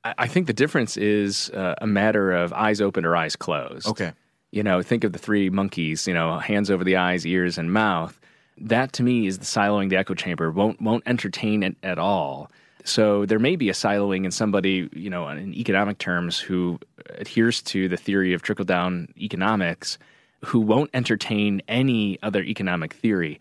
I 0.03 0.27
think 0.27 0.47
the 0.47 0.53
difference 0.53 0.95
is 0.95 1.49
uh, 1.49 1.75
a 1.81 1.85
matter 1.85 2.31
of 2.31 2.53
eyes 2.53 2.79
open 2.79 3.03
or 3.05 3.15
eyes 3.17 3.35
closed. 3.35 3.85
Okay. 3.85 4.13
You 4.51 4.63
know, 4.63 4.81
think 4.81 5.03
of 5.03 5.11
the 5.11 5.19
three 5.19 5.49
monkeys, 5.49 6.07
you 6.07 6.13
know, 6.13 6.39
hands 6.39 6.71
over 6.71 6.85
the 6.85 6.95
eyes, 6.95 7.27
ears, 7.27 7.57
and 7.57 7.73
mouth. 7.73 8.19
That 8.57 8.93
to 8.93 9.03
me 9.03 9.27
is 9.27 9.39
the 9.39 9.45
siloing 9.45 9.89
the 9.89 9.97
echo 9.97 10.13
chamber, 10.13 10.49
won't, 10.49 10.81
won't 10.81 11.03
entertain 11.05 11.61
it 11.61 11.75
at 11.83 11.99
all. 11.99 12.49
So 12.85 13.25
there 13.25 13.39
may 13.39 13.57
be 13.57 13.69
a 13.69 13.73
siloing 13.73 14.23
in 14.23 14.31
somebody, 14.31 14.89
you 14.93 15.09
know, 15.09 15.27
in 15.27 15.53
economic 15.53 15.97
terms, 15.97 16.39
who 16.39 16.79
adheres 17.15 17.61
to 17.63 17.89
the 17.89 17.97
theory 17.97 18.33
of 18.33 18.41
trickle 18.41 18.65
down 18.65 19.13
economics, 19.17 19.97
who 20.45 20.59
won't 20.59 20.89
entertain 20.93 21.61
any 21.67 22.17
other 22.23 22.43
economic 22.43 22.93
theory. 22.93 23.39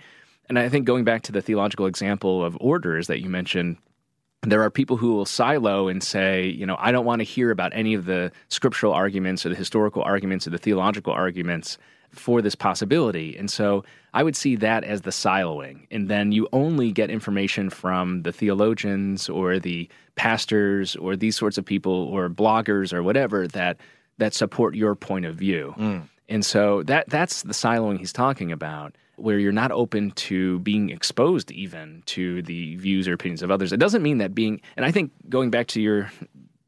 And 0.49 0.59
I 0.59 0.69
think 0.69 0.87
going 0.87 1.05
back 1.05 1.23
to 1.23 1.33
the 1.33 1.43
theological 1.43 1.87
example 1.87 2.45
of 2.45 2.57
orders 2.61 3.07
that 3.07 3.21
you 3.21 3.29
mentioned, 3.29 3.77
there 4.43 4.63
are 4.63 4.71
people 4.71 4.97
who 4.97 5.15
will 5.15 5.27
silo 5.27 5.89
and 5.89 6.03
say, 6.03 6.47
you 6.47 6.65
know, 6.65 6.77
I 6.79 6.93
don't 6.93 7.05
want 7.05 7.21
to 7.21 7.25
hear 7.25 7.51
about 7.51 7.73
any 7.75 7.95
of 7.95 8.07
the 8.07 8.33
scriptural 8.49 8.93
arguments 8.93 9.45
or 9.45 9.51
the 9.51 9.55
historical 9.55 10.03
arguments 10.03 10.47
or 10.47 10.51
the 10.51 10.59
theological 10.59 11.13
arguments 11.13 11.77
for 12.11 12.41
this 12.41 12.55
possibility. 12.55 13.37
And 13.37 13.51
so 13.51 13.85
I 14.15 14.23
would 14.23 14.37
see 14.37 14.57
that 14.57 14.85
as 14.85 15.03
the 15.03 15.11
siloing. 15.11 15.87
And 15.91 16.09
then 16.09 16.33
you 16.33 16.49
only 16.53 16.93
get 16.93 17.11
information 17.11 17.69
from 17.69 18.23
the 18.23 18.33
theologians 18.33 19.29
or 19.29 19.59
the 19.59 19.89
pastors 20.15 20.97
or 20.97 21.17
these 21.17 21.37
sorts 21.37 21.59
of 21.59 21.65
people 21.65 21.93
or 21.93 22.29
bloggers 22.31 22.93
or 22.93 23.03
whatever 23.03 23.47
that 23.49 23.77
that 24.17 24.35
support 24.35 24.75
your 24.75 24.97
point 24.97 25.27
of 25.27 25.37
view. 25.37 25.75
Mm. 25.79 26.03
And 26.29 26.45
so 26.45 26.83
that 26.85 27.09
that's 27.09 27.43
the 27.43 27.53
siloing 27.53 27.99
he's 27.99 28.13
talking 28.13 28.53
about 28.53 28.95
where 29.17 29.39
you're 29.39 29.53
not 29.53 29.73
open 29.73 30.13
to 30.13 30.61
being 30.61 30.91
exposed 30.91 31.51
even 31.51 32.03
to 32.07 32.43
the 32.43 32.77
views 32.77 33.09
or 33.09 33.15
opinions 33.15 33.43
of 33.43 33.51
others. 33.51 33.73
It 33.73 33.81
doesn't 33.81 34.03
mean 34.03 34.19
that 34.19 34.35
being, 34.35 34.61
and 34.77 34.87
I 34.87 34.93
think 34.93 35.11
going 35.29 35.51
back 35.51 35.67
to 35.69 35.81
your 35.81 36.11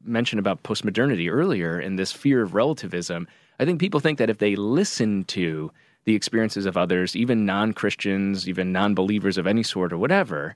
mention 0.03 0.39
about 0.39 0.63
postmodernity 0.63 1.31
earlier 1.31 1.79
and 1.79 1.97
this 1.97 2.11
fear 2.11 2.41
of 2.41 2.53
relativism, 2.53 3.27
I 3.59 3.65
think 3.65 3.79
people 3.79 3.99
think 3.99 4.17
that 4.17 4.29
if 4.29 4.39
they 4.39 4.55
listen 4.55 5.23
to 5.25 5.71
the 6.05 6.15
experiences 6.15 6.65
of 6.65 6.77
others, 6.77 7.15
even 7.15 7.45
non 7.45 7.73
Christians, 7.73 8.49
even 8.49 8.71
non 8.71 8.95
believers 8.95 9.37
of 9.37 9.47
any 9.47 9.63
sort 9.63 9.93
or 9.93 9.97
whatever, 9.97 10.55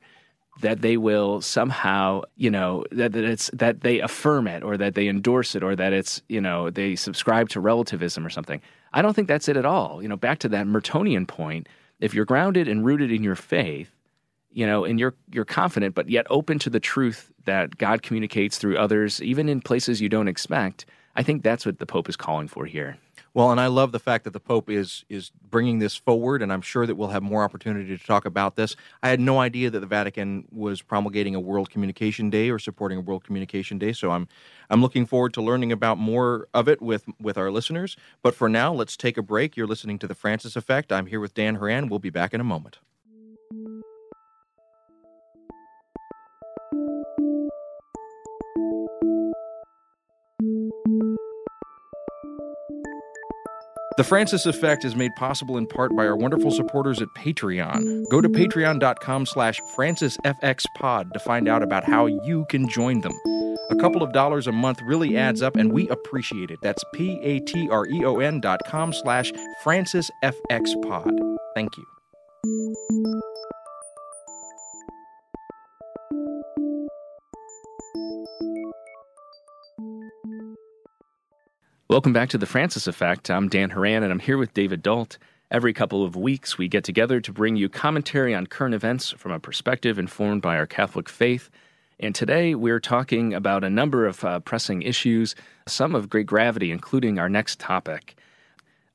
that 0.62 0.82
they 0.82 0.98
will 0.98 1.42
somehow, 1.42 2.22
you 2.36 2.50
know, 2.50 2.84
that, 2.92 3.12
that 3.12 3.24
it's 3.24 3.50
that 3.54 3.82
they 3.82 4.00
affirm 4.00 4.48
it 4.48 4.64
or 4.64 4.78
that 4.78 4.96
they 4.96 5.08
endorse 5.08 5.54
it 5.56 5.64
or 5.64 5.76
that 5.76 5.94
it's, 5.94 6.22
you 6.30 6.42
know, 6.42 6.70
they 6.70 6.96
subscribe 6.96 7.50
to 7.50 7.60
relativism 7.60 8.26
or 8.26 8.30
something. 8.30 8.62
I 8.96 9.02
don't 9.02 9.14
think 9.14 9.28
that's 9.28 9.50
it 9.50 9.58
at 9.58 9.66
all. 9.66 10.02
You 10.02 10.08
know, 10.08 10.16
back 10.16 10.40
to 10.40 10.50
that 10.50 10.66
Mertonian 10.66 11.28
point, 11.28 11.68
if 12.00 12.14
you're 12.14 12.26
grounded 12.26 12.70
and 12.70 12.86
rooted 12.86 13.12
in 13.12 13.24
your 13.24 13.36
faith, 13.36 13.92
you 14.52 14.66
know, 14.66 14.86
and 14.86 14.98
you're 14.98 15.14
you're 15.32 15.46
confident 15.46 15.94
but 15.94 16.10
yet 16.10 16.26
open 16.30 16.60
to 16.60 16.70
the 16.70 16.80
truth 16.80 17.30
that 17.44 17.78
God 17.78 18.02
communicates 18.02 18.58
through 18.58 18.78
others, 18.78 19.22
even 19.22 19.50
in 19.50 19.60
places 19.60 20.02
you 20.02 20.08
don't 20.08 20.30
expect, 20.30 20.86
I 21.18 21.24
think 21.24 21.44
that's 21.44 21.66
what 21.66 21.78
the 21.78 21.86
Pope 21.86 22.08
is 22.08 22.16
calling 22.16 22.48
for 22.48 22.66
here. 22.66 22.98
Well, 23.36 23.52
and 23.52 23.60
I 23.60 23.68
love 23.68 23.92
the 23.92 24.00
fact 24.00 24.24
that 24.24 24.32
the 24.32 24.40
Pope 24.40 24.70
is 24.70 25.04
is 25.10 25.30
bringing 25.52 25.80
this 25.80 25.98
forward, 25.98 26.42
and 26.42 26.54
I'm 26.54 26.62
sure 26.62 26.88
that 26.88 26.96
we'll 26.96 27.10
have 27.10 27.22
more 27.22 27.44
opportunity 27.44 27.96
to 27.96 28.02
talk 28.02 28.24
about 28.26 28.56
this. 28.56 28.78
I 29.04 29.10
had 29.10 29.20
no 29.20 29.40
idea 29.40 29.70
that 29.70 29.82
the 29.82 29.86
Vatican 29.86 30.46
was 30.54 30.82
promulgating 30.82 31.36
a 31.36 31.40
World 31.42 31.70
Communication 31.70 32.30
Day 32.30 32.50
or 32.50 32.60
supporting 32.60 32.98
a 32.98 33.02
World 33.02 33.26
Communication 33.26 33.78
Day, 33.78 33.92
so 33.92 34.12
I'm 34.12 34.30
I'm 34.70 34.82
looking 34.82 35.06
forward 35.06 35.34
to 35.34 35.42
learning 35.42 35.74
about 35.74 35.98
more 35.98 36.48
of 36.54 36.70
it 36.70 36.82
with 36.82 37.04
with 37.20 37.38
our 37.38 37.52
listeners. 37.52 37.98
But 38.24 38.36
for 38.36 38.48
now, 38.48 38.74
let's 38.74 38.96
take 38.96 39.18
a 39.18 39.22
break. 39.22 39.58
You're 39.58 39.68
listening 39.68 40.00
to 40.00 40.08
the 40.08 40.16
Francis 40.16 40.56
Effect. 40.56 40.94
I'm 40.94 41.08
here 41.08 41.20
with 41.20 41.34
Dan 41.34 41.56
Horan. 41.56 41.90
We'll 41.90 42.00
be 42.00 42.10
back 42.10 42.34
in 42.34 42.40
a 42.40 42.46
moment. 42.46 42.80
The 53.98 54.04
Francis 54.04 54.46
Effect 54.46 54.84
is 54.84 54.94
made 54.94 55.16
possible 55.16 55.58
in 55.58 55.68
part 55.68 55.96
by 55.96 56.06
our 56.06 56.18
wonderful 56.18 56.52
supporters 56.52 57.02
at 57.02 57.08
Patreon. 57.16 58.10
Go 58.10 58.20
to 58.20 58.28
patreon.com 58.28 59.26
slash 59.26 59.62
francisfxpod 59.74 61.14
to 61.14 61.20
find 61.20 61.48
out 61.48 61.64
about 61.64 61.86
how 61.86 62.06
you 62.06 62.46
can 62.50 62.68
join 62.68 63.00
them. 63.00 63.14
A 63.70 63.76
couple 63.78 64.04
of 64.04 64.12
dollars 64.12 64.48
a 64.48 64.52
month 64.52 64.82
really 64.82 65.16
adds 65.16 65.42
up, 65.42 65.56
and 65.56 65.72
we 65.72 65.88
appreciate 65.88 66.52
it. 66.52 66.60
That's 66.62 66.84
P-A-T-R-E-O-N 66.94 68.42
dot 68.42 68.60
com 68.68 68.92
slash 68.92 69.32
francisfxpod. 69.64 71.38
Thank 71.56 71.78
you. 71.78 71.95
Welcome 81.96 82.12
back 82.12 82.28
to 82.32 82.38
the 82.38 82.46
Francis 82.46 82.88
Effect. 82.88 83.32
I'm 83.32 83.48
Dan 83.48 83.70
Horan, 83.70 84.04
and 84.04 84.12
I'm 84.12 84.20
here 84.20 84.38
with 84.38 84.54
David 84.54 84.84
Dault. 84.84 85.18
Every 85.50 85.72
couple 85.72 86.04
of 86.04 86.18
weeks, 86.18 86.58
we 86.58 86.68
get 86.68 86.84
together 86.84 87.22
to 87.22 87.32
bring 87.32 87.56
you 87.56 87.70
commentary 87.70 88.36
on 88.36 88.48
current 88.48 88.76
events 88.76 89.12
from 89.12 89.32
a 89.32 89.40
perspective 89.40 89.98
informed 89.98 90.42
by 90.42 90.58
our 90.58 90.66
Catholic 90.66 91.08
faith. 91.08 91.50
And 91.98 92.14
today, 92.14 92.54
we're 92.54 92.82
talking 92.82 93.34
about 93.34 93.64
a 93.64 93.70
number 93.70 94.06
of 94.06 94.26
uh, 94.26 94.42
pressing 94.42 94.82
issues, 94.82 95.36
some 95.68 95.96
of 95.96 96.10
great 96.10 96.26
gravity, 96.26 96.70
including 96.70 97.18
our 97.18 97.30
next 97.30 97.62
topic. 97.62 98.18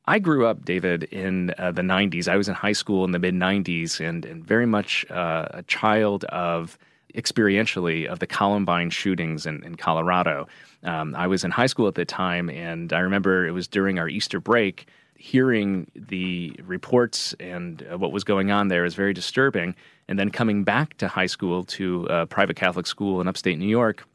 I 0.05 0.19
grew 0.19 0.45
up, 0.45 0.67
David, 0.67 1.05
in 1.05 1.55
uh, 1.57 1.73
the 1.73 1.81
90s. 1.81 2.29
I 2.29 2.37
was 2.37 2.51
in 2.51 2.55
high 2.55 2.73
school 2.73 3.07
in 3.07 3.13
the 3.13 3.19
mid 3.19 3.35
90s 3.35 4.07
and, 4.07 4.27
and, 4.27 4.45
very 4.45 4.67
much 4.67 5.11
uh, 5.11 5.47
a 5.53 5.63
child 5.63 6.25
of 6.25 6.77
experientially 7.15 8.07
of 8.07 8.19
the 8.19 8.27
Columbine 8.27 8.91
shootings 8.91 9.47
in, 9.47 9.63
in 9.65 9.75
Colorado. 9.75 10.47
Um, 10.83 11.15
I 11.15 11.27
was 11.27 11.45
in 11.45 11.51
high 11.51 11.67
school 11.67 11.89
at 11.89 11.95
the 11.95 12.05
time, 12.05 12.51
and 12.51 12.93
I 12.93 13.01
remember 13.01 13.47
it 13.47 13.53
was 13.53 13.69
during 13.69 13.99
our 13.99 14.09
Easter 14.09 14.41
break. 14.41 14.89
Hearing 15.17 15.91
the 15.95 16.57
reports 16.65 17.35
and 17.39 17.87
uh, 17.93 17.99
what 17.99 18.11
was 18.11 18.25
going 18.25 18.51
on 18.51 18.69
there 18.69 18.87
is 18.87 18.95
very 18.95 19.13
disturbing. 19.13 19.75
And 20.09 20.19
then 20.19 20.31
coming 20.31 20.65
back 20.65 20.97
to 20.97 21.09
high 21.09 21.27
school 21.27 21.65
to 21.65 22.07
a 22.07 22.27
private 22.27 22.57
Catholic 22.57 22.87
school 22.87 23.21
in 23.21 23.29
upstate 23.29 23.59
New 23.59 23.69
York 23.69 24.07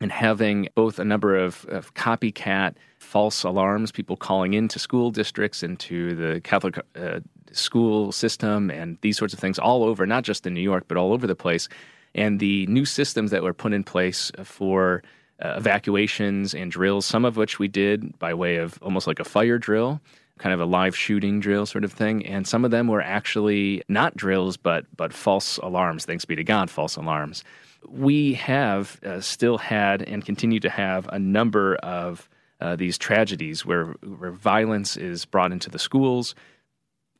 and 0.00 0.12
having 0.12 0.68
both 0.74 0.98
a 0.98 1.04
number 1.04 1.36
of, 1.36 1.64
of 1.68 1.94
copycat 1.94 2.74
false 2.98 3.42
alarms, 3.42 3.90
people 3.92 4.16
calling 4.16 4.54
into 4.54 4.78
school 4.78 5.10
districts, 5.10 5.62
into 5.62 6.14
the 6.14 6.40
Catholic 6.40 6.78
uh, 6.96 7.20
school 7.52 8.12
system, 8.12 8.70
and 8.70 8.98
these 9.00 9.16
sorts 9.16 9.32
of 9.34 9.40
things 9.40 9.58
all 9.58 9.82
over, 9.82 10.06
not 10.06 10.24
just 10.24 10.46
in 10.46 10.54
New 10.54 10.60
York, 10.60 10.84
but 10.88 10.96
all 10.96 11.12
over 11.12 11.26
the 11.26 11.34
place. 11.34 11.68
And 12.14 12.38
the 12.38 12.66
new 12.66 12.84
systems 12.84 13.30
that 13.30 13.42
were 13.42 13.54
put 13.54 13.72
in 13.72 13.84
place 13.84 14.30
for 14.44 15.02
uh, 15.42 15.54
evacuations 15.56 16.54
and 16.54 16.70
drills, 16.70 17.06
some 17.06 17.24
of 17.24 17.36
which 17.36 17.58
we 17.58 17.68
did 17.68 18.18
by 18.18 18.34
way 18.34 18.56
of 18.56 18.78
almost 18.82 19.06
like 19.06 19.20
a 19.20 19.24
fire 19.24 19.58
drill, 19.58 20.00
kind 20.38 20.52
of 20.52 20.60
a 20.60 20.64
live 20.64 20.96
shooting 20.96 21.40
drill 21.40 21.66
sort 21.66 21.84
of 21.84 21.92
thing. 21.92 22.24
And 22.26 22.46
some 22.46 22.64
of 22.64 22.70
them 22.70 22.88
were 22.88 23.02
actually 23.02 23.82
not 23.88 24.16
drills, 24.16 24.56
but 24.56 24.86
but 24.96 25.12
false 25.12 25.58
alarms. 25.58 26.04
Thanks 26.04 26.24
be 26.24 26.36
to 26.36 26.44
God, 26.44 26.70
false 26.70 26.96
alarms. 26.96 27.44
We 27.88 28.34
have 28.34 29.00
uh, 29.04 29.20
still 29.20 29.58
had 29.58 30.02
and 30.02 30.24
continue 30.24 30.60
to 30.60 30.70
have 30.70 31.08
a 31.08 31.18
number 31.18 31.76
of 31.76 32.28
uh, 32.60 32.76
these 32.76 32.96
tragedies 32.96 33.66
where 33.66 33.86
where 34.02 34.30
violence 34.30 34.96
is 34.96 35.24
brought 35.24 35.52
into 35.52 35.68
the 35.68 35.78
schools, 35.78 36.34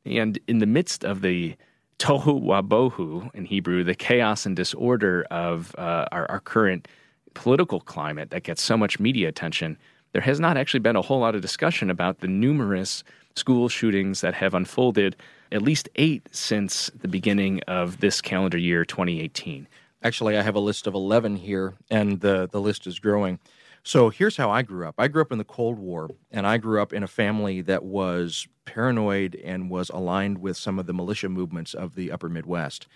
and 0.05 0.39
in 0.47 0.59
the 0.59 0.67
midst 0.67 1.05
of 1.05 1.21
the 1.21 1.57
tohu 1.99 2.43
wabohu 2.43 3.35
in 3.35 3.45
Hebrew, 3.45 3.85
the 3.85 3.95
chaos 3.95 4.47
and 4.47 4.57
disorder 4.57 5.27
of 5.31 5.75
uh, 5.79 6.07
our, 6.13 6.31
our 6.31 6.41
current 6.41 6.89
political 7.35 7.81
climate 7.81 8.31
that 8.31 8.43
gets 8.45 8.63
so 8.63 8.77
much 8.77 9.01
media 9.01 9.29
attention, 9.29 9.77
there 10.13 10.23
has 10.23 10.39
not 10.39 10.57
actually 10.57 10.81
been 10.81 10.97
a 10.97 11.03
whole 11.03 11.21
lot 11.21 11.35
of 11.35 11.43
discussion 11.43 11.91
about 11.91 12.21
the 12.21 12.29
numerous 12.29 13.03
school 13.37 13.69
shootings 13.69 14.21
that 14.21 14.35
have 14.35 14.55
unfolded, 14.55 15.17
at 15.51 15.61
least 15.61 15.89
eight 15.97 16.29
since 16.31 16.91
the 16.95 17.09
beginning 17.09 17.61
of 17.67 18.01
this 18.01 18.21
calendar 18.21 18.59
year, 18.59 18.85
2018. 18.85 19.67
Actually, 20.03 20.37
I 20.37 20.43
have 20.43 20.55
a 20.55 20.61
list 20.61 20.87
of 20.87 20.95
11 20.95 21.37
here, 21.37 21.75
and 21.91 22.21
the, 22.21 22.49
the 22.51 22.61
list 22.61 22.87
is 22.87 22.99
growing. 22.99 23.41
So 23.87 24.09
here's 24.09 24.39
how 24.39 24.51
I 24.51 24.63
grew 24.63 24.87
up. 24.89 24.95
I 24.99 25.09
grew 25.09 25.21
up 25.23 25.31
in 25.31 25.39
the 25.39 25.45
Cold 25.45 25.79
War, 25.79 26.09
and 26.31 26.47
I 26.47 26.57
grew 26.57 26.81
up 26.81 26.93
in 26.93 27.03
a 27.03 27.07
family 27.09 27.61
that 27.63 27.85
was 27.85 28.49
paranoid 28.65 29.37
and 29.45 29.71
was 29.71 29.91
aligned 29.91 30.39
with 30.39 30.57
some 30.57 30.79
of 30.79 30.87
the 30.87 30.95
militia 30.95 31.29
movements 31.29 31.75
of 31.75 31.95
the 31.95 32.11
upper 32.11 32.29
Midwest. 32.31 32.87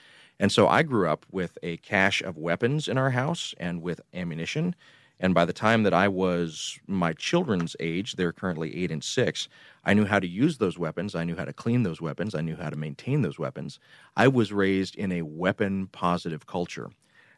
And 0.41 0.51
so 0.51 0.67
I 0.67 0.83
grew 0.83 1.09
up 1.09 1.27
with 1.31 1.59
a 1.63 1.77
cache 1.79 2.23
of 2.23 2.39
weapons 2.39 2.89
in 2.89 2.97
our 2.97 3.11
house 3.11 3.55
and 3.59 3.83
with 3.83 4.01
ammunition. 4.15 4.75
And 5.21 5.35
by 5.35 5.45
the 5.45 5.53
time 5.53 5.83
that 5.83 5.93
I 5.93 6.09
was 6.09 6.79
my 6.87 7.13
children's 7.13 7.77
age, 7.81 8.15
they're 8.15 8.33
currently 8.33 8.75
eight 8.75 8.91
and 8.91 9.05
six, 9.05 9.49
I 9.85 9.93
knew 9.93 10.05
how 10.07 10.21
to 10.21 10.29
use 10.29 10.57
those 10.59 10.79
weapons. 10.79 11.15
I 11.15 11.25
knew 11.25 11.37
how 11.37 11.45
to 11.45 11.53
clean 11.53 11.83
those 11.83 12.01
weapons. 12.01 12.35
I 12.35 12.41
knew 12.41 12.57
how 12.57 12.71
to 12.71 12.77
maintain 12.77 13.21
those 13.23 13.39
weapons. 13.39 13.79
I 14.17 14.29
was 14.29 14.53
raised 14.53 14.95
in 14.97 15.13
a 15.13 15.23
weapon 15.23 15.89
positive 15.89 16.47
culture. 16.47 16.91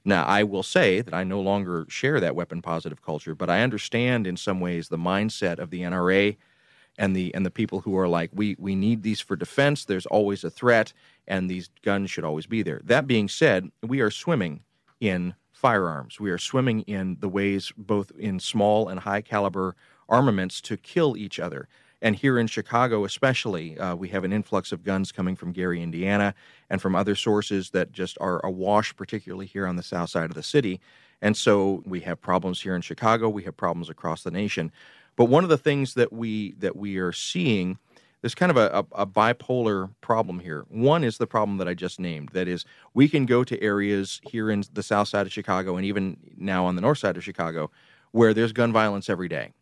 Now, 0.05 0.25
I 0.25 0.45
will 0.45 0.63
say 0.63 1.03
that 1.03 1.13
I 1.15 1.25
no 1.25 1.41
longer 1.41 1.87
share 1.89 2.21
that 2.21 2.35
weapon 2.35 2.63
positive 2.63 3.03
culture, 3.03 3.35
but 3.35 3.51
I 3.51 3.63
understand 3.63 4.27
in 4.27 4.37
some 4.37 4.61
ways 4.61 4.89
the 4.89 4.97
mindset 4.97 5.59
of 5.59 5.71
the 5.71 5.83
NRA 5.83 6.37
and 6.99 7.15
the 7.15 7.35
and 7.35 7.45
the 7.47 7.51
people 7.51 7.81
who 7.81 7.97
are 7.97 8.09
like 8.09 8.31
we 8.33 8.57
we 8.59 8.75
need 8.75 9.03
these 9.03 9.21
for 9.21 9.37
defense. 9.37 9.85
There's 9.85 10.07
always 10.07 10.45
a 10.45 10.51
threat 10.51 10.93
and 11.27 11.49
these 11.49 11.71
guns 11.83 12.11
should 12.11 12.25
always 12.25 12.47
be 12.47 12.63
there. 12.63 12.81
That 12.85 13.07
being 13.07 13.29
said 13.29 13.71
we 13.83 14.01
are 14.01 14.11
swimming 14.11 14.63
in 15.01 15.35
firearms. 15.53 16.19
We 16.19 16.31
are 16.31 16.39
swimming 16.39 16.81
in 16.83 17.19
the 17.21 17.29
ways 17.29 17.73
both 17.77 18.11
in 18.19 18.41
small 18.41 18.89
and 18.89 19.01
high 19.01 19.21
caliber 19.21 19.77
armaments 20.09 20.61
to 20.63 20.77
kill 20.77 21.17
each 21.17 21.39
other 21.39 21.69
And 22.03 22.17
here 22.17 22.39
in 22.39 22.47
Chicago, 22.47 23.05
especially, 23.05 23.79
uh, 23.79 23.95
we 23.95 24.09
have 24.09 24.25
an 24.25 24.33
influx 24.33 24.73
of 24.73 24.85
guns 24.85 25.13
coming 25.13 25.37
from 25.37 25.53
Gary, 25.53 25.83
Indiana, 25.83 26.35
and 26.71 26.81
from 26.81 26.97
other 26.97 27.15
sources 27.15 27.71
that 27.71 27.93
just 27.93 28.17
are 28.21 28.45
awash, 28.45 28.97
particularly 28.97 29.47
here 29.47 29.67
on 29.67 29.77
the 29.77 29.83
south 29.83 30.11
side 30.11 30.31
of 30.31 30.35
the 30.35 30.43
city. 30.43 30.81
And 31.21 31.37
so 31.37 31.83
we 31.85 32.01
have 32.01 32.21
problems 32.21 32.63
here 32.63 32.75
in 32.75 32.81
Chicago. 32.81 33.29
We 33.29 33.43
have 33.45 33.57
problems 33.57 33.91
across 33.91 34.23
the 34.23 34.31
nation. 34.31 34.73
But 35.17 35.27
one 35.27 35.45
of 35.45 35.51
the 35.51 35.59
things 35.59 35.95
that 35.95 36.13
we 36.13 36.53
that 36.59 36.77
we 36.77 36.97
are 36.97 37.13
seeing 37.13 37.79
there's 38.23 38.35
kind 38.35 38.51
of 38.51 38.57
a, 38.57 38.85
a, 38.93 39.03
a, 39.03 39.07
bipolar 39.07 39.91
problem 40.03 40.41
here. 40.41 40.67
One 40.69 41.05
is 41.05 41.17
the 41.17 41.27
problem 41.27 41.57
that 41.57 41.69
I 41.69 41.73
just 41.73 41.99
named. 41.99 42.31
That 42.35 42.49
is, 42.49 42.67
we 42.93 43.09
can 43.09 43.25
go 43.25 43.45
to 43.45 43.63
areas 43.63 44.21
here 44.25 44.51
in 44.51 44.63
the 44.73 44.83
south 44.83 45.09
side 45.09 45.27
of 45.27 45.33
Chicago 45.33 45.77
and 45.77 45.87
even 45.87 46.19
now 46.37 46.67
on 46.67 46.75
the 46.75 46.83
north 46.83 46.99
side 46.99 47.17
of 47.17 47.25
Chicago 47.25 47.71
where 48.13 48.35
there's 48.35 48.53
gun 48.53 48.73
violence 48.73 49.09
every 49.09 49.29
day. 49.29 49.53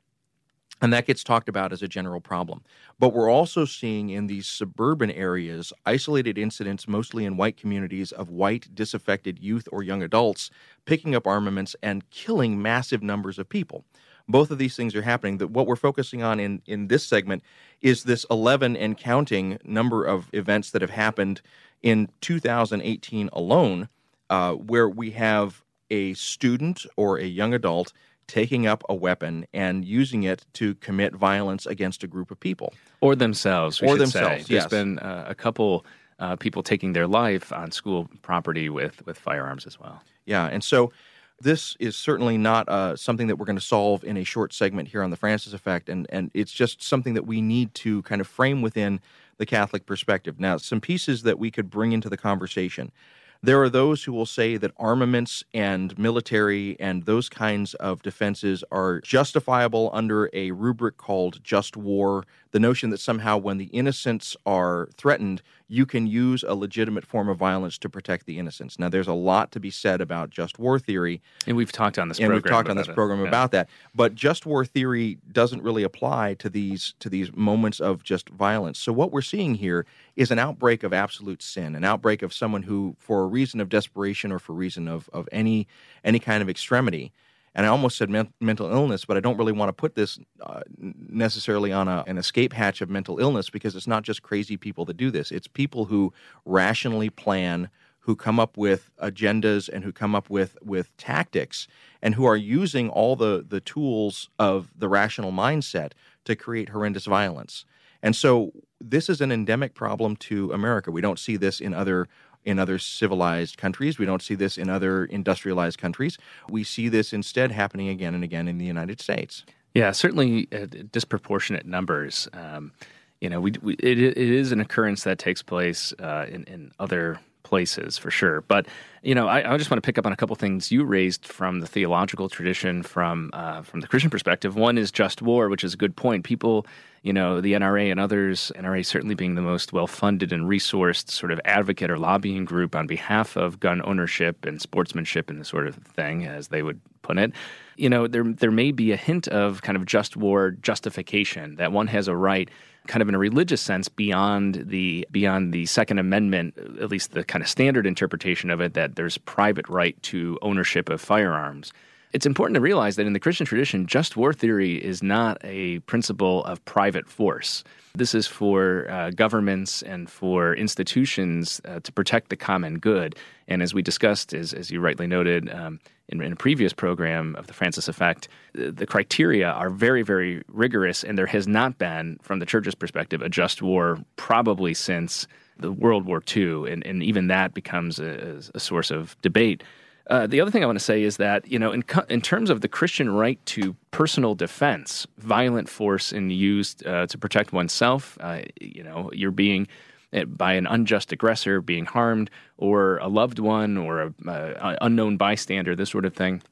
And 0.81 0.93
that 0.93 1.07
gets 1.07 1.25
talked 1.25 1.49
about 1.49 1.73
as 1.73 1.83
a 1.83 1.89
general 1.89 2.21
problem. 2.21 2.63
But 2.99 3.13
we're 3.13 3.31
also 3.31 3.65
seeing 3.65 4.11
in 4.11 4.29
these 4.29 4.47
suburban 4.47 5.11
areas 5.11 5.73
isolated 5.85 6.39
incidents, 6.39 6.87
mostly 6.87 7.25
in 7.25 7.37
white 7.37 7.57
communities, 7.57 8.13
of 8.13 8.31
white 8.31 8.69
disaffected 8.75 9.39
youth 9.41 9.69
or 9.73 9.83
young 9.83 10.03
adults 10.03 10.51
picking 10.85 11.15
up 11.15 11.27
armaments 11.27 11.75
and 11.83 12.09
killing 12.11 12.63
massive 12.63 13.03
numbers 13.03 13.39
of 13.39 13.49
people 13.49 13.85
both 14.29 14.51
of 14.51 14.59
these 14.59 14.77
things 14.77 14.95
are 14.95 15.03
happening. 15.03 15.39
That 15.39 15.49
what 15.49 15.67
we're 15.67 15.77
focusing 15.77 16.23
on 16.23 16.39
in 16.39 16.63
in 16.67 16.89
this 16.89 17.05
segment 17.05 17.43
is 17.81 18.05
this 18.05 18.27
11 18.31 18.77
and 18.77 18.97
counting 18.97 19.59
number 19.65 20.05
of 20.05 20.29
events 20.33 20.71
that 20.71 20.83
have 20.83 20.91
happened 20.91 21.41
in 21.83 22.09
2018 22.21 23.31
alone, 23.33 23.89
uh, 24.31 24.53
where 24.53 24.89
we 24.89 25.13
have 25.13 25.65
a 25.91 26.13
student 26.15 26.85
or 26.97 27.19
a 27.19 27.25
young 27.25 27.55
adult 27.55 27.93
taking 28.29 28.67
up 28.67 28.85
a 28.89 28.95
weapon 28.95 29.47
and 29.53 29.85
using 29.85 30.23
it 30.23 30.45
to 30.53 30.75
commit 30.77 31.15
violence 31.15 31.67
against 31.67 32.05
a 32.05 32.07
group 32.07 32.31
of 32.31 32.39
people 32.39 32.73
or 33.01 33.17
themselves. 33.17 33.83
or 33.83 33.97
themselves. 33.97 34.47
Say. 34.47 34.55
There's 34.55 34.67
been 34.67 34.99
uh, 35.01 35.25
a 35.27 35.35
couple 35.35 35.85
uh, 36.21 36.37
people 36.37 36.63
taking 36.63 36.93
their 36.93 37.07
life 37.07 37.53
on 37.53 37.73
school 37.73 38.09
property 38.23 38.69
with 38.69 39.05
with 39.07 39.19
firearms 39.19 39.67
as 39.67 39.81
well. 39.81 40.03
Yeah, 40.27 40.47
and 40.47 40.63
so 40.63 40.93
this 41.41 41.77
is 41.79 41.97
certainly 41.97 42.37
not 42.37 42.69
uh, 42.69 42.97
something 42.97 43.29
that 43.29 43.37
we're 43.37 43.47
going 43.47 43.57
to 43.57 43.65
solve 43.65 44.05
in 44.05 44.17
a 44.17 44.25
short 44.25 44.53
segment 44.53 44.89
here 44.89 45.03
on 45.03 45.11
the 45.11 45.17
Francis 45.17 45.53
Effect, 45.53 45.89
and 45.89 46.07
and 46.11 46.31
it's 46.35 46.53
just 46.53 46.83
something 46.83 47.15
that 47.15 47.27
we 47.27 47.41
need 47.41 47.75
to 47.75 48.03
kind 48.03 48.21
of 48.21 48.27
frame 48.27 48.63
within 48.63 49.01
the 49.39 49.47
Catholic 49.47 49.87
perspective. 49.87 50.39
Now, 50.39 50.57
some 50.57 50.81
pieces 50.81 51.23
that 51.23 51.39
we 51.39 51.51
could 51.51 51.71
bring 51.71 51.93
into 51.93 52.09
the 52.09 52.17
conversation. 52.17 52.93
There 53.41 53.63
are 53.63 53.69
those 53.69 54.03
who 54.03 54.13
will 54.13 54.27
say 54.27 54.57
that 54.57 54.73
armaments 54.79 55.45
and 55.55 55.97
military 55.97 56.77
and 56.81 57.05
those 57.05 57.29
kinds 57.29 57.75
of 57.75 58.03
defenses 58.03 58.65
are 58.73 59.01
justifiable 59.01 59.91
under 59.93 60.29
a 60.33 60.51
rubric 60.51 60.97
called 60.97 61.43
just 61.45 61.77
war. 61.77 62.25
The 62.51 62.59
notion 62.59 62.91
that 62.91 62.99
somehow 62.99 63.37
when 63.37 63.59
the 63.59 63.67
innocents 63.67 64.37
are 64.45 64.89
threatened, 64.97 65.43
you 65.69 65.87
can 65.87 66.07
use 66.07 66.43
a 66.43 66.55
legitimate 66.55 67.05
form 67.05 67.29
of 67.29 67.37
violence 67.37 67.79
to 67.79 67.89
protect 67.89 68.27
the 68.27 68.39
innocents. 68.39 68.79
Now, 68.79 68.89
there's 68.89 69.07
a 69.07 69.13
lot 69.13 69.53
to 69.53 69.61
be 69.61 69.71
said 69.71 70.01
about 70.01 70.31
just 70.31 70.59
war 70.59 70.79
theory, 70.79 71.21
and 71.47 71.57
we've 71.57 71.71
talked 71.71 71.99
on 71.99 72.09
this 72.09 72.19
and 72.19 72.29
program 72.29 72.43
we've 72.43 72.51
talked 72.51 72.71
on 72.71 72.77
this 72.77 72.89
it. 72.89 72.95
program 72.95 73.21
Yeah. 73.21 73.29
about 73.29 73.51
that. 73.53 73.69
But 73.95 74.15
just 74.15 74.47
war 74.47 74.65
theory 74.65 75.19
doesn't 75.31 75.63
really 75.63 75.83
apply 75.83 76.35
to 76.35 76.49
these 76.49 76.95
to 77.01 77.11
these 77.11 77.35
moments 77.37 77.81
of 77.81 78.03
just 78.03 78.31
violence. 78.31 78.79
So 78.79 78.93
what 78.93 79.13
we're 79.13 79.21
seeing 79.21 79.57
here 79.57 79.85
is 80.17 80.31
an 80.31 80.39
outbreak 80.39 80.83
of 80.83 80.95
absolute 80.95 81.43
sin, 81.43 81.77
an 81.77 81.85
outbreak 81.85 82.23
of 82.23 82.33
someone 82.33 82.63
who, 82.63 82.97
for 82.99 83.28
reason 83.29 83.61
of 83.61 83.69
desperation 83.69 84.33
or 84.33 84.39
for 84.39 84.53
reason 84.53 84.89
of 84.89 85.09
of 85.13 85.29
any 85.33 85.67
any 86.05 86.19
kind 86.19 86.43
of 86.43 86.49
extremity. 86.49 87.13
And 87.55 87.67
I 87.67 87.71
almost 87.71 87.97
said 87.97 88.09
men- 88.09 88.33
mental 88.41 88.71
illness, 88.71 89.05
but 89.05 89.17
I 89.17 89.21
don't 89.21 89.37
really 89.37 89.53
want 89.53 89.69
to 89.69 89.73
put 89.73 89.95
this 89.95 90.19
uh, 90.41 90.61
necessarily 90.79 91.73
on 91.73 91.89
a, 91.89 92.05
an 92.07 92.17
escape 92.19 92.53
hatch 92.53 92.81
of 92.81 92.89
mental 92.89 93.19
illness 93.19 93.51
because 93.51 93.75
it's 93.75 93.87
not 93.87 94.05
just 94.05 94.23
crazy 94.23 94.57
people 94.57 94.85
that 94.85 94.97
do 94.97 95.11
this. 95.11 95.33
It's 95.33 95.49
people 95.49 95.87
who 95.87 96.13
rationally 96.45 97.11
plan, 97.11 97.69
who 98.01 98.15
come 98.15 98.39
up 98.39 98.57
with 98.57 98.91
agendas, 99.03 99.69
and 99.69 99.83
who 99.83 99.93
come 99.93 100.15
up 100.15 100.31
with 100.31 100.57
with 100.63 100.97
tactics, 100.99 101.67
and 102.01 102.15
who 102.15 102.25
are 102.27 102.37
using 102.37 102.91
all 102.91 103.17
the 103.17 103.45
the 103.49 103.61
tools 103.61 104.29
of 104.39 104.73
the 104.77 104.89
rational 104.89 105.33
mindset 105.33 105.93
to 106.27 106.37
create 106.37 106.69
horrendous 106.69 107.07
violence. 107.07 107.65
And 108.03 108.15
so 108.15 108.53
this 108.81 109.09
is 109.09 109.21
an 109.21 109.33
endemic 109.33 109.75
problem 109.75 110.17
to 110.17 110.53
America. 110.53 110.91
We 110.91 111.01
don't 111.01 111.19
see 111.19 111.37
this 111.37 111.61
in 111.61 111.75
other 111.75 112.07
in 112.45 112.59
other 112.59 112.79
civilized 112.79 113.57
countries. 113.57 113.99
We 113.99 114.07
don't 114.07 114.23
see 114.23 114.35
this 114.35 114.59
in 114.59 114.69
other 114.69 115.05
industrialized 115.05 115.79
countries. 115.79 116.19
We 116.49 116.65
see 116.65 116.89
this 116.89 117.13
instead 117.13 117.53
happening 117.53 117.89
again 117.89 118.15
and 118.15 118.25
again 118.25 118.49
in 118.49 118.59
the 118.59 118.65
United 118.65 119.01
States. 119.01 119.45
Yeah, 119.75 119.93
certainly 119.93 120.49
uh, 120.53 120.67
disproportionate 120.91 121.67
numbers. 121.67 122.29
Um, 122.33 122.73
you 123.21 123.29
know, 123.29 123.41
we, 123.41 123.53
we 123.63 123.75
it, 123.75 123.99
it 123.99 124.17
is 124.17 124.53
an 124.53 124.61
occurrence 124.61 125.05
that 125.05 125.19
takes 125.19 125.43
place 125.43 125.93
uh, 125.99 126.27
in, 126.29 126.45
in 126.45 126.73
other 126.79 127.21
places 127.43 127.99
for 127.99 128.11
sure. 128.11 128.43
But 128.43 128.67
you 129.03 129.15
know, 129.15 129.29
I, 129.29 129.55
I 129.55 129.57
just 129.57 129.71
want 129.71 129.83
to 129.83 129.87
pick 129.87 129.99
up 129.99 130.07
on 130.07 130.13
a 130.13 130.17
couple 130.17 130.35
things 130.37 130.73
you 130.73 130.85
raised 130.85 131.25
from 131.25 131.61
the 131.61 131.67
theological 131.67 132.29
tradition, 132.29 132.83
from 132.83 133.31
uh, 133.33 133.63
from 133.63 133.81
the 133.81 133.87
Christian 133.87 134.11
perspective. 134.11 134.57
One 134.57 134.77
is 134.77 134.91
just 134.91 135.23
war, 135.23 135.49
which 135.49 135.65
is 135.65 135.75
a 135.75 135.77
good 135.77 135.95
point. 135.97 136.25
People, 136.25 136.67
you 137.03 137.13
know, 137.13 137.41
the 137.41 137.53
NRA 137.53 137.91
and 137.91 138.01
others, 138.01 138.51
NRA 138.57 138.85
certainly 138.85 139.15
being 139.15 139.35
the 139.35 139.43
most 139.43 139.73
well 139.73 139.87
funded 139.87 140.33
and 140.33 140.49
resourced 140.49 141.11
sort 141.11 141.33
of 141.33 141.41
advocate 141.45 141.91
or 141.91 141.99
lobbying 141.99 142.45
group 142.45 142.75
on 142.75 142.87
behalf 142.87 143.37
of 143.37 143.61
gun 143.61 143.81
ownership 143.85 144.45
and 144.45 144.61
sportsmanship 144.61 145.31
and 145.31 145.41
this 145.41 145.49
sort 145.49 145.67
of 145.67 145.77
thing, 145.77 146.27
as 146.27 146.49
they 146.49 146.63
would 146.63 146.81
put 147.03 147.19
it. 147.19 147.33
You 147.77 147.89
know, 147.89 148.09
there 148.09 148.25
there 148.25 148.51
may 148.51 148.73
be 148.73 148.93
a 148.93 148.97
hint 148.97 149.29
of 149.29 149.63
kind 149.63 149.77
of 149.77 149.87
just 149.87 150.17
war 150.17 150.51
justification 150.51 151.57
that 151.57 151.71
one 151.71 151.87
has 151.87 152.09
a 152.09 152.17
right 152.17 152.51
kind 152.89 153.03
of 153.03 153.09
in 153.09 153.15
a 153.15 153.19
religious 153.19 153.61
sense 153.61 153.89
beyond 153.89 154.65
the 154.67 155.07
beyond 155.13 155.53
the 155.53 155.67
second 155.67 155.99
amendment 155.99 156.59
at 156.81 156.89
least 156.89 157.13
the 157.13 157.23
kind 157.23 157.43
of 157.43 157.49
standard 157.49 157.87
interpretation 157.87 158.51
of 158.51 158.61
it 158.61 158.75
that 158.75 158.97
there's 158.97 159.19
private 159.19 159.69
right 159.69 160.03
to 160.03 160.39
ownership 160.43 160.89
of 160.89 161.01
firearms 161.01 161.73
it's 162.13 162.27
important 162.27 162.55
to 162.55 162.61
realize 162.61 162.97
that 162.97 163.07
in 163.07 163.13
the 163.13 163.21
Christian 163.21 163.47
tradition, 163.47 163.87
just 163.87 164.17
war 164.17 164.33
theory 164.33 164.83
is 164.83 165.03
not 165.03 165.39
a 165.45 165.81
principle 165.81 166.45
of 166.45 166.65
private 166.65 167.07
force. 167.07 167.65
This 167.95 168.15
is 168.15 168.27
for 168.27 168.89
uh, 168.91 169.11
governments 169.11 169.83
and 169.83 170.09
for 170.09 170.55
institutions 170.55 171.61
uh, 171.65 171.81
to 171.81 171.93
protect 171.93 172.31
the 172.31 172.37
common 172.37 172.79
good. 172.79 173.17
And 173.47 173.63
as 173.63 173.75
we 173.75 173.83
discussed, 173.83 174.33
as, 174.33 174.55
as 174.55 174.71
you 174.71 174.81
rightly 174.81 175.07
noted 175.07 175.53
um, 175.53 175.81
in, 176.09 176.23
in, 176.23 176.33
a 176.33 176.37
previous 176.37 176.73
program 176.73 177.35
of 177.37 177.47
the 177.47 177.53
Francis 177.53 177.89
Effect, 177.89 178.29
the, 178.55 178.71
the 178.71 178.87
criteria 178.87 179.51
are 179.51 179.69
very, 179.69 180.03
very 180.03 180.43
rigorous, 180.49 181.05
and 181.05 181.19
there 181.19 181.27
has 181.27 181.47
not 181.47 181.79
been, 181.79 182.19
from 182.23 182.39
the 182.39 182.47
church's 182.47 182.75
perspective, 182.75 183.21
a 183.21 183.29
just 183.29 183.61
war 183.61 183.99
probably 184.17 184.75
since 184.75 185.27
the 185.59 185.73
World 185.73 186.07
War 186.07 186.23
II, 186.35 186.71
and, 186.71 186.87
and 186.87 187.03
even 187.03 187.27
that 187.27 187.53
becomes 187.53 187.99
a, 187.99 188.41
a 188.55 188.61
source 188.61 188.91
of 188.91 189.21
debate. 189.23 189.63
Uh, 190.09 190.27
the 190.27 190.41
other 190.41 190.51
thing 190.51 190.63
I 190.63 190.67
want 190.67 190.79
to 190.79 190.85
say 190.85 191.03
is 191.03 191.19
that 191.19 191.47
you 191.47 191.59
know, 191.59 191.71
in 191.71 191.85
in 192.09 192.21
terms 192.21 192.51
of 192.51 192.63
the 192.63 192.69
Christian 192.69 193.11
right 193.11 193.45
to 193.47 193.77
personal 193.91 194.35
defense, 194.35 195.07
violent 195.19 195.69
force 195.69 196.13
in 196.13 196.31
used 196.31 196.87
uh, 196.87 197.07
to 197.07 197.19
protect 197.19 197.53
oneself, 197.53 198.17
uh, 198.21 198.41
you 198.61 198.83
know, 198.83 199.11
you're 199.13 199.31
being 199.31 199.69
uh, 200.15 200.25
by 200.25 200.55
an 200.55 200.67
unjust 200.67 201.13
aggressor 201.13 201.61
being 201.61 201.85
harmed, 201.85 202.31
or 202.57 202.97
a 202.99 203.09
loved 203.09 203.39
one, 203.39 203.77
or 203.77 204.01
a, 204.01 204.15
a 204.27 204.79
unknown 204.81 205.19
bystander, 205.19 205.77
this 205.77 205.91
sort 205.91 206.07
of 206.07 206.15
thing. 206.15 206.43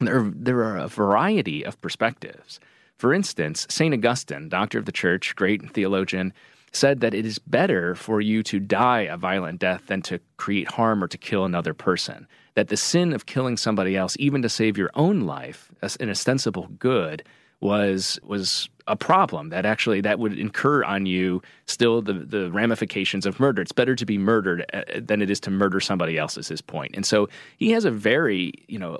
There, 0.00 0.30
there 0.34 0.62
are 0.62 0.76
a 0.76 0.88
variety 0.88 1.64
of 1.64 1.80
perspectives. 1.80 2.60
For 2.98 3.14
instance, 3.14 3.66
Saint 3.70 3.94
Augustine, 3.94 4.48
doctor 4.48 4.78
of 4.78 4.84
the 4.84 4.92
Church, 4.92 5.34
great 5.34 5.72
theologian, 5.72 6.34
said 6.72 7.00
that 7.00 7.14
it 7.14 7.24
is 7.24 7.38
better 7.38 7.94
for 7.94 8.20
you 8.20 8.42
to 8.42 8.60
die 8.60 9.02
a 9.02 9.16
violent 9.16 9.58
death 9.58 9.86
than 9.86 10.02
to 10.02 10.20
create 10.36 10.72
harm 10.72 11.02
or 11.02 11.08
to 11.08 11.16
kill 11.16 11.44
another 11.44 11.72
person. 11.72 12.26
That 12.58 12.66
the 12.66 12.76
sin 12.76 13.12
of 13.12 13.26
killing 13.26 13.56
somebody 13.56 13.96
else, 13.96 14.16
even 14.18 14.42
to 14.42 14.48
save 14.48 14.76
your 14.76 14.90
own 14.94 15.20
life, 15.20 15.70
an 16.00 16.10
ostensible 16.10 16.66
good, 16.80 17.22
was 17.60 18.18
was 18.24 18.68
a 18.88 18.96
problem. 18.96 19.50
That 19.50 19.64
actually 19.64 20.00
that 20.00 20.18
would 20.18 20.36
incur 20.36 20.82
on 20.82 21.06
you 21.06 21.40
still 21.66 22.02
the 22.02 22.14
the 22.14 22.50
ramifications 22.50 23.26
of 23.26 23.38
murder. 23.38 23.62
It's 23.62 23.70
better 23.70 23.94
to 23.94 24.04
be 24.04 24.18
murdered 24.18 24.66
uh, 24.72 24.82
than 24.96 25.22
it 25.22 25.30
is 25.30 25.38
to 25.40 25.52
murder 25.52 25.78
somebody 25.78 26.18
else. 26.18 26.36
Is 26.36 26.48
his 26.48 26.60
point. 26.60 26.96
And 26.96 27.06
so 27.06 27.28
he 27.58 27.70
has 27.70 27.84
a 27.84 27.92
very 27.92 28.52
you 28.66 28.80
know 28.80 28.98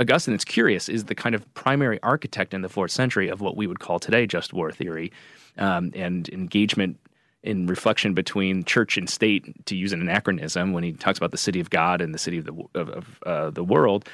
Augustine. 0.00 0.34
It's 0.34 0.44
curious 0.44 0.88
is 0.88 1.04
the 1.04 1.14
kind 1.14 1.36
of 1.36 1.54
primary 1.54 2.02
architect 2.02 2.52
in 2.52 2.62
the 2.62 2.68
fourth 2.68 2.90
century 2.90 3.28
of 3.28 3.40
what 3.40 3.56
we 3.56 3.68
would 3.68 3.78
call 3.78 4.00
today 4.00 4.26
just 4.26 4.52
war 4.52 4.72
theory 4.72 5.12
um, 5.58 5.92
and 5.94 6.28
engagement 6.30 6.98
in 7.44 7.66
reflection 7.66 8.14
between 8.14 8.64
church 8.64 8.96
and 8.96 9.08
state, 9.08 9.66
to 9.66 9.76
use 9.76 9.92
an 9.92 10.00
anachronism, 10.00 10.72
when 10.72 10.82
he 10.82 10.92
talks 10.92 11.18
about 11.18 11.30
the 11.30 11.38
city 11.38 11.60
of 11.60 11.70
God 11.70 12.00
and 12.00 12.12
the 12.12 12.18
city 12.18 12.38
of 12.38 12.46
the 12.46 12.54
of, 12.74 12.88
of 12.88 13.22
uh, 13.24 13.50
the 13.50 13.62
world, 13.62 14.08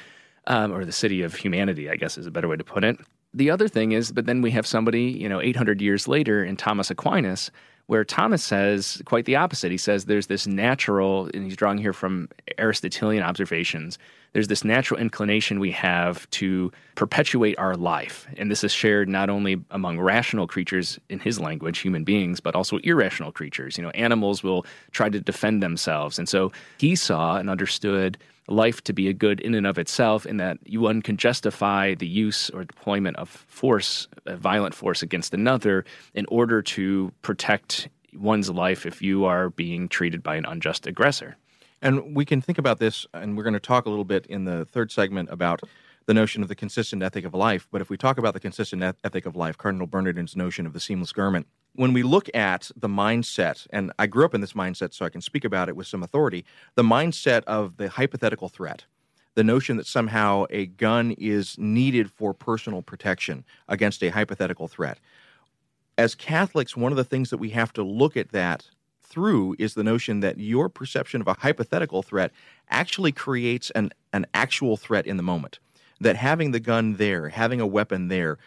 um, 0.47 0.73
or 0.73 0.85
the 0.85 0.93
city 0.93 1.23
of 1.23 1.35
humanity, 1.35 1.89
I 1.89 1.97
guess 1.97 2.19
is 2.19 2.27
a 2.27 2.31
better 2.31 2.49
way 2.49 2.57
to 2.57 2.65
put 2.65 2.85
it. 2.85 2.99
The 3.33 3.51
other 3.51 3.69
thing 3.69 3.93
is, 3.93 4.11
but 4.11 4.27
then 4.27 4.43
we 4.43 4.51
have 4.51 4.67
somebody, 4.67 5.05
you 5.05 5.29
know, 5.29 5.41
800 5.41 5.81
years 5.81 6.09
later 6.09 6.45
in 6.45 6.57
Thomas 6.57 6.91
Aquinas, 6.91 7.53
where 7.87 8.05
Thomas 8.05 8.43
says 8.43 9.01
quite 9.05 9.25
the 9.25 9.37
opposite. 9.37 9.71
He 9.71 9.79
says 9.79 10.05
there's 10.05 10.27
this 10.27 10.47
natural, 10.47 11.31
and 11.33 11.45
he's 11.45 11.57
drawing 11.57 11.79
here 11.79 11.93
from 11.93 12.29
Aristotelian 12.59 13.23
observations, 13.23 13.99
there's 14.33 14.49
this 14.49 14.65
natural 14.65 15.01
inclination 15.01 15.59
we 15.59 15.73
have 15.73 16.29
to 16.31 16.71
perpetuate 16.95 17.59
our 17.59 17.77
life. 17.77 18.27
And 18.37 18.51
this 18.51 18.63
is 18.63 18.73
shared 18.73 19.09
not 19.09 19.29
only 19.29 19.63
among 19.71 19.99
rational 19.99 20.47
creatures 20.47 20.99
in 21.09 21.19
his 21.19 21.41
language, 21.41 21.79
human 21.79 22.05
beings, 22.05 22.41
but 22.41 22.55
also 22.55 22.79
irrational 22.79 23.33
creatures. 23.33 23.77
You 23.77 23.85
know, 23.85 23.91
animals 23.91 24.43
will 24.43 24.65
try 24.93 25.09
to 25.09 25.21
defend 25.21 25.63
themselves. 25.63 26.19
And 26.19 26.29
so 26.29 26.53
he 26.79 26.95
saw 26.95 27.37
and 27.37 27.51
understood 27.51 28.19
life 28.47 28.83
to 28.83 28.93
be 28.93 29.09
a 29.09 29.13
good 29.13 29.41
in 29.41 29.55
and 29.55 29.67
of 29.67 29.79
itself, 29.79 30.27
in 30.27 30.37
that 30.39 30.59
one 30.71 31.03
can 31.03 31.17
justify 31.17 31.95
the 31.95 32.07
use 32.07 32.51
or 32.51 32.65
deployment 32.65 33.17
of 33.17 33.29
force, 33.29 34.09
violent 34.27 34.75
force 34.75 35.03
against 35.03 35.33
another, 35.33 35.85
in 36.15 36.27
order 36.27 36.61
to 36.61 37.13
protect 37.23 37.89
one's 38.13 38.51
life 38.51 38.87
if 38.87 39.01
you 39.01 39.25
are 39.25 39.51
being 39.51 39.89
treated 39.89 40.23
by 40.23 40.35
an 40.35 40.45
unjust 40.45 40.87
aggressor. 40.87 41.37
And 41.83 42.15
we 42.15 42.25
can 42.25 42.41
think 42.41 42.59
about 42.59 42.79
this, 42.79 43.07
and 43.15 43.37
we're 43.37 43.43
going 43.43 43.55
to 43.55 43.61
talk 43.61 43.87
a 43.87 43.91
little 43.91 44.05
bit 44.05 44.27
in 44.27 44.45
the 44.45 44.65
third 44.67 44.93
segment 44.93 45.31
about 45.31 45.63
the 46.07 46.15
notion 46.15 46.43
of 46.43 46.49
the 46.49 46.55
consistent 46.55 47.03
ethic 47.03 47.25
of 47.25 47.35
life. 47.35 47.69
But 47.71 47.81
if 47.81 47.89
we 47.89 47.97
talk 47.97 48.19
about 48.19 48.35
the 48.35 48.41
consistent 48.41 48.83
ethic 48.83 49.27
of 49.27 49.37
life, 49.37 49.57
Cardinal 49.57 49.87
Bernardin's 49.87 50.37
notion 50.37 50.67
of 50.67 50.73
the 50.73 50.81
seamless 50.81 51.13
garment, 51.13 51.47
when 51.75 51.93
we 51.93 52.03
look 52.03 52.29
at 52.35 52.71
the 52.77 52.89
mindset, 52.89 53.67
and 53.71 53.93
I 53.99 54.07
grew 54.07 54.25
up 54.25 54.35
in 54.35 54.41
this 54.41 54.55
mindset, 54.55 54.93
so 54.93 55.05
I 55.05 55.09
can 55.09 55.21
speak 55.21 55.45
about 55.45 55.69
it 55.69 55.77
with 55.77 55.87
some 55.87 56.03
authority, 56.03 56.45
the 56.75 56.83
mindset 56.83 57.45
of 57.45 57.77
the 57.77 57.89
hypothetical 57.89 58.49
threat, 58.49 58.85
the 59.35 59.45
notion 59.45 59.77
that 59.77 59.87
somehow 59.87 60.47
a 60.51 60.67
gun 60.67 61.13
is 61.13 61.57
needed 61.59 62.11
for 62.11 62.35
personal 62.35 62.83
protection 62.83 63.45
against 63.69 64.03
a 64.03 64.09
hypothetical 64.09 64.69
threat. 64.69 64.99
As 65.97 66.15
Catholics, 66.15 66.77
one 66.77 66.93
of 66.93 66.97
the 66.97 67.05
things 67.05 67.31
that 67.31 67.39
we 67.39 67.51
have 67.51 67.73
to 67.75 67.83
look 67.83 68.17
at 68.17 68.33
that 68.33 68.69
through 69.11 69.57
is 69.59 69.75
the 69.75 69.85
notion 69.85 70.21
that 70.21 70.39
your 70.39 70.69
perception 70.69 71.21
of 71.21 71.29
a 71.29 71.35
hypothetical 71.35 72.03
threat 72.03 72.31
actually 72.71 73.13
creates 73.13 73.71
an, 73.71 73.91
an 74.13 74.27
actual 74.33 74.77
threat 74.77 75.07
in 75.07 75.17
the 75.17 75.23
moment. 75.23 75.59
That 76.01 76.17
having 76.17 76.53
the 76.53 76.61
gun 76.61 76.97
there, 76.97 77.29
having 77.29 77.61
a 77.61 77.67
weapon 77.67 78.09
there, 78.09 78.39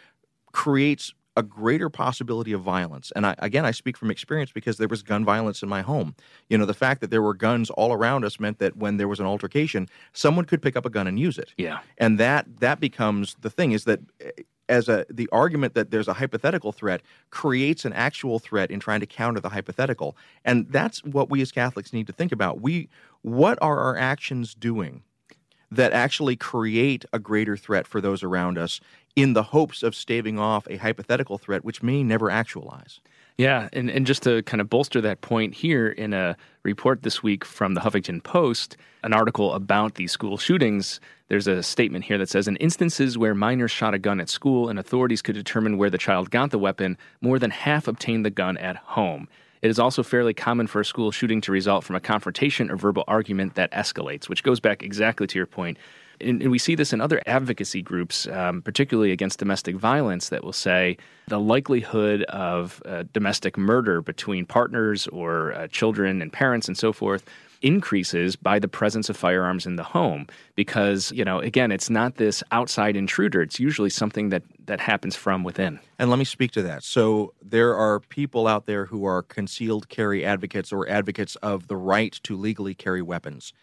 creates 0.50 1.14
a 1.36 1.42
greater 1.42 1.88
possibility 1.88 2.52
of 2.52 2.62
violence. 2.62 3.12
And 3.16 3.26
I, 3.26 3.34
again, 3.38 3.66
I 3.66 3.72
speak 3.72 3.96
from 3.96 4.10
experience 4.10 4.52
because 4.52 4.76
there 4.76 4.88
was 4.88 5.02
gun 5.02 5.24
violence 5.24 5.62
in 5.62 5.68
my 5.68 5.82
home. 5.82 6.14
You 6.48 6.58
know, 6.58 6.66
the 6.66 6.74
fact 6.74 7.00
that 7.00 7.10
there 7.10 7.22
were 7.22 7.34
guns 7.34 7.70
all 7.70 7.92
around 7.92 8.24
us 8.24 8.38
meant 8.38 8.58
that 8.60 8.76
when 8.76 8.96
there 8.98 9.08
was 9.08 9.20
an 9.20 9.26
altercation, 9.26 9.88
someone 10.12 10.44
could 10.44 10.62
pick 10.62 10.76
up 10.76 10.86
a 10.86 10.90
gun 10.90 11.06
and 11.06 11.18
use 11.18 11.38
it. 11.38 11.52
Yeah. 11.56 11.80
And 11.98 12.18
that 12.20 12.46
that 12.60 12.80
becomes 12.80 13.36
the 13.40 13.50
thing 13.50 13.72
is 13.72 13.84
that 13.84 14.00
eh, 14.20 14.30
as 14.68 14.88
a 14.88 15.04
the 15.10 15.28
argument 15.30 15.74
that 15.74 15.90
there's 15.90 16.08
a 16.08 16.14
hypothetical 16.14 16.72
threat 16.72 17.02
creates 17.30 17.84
an 17.84 17.92
actual 17.92 18.38
threat 18.38 18.70
in 18.70 18.80
trying 18.80 19.00
to 19.00 19.06
counter 19.06 19.40
the 19.40 19.50
hypothetical. 19.50 20.16
And 20.44 20.66
that's 20.70 21.04
what 21.04 21.30
we 21.30 21.42
as 21.42 21.52
Catholics 21.52 21.92
need 21.92 22.06
to 22.06 22.12
think 22.12 22.32
about. 22.32 22.60
We 22.60 22.88
what 23.22 23.58
are 23.60 23.78
our 23.78 23.96
actions 23.96 24.54
doing 24.54 25.02
that 25.76 25.92
actually 25.92 26.36
create 26.36 27.04
a 27.12 27.18
greater 27.18 27.56
threat 27.56 27.86
for 27.86 28.00
those 28.00 28.22
around 28.22 28.58
us 28.58 28.80
in 29.16 29.32
the 29.32 29.42
hopes 29.42 29.82
of 29.82 29.94
staving 29.94 30.38
off 30.38 30.66
a 30.68 30.76
hypothetical 30.76 31.38
threat 31.38 31.64
which 31.64 31.82
may 31.82 32.02
never 32.02 32.30
actualize. 32.30 33.00
Yeah, 33.36 33.68
and, 33.72 33.90
and 33.90 34.06
just 34.06 34.22
to 34.24 34.42
kind 34.44 34.60
of 34.60 34.70
bolster 34.70 35.00
that 35.00 35.20
point 35.20 35.54
here, 35.54 35.88
in 35.88 36.12
a 36.12 36.36
report 36.62 37.02
this 37.02 37.20
week 37.20 37.44
from 37.44 37.74
the 37.74 37.80
Huffington 37.80 38.22
Post, 38.22 38.76
an 39.02 39.12
article 39.12 39.54
about 39.54 39.96
these 39.96 40.12
school 40.12 40.38
shootings, 40.38 41.00
there's 41.28 41.48
a 41.48 41.62
statement 41.62 42.04
here 42.04 42.16
that 42.18 42.28
says 42.28 42.46
In 42.46 42.54
instances 42.56 43.18
where 43.18 43.34
minors 43.34 43.72
shot 43.72 43.92
a 43.92 43.98
gun 43.98 44.20
at 44.20 44.28
school 44.28 44.68
and 44.68 44.78
authorities 44.78 45.20
could 45.20 45.34
determine 45.34 45.78
where 45.78 45.90
the 45.90 45.98
child 45.98 46.30
got 46.30 46.50
the 46.52 46.58
weapon, 46.60 46.96
more 47.20 47.40
than 47.40 47.50
half 47.50 47.88
obtained 47.88 48.24
the 48.24 48.30
gun 48.30 48.56
at 48.56 48.76
home. 48.76 49.26
It 49.64 49.70
is 49.70 49.78
also 49.78 50.02
fairly 50.02 50.34
common 50.34 50.66
for 50.66 50.82
a 50.82 50.84
school 50.84 51.10
shooting 51.10 51.40
to 51.40 51.50
result 51.50 51.84
from 51.84 51.96
a 51.96 52.00
confrontation 52.00 52.70
or 52.70 52.76
verbal 52.76 53.02
argument 53.08 53.54
that 53.54 53.72
escalates, 53.72 54.28
which 54.28 54.42
goes 54.42 54.60
back 54.60 54.82
exactly 54.82 55.26
to 55.26 55.38
your 55.38 55.46
point. 55.46 55.78
And, 56.20 56.42
and 56.42 56.50
we 56.50 56.58
see 56.58 56.74
this 56.74 56.92
in 56.92 57.00
other 57.00 57.22
advocacy 57.24 57.80
groups, 57.80 58.26
um, 58.26 58.60
particularly 58.60 59.10
against 59.10 59.38
domestic 59.38 59.76
violence, 59.76 60.28
that 60.28 60.44
will 60.44 60.52
say 60.52 60.98
the 61.28 61.40
likelihood 61.40 62.24
of 62.24 62.82
uh, 62.84 63.04
domestic 63.14 63.56
murder 63.56 64.02
between 64.02 64.44
partners 64.44 65.06
or 65.08 65.54
uh, 65.54 65.66
children 65.68 66.20
and 66.20 66.30
parents 66.30 66.68
and 66.68 66.76
so 66.76 66.92
forth 66.92 67.24
increases 67.64 68.36
by 68.36 68.58
the 68.58 68.68
presence 68.68 69.08
of 69.08 69.16
firearms 69.16 69.66
in 69.66 69.76
the 69.76 69.82
home 69.82 70.26
because 70.54 71.10
you 71.12 71.24
know 71.24 71.38
again 71.40 71.72
it's 71.72 71.88
not 71.88 72.16
this 72.16 72.42
outside 72.52 72.94
intruder 72.94 73.40
it's 73.42 73.58
usually 73.58 73.90
something 73.90 74.28
that 74.28 74.42
that 74.66 74.80
happens 74.80 75.16
from 75.16 75.42
within 75.42 75.80
and 75.98 76.10
let 76.10 76.18
me 76.18 76.24
speak 76.24 76.50
to 76.50 76.62
that 76.62 76.82
so 76.84 77.32
there 77.42 77.74
are 77.74 78.00
people 78.00 78.46
out 78.46 78.66
there 78.66 78.84
who 78.84 79.04
are 79.04 79.22
concealed 79.22 79.88
carry 79.88 80.24
advocates 80.24 80.72
or 80.72 80.88
advocates 80.88 81.36
of 81.36 81.66
the 81.68 81.76
right 81.76 82.20
to 82.22 82.36
legally 82.36 82.74
carry 82.74 83.00
weapons 83.00 83.54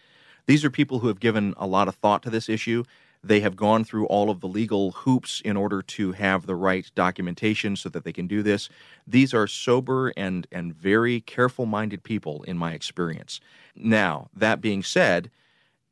these 0.45 0.65
are 0.65 0.69
people 0.69 0.99
who 0.99 1.07
have 1.07 1.19
given 1.19 1.53
a 1.57 1.67
lot 1.67 1.87
of 1.87 1.95
thought 1.95 2.23
to 2.23 2.29
this 2.29 2.49
issue. 2.49 2.83
They 3.23 3.41
have 3.41 3.55
gone 3.55 3.83
through 3.83 4.07
all 4.07 4.31
of 4.31 4.41
the 4.41 4.47
legal 4.47 4.91
hoops 4.91 5.41
in 5.45 5.55
order 5.55 5.83
to 5.83 6.11
have 6.13 6.45
the 6.47 6.55
right 6.55 6.89
documentation 6.95 7.75
so 7.75 7.87
that 7.89 8.03
they 8.03 8.11
can 8.11 8.25
do 8.25 8.41
this. 8.41 8.67
These 9.05 9.33
are 9.33 9.45
sober 9.45 10.11
and, 10.17 10.47
and 10.51 10.73
very 10.73 11.21
careful 11.21 11.67
minded 11.67 12.03
people, 12.03 12.41
in 12.43 12.57
my 12.57 12.73
experience. 12.73 13.39
Now, 13.75 14.29
that 14.35 14.61
being 14.61 14.83
said, 14.83 15.31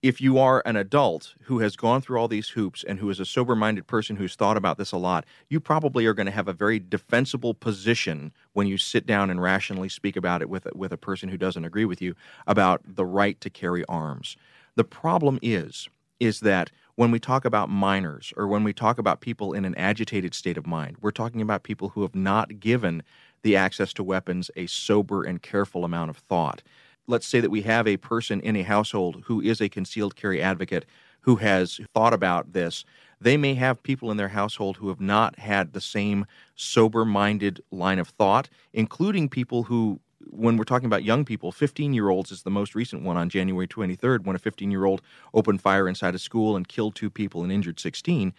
if 0.02 0.22
you 0.22 0.38
are 0.38 0.64
an 0.66 0.78
adult 0.78 1.34
who 1.44 1.60
has 1.60 1.76
gone 1.76 2.02
through 2.02 2.20
all 2.20 2.30
these 2.30 2.50
hoops 2.50 2.86
and 2.86 3.00
who 3.00 3.10
is 3.10 3.20
a 3.20 3.26
sober 3.26 3.56
minded 3.56 3.86
person 3.86 4.16
who's 4.16 4.36
thought 4.36 4.56
about 4.56 4.78
this 4.78 4.94
a 4.94 4.98
lot, 4.98 5.26
you 5.50 5.60
probably 5.60 6.06
are 6.06 6.14
going 6.14 6.26
to 6.26 6.32
have 6.32 6.48
a 6.48 6.54
very 6.54 6.80
defensible 6.80 7.54
position 7.54 8.32
when 8.54 8.66
you 8.66 8.78
sit 8.78 9.06
down 9.06 9.30
and 9.30 9.42
rationally 9.42 9.90
speak 9.90 10.16
about 10.16 10.42
it 10.42 10.50
with, 10.50 10.68
with 10.74 10.94
a 10.94 10.98
person 10.98 11.28
who 11.28 11.38
doesn't 11.38 11.66
agree 11.66 11.84
with 11.84 12.02
you 12.02 12.16
about 12.48 12.82
the 12.86 13.06
right 13.06 13.42
to 13.42 13.50
carry 13.50 13.84
arms. 13.86 14.38
The 14.76 14.86
problem 14.86 15.38
is, 15.42 15.90
is 16.22 16.40
that 16.42 16.72
when 16.96 17.12
we 17.12 17.20
talk 17.20 17.44
about 17.44 17.70
minors 17.70 18.34
or 18.38 18.48
when 18.48 18.64
we 18.64 18.74
talk 18.74 19.00
about 19.00 19.22
people 19.22 19.54
in 19.54 19.66
an 19.66 19.76
agitated 19.76 20.34
state 20.34 20.58
of 20.58 20.68
mind, 20.68 20.98
we're 21.02 21.12
talking 21.12 21.42
about 21.42 21.64
people 21.64 21.90
who 21.90 22.02
have 22.04 22.16
not 22.16 22.60
given 22.60 23.04
the 23.42 23.56
access 23.56 23.94
to 23.94 24.04
weapons 24.04 24.52
a 24.56 24.66
sober 24.68 25.24
and 25.24 25.42
careful 25.42 25.86
amount 25.86 26.10
of 26.10 26.18
thought 26.18 26.62
let's 27.10 27.28
say 27.28 27.39
that 27.39 27.49
we 27.49 27.64
have 27.64 27.88
a 27.88 27.97
person 27.97 28.39
in 28.39 28.55
a 28.55 28.64
household 28.64 29.24
who 29.26 29.41
is 29.41 29.60
a 29.60 29.68
concealed 29.68 30.16
carry 30.16 30.41
advocate 30.41 30.86
who 31.22 31.38
has 31.38 31.82
thought 31.93 32.14
about 32.14 32.53
this, 32.53 32.86
they 33.20 33.36
may 33.36 33.55
have 33.55 33.84
people 33.84 34.12
in 34.12 34.18
their 34.18 34.30
household 34.30 34.78
who 34.78 34.88
have 34.89 35.01
not 35.01 35.39
had 35.39 35.74
the 35.74 35.82
same 35.82 36.26
sober 36.55 37.03
minded 37.03 37.62
line 37.72 37.99
of 37.99 38.10
thought, 38.10 38.49
including 38.74 39.28
people 39.28 39.64
who, 39.64 39.99
when 40.30 40.55
we're 40.55 40.64
talking 40.64 40.86
about 40.86 41.03
young 41.03 41.26
people, 41.26 41.51
15 41.51 41.93
year 41.93 42.10
olds 42.10 42.32
is 42.32 42.43
the 42.43 42.51
most 42.51 42.76
recent 42.76 43.01
one 43.01 43.18
on 43.18 43.28
January 43.28 43.68
23rd 43.68 44.26
when 44.26 44.36
a 44.36 44.39
15 44.39 44.72
year 44.72 44.86
old 44.86 45.01
opened 45.34 45.62
fire 45.62 45.89
inside 45.89 46.16
a 46.16 46.20
school 46.20 46.55
and 46.55 46.68
killed 46.68 46.95
two 46.95 47.10
people 47.10 47.43
and 47.43 47.51
injured 47.51 47.80
16. 47.80 48.34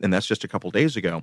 And 0.00 0.12
that's 0.12 0.26
just 0.26 0.42
a 0.42 0.48
couple 0.48 0.70
days 0.70 0.96
ago. 0.96 1.22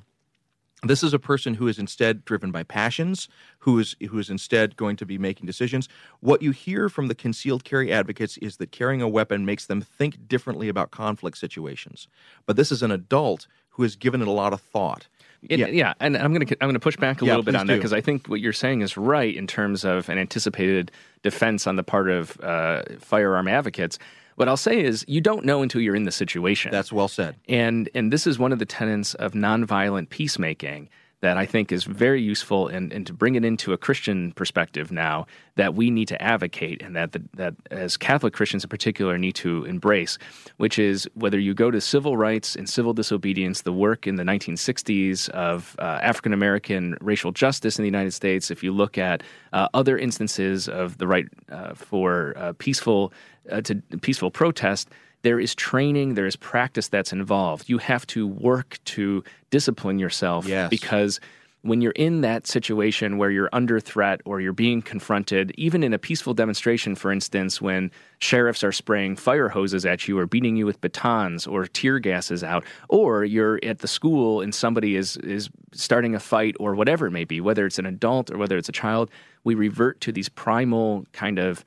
This 0.83 1.03
is 1.03 1.13
a 1.13 1.19
person 1.19 1.53
who 1.55 1.67
is 1.67 1.77
instead 1.77 2.25
driven 2.25 2.51
by 2.51 2.63
passions, 2.63 3.27
who 3.59 3.77
is 3.77 3.95
who 4.09 4.17
is 4.17 4.31
instead 4.31 4.75
going 4.75 4.95
to 4.95 5.05
be 5.05 5.19
making 5.19 5.45
decisions. 5.45 5.87
What 6.21 6.41
you 6.41 6.51
hear 6.51 6.89
from 6.89 7.07
the 7.07 7.13
concealed 7.13 7.63
carry 7.63 7.91
advocates 7.91 8.37
is 8.37 8.57
that 8.57 8.71
carrying 8.71 9.01
a 9.01 9.07
weapon 9.07 9.45
makes 9.45 9.67
them 9.67 9.81
think 9.81 10.27
differently 10.27 10.69
about 10.69 10.89
conflict 10.89 11.37
situations. 11.37 12.07
But 12.47 12.55
this 12.55 12.71
is 12.71 12.81
an 12.81 12.91
adult 12.91 13.45
who 13.69 13.83
has 13.83 13.95
given 13.95 14.21
it 14.21 14.27
a 14.27 14.31
lot 14.31 14.53
of 14.53 14.61
thought. 14.61 15.07
It, 15.49 15.59
yeah. 15.59 15.67
yeah, 15.67 15.93
and 15.99 16.17
I'm 16.17 16.33
going 16.33 16.45
to 16.45 16.57
I'm 16.61 16.67
going 16.67 16.73
to 16.73 16.79
push 16.79 16.97
back 16.97 17.21
a 17.21 17.25
yeah, 17.25 17.31
little 17.31 17.43
bit 17.43 17.55
on 17.55 17.67
do. 17.67 17.73
that 17.73 17.77
because 17.77 17.93
I 17.93 18.01
think 18.01 18.27
what 18.27 18.39
you're 18.39 18.53
saying 18.53 18.81
is 18.81 18.97
right 18.97 19.35
in 19.35 19.47
terms 19.47 19.83
of 19.83 20.09
an 20.09 20.17
anticipated 20.17 20.91
defense 21.23 21.67
on 21.67 21.75
the 21.75 21.83
part 21.83 22.09
of 22.09 22.39
uh, 22.41 22.83
firearm 22.99 23.47
advocates. 23.47 23.99
What 24.35 24.47
I'll 24.47 24.57
say 24.57 24.83
is 24.83 25.05
you 25.07 25.21
don't 25.21 25.45
know 25.45 25.61
until 25.61 25.81
you're 25.81 25.95
in 25.95 26.03
the 26.03 26.11
situation. 26.11 26.71
That's 26.71 26.91
well 26.91 27.07
said. 27.07 27.35
And 27.47 27.89
and 27.93 28.11
this 28.11 28.25
is 28.27 28.39
one 28.39 28.51
of 28.51 28.59
the 28.59 28.65
tenets 28.65 29.13
of 29.15 29.33
nonviolent 29.33 30.09
peacemaking 30.09 30.89
that 31.21 31.37
I 31.37 31.45
think 31.45 31.71
is 31.71 31.83
very 31.83 32.21
useful 32.21 32.67
and, 32.67 32.91
and 32.91 33.05
to 33.07 33.13
bring 33.13 33.35
it 33.35 33.45
into 33.45 33.73
a 33.73 33.77
Christian 33.77 34.31
perspective 34.33 34.91
now 34.91 35.27
that 35.55 35.75
we 35.75 35.91
need 35.91 36.07
to 36.07 36.21
advocate 36.21 36.81
and 36.81 36.95
that 36.95 37.11
the, 37.11 37.21
that 37.35 37.53
as 37.69 37.95
Catholic 37.95 38.33
Christians 38.33 38.63
in 38.63 38.69
particular 38.69 39.17
need 39.17 39.35
to 39.35 39.63
embrace, 39.65 40.17
which 40.57 40.79
is 40.79 41.07
whether 41.13 41.39
you 41.39 41.53
go 41.53 41.69
to 41.69 41.79
civil 41.79 42.17
rights 42.17 42.55
and 42.55 42.67
civil 42.67 42.93
disobedience, 42.93 43.61
the 43.61 43.73
work 43.73 44.07
in 44.07 44.15
the 44.15 44.23
1960s 44.23 45.29
of 45.29 45.75
uh, 45.79 45.99
African 46.01 46.33
American 46.33 46.97
racial 47.01 47.31
justice 47.31 47.77
in 47.77 47.83
the 47.83 47.87
United 47.89 48.11
States, 48.11 48.49
if 48.49 48.63
you 48.63 48.71
look 48.71 48.97
at 48.97 49.21
uh, 49.53 49.67
other 49.73 49.97
instances 49.97 50.67
of 50.67 50.97
the 50.97 51.07
right 51.07 51.27
uh, 51.51 51.75
for 51.75 52.33
uh, 52.35 52.53
peaceful 52.57 53.13
uh, 53.51 53.61
to 53.61 53.75
peaceful 54.01 54.31
protest, 54.31 54.89
there 55.23 55.39
is 55.39 55.53
training, 55.55 56.15
there 56.15 56.25
is 56.25 56.35
practice 56.35 56.87
that's 56.87 57.13
involved. 57.13 57.69
You 57.69 57.77
have 57.79 58.05
to 58.07 58.27
work 58.27 58.79
to 58.85 59.23
discipline 59.49 59.99
yourself 59.99 60.47
yes. 60.47 60.69
because 60.69 61.19
when 61.63 61.79
you're 61.79 61.91
in 61.91 62.21
that 62.21 62.47
situation 62.47 63.17
where 63.17 63.29
you're 63.29 63.49
under 63.53 63.79
threat 63.79 64.21
or 64.25 64.41
you're 64.41 64.51
being 64.51 64.81
confronted, 64.81 65.51
even 65.57 65.83
in 65.83 65.93
a 65.93 65.99
peaceful 65.99 66.33
demonstration, 66.33 66.95
for 66.95 67.11
instance, 67.11 67.61
when 67.61 67.91
sheriffs 68.17 68.63
are 68.63 68.71
spraying 68.71 69.15
fire 69.15 69.49
hoses 69.49 69.85
at 69.85 70.07
you 70.07 70.17
or 70.17 70.25
beating 70.25 70.55
you 70.55 70.65
with 70.65 70.81
batons 70.81 71.45
or 71.45 71.67
tear 71.67 71.99
gases 71.99 72.43
out, 72.43 72.63
or 72.89 73.23
you're 73.23 73.59
at 73.63 73.79
the 73.79 73.87
school 73.87 74.41
and 74.41 74.55
somebody 74.55 74.95
is, 74.95 75.17
is 75.17 75.49
starting 75.71 76.15
a 76.15 76.19
fight 76.19 76.55
or 76.59 76.73
whatever 76.73 77.05
it 77.05 77.11
may 77.11 77.25
be, 77.25 77.39
whether 77.39 77.65
it's 77.67 77.77
an 77.77 77.85
adult 77.85 78.31
or 78.31 78.37
whether 78.37 78.57
it's 78.57 78.69
a 78.69 78.73
child, 78.73 79.11
we 79.43 79.53
revert 79.53 80.01
to 80.01 80.11
these 80.11 80.29
primal 80.29 81.05
kind 81.13 81.37
of 81.37 81.63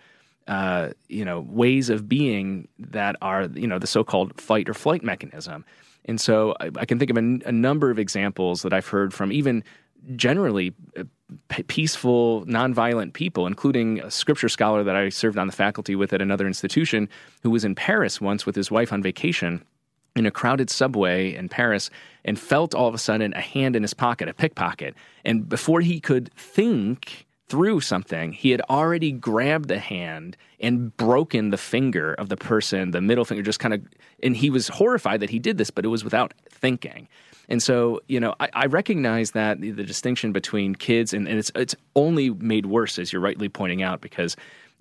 uh, 0.47 0.90
you 1.09 1.24
know 1.24 1.40
ways 1.40 1.90
of 1.90 2.09
being 2.09 2.68
that 2.78 3.16
are 3.22 3.45
you 3.55 3.66
know 3.66 3.78
the 3.78 3.86
so-called 3.86 4.40
fight 4.40 4.68
or 4.68 4.74
flight 4.74 5.03
mechanism. 5.03 5.64
And 6.07 6.20
so 6.20 6.55
I, 6.61 6.70
I 6.76 6.84
can 6.84 6.99
think 6.99 7.11
of 7.11 7.16
a, 7.16 7.53
number 7.53 7.90
of 7.90 7.99
examples 7.99 8.61
that 8.61 8.74
I've 8.74 8.86
heard 8.86 9.14
from 9.14 9.32
even 9.32 9.64
generally 10.16 10.74
uh, 10.99 11.05
peaceful, 11.66 12.45
nonviolent 12.45 13.14
people, 13.14 13.47
including 13.47 14.01
a 14.01 14.11
scripture 14.11 14.51
scholar 14.51 14.84
that 14.84 14.95
I 14.95 15.09
served 15.09 15.38
on 15.38 15.47
the 15.47 15.53
faculty 15.53 15.97
with 15.97 16.12
at 16.12 16.20
another 16.20 16.47
institution 16.47 17.09
who 17.42 17.51
was 17.51 17.64
in 17.64 17.74
Paris 17.74 18.20
once 18.20 18.45
with 18.45 18.55
his 18.55 18.70
wife 18.70 18.92
on 18.92 19.03
vacation 19.03 19.64
in 20.16 20.26
a 20.26 20.30
crowded 20.30 20.70
subway 20.70 21.34
in 21.34 21.49
Paris 21.49 21.90
and 22.24 22.38
felt 22.38 22.74
all 22.74 22.86
of 22.86 22.95
a 22.95 22.99
sudden 22.99 23.32
a 23.32 23.40
hand 23.40 23.74
in 23.74 23.82
his 23.82 23.95
pocket, 23.95 24.28
a 24.28 24.34
pickpocket. 24.34 24.95
And 25.24 25.49
before 25.49 25.80
he 25.80 26.01
could 26.01 26.32
think 26.34 27.26
through 27.49 27.80
something, 27.80 28.32
he 28.32 28.51
had 28.51 28.62
already 28.70 29.12
grabbed 29.12 29.68
the 29.68 29.78
hand 29.78 30.36
and 30.61 30.97
broken 30.97 31.51
the 31.51 31.59
finger 31.59 32.14
of 32.14 32.28
the 32.28 32.36
person, 32.36 32.90
the 32.90 33.01
middle 33.01 33.24
finger, 33.24 33.42
just 33.42 33.61
kind 33.61 33.74
of, 33.74 33.82
and 34.22 34.36
he 34.36 34.51
was 34.51 34.68
horrified 34.68 35.20
that 35.20 35.30
he 35.30 35.38
did 35.38 35.59
this, 35.59 35.70
but 35.70 35.84
it 35.84 35.88
was 35.88 36.05
without 36.05 36.32
thinking. 36.49 37.09
And 37.49 37.62
so, 37.62 38.01
you 38.09 38.18
know, 38.18 38.34
I, 38.40 38.49
I 38.55 38.66
recognize 38.66 39.32
that 39.32 39.61
the, 39.61 39.70
the, 39.70 39.84
distinction 39.84 40.32
between 40.32 40.74
kids 40.74 41.12
and, 41.12 41.28
and 41.28 41.38
it's 41.38 41.53
it's 41.55 41.76
only 41.95 42.30
made 42.30 42.64
worse, 42.66 42.99
as 42.99 43.12
you're 43.12 43.20
rightly 43.20 43.51
pointing 43.51 43.82
out, 43.82 44.01
because 44.01 44.34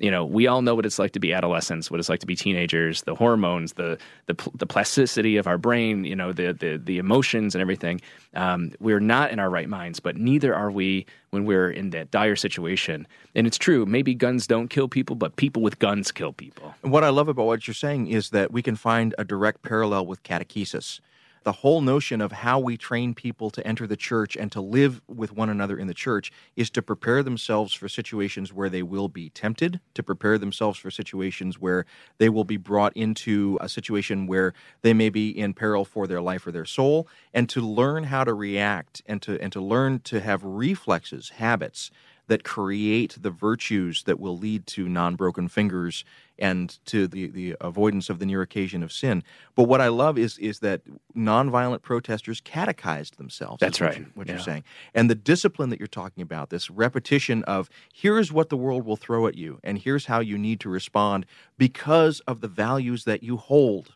you 0.04 0.12
know 0.12 0.26
we 0.26 0.48
all 0.48 0.62
know 0.62 0.76
what 0.76 0.86
it's 0.86 1.00
like 1.00 1.14
to 1.14 1.20
be 1.20 1.32
adolescents, 1.32 1.90
what 1.90 1.98
it's 1.98 2.10
like 2.10 2.20
to 2.20 2.28
be 2.28 2.36
teenagers, 2.36 3.04
the 3.04 3.16
hormones, 3.16 3.74
the 3.74 3.98
the, 4.26 4.36
the 4.54 4.68
plasticity 4.68 5.38
of 5.38 5.48
our 5.48 5.58
brain, 5.58 6.04
you 6.04 6.16
know, 6.16 6.34
the 6.34 6.52
the, 6.52 6.78
the 6.84 6.98
emotions 6.98 7.56
and 7.56 7.62
everything. 7.62 8.02
Um, 8.34 8.74
we're 8.82 9.00
not 9.00 9.32
in 9.32 9.40
our 9.40 9.50
right 9.50 9.70
minds, 9.70 10.02
but 10.02 10.18
neither 10.18 10.54
are 10.54 10.70
we 10.72 11.06
when 11.30 11.46
we're 11.46 11.72
in 11.72 11.92
that 11.92 12.12
dire 12.12 12.36
situation. 12.36 13.08
And 13.34 13.48
it's 13.48 13.58
true, 13.58 13.86
maybe 13.86 14.14
guns 14.14 14.46
don't 14.46 14.68
kill 14.68 14.90
people, 14.90 15.16
but 15.16 15.38
people 15.38 15.62
with 15.62 15.80
guns 15.80 16.12
kill 16.12 16.34
people. 16.34 16.76
What 16.82 17.06
I 17.06 17.10
love 17.10 17.30
about 17.30 17.46
what 17.46 17.66
you're 17.66 17.74
saying 17.74 18.08
is 18.08 18.32
that 18.32 18.52
we 18.52 18.62
can 18.62 18.76
find 18.76 19.16
a 19.18 19.24
direct 19.24 19.64
parallel 19.64 20.06
with 20.06 20.22
catechesis 20.24 21.00
the 21.44 21.52
whole 21.52 21.82
notion 21.82 22.22
of 22.22 22.32
how 22.32 22.60
we 22.60 22.78
train 22.78 23.14
people 23.14 23.50
to 23.52 23.66
enter 23.66 23.86
the 23.86 23.98
church 23.98 24.36
and 24.36 24.52
to 24.52 24.62
live 24.62 25.02
with 25.08 25.34
one 25.34 25.50
another 25.50 25.78
in 25.78 25.88
the 25.88 25.94
church 25.94 26.32
is 26.56 26.70
to 26.72 26.82
prepare 26.82 27.22
themselves 27.24 27.74
for 27.74 27.88
situations 27.88 28.54
where 28.54 28.70
they 28.70 28.84
will 28.84 29.10
be 29.10 29.30
tempted, 29.30 29.80
to 29.94 30.04
prepare 30.04 30.38
themselves 30.38 30.80
for 30.80 30.90
situations 30.90 31.60
where 31.60 31.86
they 32.18 32.30
will 32.30 32.44
be 32.44 32.58
brought 32.58 32.96
into 32.96 33.58
a 33.62 33.70
situation 33.70 34.28
where 34.28 34.54
they 34.82 34.94
may 34.94 35.10
be 35.10 35.30
in 35.30 35.54
peril 35.54 35.86
for 35.86 36.08
their 36.08 36.22
life 36.22 36.48
or 36.48 36.52
their 36.52 36.66
soul, 36.66 37.08
and 37.34 37.50
to 37.50 37.62
learn 37.62 38.06
how 38.06 38.24
to 38.24 38.34
react 38.34 39.02
and 39.06 39.22
to 39.22 39.42
and 39.42 39.52
to 39.52 39.62
learn 39.62 40.00
to 40.00 40.20
have 40.20 40.44
reflexes, 40.44 41.30
habits 41.30 41.92
that 42.28 42.44
create 42.44 43.18
the 43.22 43.30
virtues 43.30 44.04
that 44.04 44.20
will 44.20 44.38
lead 44.38 44.66
to 44.68 44.88
non-broken 44.88 45.48
fingers 45.48 46.06
and 46.40 46.80
to 46.86 47.08
the, 47.08 47.28
the 47.28 47.56
avoidance 47.62 48.10
of 48.10 48.20
the 48.20 48.26
near 48.26 48.42
occasion 48.42 48.82
of 48.82 48.92
sin. 48.92 49.24
But 49.56 49.64
what 49.64 49.82
I 49.82 49.90
love 49.90 50.18
is 50.18 50.38
is 50.40 50.60
that 50.60 50.82
nonviolent 51.16 51.82
protesters 51.82 52.42
catechized 52.42 53.18
themselves. 53.18 53.60
That's 53.60 53.80
what 53.80 53.90
right. 53.90 54.00
You, 54.00 54.06
what 54.16 54.28
yeah. 54.28 54.34
you're 54.34 54.42
saying, 54.42 54.64
and 54.94 55.10
the 55.10 55.16
discipline 55.16 55.70
that 55.70 55.80
you're 55.80 55.88
talking 55.88 56.22
about, 56.22 56.50
this 56.50 56.70
repetition 56.70 57.44
of 57.44 57.70
here's 57.94 58.32
what 58.32 58.50
the 58.50 58.58
world 58.58 58.86
will 58.86 58.98
throw 58.98 59.28
at 59.28 59.36
you, 59.36 59.60
and 59.64 59.78
here's 59.78 60.06
how 60.06 60.20
you 60.20 60.38
need 60.38 60.60
to 60.62 60.70
respond 60.70 61.26
because 61.58 62.20
of 62.22 62.42
the 62.42 62.48
values 62.48 63.04
that 63.04 63.22
you 63.22 63.38
hold 63.38 63.96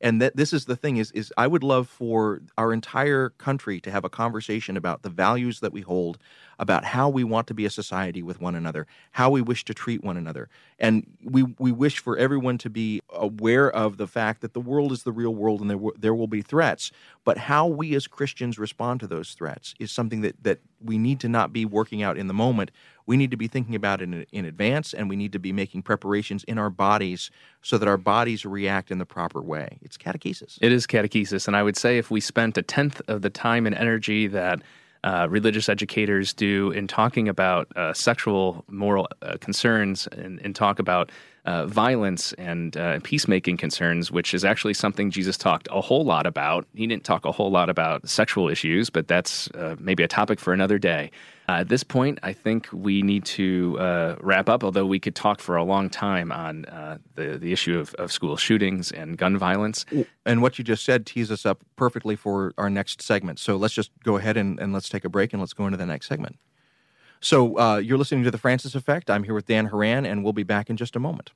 and 0.00 0.20
that 0.20 0.36
this 0.36 0.52
is 0.52 0.66
the 0.66 0.76
thing 0.76 0.96
is 0.96 1.10
is 1.12 1.32
I 1.36 1.46
would 1.46 1.62
love 1.62 1.88
for 1.88 2.42
our 2.58 2.72
entire 2.72 3.30
country 3.30 3.80
to 3.80 3.90
have 3.90 4.04
a 4.04 4.10
conversation 4.10 4.76
about 4.76 5.02
the 5.02 5.10
values 5.10 5.60
that 5.60 5.72
we 5.72 5.80
hold 5.80 6.18
about 6.58 6.84
how 6.84 7.08
we 7.08 7.24
want 7.24 7.46
to 7.48 7.54
be 7.54 7.66
a 7.66 7.70
society 7.70 8.22
with 8.22 8.40
one 8.40 8.54
another, 8.54 8.86
how 9.12 9.30
we 9.30 9.42
wish 9.42 9.64
to 9.64 9.74
treat 9.74 10.02
one 10.02 10.16
another. 10.16 10.48
And 10.78 11.06
we, 11.22 11.42
we 11.58 11.72
wish 11.72 11.98
for 11.98 12.16
everyone 12.16 12.58
to 12.58 12.70
be 12.70 13.00
aware 13.10 13.70
of 13.70 13.96
the 13.96 14.06
fact 14.06 14.40
that 14.40 14.54
the 14.54 14.60
world 14.60 14.92
is 14.92 15.02
the 15.02 15.12
real 15.12 15.34
world 15.34 15.60
and 15.60 15.70
there, 15.70 15.76
w- 15.76 15.94
there 15.98 16.14
will 16.14 16.26
be 16.26 16.42
threats. 16.42 16.90
But 17.24 17.38
how 17.38 17.66
we 17.66 17.94
as 17.94 18.06
Christians 18.06 18.58
respond 18.58 19.00
to 19.00 19.06
those 19.06 19.32
threats 19.32 19.74
is 19.78 19.92
something 19.92 20.22
that, 20.22 20.42
that 20.42 20.60
we 20.80 20.98
need 20.98 21.20
to 21.20 21.28
not 21.28 21.52
be 21.52 21.64
working 21.64 22.02
out 22.02 22.16
in 22.16 22.26
the 22.26 22.34
moment. 22.34 22.70
We 23.06 23.16
need 23.16 23.30
to 23.30 23.36
be 23.36 23.48
thinking 23.48 23.74
about 23.74 24.00
it 24.02 24.04
in, 24.04 24.26
in 24.32 24.44
advance 24.44 24.92
and 24.92 25.08
we 25.08 25.16
need 25.16 25.32
to 25.32 25.38
be 25.38 25.52
making 25.52 25.82
preparations 25.82 26.44
in 26.44 26.58
our 26.58 26.70
bodies 26.70 27.30
so 27.62 27.78
that 27.78 27.88
our 27.88 27.96
bodies 27.96 28.44
react 28.44 28.90
in 28.90 28.98
the 28.98 29.06
proper 29.06 29.40
way. 29.40 29.78
It's 29.82 29.96
catechesis. 29.96 30.58
It 30.60 30.72
is 30.72 30.86
catechesis. 30.86 31.46
And 31.46 31.56
I 31.56 31.62
would 31.62 31.76
say 31.76 31.98
if 31.98 32.10
we 32.10 32.20
spent 32.20 32.58
a 32.58 32.62
tenth 32.62 33.00
of 33.08 33.22
the 33.22 33.30
time 33.30 33.66
and 33.66 33.74
energy 33.74 34.26
that 34.28 34.60
uh, 35.04 35.28
religious 35.30 35.68
educators 35.68 36.32
do 36.32 36.72
in 36.72 36.88
talking 36.88 37.28
about 37.28 37.74
uh, 37.76 37.92
sexual 37.92 38.64
moral 38.68 39.06
uh, 39.22 39.36
concerns 39.40 40.08
and, 40.08 40.40
and, 40.40 40.56
talk 40.56 40.80
about 40.80 41.12
uh, 41.46 41.64
violence 41.66 42.32
and 42.34 42.76
uh, 42.76 42.98
peacemaking 43.04 43.56
concerns, 43.56 44.10
which 44.10 44.34
is 44.34 44.44
actually 44.44 44.74
something 44.74 45.10
Jesus 45.10 45.38
talked 45.38 45.68
a 45.70 45.80
whole 45.80 46.04
lot 46.04 46.26
about. 46.26 46.66
He 46.74 46.86
didn't 46.86 47.04
talk 47.04 47.24
a 47.24 47.32
whole 47.32 47.50
lot 47.50 47.70
about 47.70 48.08
sexual 48.08 48.48
issues, 48.48 48.90
but 48.90 49.06
that's 49.06 49.48
uh, 49.52 49.76
maybe 49.78 50.02
a 50.02 50.08
topic 50.08 50.40
for 50.40 50.52
another 50.52 50.78
day. 50.78 51.10
Uh, 51.48 51.60
at 51.60 51.68
this 51.68 51.84
point, 51.84 52.18
I 52.24 52.32
think 52.32 52.68
we 52.72 53.02
need 53.02 53.24
to 53.26 53.78
uh, 53.78 54.16
wrap 54.20 54.48
up, 54.48 54.64
although 54.64 54.86
we 54.86 54.98
could 54.98 55.14
talk 55.14 55.40
for 55.40 55.54
a 55.54 55.62
long 55.62 55.88
time 55.88 56.32
on 56.32 56.62
the, 57.14 57.38
the 57.38 57.52
issue 57.52 57.78
of, 57.78 57.94
of 57.94 58.10
school 58.10 58.36
shootings 58.36 58.90
and 58.90 59.16
gun 59.16 59.38
violence. 59.38 59.86
And 60.24 60.42
what 60.42 60.58
you 60.58 60.64
just 60.64 60.84
said 60.84 61.06
tees 61.06 61.30
us 61.30 61.46
up 61.46 61.62
perfectly 61.76 62.16
for 62.16 62.52
our 62.58 62.68
next 62.68 63.00
segment. 63.00 63.38
So 63.38 63.54
let's 63.56 63.74
just 63.74 63.92
go 64.02 64.16
ahead 64.16 64.36
and, 64.36 64.58
and 64.58 64.72
let's 64.72 64.88
take 64.88 65.04
a 65.04 65.08
break 65.08 65.32
and 65.32 65.40
let's 65.40 65.52
go 65.52 65.66
into 65.66 65.76
the 65.76 65.86
next 65.86 66.08
segment. 66.08 66.36
So 67.20 67.58
uh, 67.58 67.76
you're 67.78 67.98
listening 67.98 68.24
to 68.24 68.30
The 68.30 68.38
Francis 68.38 68.74
Effect. 68.74 69.10
I'm 69.10 69.24
here 69.24 69.34
with 69.34 69.46
Dan 69.46 69.66
Horan, 69.66 70.04
and 70.06 70.22
we'll 70.22 70.32
be 70.32 70.42
back 70.42 70.70
in 70.70 70.76
just 70.76 70.96
a 70.96 71.00
moment. 71.00 71.32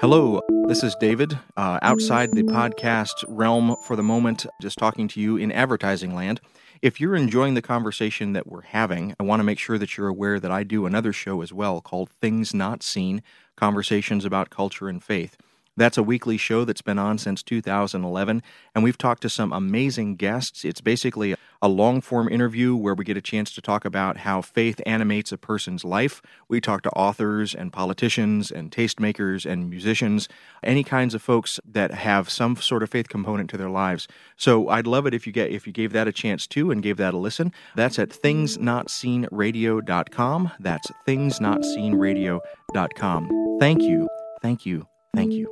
Hello, 0.00 0.40
this 0.68 0.84
is 0.84 0.94
David, 1.00 1.36
uh, 1.56 1.80
outside 1.82 2.32
the 2.32 2.44
podcast 2.44 3.24
realm 3.26 3.74
for 3.82 3.96
the 3.96 4.02
moment, 4.02 4.46
just 4.62 4.78
talking 4.78 5.08
to 5.08 5.20
you 5.20 5.36
in 5.36 5.50
advertising 5.50 6.14
land. 6.14 6.40
If 6.80 7.00
you're 7.00 7.16
enjoying 7.16 7.54
the 7.54 7.62
conversation 7.62 8.34
that 8.34 8.46
we're 8.46 8.62
having, 8.62 9.12
I 9.18 9.24
want 9.24 9.40
to 9.40 9.44
make 9.44 9.58
sure 9.58 9.78
that 9.78 9.96
you're 9.96 10.06
aware 10.06 10.38
that 10.38 10.52
I 10.52 10.62
do 10.62 10.86
another 10.86 11.12
show 11.12 11.42
as 11.42 11.52
well 11.52 11.80
called 11.80 12.10
Things 12.10 12.54
Not 12.54 12.84
Seen 12.84 13.20
Conversations 13.56 14.24
about 14.24 14.50
Culture 14.50 14.88
and 14.88 15.02
Faith. 15.02 15.36
That's 15.78 15.96
a 15.96 16.02
weekly 16.02 16.36
show 16.36 16.64
that's 16.64 16.82
been 16.82 16.98
on 16.98 17.18
since 17.18 17.44
2011, 17.44 18.42
and 18.74 18.82
we've 18.82 18.98
talked 18.98 19.22
to 19.22 19.28
some 19.28 19.52
amazing 19.52 20.16
guests. 20.16 20.64
It's 20.64 20.80
basically 20.80 21.36
a 21.62 21.68
long 21.68 22.00
form 22.00 22.28
interview 22.28 22.74
where 22.74 22.94
we 22.94 23.04
get 23.04 23.16
a 23.16 23.20
chance 23.20 23.54
to 23.54 23.62
talk 23.62 23.84
about 23.84 24.16
how 24.16 24.42
faith 24.42 24.80
animates 24.84 25.30
a 25.30 25.38
person's 25.38 25.84
life. 25.84 26.20
We 26.48 26.60
talk 26.60 26.82
to 26.82 26.90
authors 26.90 27.54
and 27.54 27.72
politicians 27.72 28.50
and 28.50 28.72
tastemakers 28.72 29.48
and 29.48 29.70
musicians, 29.70 30.28
any 30.64 30.82
kinds 30.82 31.14
of 31.14 31.22
folks 31.22 31.60
that 31.64 31.92
have 31.92 32.28
some 32.28 32.56
sort 32.56 32.82
of 32.82 32.90
faith 32.90 33.08
component 33.08 33.48
to 33.50 33.56
their 33.56 33.70
lives. 33.70 34.08
So 34.36 34.68
I'd 34.68 34.88
love 34.88 35.06
it 35.06 35.14
if 35.14 35.28
you 35.28 35.32
get 35.32 35.52
if 35.52 35.64
you 35.64 35.72
gave 35.72 35.92
that 35.92 36.08
a 36.08 36.12
chance 36.12 36.48
too 36.48 36.72
and 36.72 36.82
gave 36.82 36.96
that 36.96 37.14
a 37.14 37.18
listen. 37.18 37.52
That's 37.76 38.00
at 38.00 38.08
thingsnotseenradio.com. 38.08 40.50
That's 40.58 40.90
thingsnotseenradio.com. 41.06 43.58
Thank 43.60 43.82
you. 43.82 44.08
Thank 44.42 44.66
you. 44.66 44.88
Thank 45.14 45.32
you. 45.32 45.48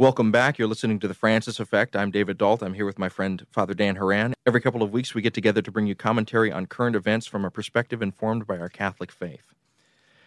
Welcome 0.00 0.32
back. 0.32 0.58
You're 0.58 0.66
listening 0.66 0.98
to 1.00 1.08
The 1.08 1.14
Francis 1.14 1.60
Effect. 1.60 1.94
I'm 1.94 2.10
David 2.10 2.38
Dault. 2.38 2.62
I'm 2.62 2.72
here 2.72 2.86
with 2.86 2.98
my 2.98 3.10
friend 3.10 3.46
Father 3.50 3.74
Dan 3.74 3.96
Horan. 3.96 4.32
Every 4.46 4.62
couple 4.62 4.82
of 4.82 4.92
weeks, 4.92 5.14
we 5.14 5.20
get 5.20 5.34
together 5.34 5.60
to 5.60 5.70
bring 5.70 5.86
you 5.86 5.94
commentary 5.94 6.50
on 6.50 6.64
current 6.64 6.96
events 6.96 7.26
from 7.26 7.44
a 7.44 7.50
perspective 7.50 8.00
informed 8.00 8.46
by 8.46 8.56
our 8.56 8.70
Catholic 8.70 9.12
faith. 9.12 9.52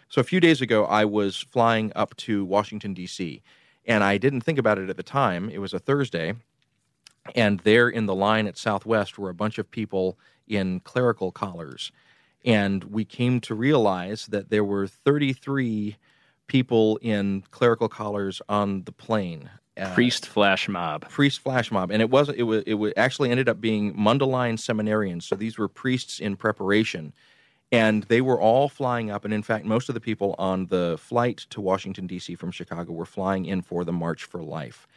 So, 0.10 0.22
a 0.22 0.24
few 0.24 0.40
days 0.40 0.62
ago, 0.62 0.86
I 0.86 1.06
was 1.06 1.38
flying 1.38 1.92
up 1.96 2.16
to 2.18 2.46
Washington, 2.46 2.94
D.C., 2.94 3.42
and 3.86 4.04
I 4.04 4.20
didn't 4.20 4.42
think 4.42 4.60
about 4.60 4.78
it 4.78 4.92
at 4.92 4.96
the 4.96 5.02
time. 5.02 5.50
It 5.50 5.58
was 5.58 5.74
a 5.74 5.80
Thursday, 5.80 6.36
and 7.36 7.60
there 7.62 7.90
in 7.90 8.06
the 8.06 8.16
line 8.16 8.48
at 8.48 8.58
Southwest 8.58 9.18
were 9.18 9.30
a 9.30 9.34
bunch 9.34 9.58
of 9.58 9.70
people 9.70 10.18
in 10.48 10.80
clerical 10.82 11.32
collars. 11.32 11.92
And 12.46 12.84
we 12.86 13.06
came 13.06 13.40
to 13.42 13.56
realize 13.56 14.28
that 14.28 14.50
there 14.50 14.64
were 14.64 14.88
33 14.88 15.96
people 16.48 17.00
in 17.02 17.44
clerical 17.52 17.88
collars 17.88 18.42
on 18.50 18.84
the 18.84 18.92
plane. 18.92 19.50
Uh, 19.76 19.94
priest 19.94 20.28
flash 20.28 20.68
mob. 20.68 21.10
Priest 21.10 21.40
flash 21.40 21.72
mob, 21.72 21.90
and 21.90 22.00
it 22.00 22.12
was 22.12 22.30
it 22.30 22.44
was 22.44 22.64
it 22.68 22.76
was 22.76 22.94
actually 22.96 23.32
ended 23.32 23.50
up 23.50 23.60
being 23.60 23.96
Mundelein 23.96 24.54
seminarians. 24.54 25.24
So 25.24 25.36
these 25.36 25.58
were 25.58 25.68
priests 25.68 26.20
in 26.20 26.36
preparation, 26.36 27.12
and 27.72 28.04
they 28.04 28.22
were 28.22 28.40
all 28.40 28.70
flying 28.70 29.10
up. 29.10 29.26
And 29.26 29.34
in 29.34 29.42
fact, 29.42 29.66
most 29.66 29.90
of 29.90 29.96
the 29.96 30.02
people 30.02 30.36
on 30.38 30.68
the 30.68 30.98
flight 31.00 31.48
to 31.50 31.60
Washington 31.60 32.06
D.C. 32.06 32.36
from 32.36 32.52
Chicago 32.52 32.94
were 32.94 33.06
flying 33.06 33.46
in 33.46 33.64
for 33.64 33.84
the 33.84 33.92
March 33.92 34.26
for 34.26 34.44
Life. 34.44 34.88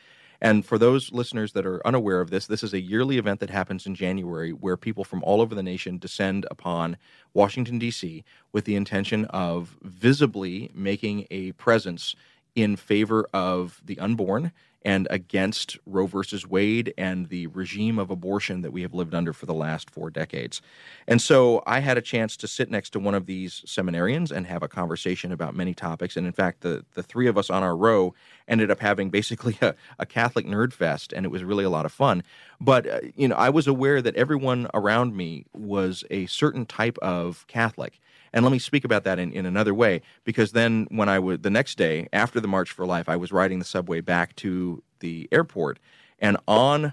And 0.40 0.64
for 0.64 0.78
those 0.78 1.12
listeners 1.12 1.52
that 1.52 1.66
are 1.66 1.86
unaware 1.86 2.20
of 2.20 2.30
this, 2.30 2.46
this 2.46 2.62
is 2.62 2.74
a 2.74 2.80
yearly 2.80 3.18
event 3.18 3.40
that 3.40 3.50
happens 3.50 3.86
in 3.86 3.94
January 3.94 4.52
where 4.52 4.76
people 4.76 5.04
from 5.04 5.22
all 5.24 5.40
over 5.40 5.54
the 5.54 5.62
nation 5.62 5.98
descend 5.98 6.46
upon 6.50 6.96
Washington, 7.34 7.78
D.C., 7.78 8.24
with 8.52 8.64
the 8.64 8.76
intention 8.76 9.24
of 9.26 9.76
visibly 9.82 10.70
making 10.74 11.26
a 11.30 11.52
presence 11.52 12.14
in 12.56 12.74
favor 12.74 13.28
of 13.32 13.80
the 13.84 13.98
unborn 14.00 14.52
and 14.86 15.08
against 15.10 15.78
Roe 15.84 16.06
versus 16.06 16.46
Wade 16.46 16.94
and 16.96 17.28
the 17.28 17.48
regime 17.48 17.98
of 17.98 18.08
abortion 18.08 18.60
that 18.60 18.72
we 18.72 18.82
have 18.82 18.94
lived 18.94 19.16
under 19.16 19.32
for 19.32 19.44
the 19.44 19.52
last 19.52 19.90
four 19.90 20.10
decades. 20.10 20.62
And 21.08 21.20
so 21.20 21.60
I 21.66 21.80
had 21.80 21.98
a 21.98 22.00
chance 22.00 22.36
to 22.36 22.46
sit 22.46 22.70
next 22.70 22.90
to 22.90 23.00
one 23.00 23.16
of 23.16 23.26
these 23.26 23.64
seminarians 23.66 24.30
and 24.30 24.46
have 24.46 24.62
a 24.62 24.68
conversation 24.68 25.32
about 25.32 25.56
many 25.56 25.74
topics. 25.74 26.16
And 26.16 26.24
in 26.24 26.32
fact, 26.32 26.60
the, 26.60 26.84
the 26.94 27.02
three 27.02 27.26
of 27.26 27.36
us 27.36 27.50
on 27.50 27.64
our 27.64 27.76
row 27.76 28.14
ended 28.46 28.70
up 28.70 28.78
having 28.78 29.10
basically 29.10 29.58
a, 29.62 29.74
a 29.98 30.06
Catholic 30.06 30.46
nerd 30.46 30.72
fest, 30.72 31.12
and 31.12 31.26
it 31.26 31.30
was 31.30 31.42
really 31.42 31.64
a 31.64 31.70
lot 31.70 31.84
of 31.84 31.90
fun. 31.90 32.22
But, 32.60 32.86
uh, 32.86 33.00
you 33.16 33.26
know, 33.26 33.34
I 33.34 33.50
was 33.50 33.66
aware 33.66 34.00
that 34.00 34.14
everyone 34.14 34.68
around 34.72 35.16
me 35.16 35.46
was 35.52 36.04
a 36.12 36.26
certain 36.26 36.64
type 36.64 36.96
of 36.98 37.44
Catholic. 37.48 37.98
And 38.36 38.44
let 38.44 38.52
me 38.52 38.58
speak 38.58 38.84
about 38.84 39.04
that 39.04 39.18
in, 39.18 39.32
in 39.32 39.46
another 39.46 39.72
way, 39.72 40.02
because 40.24 40.52
then 40.52 40.86
when 40.90 41.08
I 41.08 41.18
would, 41.18 41.42
the 41.42 41.48
next 41.48 41.78
day 41.78 42.06
after 42.12 42.38
the 42.38 42.46
March 42.46 42.70
for 42.70 42.84
Life, 42.84 43.08
I 43.08 43.16
was 43.16 43.32
riding 43.32 43.60
the 43.60 43.64
subway 43.64 44.02
back 44.02 44.36
to 44.36 44.82
the 45.00 45.26
airport. 45.32 45.78
And 46.18 46.36
on 46.46 46.92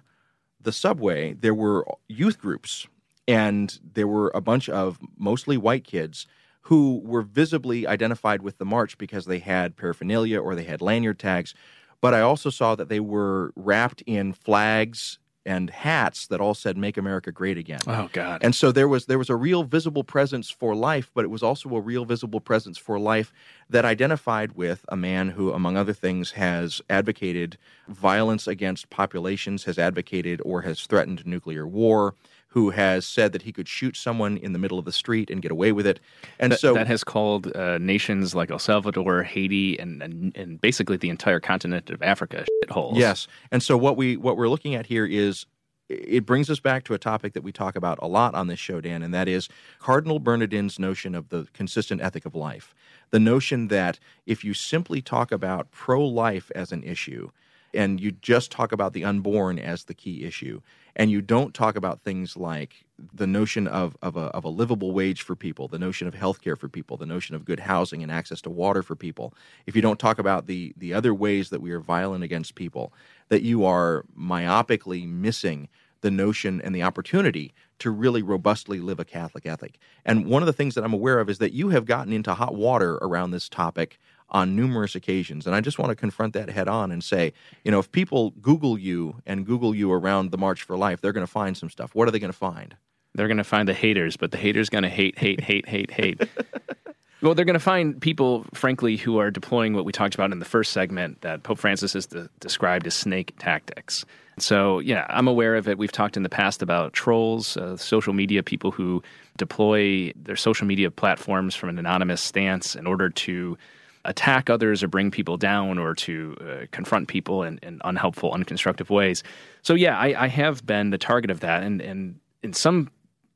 the 0.62 0.72
subway, 0.72 1.34
there 1.34 1.54
were 1.54 1.86
youth 2.08 2.40
groups, 2.40 2.88
and 3.28 3.78
there 3.94 4.08
were 4.08 4.32
a 4.34 4.40
bunch 4.40 4.70
of 4.70 5.00
mostly 5.18 5.58
white 5.58 5.84
kids 5.84 6.28
who 6.62 7.02
were 7.04 7.24
visibly 7.24 7.86
identified 7.86 8.42
with 8.42 8.58
the 8.58 8.66
march 8.66 8.98
because 8.98 9.26
they 9.26 9.40
had 9.40 9.76
paraphernalia 9.76 10.40
or 10.40 10.56
they 10.56 10.64
had 10.64 10.82
lanyard 10.82 11.20
tags. 11.20 11.54
But 12.00 12.14
I 12.14 12.22
also 12.22 12.52
saw 12.52 12.76
that 12.76 12.88
they 12.88 13.02
were 13.02 13.52
wrapped 13.58 14.02
in 14.04 14.32
flags 14.32 15.20
and 15.46 15.70
hats 15.70 16.28
that 16.28 16.40
all 16.40 16.54
said 16.54 16.78
"Make 16.78 16.98
America 16.98 17.32
Great 17.32 17.58
Again." 17.58 17.82
Oh 17.88 18.10
God! 18.14 18.44
And 18.44 18.56
so 18.56 18.72
there 18.72 18.88
was 18.88 19.06
there 19.06 19.18
was 19.18 19.30
a 19.30 19.36
real 19.36 19.64
visible 19.64 20.04
presence 20.04 20.50
for 20.50 20.76
life, 20.76 21.12
but 21.14 21.26
it 21.26 21.30
was 21.30 21.44
also 21.44 21.70
a 21.76 21.82
real 21.82 22.06
visible 22.06 22.40
presence 22.40 22.78
for 22.78 23.00
life 23.00 23.34
that 23.70 23.86
identified 23.86 24.54
with 24.54 24.86
a 24.90 24.96
man 24.98 25.30
who, 25.30 25.52
among 25.52 25.78
other 25.78 25.94
things, 25.94 26.32
has 26.32 26.82
advocated 26.90 27.58
violence 27.88 28.48
against 28.48 28.90
populations, 28.90 29.66
has 29.66 29.78
advocated 29.78 30.42
or 30.46 30.62
has 30.62 30.86
threatened 30.86 31.26
nuclear 31.26 31.68
war, 31.68 32.16
who 32.54 32.70
has 32.70 33.04
said 33.04 33.32
that 33.32 33.42
he 33.42 33.52
could 33.52 33.68
shoot 33.68 33.98
someone 33.98 34.38
in 34.38 34.54
the 34.54 34.60
middle 34.60 34.78
of 34.78 34.86
the 34.86 34.92
street 34.92 35.32
and 35.32 35.42
get 35.42 35.52
away 35.52 35.72
with 35.72 35.88
it. 35.88 36.00
And 36.38 36.52
that, 36.52 36.60
so 36.60 36.76
that 36.76 36.86
has 36.86 37.04
called 37.04 37.48
uh, 37.56 37.80
nations 37.80 38.36
like 38.36 38.52
El 38.52 38.60
Salvador, 38.60 39.24
Haiti, 39.24 39.80
and, 39.80 40.04
and, 40.04 40.38
and 40.38 40.62
basically 40.62 40.96
the 40.98 41.10
entire 41.10 41.40
continent 41.40 41.90
of 41.90 42.04
Africa 42.04 42.46
shitholes. 42.64 42.96
Yes. 42.96 43.28
And 43.52 43.64
so 43.64 43.76
what 43.76 43.98
we 43.98 44.18
what 44.18 44.38
we're 44.38 44.50
looking 44.50 44.76
at 44.76 44.86
here 44.86 45.08
is 45.08 45.48
it 45.90 46.28
brings 46.28 46.48
us 46.52 46.60
back 46.60 46.84
to 46.84 46.94
a 46.94 47.00
topic 47.00 47.34
that 47.34 47.42
we 47.42 47.52
talk 47.52 47.76
about 47.76 47.98
a 48.04 48.08
lot 48.08 48.36
on 48.36 48.46
this 48.46 48.60
show, 48.60 48.80
Dan, 48.80 49.02
and 49.02 49.16
that 49.16 49.28
is 49.28 49.50
Cardinal 49.80 50.20
Bernardin's 50.20 50.78
notion 50.78 51.16
of 51.16 51.30
the 51.30 51.48
consistent 51.54 52.02
ethic 52.02 52.24
of 52.24 52.36
life. 52.36 52.76
The 53.10 53.20
notion 53.20 53.70
that 53.70 53.98
if 54.28 54.44
you 54.44 54.54
simply 54.54 55.02
talk 55.02 55.32
about 55.32 55.72
pro 55.72 56.06
life 56.06 56.52
as 56.54 56.72
an 56.72 56.84
issue, 56.84 57.32
and 57.74 58.00
you 58.00 58.12
just 58.12 58.52
talk 58.52 58.72
about 58.72 58.94
the 58.94 59.04
unborn 59.04 59.60
as 59.60 59.86
the 59.86 59.94
key 59.94 60.24
issue, 60.24 60.62
and 60.96 61.10
you 61.10 61.22
don't 61.22 61.54
talk 61.54 61.76
about 61.76 62.02
things 62.02 62.38
like 62.38 62.86
the 63.14 63.28
notion 63.28 63.68
of, 63.68 63.98
of, 64.02 64.16
a, 64.16 64.26
of 64.28 64.44
a 64.44 64.50
livable 64.50 64.92
wage 64.92 65.22
for 65.22 65.36
people, 65.36 65.68
the 65.68 65.80
notion 65.80 66.08
of 66.08 66.14
health 66.14 66.42
care 66.42 66.56
for 66.56 66.70
people, 66.70 66.98
the 66.98 67.06
notion 67.06 67.36
of 67.36 67.46
good 67.46 67.62
housing 67.62 68.04
and 68.04 68.12
access 68.12 68.42
to 68.42 68.50
water 68.50 68.84
for 68.84 68.96
people, 68.96 69.34
if 69.66 69.76
you 69.76 69.82
don't 69.82 70.00
talk 70.00 70.20
about 70.20 70.46
the, 70.46 70.74
the 70.78 70.94
other 70.94 71.14
ways 71.14 71.50
that 71.50 71.62
we 71.62 71.72
are 71.72 71.80
violent 71.80 72.24
against 72.24 72.56
people, 72.56 72.94
that 73.30 73.42
you 73.42 73.66
are 73.66 74.06
myopically 74.18 75.08
missing 75.08 75.68
the 76.02 76.12
notion 76.12 76.62
and 76.62 76.76
the 76.76 76.84
opportunity 76.84 77.54
to 77.80 77.90
really 77.90 78.22
robustly 78.22 78.80
live 78.80 79.00
a 79.00 79.06
Catholic 79.06 79.46
ethic. 79.46 79.80
And 80.06 80.28
one 80.28 80.44
of 80.44 80.48
the 80.48 80.54
things 80.54 80.76
that 80.76 80.84
I'm 80.84 80.94
aware 80.94 81.20
of 81.20 81.30
is 81.30 81.40
that 81.40 81.54
you 81.54 81.70
have 81.70 81.86
gotten 81.86 82.14
into 82.14 82.34
hot 82.34 82.54
water 82.54 82.96
around 82.96 83.32
this 83.32 83.50
topic 83.50 84.00
on 84.34 84.56
numerous 84.56 84.96
occasions. 84.96 85.46
And 85.46 85.56
I 85.56 85.62
just 85.62 85.78
want 85.78 85.92
to 85.92 85.96
confront 85.96 86.34
that 86.34 86.50
head 86.50 86.68
on 86.68 86.92
and 86.92 87.04
say, 87.04 87.34
you 87.64 87.72
know, 87.72 87.80
if 87.80 87.92
people 87.92 88.32
Google 88.42 88.78
you 88.78 89.22
and 89.26 89.46
Google 89.46 89.76
you 89.76 89.92
around 89.92 90.32
the 90.32 90.38
March 90.38 90.64
for 90.64 90.76
Life, 90.76 91.02
they're 91.02 91.14
going 91.14 91.26
to 91.26 91.32
find 91.32 91.56
some 91.56 91.70
stuff. 91.70 91.94
What 91.94 92.08
are 92.08 92.12
they 92.12 92.20
going 92.20 92.32
to 92.32 92.38
find? 92.38 92.76
They're 93.16 93.28
going 93.28 93.38
to 93.38 93.44
find 93.44 93.68
the 93.68 93.74
haters, 93.74 94.18
but 94.18 94.32
the 94.32 94.38
haters 94.38 94.70
going 94.70 94.84
to 94.84 94.90
hate, 94.90 95.20
hate, 95.20 95.40
hate, 95.40 95.68
hate, 95.68 95.92
hate. 95.92 96.22
Well, 97.24 97.36
they're 97.36 97.46
going 97.46 97.54
to 97.54 97.60
find 97.60 98.02
people, 98.02 98.46
frankly, 98.54 98.98
who 98.98 99.18
are 99.18 99.32
deploying 99.32 99.74
what 99.74 99.86
we 99.86 99.94
talked 99.94 100.14
about 100.14 100.34
in 100.34 100.40
the 100.40 100.46
first 100.46 100.74
segment 100.74 101.22
that 101.22 101.44
Pope 101.44 101.58
Francis 101.58 101.94
has 101.94 102.06
de- 102.06 102.30
described 102.42 102.86
as 102.86 102.96
snake 102.96 103.34
tactics. 103.40 104.04
So, 104.40 104.80
yeah, 104.80 105.06
I'm 105.10 105.30
aware 105.30 105.56
of 105.56 105.70
it. 105.70 105.78
We've 105.78 105.92
talked 105.92 106.18
in 106.18 106.24
the 106.24 106.30
past 106.30 106.62
about 106.62 106.92
trolls, 106.92 107.56
uh, 107.56 107.78
social 107.78 108.12
media 108.12 108.44
people 108.44 108.72
who 108.72 109.02
deploy 109.38 110.12
their 110.18 110.36
social 110.36 110.68
media 110.68 110.92
platforms 110.92 111.56
from 111.56 111.70
an 111.70 111.80
anonymous 111.80 112.20
stance 112.20 112.76
in 112.76 112.86
order 112.86 113.10
to 113.10 113.58
attack 114.06 114.50
others 114.50 114.84
or 114.84 114.88
bring 114.88 115.12
people 115.12 115.38
down 115.38 115.78
or 115.78 115.94
to 115.96 116.36
uh, 116.42 116.66
confront 116.72 117.08
people 117.08 117.44
in, 117.44 117.60
in, 117.64 117.80
unhelpful, 117.84 118.32
unconstructive 118.32 118.90
ways. 118.90 119.24
So, 119.62 119.74
yeah, 119.74 119.98
I, 119.98 120.24
I 120.24 120.28
have 120.28 120.66
been 120.66 120.90
the 120.90 120.98
target 120.98 121.32
of 121.32 121.40
that. 121.42 121.64
And, 121.64 121.82
and 121.82 122.20
in 122.42 122.54
some 122.54 122.90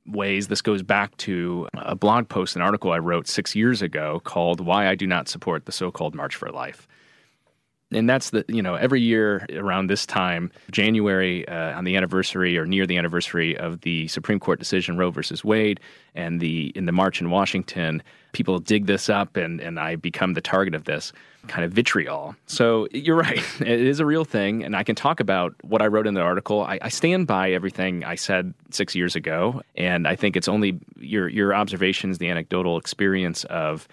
ways, 0.05 0.47
this 0.47 0.61
goes 0.61 0.83
back 0.83 1.15
to 1.17 1.67
a 1.73 1.95
blog 1.95 2.29
post, 2.29 2.55
an 2.55 2.61
article 2.61 2.91
I 2.91 2.97
wrote 2.99 3.27
six 3.27 3.55
years 3.55 3.81
ago 3.81 4.21
called 4.23 4.59
Why 4.59 4.87
I 4.87 4.95
Do 4.95 5.07
Not 5.07 5.27
Support 5.27 5.65
the 5.65 5.71
So 5.71 5.91
Called 5.91 6.15
March 6.15 6.35
for 6.35 6.49
Life 6.49 6.87
and 7.91 8.09
that's 8.09 8.31
the 8.31 8.43
you 8.47 8.61
know 8.61 8.75
every 8.75 9.01
year 9.01 9.45
around 9.53 9.87
this 9.89 10.05
time 10.05 10.51
january 10.71 11.47
uh, 11.47 11.77
on 11.77 11.83
the 11.83 11.95
anniversary 11.95 12.57
or 12.57 12.65
near 12.65 12.85
the 12.85 12.97
anniversary 12.97 13.57
of 13.57 13.81
the 13.81 14.07
supreme 14.07 14.39
court 14.39 14.59
decision 14.59 14.97
roe 14.97 15.09
versus 15.11 15.43
wade 15.43 15.79
and 16.15 16.39
the 16.39 16.71
in 16.75 16.85
the 16.85 16.91
march 16.91 17.21
in 17.21 17.29
washington 17.29 18.01
people 18.33 18.59
dig 18.59 18.85
this 18.85 19.09
up 19.09 19.37
and 19.37 19.59
and 19.59 19.79
i 19.79 19.95
become 19.95 20.33
the 20.33 20.41
target 20.41 20.75
of 20.75 20.83
this 20.83 21.13
kind 21.47 21.63
of 21.63 21.71
vitriol. 21.71 22.35
So 22.45 22.87
you're 22.91 23.15
right. 23.15 23.41
It 23.61 23.81
is 23.81 23.99
a 23.99 24.05
real 24.05 24.25
thing 24.25 24.63
and 24.63 24.75
i 24.75 24.83
can 24.83 24.95
talk 24.95 25.19
about 25.19 25.55
what 25.63 25.81
i 25.81 25.87
wrote 25.87 26.07
in 26.07 26.13
the 26.13 26.21
article. 26.21 26.61
I, 26.63 26.79
I 26.81 26.89
stand 26.89 27.27
by 27.27 27.51
everything 27.51 28.03
i 28.03 28.15
said 28.15 28.53
six 28.71 28.95
years 28.95 29.15
ago 29.15 29.61
and 29.75 30.07
i 30.07 30.15
think 30.15 30.35
it's 30.35 30.47
only 30.47 30.79
your 30.99 31.27
your 31.27 31.55
observations 31.55 32.17
the 32.17 32.29
anecdotal 32.29 32.77
experience 32.77 33.43
of 33.45 33.87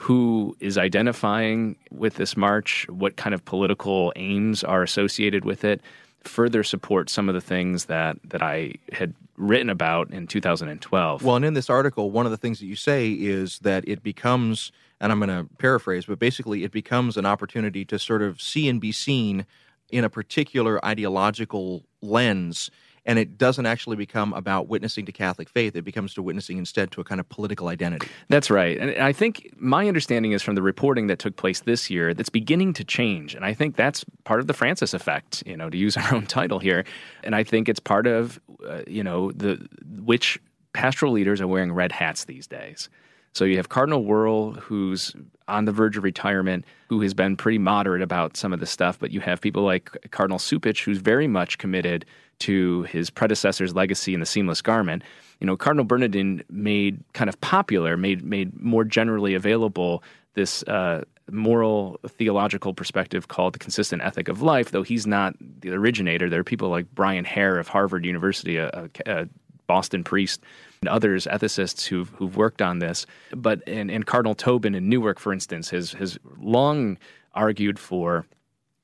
who 0.00 0.56
is 0.60 0.78
identifying 0.78 1.76
with 1.90 2.14
this 2.14 2.34
march, 2.34 2.86
what 2.88 3.16
kind 3.16 3.34
of 3.34 3.44
political 3.44 4.14
aims 4.16 4.64
are 4.64 4.82
associated 4.82 5.44
with 5.44 5.62
it, 5.62 5.82
further 6.24 6.64
support 6.64 7.10
some 7.10 7.28
of 7.28 7.34
the 7.34 7.40
things 7.42 7.84
that, 7.84 8.16
that 8.24 8.42
I 8.42 8.76
had 8.92 9.12
written 9.36 9.68
about 9.68 10.10
in 10.10 10.26
2012. 10.26 11.22
Well, 11.22 11.36
and 11.36 11.44
in 11.44 11.52
this 11.52 11.68
article, 11.68 12.10
one 12.10 12.24
of 12.24 12.32
the 12.32 12.38
things 12.38 12.60
that 12.60 12.66
you 12.66 12.76
say 12.76 13.10
is 13.10 13.58
that 13.58 13.86
it 13.86 14.02
becomes, 14.02 14.72
and 15.02 15.12
I'm 15.12 15.20
going 15.20 15.28
to 15.28 15.54
paraphrase, 15.58 16.06
but 16.06 16.18
basically 16.18 16.64
it 16.64 16.72
becomes 16.72 17.18
an 17.18 17.26
opportunity 17.26 17.84
to 17.84 17.98
sort 17.98 18.22
of 18.22 18.40
see 18.40 18.70
and 18.70 18.80
be 18.80 18.92
seen 18.92 19.44
in 19.90 20.02
a 20.04 20.08
particular 20.08 20.82
ideological 20.82 21.84
lens 22.00 22.70
and 23.06 23.18
it 23.18 23.38
doesn't 23.38 23.66
actually 23.66 23.96
become 23.96 24.32
about 24.34 24.68
witnessing 24.68 25.06
to 25.06 25.12
Catholic 25.12 25.48
faith. 25.48 25.74
It 25.76 25.82
becomes 25.82 26.14
to 26.14 26.22
witnessing 26.22 26.58
instead 26.58 26.90
to 26.92 27.00
a 27.00 27.04
kind 27.04 27.20
of 27.20 27.28
political 27.28 27.68
identity. 27.68 28.08
That's 28.28 28.50
right. 28.50 28.78
And 28.78 29.02
I 29.02 29.12
think 29.12 29.52
my 29.56 29.88
understanding 29.88 30.32
is 30.32 30.42
from 30.42 30.54
the 30.54 30.62
reporting 30.62 31.06
that 31.08 31.18
took 31.18 31.36
place 31.36 31.60
this 31.60 31.90
year 31.90 32.14
that's 32.14 32.28
beginning 32.28 32.72
to 32.74 32.84
change. 32.84 33.34
And 33.34 33.44
I 33.44 33.54
think 33.54 33.76
that's 33.76 34.04
part 34.24 34.40
of 34.40 34.46
the 34.46 34.54
Francis 34.54 34.94
effect, 34.94 35.42
you 35.46 35.56
know, 35.56 35.70
to 35.70 35.76
use 35.76 35.96
our 35.96 36.14
own 36.14 36.26
title 36.26 36.58
here. 36.58 36.84
And 37.24 37.34
I 37.34 37.44
think 37.44 37.68
it's 37.68 37.80
part 37.80 38.06
of, 38.06 38.40
uh, 38.68 38.82
you 38.86 39.02
know, 39.02 39.32
the 39.32 39.66
which 40.02 40.38
pastoral 40.72 41.12
leaders 41.12 41.40
are 41.40 41.48
wearing 41.48 41.72
red 41.72 41.92
hats 41.92 42.24
these 42.24 42.46
days. 42.46 42.88
So 43.32 43.44
you 43.44 43.56
have 43.56 43.68
Cardinal 43.68 44.04
Wuerl, 44.04 44.58
who's 44.58 45.14
on 45.46 45.64
the 45.64 45.72
verge 45.72 45.96
of 45.96 46.04
retirement, 46.04 46.64
who 46.88 47.00
has 47.00 47.14
been 47.14 47.36
pretty 47.36 47.58
moderate 47.58 48.02
about 48.02 48.36
some 48.36 48.52
of 48.52 48.60
this 48.60 48.70
stuff, 48.70 48.98
but 48.98 49.10
you 49.10 49.20
have 49.20 49.40
people 49.40 49.62
like 49.62 49.90
Cardinal 50.10 50.38
Cupich, 50.38 50.84
who's 50.84 50.98
very 50.98 51.26
much 51.26 51.58
committed 51.58 52.04
to 52.40 52.82
his 52.84 53.10
predecessor's 53.10 53.74
legacy 53.74 54.14
in 54.14 54.20
the 54.20 54.26
seamless 54.26 54.62
garment. 54.62 55.02
You 55.40 55.46
know, 55.46 55.56
Cardinal 55.56 55.84
Bernardin 55.84 56.42
made 56.50 57.02
kind 57.12 57.28
of 57.28 57.40
popular, 57.40 57.96
made 57.96 58.24
made 58.24 58.58
more 58.60 58.84
generally 58.84 59.34
available 59.34 60.02
this 60.34 60.62
uh, 60.64 61.04
moral 61.30 61.98
theological 62.06 62.74
perspective 62.74 63.28
called 63.28 63.54
the 63.54 63.58
consistent 63.58 64.02
ethic 64.02 64.28
of 64.28 64.42
life. 64.42 64.70
Though 64.70 64.82
he's 64.82 65.06
not 65.06 65.34
the 65.60 65.70
originator, 65.70 66.28
there 66.28 66.40
are 66.40 66.44
people 66.44 66.68
like 66.68 66.92
Bryan 66.94 67.24
Hehir 67.24 67.58
of 67.58 67.68
Harvard 67.68 68.04
University, 68.04 68.56
a, 68.56 68.90
a 69.06 69.28
Boston 69.66 70.02
priest, 70.02 70.42
and 70.82 70.88
others 70.88 71.26
ethicists 71.26 71.86
who've 71.86 72.08
who've 72.10 72.36
worked 72.36 72.62
on 72.62 72.78
this. 72.78 73.04
But 73.34 73.62
and, 73.66 73.90
and 73.90 74.06
Cardinal 74.06 74.34
Tobin 74.34 74.74
in 74.74 74.88
Newark, 74.88 75.18
for 75.18 75.32
instance, 75.32 75.68
has 75.70 75.92
has 75.92 76.18
long 76.38 76.98
argued 77.34 77.78
for 77.78 78.26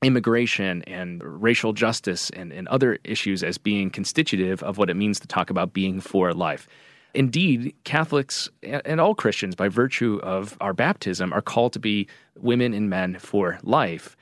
immigration 0.03 0.83
and 0.83 1.23
racial 1.23 1.73
justice 1.73 2.29
and, 2.29 2.53
and 2.53 2.67
other 2.67 2.99
issues 3.03 3.41
as 3.41 3.57
being 3.57 3.89
constitutive 3.89 4.61
of 4.61 4.77
what 4.77 4.91
it 4.91 4.93
means 4.93 5.19
to 5.19 5.27
talk 5.27 5.49
about 5.49 5.73
being 5.73 5.99
for 5.99 6.33
life. 6.33 6.67
Indeed, 7.15 7.73
Catholics 7.83 8.47
and 8.61 9.01
all 9.01 9.15
Christians, 9.15 9.55
by 9.55 9.69
virtue 9.69 10.19
of 10.21 10.55
our 10.61 10.73
baptism, 10.73 11.33
are 11.33 11.41
called 11.41 11.73
to 11.73 11.79
be 11.79 12.07
women 12.37 12.75
and 12.75 12.91
men 12.91 13.17
for 13.17 13.57
life. 13.63 14.15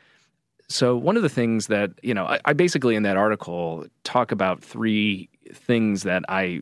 So 0.69 0.95
one 0.95 1.17
of 1.17 1.23
the 1.23 1.29
things 1.29 1.67
that 1.67 1.91
you 2.03 2.13
know, 2.13 2.25
I, 2.25 2.39
I 2.45 2.53
basically 2.53 2.95
in 2.95 3.03
that 3.03 3.17
article 3.17 3.85
talk 4.05 4.31
about 4.31 4.63
three 4.63 5.27
things 5.53 6.03
that 6.03 6.23
I 6.29 6.61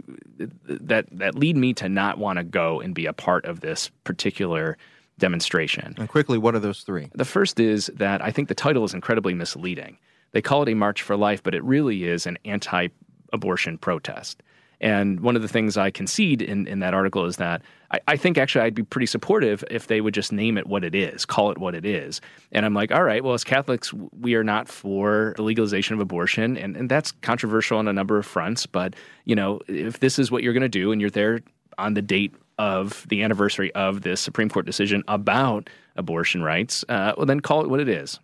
that 0.66 1.08
that 1.12 1.36
lead 1.36 1.58
me 1.58 1.74
to 1.76 1.90
not 1.90 2.18
want 2.18 2.38
to 2.38 2.44
go 2.44 2.82
and 2.82 2.94
be 2.94 3.06
a 3.06 3.14
part 3.14 3.46
of 3.46 3.62
this 3.62 3.90
particular 4.04 4.78
demonstration. 5.20 5.96
And 5.98 6.10
quickly, 6.10 6.38
what 6.38 6.56
are 6.56 6.60
those 6.60 6.82
three? 6.82 7.10
The 7.14 7.26
first 7.26 7.60
is 7.60 7.88
that 7.96 8.22
I 8.22 8.32
think 8.32 8.48
the 8.48 8.56
title 8.56 8.84
is 8.84 8.94
incredibly 8.94 9.34
misleading. 9.34 9.98
They 10.32 10.42
call 10.42 10.64
it 10.64 10.70
a 10.70 10.74
March 10.74 11.02
for 11.02 11.16
Life, 11.16 11.44
but 11.44 11.54
it 11.54 11.64
really 11.64 12.06
is 12.06 12.26
an 12.26 12.38
anti 12.46 12.88
abortion 13.32 13.78
protest. 13.78 14.44
And 14.84 15.22
one 15.22 15.38
of 15.38 15.42
the 15.42 15.48
things 15.48 15.78
I 15.78 15.92
concede 15.92 16.42
in, 16.42 16.68
in 16.68 16.80
that 16.80 16.94
article 16.94 17.26
is 17.26 17.38
that 17.38 17.62
I, 17.92 18.02
I, 18.10 18.18
think 18.18 18.38
actually 18.38 18.66
I'd 18.66 18.76
be 18.76 18.84
pretty 18.84 19.06
supportive 19.06 19.64
if 19.72 19.88
they 19.88 20.02
would 20.02 20.14
just 20.14 20.34
name 20.34 20.58
it 20.58 20.68
what 20.68 20.84
it 20.84 20.94
is, 20.94 21.26
call 21.26 21.52
it 21.52 21.58
what 21.58 21.74
it 21.74 21.86
is. 21.86 22.20
And 22.52 22.66
I'm 22.66 22.74
like, 22.74 22.92
all 22.92 23.04
right, 23.04 23.24
well, 23.24 23.34
as 23.34 23.46
Catholics, 23.46 23.94
we 23.94 24.36
are 24.36 24.44
not 24.44 24.68
for 24.68 25.36
the 25.38 25.42
legalization 25.42 25.94
of 25.94 26.02
abortion. 26.02 26.58
And, 26.58 26.76
and 26.76 26.90
that's 26.90 27.14
controversial 27.22 27.78
on 27.78 27.88
a 27.88 27.94
number 27.94 28.18
of 28.18 28.26
fronts. 28.26 28.66
But, 28.66 28.94
you 29.24 29.38
know, 29.38 29.62
if 29.70 30.02
this 30.02 30.20
is 30.20 30.30
what 30.30 30.44
you're 30.44 30.52
going 30.52 30.62
to 30.64 30.70
do 30.70 30.92
and 30.92 31.00
you're 31.00 31.10
there 31.10 31.40
on 31.78 31.94
the 31.94 32.02
date 32.02 32.36
of 32.60 33.06
the 33.08 33.24
anniversary 33.24 33.74
of 33.76 34.02
this 34.02 34.20
Supreme 34.20 34.50
Court 34.50 34.66
decision 34.66 35.02
about 35.08 35.70
abortion 35.96 36.44
rights, 36.44 36.84
uh, 36.90 37.14
well, 37.16 37.26
then 37.26 37.40
call 37.40 37.62
it 37.64 37.70
what 37.70 37.80
it 37.80 37.88
is. 37.88 38.20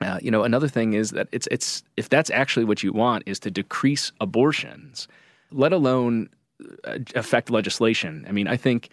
Uh, 0.00 0.18
you 0.22 0.30
know, 0.30 0.44
another 0.44 0.68
thing 0.68 0.94
is 0.94 1.10
that 1.10 1.28
it's 1.30 1.46
it's 1.50 1.82
if 1.98 2.08
that's 2.08 2.30
actually 2.30 2.64
what 2.64 2.82
you 2.82 2.90
want 2.90 3.22
is 3.26 3.38
to 3.40 3.50
decrease 3.50 4.12
abortions, 4.18 5.06
let 5.52 5.72
alone 5.72 6.28
uh, 6.84 6.98
affect 7.14 7.50
legislation. 7.50 8.24
I 8.28 8.32
mean, 8.32 8.48
I 8.48 8.56
think 8.56 8.90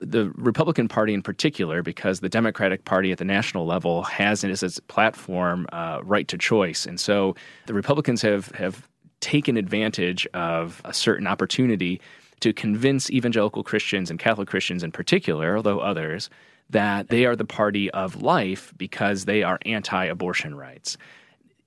the 0.00 0.30
Republican 0.36 0.88
Party 0.88 1.14
in 1.14 1.22
particular, 1.22 1.82
because 1.82 2.20
the 2.20 2.28
Democratic 2.28 2.84
Party 2.84 3.12
at 3.12 3.18
the 3.18 3.24
national 3.24 3.66
level 3.66 4.02
has 4.02 4.44
as 4.44 4.62
its 4.62 4.78
platform 4.80 5.66
uh, 5.72 6.00
right 6.02 6.28
to 6.28 6.38
choice, 6.38 6.86
and 6.86 7.00
so 7.00 7.34
the 7.66 7.74
Republicans 7.74 8.22
have 8.22 8.48
have 8.52 8.88
taken 9.20 9.56
advantage 9.56 10.26
of 10.34 10.82
a 10.84 10.92
certain 10.92 11.26
opportunity 11.26 12.00
to 12.40 12.52
convince 12.52 13.10
evangelical 13.10 13.62
Christians 13.62 14.10
and 14.10 14.18
Catholic 14.18 14.48
Christians 14.48 14.82
in 14.82 14.92
particular, 14.92 15.56
although 15.56 15.78
others, 15.80 16.28
that 16.68 17.08
they 17.08 17.24
are 17.24 17.34
the 17.36 17.44
party 17.44 17.90
of 17.92 18.22
life 18.22 18.74
because 18.76 19.24
they 19.24 19.42
are 19.42 19.58
anti 19.64 20.04
abortion 20.04 20.54
rights. 20.54 20.96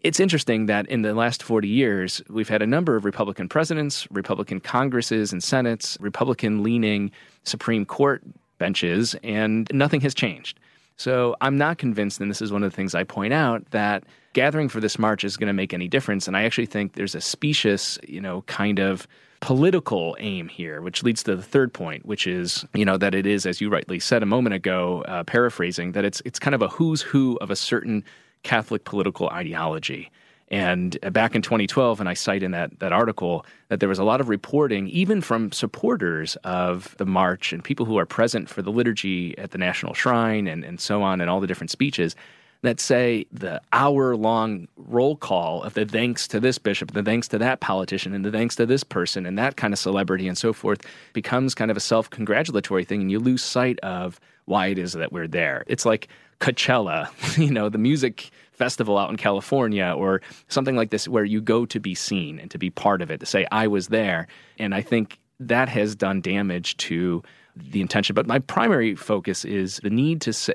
It's 0.07 0.21
interesting 0.21 0.67
that 0.67 0.87
in 0.87 1.01
the 1.01 1.13
last 1.13 1.43
40 1.43 1.67
years, 1.67 2.21
we've 2.29 2.47
had 2.47 2.61
a 2.61 2.65
number 2.65 2.95
of 2.95 3.03
Republican 3.03 3.49
presidents, 3.49 4.07
Republican 4.09 4.61
Congresses 4.61 5.33
and 5.33 5.43
Senates, 5.43 5.97
Republican 5.99 6.63
leaning 6.63 7.11
Supreme 7.43 7.85
Court 7.85 8.23
benches, 8.57 9.17
and 9.21 9.69
nothing 9.73 9.99
has 9.99 10.13
changed. 10.13 10.61
So 10.95 11.35
I'm 11.41 11.57
not 11.57 11.77
convinced, 11.77 12.21
and 12.21 12.31
this 12.31 12.41
is 12.41 12.53
one 12.53 12.63
of 12.63 12.71
the 12.71 12.75
things 12.75 12.95
I 12.95 13.03
point 13.03 13.33
out, 13.33 13.69
that 13.71 14.05
gathering 14.31 14.69
for 14.69 14.79
this 14.79 14.97
march 14.97 15.25
is 15.25 15.35
going 15.35 15.47
to 15.47 15.53
make 15.53 15.73
any 15.73 15.89
difference. 15.89 16.25
And 16.25 16.37
I 16.37 16.45
actually 16.45 16.67
think 16.67 16.93
there's 16.93 17.13
a 17.13 17.19
specious, 17.19 17.99
you 18.07 18.21
know, 18.21 18.43
kind 18.43 18.79
of 18.79 19.09
political 19.41 20.15
aim 20.21 20.47
here, 20.47 20.79
which 20.79 21.03
leads 21.03 21.21
to 21.23 21.35
the 21.35 21.43
third 21.43 21.73
point, 21.73 22.05
which 22.05 22.25
is 22.27 22.65
you 22.73 22.85
know 22.85 22.97
that 22.97 23.13
it 23.13 23.25
is, 23.25 23.45
as 23.45 23.59
you 23.59 23.69
rightly 23.69 23.99
said 23.99 24.23
a 24.23 24.25
moment 24.25 24.55
ago, 24.55 25.03
uh, 25.03 25.25
paraphrasing 25.25 25.91
that 25.91 26.05
it's 26.05 26.21
it's 26.23 26.39
kind 26.39 26.55
of 26.55 26.61
a 26.61 26.69
who's 26.69 27.01
who 27.01 27.37
of 27.41 27.51
a 27.51 27.57
certain 27.57 28.05
Catholic 28.43 28.83
political 28.83 29.29
ideology. 29.29 30.11
And 30.49 30.97
uh, 31.03 31.09
back 31.09 31.35
in 31.35 31.41
2012, 31.41 31.99
and 31.99 32.07
I 32.07 32.13
cite 32.13 32.41
in 32.41 32.51
that, 32.51 32.79
that 32.79 32.93
article 32.93 33.45
that 33.67 33.79
there 33.79 33.89
was 33.89 33.99
a 33.99 34.03
lot 34.03 34.21
of 34.21 34.29
reporting, 34.29 34.87
even 34.87 35.21
from 35.21 35.51
supporters 35.51 36.37
of 36.43 36.95
the 36.97 37.05
march 37.05 37.51
and 37.51 37.63
people 37.63 37.85
who 37.85 37.97
are 37.97 38.05
present 38.05 38.49
for 38.49 38.61
the 38.61 38.71
liturgy 38.71 39.37
at 39.37 39.51
the 39.51 39.57
National 39.57 39.93
Shrine 39.93 40.47
and, 40.47 40.63
and 40.63 40.79
so 40.79 41.01
on, 41.01 41.19
and 41.19 41.29
all 41.29 41.41
the 41.41 41.47
different 41.47 41.71
speeches, 41.71 42.15
that 42.61 42.79
say 42.79 43.25
the 43.31 43.61
hour 43.71 44.15
long 44.15 44.67
roll 44.77 45.15
call 45.15 45.63
of 45.63 45.73
the 45.73 45.85
thanks 45.85 46.27
to 46.29 46.39
this 46.39 46.57
bishop, 46.57 46.91
the 46.91 47.03
thanks 47.03 47.27
to 47.27 47.37
that 47.37 47.59
politician, 47.59 48.13
and 48.13 48.25
the 48.25 48.31
thanks 48.31 48.55
to 48.55 48.65
this 48.65 48.83
person, 48.83 49.25
and 49.25 49.37
that 49.37 49.57
kind 49.57 49.73
of 49.73 49.79
celebrity 49.79 50.27
and 50.27 50.37
so 50.37 50.53
forth 50.53 50.81
becomes 51.13 51.53
kind 51.53 51.69
of 51.69 51.77
a 51.77 51.81
self 51.81 52.09
congratulatory 52.09 52.83
thing, 52.83 53.01
and 53.01 53.11
you 53.11 53.19
lose 53.19 53.43
sight 53.43 53.79
of 53.81 54.19
why 54.45 54.67
it 54.67 54.79
is 54.79 54.93
that 54.93 55.11
we're 55.11 55.27
there. 55.27 55.65
It's 55.67 55.85
like 55.85 56.07
Coachella, 56.39 57.09
you 57.37 57.51
know, 57.51 57.69
the 57.69 57.77
music 57.77 58.29
festival 58.51 58.97
out 58.97 59.09
in 59.09 59.17
California, 59.17 59.93
or 59.95 60.21
something 60.47 60.75
like 60.75 60.89
this, 60.89 61.07
where 61.07 61.25
you 61.25 61.41
go 61.41 61.65
to 61.65 61.79
be 61.79 61.93
seen 61.93 62.39
and 62.39 62.49
to 62.49 62.57
be 62.57 62.69
part 62.69 63.01
of 63.01 63.11
it, 63.11 63.19
to 63.19 63.25
say, 63.25 63.45
I 63.51 63.67
was 63.67 63.87
there. 63.87 64.27
And 64.57 64.73
I 64.73 64.81
think 64.81 65.19
that 65.39 65.69
has 65.69 65.95
done 65.95 66.21
damage 66.21 66.75
to 66.77 67.21
the 67.55 67.81
intention. 67.81 68.15
But 68.15 68.25
my 68.25 68.39
primary 68.39 68.95
focus 68.95 69.45
is 69.45 69.79
the 69.83 69.89
need 69.89 70.21
to 70.21 70.33
say, 70.33 70.53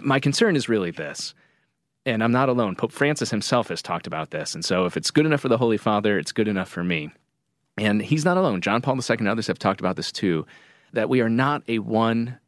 my 0.00 0.18
concern 0.18 0.56
is 0.56 0.68
really 0.68 0.90
this 0.90 1.34
and 2.06 2.22
I'm 2.22 2.32
not 2.32 2.48
alone. 2.48 2.76
Pope 2.76 2.92
Francis 2.92 3.30
himself 3.30 3.68
has 3.68 3.82
talked 3.82 4.06
about 4.06 4.30
this. 4.30 4.54
And 4.54 4.64
so 4.64 4.84
if 4.84 4.96
it's 4.96 5.10
good 5.10 5.26
enough 5.26 5.40
for 5.40 5.48
the 5.48 5.58
Holy 5.58 5.78
Father, 5.78 6.18
it's 6.18 6.32
good 6.32 6.48
enough 6.48 6.68
for 6.68 6.84
me. 6.84 7.10
And 7.78 8.02
he's 8.02 8.24
not 8.24 8.36
alone. 8.36 8.60
John 8.60 8.82
Paul 8.82 8.96
II 8.96 9.16
and 9.18 9.28
others 9.28 9.46
have 9.46 9.58
talked 9.58 9.80
about 9.80 9.96
this 9.96 10.12
too 10.12 10.46
that 10.92 11.08
we 11.08 11.20
are 11.20 11.28
not 11.28 11.62
a 11.66 11.80
one 11.80 12.38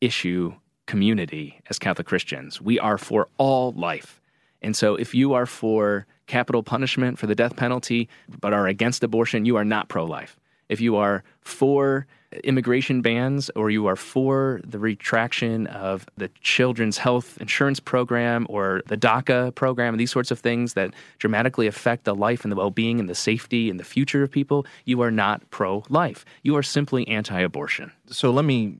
issue 0.00 0.54
community 0.86 1.60
as 1.68 1.78
Catholic 1.78 2.06
Christians. 2.06 2.60
We 2.60 2.78
are 2.78 2.98
for 2.98 3.28
all 3.38 3.72
life. 3.72 4.20
And 4.62 4.74
so 4.76 4.94
if 4.94 5.14
you 5.14 5.34
are 5.34 5.46
for 5.46 6.06
capital 6.26 6.62
punishment 6.62 7.18
for 7.18 7.26
the 7.26 7.34
death 7.34 7.56
penalty, 7.56 8.08
but 8.40 8.52
are 8.52 8.66
against 8.66 9.04
abortion, 9.04 9.44
you 9.44 9.56
are 9.56 9.64
not 9.64 9.88
pro 9.88 10.04
life. 10.04 10.36
If 10.68 10.80
you 10.80 10.96
are 10.96 11.22
for 11.40 12.06
immigration 12.44 13.02
bans 13.02 13.50
or 13.54 13.70
you 13.70 13.86
are 13.86 13.96
for 13.96 14.60
the 14.64 14.78
retraction 14.78 15.66
of 15.68 16.06
the 16.16 16.28
children's 16.40 16.98
health 16.98 17.38
insurance 17.40 17.80
program 17.80 18.46
or 18.50 18.82
the 18.86 18.96
DACA 18.96 19.54
program 19.54 19.96
these 19.96 20.10
sorts 20.10 20.30
of 20.30 20.40
things 20.40 20.74
that 20.74 20.92
dramatically 21.18 21.66
affect 21.66 22.04
the 22.04 22.14
life 22.14 22.44
and 22.44 22.50
the 22.50 22.56
well 22.56 22.70
being 22.70 22.98
and 22.98 23.08
the 23.08 23.14
safety 23.14 23.70
and 23.70 23.78
the 23.78 23.84
future 23.84 24.22
of 24.22 24.30
people, 24.30 24.66
you 24.84 25.00
are 25.00 25.10
not 25.10 25.48
pro 25.50 25.84
life. 25.88 26.24
You 26.42 26.56
are 26.56 26.62
simply 26.62 27.06
anti 27.08 27.40
abortion. 27.40 27.92
So 28.08 28.30
let 28.30 28.44
me 28.44 28.76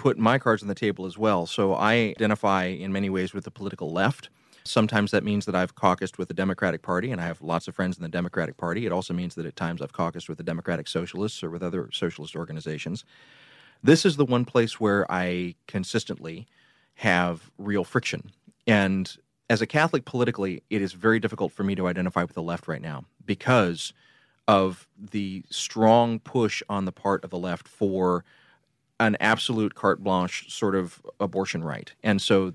put 0.00 0.18
my 0.18 0.38
cards 0.38 0.62
on 0.62 0.68
the 0.68 0.74
table 0.74 1.04
as 1.04 1.18
well. 1.18 1.44
So 1.44 1.74
I 1.74 1.92
identify 1.92 2.64
in 2.64 2.90
many 2.90 3.10
ways 3.10 3.34
with 3.34 3.44
the 3.44 3.50
political 3.50 3.92
left. 3.92 4.30
Sometimes 4.64 5.10
that 5.10 5.24
means 5.24 5.44
that 5.44 5.54
I've 5.54 5.74
caucused 5.74 6.16
with 6.16 6.28
the 6.28 6.34
Democratic 6.34 6.80
Party, 6.80 7.10
and 7.12 7.20
I 7.20 7.26
have 7.26 7.42
lots 7.42 7.68
of 7.68 7.74
friends 7.74 7.98
in 7.98 8.02
the 8.02 8.08
Democratic 8.08 8.56
Party. 8.56 8.86
It 8.86 8.92
also 8.92 9.12
means 9.12 9.34
that 9.34 9.44
at 9.44 9.56
times 9.56 9.82
I've 9.82 9.92
caucused 9.92 10.26
with 10.26 10.38
the 10.38 10.42
Democratic 10.44 10.88
Socialists 10.88 11.42
or 11.42 11.50
with 11.50 11.62
other 11.62 11.90
socialist 11.92 12.34
organizations. 12.34 13.04
This 13.82 14.06
is 14.06 14.16
the 14.16 14.24
one 14.24 14.46
place 14.46 14.80
where 14.80 15.10
I 15.12 15.54
consistently 15.66 16.46
have 16.94 17.50
real 17.58 17.84
friction. 17.84 18.32
And 18.66 19.14
as 19.50 19.60
a 19.60 19.66
Catholic 19.66 20.06
politically, 20.06 20.62
it 20.70 20.80
is 20.80 20.94
very 20.94 21.20
difficult 21.20 21.52
for 21.52 21.62
me 21.62 21.74
to 21.74 21.86
identify 21.86 22.22
with 22.22 22.34
the 22.34 22.42
left 22.42 22.68
right 22.68 22.80
now 22.80 23.04
because 23.26 23.92
of 24.48 24.88
the 24.98 25.44
strong 25.50 26.20
push 26.20 26.62
on 26.70 26.86
the 26.86 26.92
part 26.92 27.22
of 27.22 27.28
the 27.28 27.38
left 27.38 27.68
for 27.68 28.24
an 29.00 29.16
absolute 29.18 29.74
carte 29.74 30.04
blanche 30.04 30.52
sort 30.52 30.76
of 30.76 31.02
abortion 31.18 31.64
right. 31.64 31.92
And 32.04 32.22
so 32.22 32.52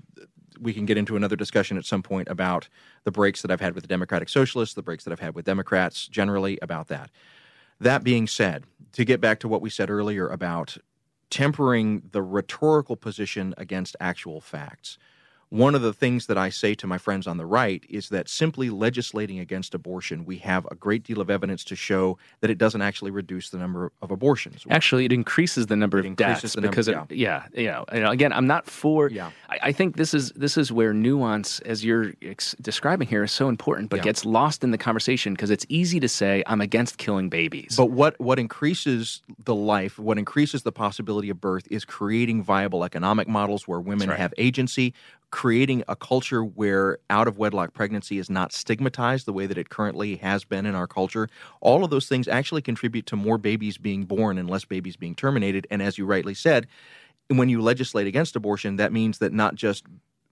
we 0.58 0.72
can 0.72 0.86
get 0.86 0.96
into 0.96 1.16
another 1.16 1.36
discussion 1.36 1.76
at 1.76 1.84
some 1.84 2.02
point 2.02 2.28
about 2.28 2.68
the 3.04 3.10
breaks 3.10 3.42
that 3.42 3.50
I've 3.50 3.60
had 3.60 3.74
with 3.74 3.82
the 3.84 3.88
Democratic 3.88 4.30
Socialists, 4.30 4.74
the 4.74 4.82
breaks 4.82 5.04
that 5.04 5.12
I've 5.12 5.20
had 5.20 5.34
with 5.34 5.44
Democrats 5.44 6.08
generally 6.08 6.58
about 6.62 6.88
that. 6.88 7.10
That 7.80 8.04
being 8.04 8.26
said, 8.26 8.64
to 8.92 9.04
get 9.04 9.20
back 9.20 9.40
to 9.40 9.48
what 9.48 9.60
we 9.60 9.68
said 9.68 9.90
earlier 9.90 10.28
about 10.28 10.78
tempering 11.28 12.02
the 12.12 12.22
rhetorical 12.22 12.96
position 12.96 13.52
against 13.58 13.96
actual 14.00 14.40
facts, 14.40 14.96
one 15.50 15.74
of 15.74 15.82
the 15.82 15.92
things 15.92 16.26
that 16.26 16.36
I 16.36 16.48
say 16.48 16.74
to 16.74 16.86
my 16.86 16.98
friends 16.98 17.26
on 17.26 17.36
the 17.36 17.46
right 17.46 17.84
is 17.88 18.08
that 18.08 18.28
simply 18.28 18.68
legislating 18.68 19.38
against 19.38 19.74
abortion, 19.74 20.24
we 20.24 20.38
have 20.38 20.66
a 20.70 20.74
great 20.74 21.04
deal 21.04 21.20
of 21.20 21.30
evidence 21.30 21.62
to 21.64 21.76
show 21.76 22.18
that 22.40 22.50
it 22.50 22.58
doesn't 22.58 22.82
actually 22.82 23.12
reduce 23.12 23.50
the 23.50 23.58
number 23.58 23.92
of 24.02 24.10
abortions. 24.10 24.64
Actually, 24.70 25.04
it 25.04 25.12
increases 25.12 25.66
the 25.66 25.76
number 25.76 25.98
it 25.98 26.06
of 26.06 26.16
deaths 26.16 26.56
because 26.56 26.88
number, 26.88 27.14
yeah. 27.14 27.44
It, 27.52 27.62
yeah, 27.62 27.84
you 27.92 28.00
know, 28.00 28.10
again, 28.10 28.32
I'm 28.32 28.46
not 28.46 28.66
for. 28.66 29.08
Yeah. 29.08 29.30
I, 29.48 29.58
I, 29.64 29.72
think 29.72 29.96
this 29.96 30.14
is 30.14 30.32
this 30.32 30.56
is 30.56 30.72
where 30.72 30.92
nuance, 30.92 31.60
as 31.60 31.84
you're 31.84 32.12
ex- 32.22 32.56
describing 32.60 33.06
here, 33.06 33.22
is 33.22 33.32
so 33.32 33.48
important, 33.48 33.90
but 33.90 33.98
yeah. 33.98 34.04
gets 34.04 34.24
lost 34.24 34.64
in 34.64 34.72
the 34.72 34.78
conversation 34.78 35.34
because 35.34 35.50
it's 35.50 35.66
easy 35.68 36.00
to 36.00 36.08
say 36.08 36.42
I'm 36.46 36.60
against 36.60 36.98
killing 36.98 37.28
babies. 37.28 37.74
But 37.76 37.90
what 37.90 38.18
what 38.20 38.38
increases 38.38 39.22
the 39.44 39.54
life, 39.54 39.98
what 39.98 40.18
increases 40.18 40.62
the 40.62 40.72
possibility 40.72 41.30
of 41.30 41.40
birth, 41.40 41.68
is 41.70 41.84
creating 41.84 42.42
viable 42.42 42.84
economic 42.84 43.28
models 43.28 43.68
where 43.68 43.80
women 43.80 44.08
right. 44.08 44.18
have 44.18 44.34
agency, 44.38 44.92
creating 45.30 45.82
a 45.88 45.96
culture 45.96 46.44
where 46.44 46.98
out 47.10 47.28
of 47.28 47.38
wedlock 47.38 47.74
pregnancy 47.74 48.18
is 48.18 48.30
not 48.30 48.52
stigmatized 48.52 49.26
the 49.26 49.32
way 49.32 49.46
that 49.46 49.58
it 49.58 49.68
currently 49.68 50.16
has 50.16 50.44
been 50.44 50.66
in 50.66 50.74
our 50.74 50.86
culture. 50.86 51.28
All 51.60 51.84
of 51.84 51.90
those 51.90 52.08
things 52.08 52.28
actually 52.28 52.62
contribute 52.62 53.06
to 53.06 53.16
more 53.16 53.38
babies 53.38 53.76
being 53.76 54.04
born 54.04 54.38
and 54.38 54.48
less 54.48 54.64
babies 54.64 54.96
being 54.96 55.14
terminated. 55.14 55.66
And 55.70 55.82
as 55.82 55.98
you 55.98 56.06
rightly 56.06 56.34
said, 56.34 56.66
when 57.28 57.48
you 57.48 57.60
legislate 57.60 58.06
against 58.06 58.36
abortion, 58.36 58.76
that 58.76 58.92
means 58.92 59.18
that 59.18 59.32
not 59.32 59.56
just 59.56 59.84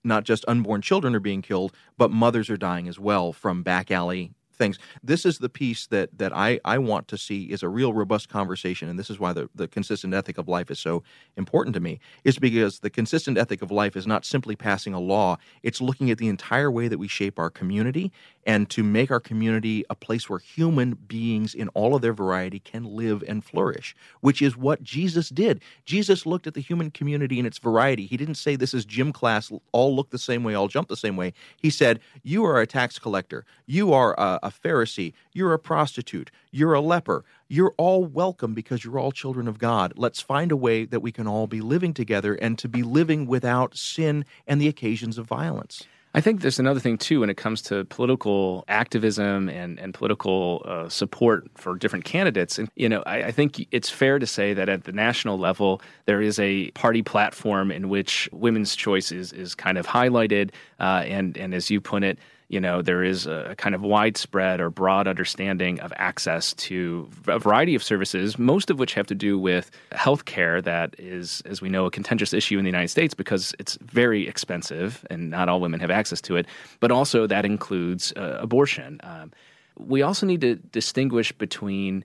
not 0.06 0.24
just 0.24 0.44
unborn 0.46 0.82
children 0.82 1.14
are 1.14 1.20
being 1.20 1.40
killed, 1.40 1.72
but 1.96 2.10
mothers 2.10 2.50
are 2.50 2.58
dying 2.58 2.88
as 2.88 2.98
well 2.98 3.32
from 3.32 3.62
back 3.62 3.90
alley 3.90 4.32
things. 4.54 4.78
This 5.02 5.26
is 5.26 5.38
the 5.38 5.48
piece 5.48 5.86
that 5.88 6.16
that 6.18 6.34
I, 6.34 6.60
I 6.64 6.78
want 6.78 7.08
to 7.08 7.18
see 7.18 7.44
is 7.44 7.62
a 7.62 7.68
real 7.68 7.92
robust 7.92 8.28
conversation, 8.28 8.88
and 8.88 8.98
this 8.98 9.10
is 9.10 9.18
why 9.18 9.32
the, 9.32 9.48
the 9.54 9.68
consistent 9.68 10.14
ethic 10.14 10.38
of 10.38 10.48
life 10.48 10.70
is 10.70 10.78
so 10.78 11.02
important 11.36 11.74
to 11.74 11.80
me, 11.80 12.00
is 12.24 12.38
because 12.38 12.80
the 12.80 12.90
consistent 12.90 13.38
ethic 13.38 13.62
of 13.62 13.70
life 13.70 13.96
is 13.96 14.06
not 14.06 14.24
simply 14.24 14.56
passing 14.56 14.94
a 14.94 15.00
law, 15.00 15.36
it's 15.62 15.80
looking 15.80 16.10
at 16.10 16.18
the 16.18 16.28
entire 16.28 16.70
way 16.70 16.88
that 16.88 16.98
we 16.98 17.08
shape 17.08 17.38
our 17.38 17.50
community 17.50 18.12
and 18.46 18.68
to 18.70 18.82
make 18.82 19.10
our 19.10 19.20
community 19.20 19.84
a 19.90 19.94
place 19.94 20.28
where 20.28 20.38
human 20.38 20.94
beings 20.94 21.54
in 21.54 21.68
all 21.68 21.94
of 21.94 22.02
their 22.02 22.12
variety 22.12 22.58
can 22.58 22.84
live 22.84 23.22
and 23.26 23.44
flourish, 23.44 23.94
which 24.20 24.42
is 24.42 24.56
what 24.56 24.82
Jesus 24.82 25.28
did. 25.28 25.60
Jesus 25.84 26.26
looked 26.26 26.46
at 26.46 26.54
the 26.54 26.60
human 26.60 26.90
community 26.90 27.38
in 27.38 27.46
its 27.46 27.58
variety. 27.58 28.06
He 28.06 28.16
didn't 28.16 28.36
say 28.36 28.56
this 28.56 28.74
is 28.74 28.84
gym 28.84 29.12
class, 29.12 29.50
all 29.72 29.94
look 29.94 30.10
the 30.10 30.18
same 30.18 30.44
way, 30.44 30.54
all 30.54 30.68
jump 30.68 30.88
the 30.88 30.96
same 30.96 31.16
way. 31.16 31.32
He 31.56 31.70
said, 31.70 32.00
You 32.22 32.44
are 32.44 32.60
a 32.60 32.66
tax 32.66 32.98
collector, 32.98 33.44
you 33.66 33.92
are 33.92 34.14
a, 34.18 34.40
a 34.44 34.50
Pharisee, 34.50 35.12
you're 35.32 35.52
a 35.52 35.58
prostitute, 35.58 36.30
you're 36.50 36.74
a 36.74 36.80
leper. 36.80 37.24
You're 37.48 37.74
all 37.76 38.04
welcome 38.04 38.54
because 38.54 38.84
you're 38.84 38.98
all 38.98 39.12
children 39.12 39.46
of 39.46 39.58
God. 39.58 39.92
Let's 39.96 40.20
find 40.20 40.50
a 40.50 40.56
way 40.56 40.86
that 40.86 41.00
we 41.00 41.12
can 41.12 41.26
all 41.26 41.46
be 41.46 41.60
living 41.60 41.92
together 41.92 42.34
and 42.34 42.58
to 42.58 42.68
be 42.68 42.82
living 42.82 43.26
without 43.26 43.76
sin 43.76 44.24
and 44.46 44.60
the 44.60 44.68
occasions 44.68 45.18
of 45.18 45.26
violence. 45.26 45.84
I 46.16 46.20
think 46.20 46.42
there's 46.42 46.60
another 46.60 46.78
thing 46.78 46.96
too 46.96 47.20
when 47.20 47.30
it 47.30 47.36
comes 47.36 47.60
to 47.62 47.84
political 47.86 48.64
activism 48.68 49.48
and 49.48 49.80
and 49.80 49.92
political 49.92 50.62
uh, 50.64 50.88
support 50.88 51.50
for 51.56 51.74
different 51.76 52.04
candidates. 52.04 52.56
And 52.56 52.68
you 52.76 52.88
know, 52.88 53.02
I, 53.04 53.24
I, 53.24 53.30
think 53.32 53.66
it's 53.72 53.90
fair 53.90 54.20
to 54.20 54.26
say 54.26 54.54
that 54.54 54.68
at 54.68 54.84
the 54.84 54.92
national 54.92 55.38
level 55.38 55.82
there 56.06 56.22
is 56.22 56.38
a 56.38 56.70
party 56.70 57.02
platform 57.02 57.72
in 57.72 57.88
which 57.88 58.28
women's 58.32 58.76
choice 58.76 59.10
is 59.10 59.32
is 59.32 59.56
kind 59.56 59.76
of 59.76 59.88
highlighted, 59.88 60.50
uh, 60.78 61.02
and 61.04 61.36
and 61.36 61.52
as 61.52 61.68
you 61.68 61.80
put 61.80 62.04
it, 62.04 62.18
you 62.48 62.60
know, 62.60 62.82
there 62.82 63.02
is 63.02 63.26
a 63.26 63.54
kind 63.56 63.74
of 63.74 63.82
widespread 63.82 64.60
or 64.60 64.70
broad 64.70 65.08
understanding 65.08 65.80
of 65.80 65.92
access 65.96 66.52
to 66.54 67.08
a 67.26 67.38
variety 67.38 67.74
of 67.74 67.82
services, 67.82 68.38
most 68.38 68.70
of 68.70 68.78
which 68.78 68.94
have 68.94 69.06
to 69.06 69.14
do 69.14 69.38
with 69.38 69.70
healthcare 69.92 70.62
that 70.62 70.94
is, 70.98 71.42
as 71.46 71.62
we 71.62 71.68
know, 71.68 71.86
a 71.86 71.90
contentious 71.90 72.32
issue 72.32 72.58
in 72.58 72.64
the 72.64 72.68
United 72.68 72.88
States 72.88 73.14
because 73.14 73.54
it's 73.58 73.76
very 73.80 74.28
expensive 74.28 75.06
and 75.10 75.30
not 75.30 75.48
all 75.48 75.60
women 75.60 75.80
have 75.80 75.90
access 75.90 76.20
to 76.20 76.36
it. 76.36 76.46
But 76.80 76.90
also 76.90 77.26
that 77.26 77.44
includes 77.46 78.12
uh, 78.16 78.38
abortion. 78.40 79.00
Um, 79.02 79.32
we 79.78 80.02
also 80.02 80.26
need 80.26 80.42
to 80.42 80.56
distinguish 80.56 81.32
between 81.32 82.04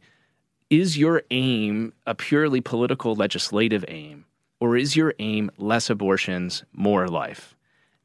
is 0.70 0.98
your 0.98 1.24
aim 1.32 1.94
a 2.06 2.16
purely 2.16 2.62
political 2.62 3.16
legislative 3.16 3.84
aim, 3.88 4.26
or 4.60 4.78
is 4.78 4.96
your 4.96 5.16
aim 5.20 5.52
less 5.58 5.90
abortions, 5.90 6.64
more 6.74 7.08
life? 7.08 7.56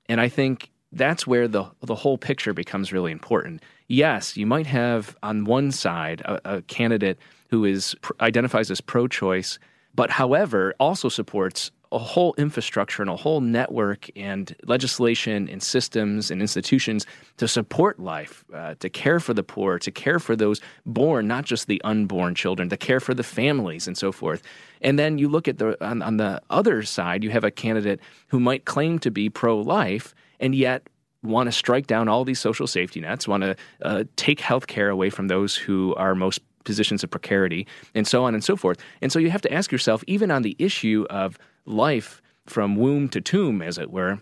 And 0.08 0.20
I 0.20 0.28
think 0.28 0.70
that's 0.96 1.26
where 1.26 1.48
the 1.48 1.64
the 1.82 1.94
whole 1.94 2.18
picture 2.18 2.52
becomes 2.52 2.92
really 2.92 3.12
important. 3.12 3.62
Yes, 3.88 4.36
you 4.36 4.46
might 4.46 4.66
have 4.66 5.16
on 5.22 5.44
one 5.44 5.70
side 5.70 6.20
a, 6.22 6.56
a 6.56 6.62
candidate 6.62 7.18
who 7.50 7.64
is 7.64 7.94
identifies 8.20 8.70
as 8.70 8.80
pro-choice, 8.80 9.58
but 9.94 10.10
however 10.10 10.74
also 10.80 11.08
supports 11.08 11.70
a 11.92 11.98
whole 11.98 12.34
infrastructure 12.36 13.02
and 13.02 13.10
a 13.10 13.14
whole 13.14 13.40
network 13.40 14.10
and 14.16 14.56
legislation 14.64 15.48
and 15.48 15.62
systems 15.62 16.28
and 16.28 16.40
institutions 16.40 17.06
to 17.36 17.46
support 17.46 18.00
life, 18.00 18.44
uh, 18.52 18.74
to 18.80 18.90
care 18.90 19.20
for 19.20 19.32
the 19.32 19.44
poor, 19.44 19.78
to 19.78 19.92
care 19.92 20.18
for 20.18 20.34
those 20.34 20.60
born, 20.84 21.28
not 21.28 21.44
just 21.44 21.68
the 21.68 21.80
unborn 21.84 22.34
children, 22.34 22.68
to 22.68 22.76
care 22.76 22.98
for 22.98 23.14
the 23.14 23.22
families 23.22 23.86
and 23.86 23.96
so 23.96 24.10
forth. 24.10 24.42
And 24.80 24.98
then 24.98 25.18
you 25.18 25.28
look 25.28 25.46
at 25.46 25.58
the 25.58 25.82
on, 25.84 26.02
on 26.02 26.16
the 26.16 26.42
other 26.50 26.82
side, 26.82 27.22
you 27.22 27.30
have 27.30 27.44
a 27.44 27.50
candidate 27.52 28.00
who 28.28 28.40
might 28.40 28.64
claim 28.64 28.98
to 28.98 29.10
be 29.10 29.30
pro-life 29.30 30.14
and 30.44 30.54
yet 30.54 30.88
want 31.22 31.46
to 31.46 31.52
strike 31.52 31.86
down 31.86 32.06
all 32.06 32.22
these 32.22 32.38
social 32.38 32.66
safety 32.66 33.00
nets, 33.00 33.26
want 33.26 33.42
to 33.42 33.56
uh, 33.82 34.04
take 34.16 34.40
health 34.40 34.66
care 34.66 34.90
away 34.90 35.08
from 35.08 35.28
those 35.28 35.56
who 35.56 35.94
are 35.94 36.14
most 36.14 36.38
positions 36.64 37.02
of 37.02 37.10
precarity, 37.10 37.66
and 37.94 38.06
so 38.06 38.24
on 38.24 38.34
and 38.34 38.44
so 38.44 38.56
forth. 38.56 38.78
And 39.00 39.10
so 39.10 39.18
you 39.18 39.30
have 39.30 39.40
to 39.42 39.52
ask 39.52 39.72
yourself, 39.72 40.04
even 40.06 40.30
on 40.30 40.42
the 40.42 40.54
issue 40.58 41.06
of 41.08 41.38
life 41.64 42.20
from 42.46 42.76
womb 42.76 43.08
to 43.08 43.22
tomb, 43.22 43.62
as 43.62 43.78
it 43.78 43.90
were, 43.90 44.20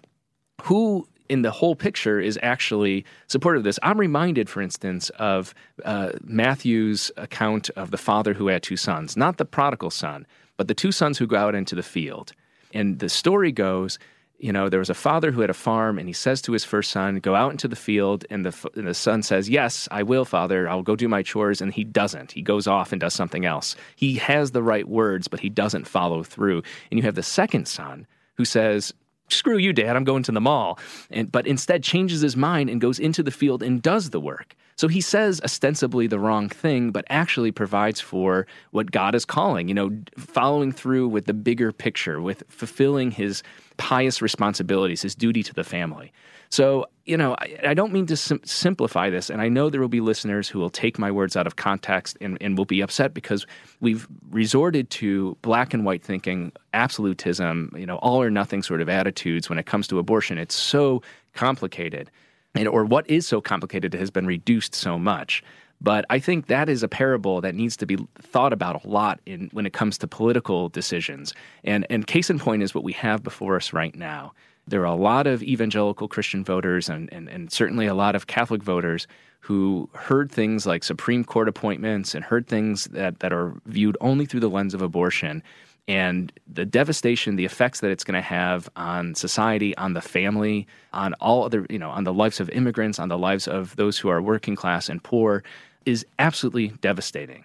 who 0.63 1.09
in 1.29 1.43
the 1.43 1.51
whole 1.51 1.75
picture 1.75 2.21
is 2.21 2.39
actually 2.41 3.05
supportive 3.27 3.61
of 3.61 3.65
this. 3.65 3.81
I'm 3.83 3.99
reminded, 3.99 4.49
for 4.49 4.61
instance, 4.61 5.11
of 5.19 5.55
uh, 5.85 6.13
Matthew's 6.23 7.11
account 7.17 7.69
of 7.71 7.91
the 7.91 7.99
father 7.99 8.35
who 8.35 8.47
had 8.47 8.63
two 8.63 8.77
sons, 8.77 9.17
not 9.17 9.39
the 9.39 9.45
prodigal 9.45 9.91
son, 9.91 10.25
but 10.57 10.69
the 10.69 10.75
two 10.75 10.93
sons 10.93 11.19
who 11.19 11.27
go 11.27 11.37
out 11.37 11.57
into 11.57 11.75
the 11.75 11.83
field. 11.83 12.33
And 12.75 13.01
the 13.01 13.09
story 13.09 13.51
goes 13.51 13.99
you 14.43 14.53
know, 14.53 14.69
there 14.69 14.81
was 14.81 14.91
a 14.91 14.95
father 14.95 15.31
who 15.31 15.41
had 15.41 15.51
a 15.51 15.55
farm, 15.55 15.99
and 15.99 16.09
he 16.09 16.13
says 16.13 16.43
to 16.43 16.53
his 16.53 16.65
first 16.65 16.91
son, 16.91 17.21
"Go 17.21 17.37
out 17.37 17.53
into 17.53 17.69
the 17.69 17.77
field." 17.77 18.25
And 18.29 18.45
the 18.45 18.71
and 18.75 18.89
the 18.89 18.95
son 18.95 19.23
says, 19.23 19.49
"Yes, 19.49 19.89
I 19.91 20.03
will, 20.03 20.25
father. 20.25 20.69
I'll 20.69 20.83
go 20.83 20.97
do 20.97 21.09
my 21.09 21.23
chores." 21.23 21.61
And 21.61 21.73
he 21.73 21.85
doesn't. 21.85 22.33
He 22.33 22.43
goes 22.43 22.67
off 22.67 22.91
and 22.91 23.01
does 23.01 23.15
something 23.15 23.47
else. 23.47 23.77
He 23.95 24.17
has 24.17 24.51
the 24.51 24.63
right 24.63 24.89
words, 24.89 25.29
but 25.29 25.41
he 25.41 25.49
doesn't 25.49 25.87
follow 25.87 26.25
through. 26.25 26.63
And 26.91 26.99
you 26.99 27.05
have 27.05 27.15
the 27.15 27.23
second 27.23 27.69
son 27.69 28.07
who 28.37 28.45
says, 28.45 28.93
"Screw 29.29 29.59
you, 29.59 29.73
dad. 29.73 29.95
I'm 29.95 30.05
going 30.05 30.25
to 30.25 30.33
the 30.33 30.41
mall," 30.41 30.79
and 31.09 31.31
but 31.31 31.47
instead 31.47 31.85
changes 31.85 32.21
his 32.21 32.37
mind 32.37 32.69
and 32.69 32.81
goes 32.81 32.99
into 32.99 33.23
the 33.23 33.31
field 33.31 33.63
and 33.63 33.81
does 33.81 34.11
the 34.11 34.21
work. 34.21 34.57
So 34.75 34.89
he 34.89 35.01
says 35.01 35.41
ostensibly 35.45 36.09
the 36.09 36.19
wrong 36.19 36.49
thing, 36.49 36.91
but 36.91 37.05
actually 37.09 37.53
provides 37.53 38.01
for 38.01 38.47
what 38.73 38.91
God 38.91 39.15
is 39.15 39.25
calling, 39.25 39.69
you 39.69 39.75
know, 39.75 39.91
following 40.19 40.73
through 40.73 41.09
with 41.09 41.27
the 41.27 41.35
bigger 41.35 41.73
picture, 41.73 42.21
with 42.21 42.43
fulfilling 42.49 43.13
his 43.13 43.43
pious 43.83 44.23
responsibilities, 44.23 45.03
his 45.03 45.17
duty 45.17 45.43
to 45.43 45.53
the 45.53 45.65
family. 45.65 46.13
So, 46.51 46.87
you 47.05 47.17
know, 47.17 47.35
I, 47.41 47.59
I 47.71 47.75
don't 47.75 47.93
mean 47.93 48.07
to 48.07 48.17
sim- 48.17 48.41
simplify 48.45 49.11
this, 49.11 49.29
and 49.29 49.43
I 49.43 49.49
know 49.49 49.71
there 49.71 49.81
will 49.81 49.89
be 49.89 50.01
listeners 50.01 50.49
who 50.49 50.61
will 50.61 50.71
take 50.71 51.01
my 51.01 51.11
words 51.11 51.35
out 51.37 51.49
of 51.49 51.57
context 51.57 52.17
and, 52.21 52.39
and 52.41 52.57
will 52.57 52.65
be 52.65 52.81
upset 52.81 53.13
because 53.13 53.45
we've 53.81 54.07
resorted 54.31 54.89
to 54.91 55.37
black 55.43 55.75
and 55.75 55.85
white 55.85 56.05
thinking, 56.05 56.53
absolutism, 56.73 57.73
you 57.77 57.87
know, 57.87 57.97
all 57.97 58.23
or 58.23 58.31
nothing 58.31 58.63
sort 58.63 58.81
of 58.81 58.89
attitudes 58.89 59.49
when 59.49 59.59
it 59.59 59.67
comes 59.67 59.89
to 59.89 59.99
abortion. 59.99 60.39
It's 60.39 60.55
so 60.55 61.03
complicated 61.35 62.09
and, 62.55 62.69
or 62.69 62.85
what 62.85 63.09
is 63.11 63.27
so 63.27 63.41
complicated 63.41 63.95
has 63.95 64.11
been 64.11 64.27
reduced 64.27 64.77
so 64.77 64.99
much. 64.99 65.43
But 65.83 66.05
I 66.11 66.21
think 66.21 66.47
that 66.47 66.69
is 66.69 66.85
a 66.85 66.89
parable 66.89 67.41
that 67.41 67.57
needs 67.57 67.77
to 67.79 67.87
be 67.87 67.99
thought 68.21 68.53
about 68.53 68.85
a 68.85 68.89
lot 68.89 69.21
in 69.27 69.51
when 69.53 69.67
it 69.67 69.73
comes 69.73 69.99
to 69.99 70.07
political 70.07 70.69
decisions. 70.69 71.35
And 71.65 71.87
and 71.91 72.07
case 72.07 72.31
in 72.31 72.39
point 72.39 72.63
is 72.63 72.75
what 72.75 72.85
we 72.85 72.93
have 72.93 73.25
before 73.25 73.57
us 73.57 73.73
right 73.73 73.95
now. 73.95 74.33
There 74.69 74.83
are 74.83 74.85
a 74.85 74.95
lot 74.95 75.27
of 75.27 75.43
evangelical 75.43 76.07
Christian 76.07 76.45
voters 76.45 76.89
and, 76.89 77.13
and, 77.13 77.29
and 77.29 77.51
certainly 77.51 77.87
a 77.87 77.95
lot 77.95 78.15
of 78.15 78.29
Catholic 78.29 78.63
voters 78.63 79.09
who 79.41 79.91
heard 79.93 80.31
things 80.31 80.67
like 80.67 80.85
Supreme 80.85 81.25
Court 81.25 81.49
appointments 81.49 82.15
and 82.15 82.25
heard 82.25 82.47
things 82.47 82.85
that, 82.85 83.19
that 83.19 83.33
are 83.33 83.55
viewed 83.67 83.97
only 84.01 84.25
through 84.25 84.39
the 84.39 84.49
lens 84.49 84.73
of 84.73 84.81
abortion 84.81 85.43
and 85.89 86.33
the 86.47 86.65
devastation, 86.65 87.35
the 87.35 87.45
effects 87.45 87.81
that 87.81 87.91
it's 87.91 88.05
going 88.05 88.15
to 88.15 88.21
have 88.21 88.71
on 88.77 89.17
society, 89.17 89.77
on 89.77 89.95
the 89.95 90.01
family, 90.01 90.69
on 90.93 91.15
all 91.15 91.45
other, 91.45 91.67
you 91.69 91.79
know, 91.81 91.91
on 91.91 92.05
the 92.05 92.13
lives 92.13 92.39
of 92.39 92.49
immigrants, 92.51 93.01
on 93.01 93.09
the 93.09 93.19
lives 93.19 93.49
of 93.49 93.75
those 93.75 93.99
who 93.99 94.09
are 94.09 94.23
working 94.23 94.55
class 94.55 94.89
and 94.89 95.03
poor 95.03 95.43
is 95.87 96.07
absolutely 96.19 96.69
devastating. 96.81 97.45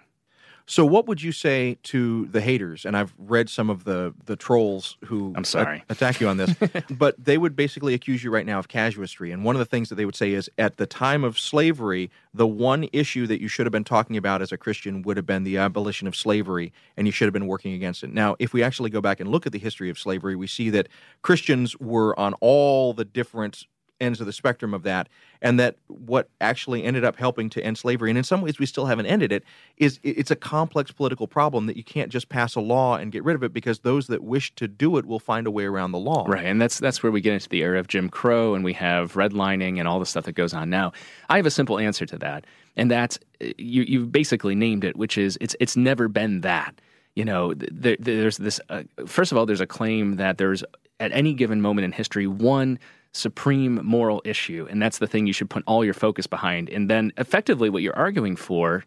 So, 0.70 0.84
what 0.84 1.06
would 1.06 1.22
you 1.22 1.32
say 1.32 1.78
to 1.84 2.26
the 2.26 2.42
haters? 2.42 2.84
And 2.84 2.94
I've 2.94 3.14
read 3.16 3.48
some 3.48 3.70
of 3.70 3.84
the 3.84 4.12
the 4.26 4.36
trolls 4.36 4.98
who 5.06 5.32
I'm 5.34 5.44
sorry 5.44 5.82
a- 5.88 5.92
attack 5.94 6.20
you 6.20 6.28
on 6.28 6.36
this, 6.36 6.54
but 6.90 7.14
they 7.22 7.38
would 7.38 7.56
basically 7.56 7.94
accuse 7.94 8.22
you 8.22 8.30
right 8.30 8.44
now 8.44 8.58
of 8.58 8.68
casuistry. 8.68 9.32
And 9.32 9.44
one 9.44 9.56
of 9.56 9.60
the 9.60 9.64
things 9.64 9.88
that 9.88 9.94
they 9.94 10.04
would 10.04 10.14
say 10.14 10.32
is, 10.32 10.50
at 10.58 10.76
the 10.76 10.84
time 10.84 11.24
of 11.24 11.38
slavery, 11.38 12.10
the 12.34 12.46
one 12.46 12.86
issue 12.92 13.26
that 13.28 13.40
you 13.40 13.48
should 13.48 13.64
have 13.64 13.72
been 13.72 13.82
talking 13.82 14.18
about 14.18 14.42
as 14.42 14.52
a 14.52 14.58
Christian 14.58 15.00
would 15.02 15.16
have 15.16 15.24
been 15.24 15.42
the 15.42 15.56
abolition 15.56 16.06
of 16.06 16.14
slavery, 16.14 16.70
and 16.98 17.08
you 17.08 17.12
should 17.12 17.24
have 17.24 17.32
been 17.32 17.46
working 17.46 17.72
against 17.72 18.04
it. 18.04 18.12
Now, 18.12 18.36
if 18.38 18.52
we 18.52 18.62
actually 18.62 18.90
go 18.90 19.00
back 19.00 19.20
and 19.20 19.30
look 19.30 19.46
at 19.46 19.52
the 19.52 19.58
history 19.58 19.88
of 19.88 19.98
slavery, 19.98 20.36
we 20.36 20.46
see 20.46 20.68
that 20.68 20.88
Christians 21.22 21.78
were 21.78 22.18
on 22.20 22.34
all 22.40 22.92
the 22.92 23.06
different 23.06 23.64
ends 24.00 24.20
of 24.20 24.26
the 24.26 24.32
spectrum 24.32 24.74
of 24.74 24.82
that, 24.82 25.08
and 25.42 25.58
that 25.58 25.76
what 25.88 26.28
actually 26.40 26.84
ended 26.84 27.04
up 27.04 27.16
helping 27.16 27.50
to 27.50 27.62
end 27.62 27.78
slavery, 27.78 28.10
and 28.10 28.18
in 28.18 28.24
some 28.24 28.40
ways 28.40 28.58
we 28.58 28.66
still 28.66 28.86
haven't 28.86 29.06
ended 29.06 29.32
it, 29.32 29.44
is 29.76 29.98
it's 30.02 30.30
a 30.30 30.36
complex 30.36 30.90
political 30.90 31.26
problem 31.26 31.66
that 31.66 31.76
you 31.76 31.84
can't 31.84 32.10
just 32.10 32.28
pass 32.28 32.54
a 32.54 32.60
law 32.60 32.96
and 32.96 33.12
get 33.12 33.24
rid 33.24 33.34
of 33.34 33.42
it 33.42 33.52
because 33.52 33.80
those 33.80 34.06
that 34.06 34.22
wish 34.22 34.54
to 34.54 34.68
do 34.68 34.96
it 34.96 35.06
will 35.06 35.20
find 35.20 35.46
a 35.46 35.50
way 35.50 35.64
around 35.64 35.92
the 35.92 35.98
law. 35.98 36.24
Right, 36.26 36.44
and 36.44 36.60
that's 36.60 36.78
that's 36.78 37.02
where 37.02 37.12
we 37.12 37.20
get 37.20 37.34
into 37.34 37.48
the 37.48 37.62
era 37.62 37.78
of 37.78 37.88
Jim 37.88 38.08
Crow, 38.08 38.54
and 38.54 38.64
we 38.64 38.72
have 38.74 39.14
redlining 39.14 39.78
and 39.78 39.88
all 39.88 39.98
the 39.98 40.06
stuff 40.06 40.24
that 40.24 40.32
goes 40.32 40.54
on 40.54 40.70
now. 40.70 40.92
I 41.28 41.36
have 41.36 41.46
a 41.46 41.50
simple 41.50 41.78
answer 41.78 42.06
to 42.06 42.18
that, 42.18 42.44
and 42.76 42.90
that's 42.90 43.18
you 43.40 43.82
you've 43.82 44.12
basically 44.12 44.54
named 44.54 44.84
it, 44.84 44.96
which 44.96 45.18
is 45.18 45.38
it's 45.40 45.56
it's 45.60 45.76
never 45.76 46.08
been 46.08 46.40
that 46.42 46.80
you 47.18 47.24
know, 47.24 47.52
there, 47.52 47.96
there's 47.98 48.36
this. 48.36 48.60
Uh, 48.68 48.84
first 49.04 49.32
of 49.32 49.38
all, 49.38 49.44
there's 49.44 49.60
a 49.60 49.66
claim 49.66 50.16
that 50.16 50.38
there's 50.38 50.62
at 51.00 51.10
any 51.10 51.34
given 51.34 51.60
moment 51.60 51.84
in 51.84 51.90
history 51.90 52.28
one 52.28 52.78
supreme 53.12 53.80
moral 53.84 54.22
issue, 54.24 54.66
and 54.70 54.80
that's 54.80 54.98
the 54.98 55.06
thing 55.06 55.26
you 55.26 55.32
should 55.32 55.50
put 55.50 55.62
all 55.66 55.84
your 55.84 55.94
focus 55.94 56.26
behind. 56.26 56.68
And 56.68 56.88
then, 56.88 57.12
effectively, 57.16 57.70
what 57.70 57.82
you're 57.82 57.96
arguing 57.96 58.36
for, 58.36 58.84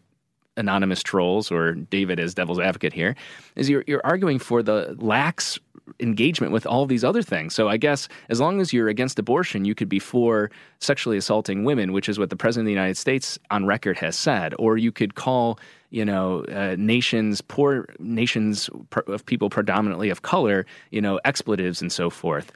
anonymous 0.56 1.02
trolls 1.02 1.50
or 1.50 1.72
David 1.74 2.20
as 2.20 2.34
devil's 2.34 2.58
advocate 2.58 2.92
here, 2.92 3.14
is 3.56 3.68
you're 3.68 3.84
you're 3.86 4.04
arguing 4.04 4.38
for 4.38 4.62
the 4.62 4.96
lax 4.98 5.58
engagement 6.00 6.52
with 6.52 6.66
all 6.66 6.86
these 6.86 7.04
other 7.04 7.22
things. 7.22 7.54
So 7.54 7.68
I 7.68 7.76
guess 7.76 8.08
as 8.28 8.40
long 8.40 8.60
as 8.60 8.72
you're 8.72 8.88
against 8.88 9.18
abortion, 9.18 9.64
you 9.64 9.74
could 9.74 9.88
be 9.88 9.98
for 9.98 10.50
sexually 10.78 11.16
assaulting 11.16 11.64
women, 11.64 11.92
which 11.92 12.08
is 12.08 12.18
what 12.18 12.30
the 12.30 12.36
president 12.36 12.64
of 12.64 12.66
the 12.66 12.72
United 12.72 12.96
States 12.96 13.38
on 13.50 13.66
record 13.66 13.98
has 13.98 14.16
said, 14.16 14.54
or 14.58 14.76
you 14.76 14.92
could 14.92 15.14
call 15.14 15.58
you 15.90 16.04
know 16.04 16.44
uh, 16.44 16.74
nations 16.78 17.40
poor 17.40 17.86
nations 17.98 18.68
of 19.06 19.24
people 19.26 19.50
predominantly 19.50 20.08
of 20.08 20.22
color 20.22 20.64
you 20.90 21.02
know 21.02 21.20
expletives 21.24 21.82
and 21.82 21.92
so 21.92 22.08
forth 22.08 22.50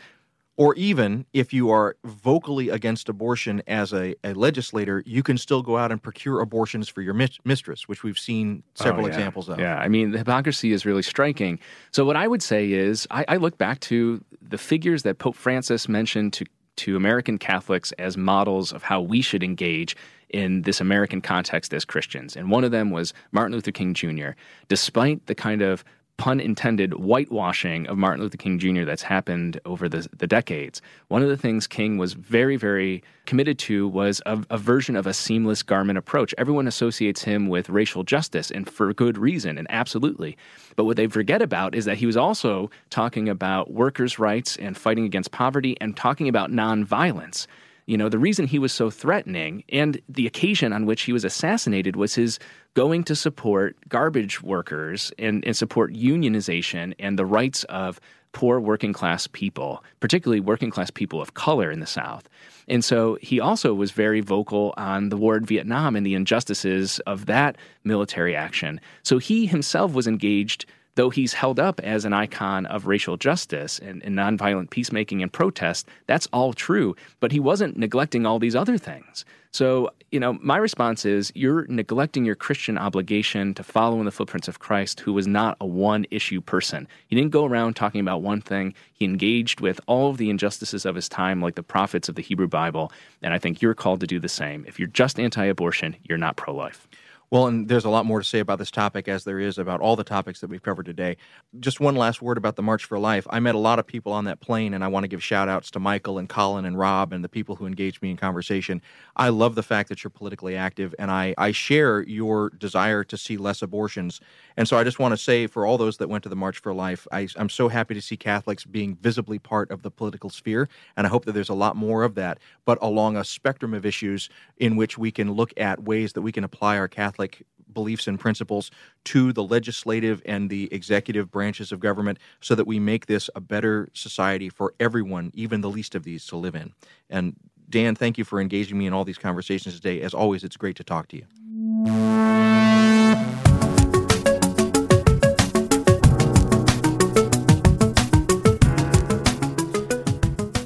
or 0.56 0.74
even 0.76 1.26
if 1.32 1.52
you 1.52 1.70
are 1.70 1.96
vocally 2.04 2.70
against 2.70 3.08
abortion 3.08 3.62
as 3.66 3.92
a, 3.92 4.14
a, 4.24 4.32
legislator, 4.32 5.02
you 5.04 5.22
can 5.22 5.36
still 5.36 5.62
go 5.62 5.76
out 5.76 5.92
and 5.92 6.02
procure 6.02 6.40
abortions 6.40 6.88
for 6.88 7.02
your 7.02 7.14
mistress, 7.14 7.86
which 7.88 8.02
we've 8.02 8.18
seen 8.18 8.62
oh, 8.80 8.84
several 8.84 9.04
oh, 9.04 9.08
yeah. 9.08 9.14
examples 9.14 9.48
of. 9.48 9.58
Yeah, 9.58 9.76
I 9.76 9.88
mean, 9.88 10.12
the 10.12 10.18
hypocrisy 10.18 10.72
is 10.72 10.86
really 10.86 11.02
striking. 11.02 11.58
So, 11.92 12.04
what 12.04 12.16
I 12.16 12.26
would 12.26 12.42
say 12.42 12.72
is, 12.72 13.06
I, 13.10 13.24
I 13.28 13.36
look 13.36 13.58
back 13.58 13.80
to 13.80 14.24
the 14.40 14.58
figures 14.58 15.02
that 15.02 15.18
Pope 15.18 15.36
Francis 15.36 15.88
mentioned 15.88 16.32
to, 16.34 16.46
to 16.76 16.96
American 16.96 17.38
Catholics 17.38 17.92
as 17.92 18.16
models 18.16 18.72
of 18.72 18.82
how 18.82 19.00
we 19.02 19.20
should 19.20 19.42
engage 19.42 19.94
in 20.30 20.62
this 20.62 20.80
American 20.80 21.20
context 21.20 21.72
as 21.72 21.84
Christians. 21.84 22.36
And 22.36 22.50
one 22.50 22.64
of 22.64 22.70
them 22.70 22.90
was 22.90 23.12
Martin 23.30 23.54
Luther 23.54 23.72
King 23.72 23.94
Jr. 23.94 24.30
Despite 24.68 25.26
the 25.26 25.34
kind 25.34 25.62
of 25.62 25.84
pun 26.16 26.40
intended, 26.40 26.92
whitewashing 26.92 27.86
of 27.88 27.98
Martin 27.98 28.22
Luther 28.22 28.36
King 28.36 28.58
Jr. 28.58 28.84
that's 28.84 29.02
happened 29.02 29.60
over 29.64 29.88
the, 29.88 30.08
the 30.16 30.26
decades. 30.26 30.80
One 31.08 31.22
of 31.22 31.28
the 31.28 31.36
things 31.36 31.66
King 31.66 31.98
was 31.98 32.14
very, 32.14 32.56
very 32.56 33.02
committed 33.26 33.58
to 33.60 33.88
was 33.88 34.22
a, 34.24 34.42
a, 34.50 34.56
version 34.56 34.96
of 34.96 35.06
a 35.06 35.12
seamless 35.12 35.62
garment 35.62 35.98
approach. 35.98 36.34
Everyone 36.38 36.66
associates 36.66 37.22
him 37.22 37.48
with 37.48 37.68
racial 37.68 38.02
justice, 38.02 38.50
and 38.50 38.68
for 38.68 38.92
good 38.94 39.18
reason, 39.18 39.58
and 39.58 39.66
absolutely. 39.70 40.36
But 40.76 40.84
what 40.84 40.96
they 40.96 41.06
forget 41.06 41.42
about 41.42 41.74
is 41.74 41.84
that 41.84 41.98
he 41.98 42.06
was 42.06 42.16
also 42.16 42.70
talking 42.88 43.28
about 43.28 43.72
workers' 43.72 44.18
rights 44.18 44.56
and 44.56 44.76
fighting 44.76 45.04
against 45.04 45.32
poverty 45.32 45.76
and 45.80 45.96
talking 45.96 46.28
about 46.28 46.50
nonviolence. 46.50 47.46
You 47.86 47.96
know, 47.96 48.08
the 48.08 48.18
reason 48.18 48.46
he 48.46 48.58
was 48.58 48.72
so 48.72 48.90
threatening 48.90 49.64
and 49.68 50.00
the 50.08 50.26
occasion 50.26 50.72
on 50.72 50.86
which 50.86 51.02
he 51.02 51.12
was 51.12 51.24
assassinated 51.24 51.96
was 51.96 52.14
his 52.14 52.38
going 52.74 53.04
to 53.04 53.14
support 53.14 53.76
garbage 53.88 54.42
workers 54.42 55.12
and, 55.18 55.44
and 55.44 55.56
support 55.56 55.92
unionization 55.92 56.94
and 56.98 57.18
the 57.18 57.24
rights 57.24 57.64
of 57.64 58.00
poor 58.32 58.60
working 58.60 58.92
class 58.92 59.26
people, 59.28 59.82
particularly 60.00 60.40
working 60.40 60.70
class 60.70 60.90
people 60.90 61.22
of 61.22 61.32
color 61.32 61.70
in 61.70 61.80
the 61.80 61.86
South. 61.86 62.28
And 62.68 62.84
so 62.84 63.16
he 63.22 63.40
also 63.40 63.72
was 63.72 63.92
very 63.92 64.20
vocal 64.20 64.74
on 64.76 65.08
the 65.08 65.16
war 65.16 65.36
in 65.36 65.46
Vietnam 65.46 65.96
and 65.96 66.04
the 66.04 66.14
injustices 66.14 66.98
of 67.06 67.26
that 67.26 67.56
military 67.84 68.36
action. 68.36 68.78
So 69.04 69.16
he 69.16 69.46
himself 69.46 69.94
was 69.94 70.06
engaged 70.06 70.66
though 70.96 71.10
he's 71.10 71.34
held 71.34 71.60
up 71.60 71.80
as 71.80 72.04
an 72.04 72.12
icon 72.12 72.66
of 72.66 72.86
racial 72.86 73.16
justice 73.16 73.78
and, 73.78 74.02
and, 74.02 74.16
nonviolent 74.16 74.70
peacemaking 74.70 75.22
and 75.22 75.32
protest, 75.32 75.86
that's 76.06 76.26
all 76.32 76.52
true. 76.52 76.96
But 77.20 77.32
he 77.32 77.38
wasn't 77.38 77.76
neglecting 77.76 78.26
all 78.26 78.38
these 78.38 78.56
other 78.56 78.76
things. 78.76 79.24
So, 79.52 79.90
you 80.10 80.20
know, 80.20 80.38
my 80.42 80.56
response 80.58 81.06
is 81.06 81.32
you're 81.34 81.66
neglecting 81.68 82.24
your 82.24 82.34
Christian 82.34 82.76
obligation 82.76 83.54
to 83.54 83.62
follow 83.62 83.98
in 84.00 84.04
the 84.04 84.10
footprints 84.10 84.48
of 84.48 84.58
Christ, 84.58 85.00
who 85.00 85.12
was 85.12 85.26
not 85.26 85.56
a 85.60 85.66
one 85.66 86.06
issue 86.10 86.40
person. 86.40 86.86
He 87.08 87.16
didn't 87.16 87.30
go 87.30 87.46
around 87.46 87.74
talking 87.74 88.00
about 88.00 88.22
one 88.22 88.40
thing. 88.40 88.74
He 88.92 89.04
engaged 89.04 89.60
with 89.60 89.80
all 89.86 90.10
of 90.10 90.18
the 90.18 90.28
injustices 90.28 90.84
of 90.84 90.94
his 90.94 91.08
time, 91.08 91.40
like 91.40 91.54
the 91.54 91.62
prophets 91.62 92.08
of 92.08 92.16
the 92.16 92.22
Hebrew 92.22 92.48
Bible. 92.48 92.92
And 93.22 93.32
I 93.32 93.38
think 93.38 93.62
you're 93.62 93.74
called 93.74 94.00
to 94.00 94.06
do 94.06 94.18
the 94.18 94.28
same. 94.28 94.64
If 94.68 94.78
you're 94.78 94.88
just 94.88 95.18
anti 95.18 95.44
abortion, 95.44 95.96
you're 96.04 96.18
not 96.18 96.36
pro 96.36 96.54
life. 96.54 96.86
Well, 97.28 97.48
and 97.48 97.68
there's 97.68 97.84
a 97.84 97.90
lot 97.90 98.06
more 98.06 98.20
to 98.20 98.24
say 98.24 98.38
about 98.38 98.60
this 98.60 98.70
topic 98.70 99.08
as 99.08 99.24
there 99.24 99.40
is 99.40 99.58
about 99.58 99.80
all 99.80 99.96
the 99.96 100.04
topics 100.04 100.40
that 100.40 100.48
we've 100.48 100.62
covered 100.62 100.86
today. 100.86 101.16
Just 101.58 101.80
one 101.80 101.96
last 101.96 102.22
word 102.22 102.38
about 102.38 102.54
the 102.54 102.62
March 102.62 102.84
for 102.84 103.00
Life. 103.00 103.26
I 103.30 103.40
met 103.40 103.56
a 103.56 103.58
lot 103.58 103.80
of 103.80 103.86
people 103.86 104.12
on 104.12 104.26
that 104.26 104.38
plane, 104.38 104.72
and 104.72 104.84
I 104.84 104.86
want 104.86 105.02
to 105.02 105.08
give 105.08 105.24
shout 105.24 105.48
outs 105.48 105.72
to 105.72 105.80
Michael 105.80 106.18
and 106.18 106.28
Colin 106.28 106.64
and 106.64 106.78
Rob 106.78 107.12
and 107.12 107.24
the 107.24 107.28
people 107.28 107.56
who 107.56 107.66
engaged 107.66 108.00
me 108.00 108.10
in 108.10 108.16
conversation. 108.16 108.80
I 109.16 109.30
love 109.30 109.56
the 109.56 109.64
fact 109.64 109.88
that 109.88 110.04
you're 110.04 110.10
politically 110.12 110.54
active, 110.54 110.94
and 111.00 111.10
I, 111.10 111.34
I 111.36 111.50
share 111.50 112.02
your 112.02 112.50
desire 112.50 113.02
to 113.02 113.16
see 113.16 113.36
less 113.36 113.60
abortions. 113.60 114.20
And 114.56 114.68
so 114.68 114.78
I 114.78 114.84
just 114.84 115.00
want 115.00 115.10
to 115.10 115.18
say 115.18 115.48
for 115.48 115.66
all 115.66 115.78
those 115.78 115.96
that 115.96 116.08
went 116.08 116.22
to 116.22 116.28
the 116.28 116.36
March 116.36 116.58
for 116.58 116.72
Life, 116.72 117.08
I, 117.10 117.26
I'm 117.34 117.48
so 117.48 117.68
happy 117.68 117.94
to 117.94 118.02
see 118.02 118.16
Catholics 118.16 118.64
being 118.64 118.94
visibly 118.94 119.40
part 119.40 119.72
of 119.72 119.82
the 119.82 119.90
political 119.90 120.30
sphere, 120.30 120.68
and 120.96 121.08
I 121.08 121.10
hope 121.10 121.24
that 121.24 121.32
there's 121.32 121.48
a 121.48 121.54
lot 121.54 121.74
more 121.74 122.04
of 122.04 122.14
that, 122.14 122.38
but 122.64 122.78
along 122.80 123.16
a 123.16 123.24
spectrum 123.24 123.74
of 123.74 123.84
issues 123.84 124.28
in 124.58 124.76
which 124.76 124.96
we 124.96 125.10
can 125.10 125.32
look 125.32 125.52
at 125.56 125.82
ways 125.82 126.12
that 126.12 126.22
we 126.22 126.30
can 126.30 126.44
apply 126.44 126.78
our 126.78 126.86
Catholic 126.86 127.15
Catholic 127.16 127.46
beliefs 127.72 128.06
and 128.06 128.20
principles 128.20 128.70
to 129.04 129.32
the 129.32 129.42
legislative 129.42 130.22
and 130.26 130.50
the 130.50 130.72
executive 130.72 131.30
branches 131.30 131.72
of 131.72 131.80
government 131.80 132.18
so 132.40 132.54
that 132.54 132.66
we 132.66 132.78
make 132.78 133.06
this 133.06 133.30
a 133.34 133.40
better 133.40 133.88
society 133.94 134.48
for 134.50 134.74
everyone, 134.78 135.30
even 135.34 135.62
the 135.62 135.70
least 135.70 135.94
of 135.94 136.04
these, 136.04 136.26
to 136.26 136.36
live 136.36 136.54
in. 136.54 136.72
And 137.08 137.34
Dan, 137.68 137.94
thank 137.94 138.18
you 138.18 138.24
for 138.24 138.40
engaging 138.40 138.78
me 138.78 138.86
in 138.86 138.92
all 138.92 139.04
these 139.04 139.18
conversations 139.18 139.74
today. 139.74 140.02
As 140.02 140.12
always, 140.14 140.44
it's 140.44 140.56
great 140.56 140.76
to 140.76 140.84
talk 140.84 141.08
to 141.08 141.16
you. 141.16 141.24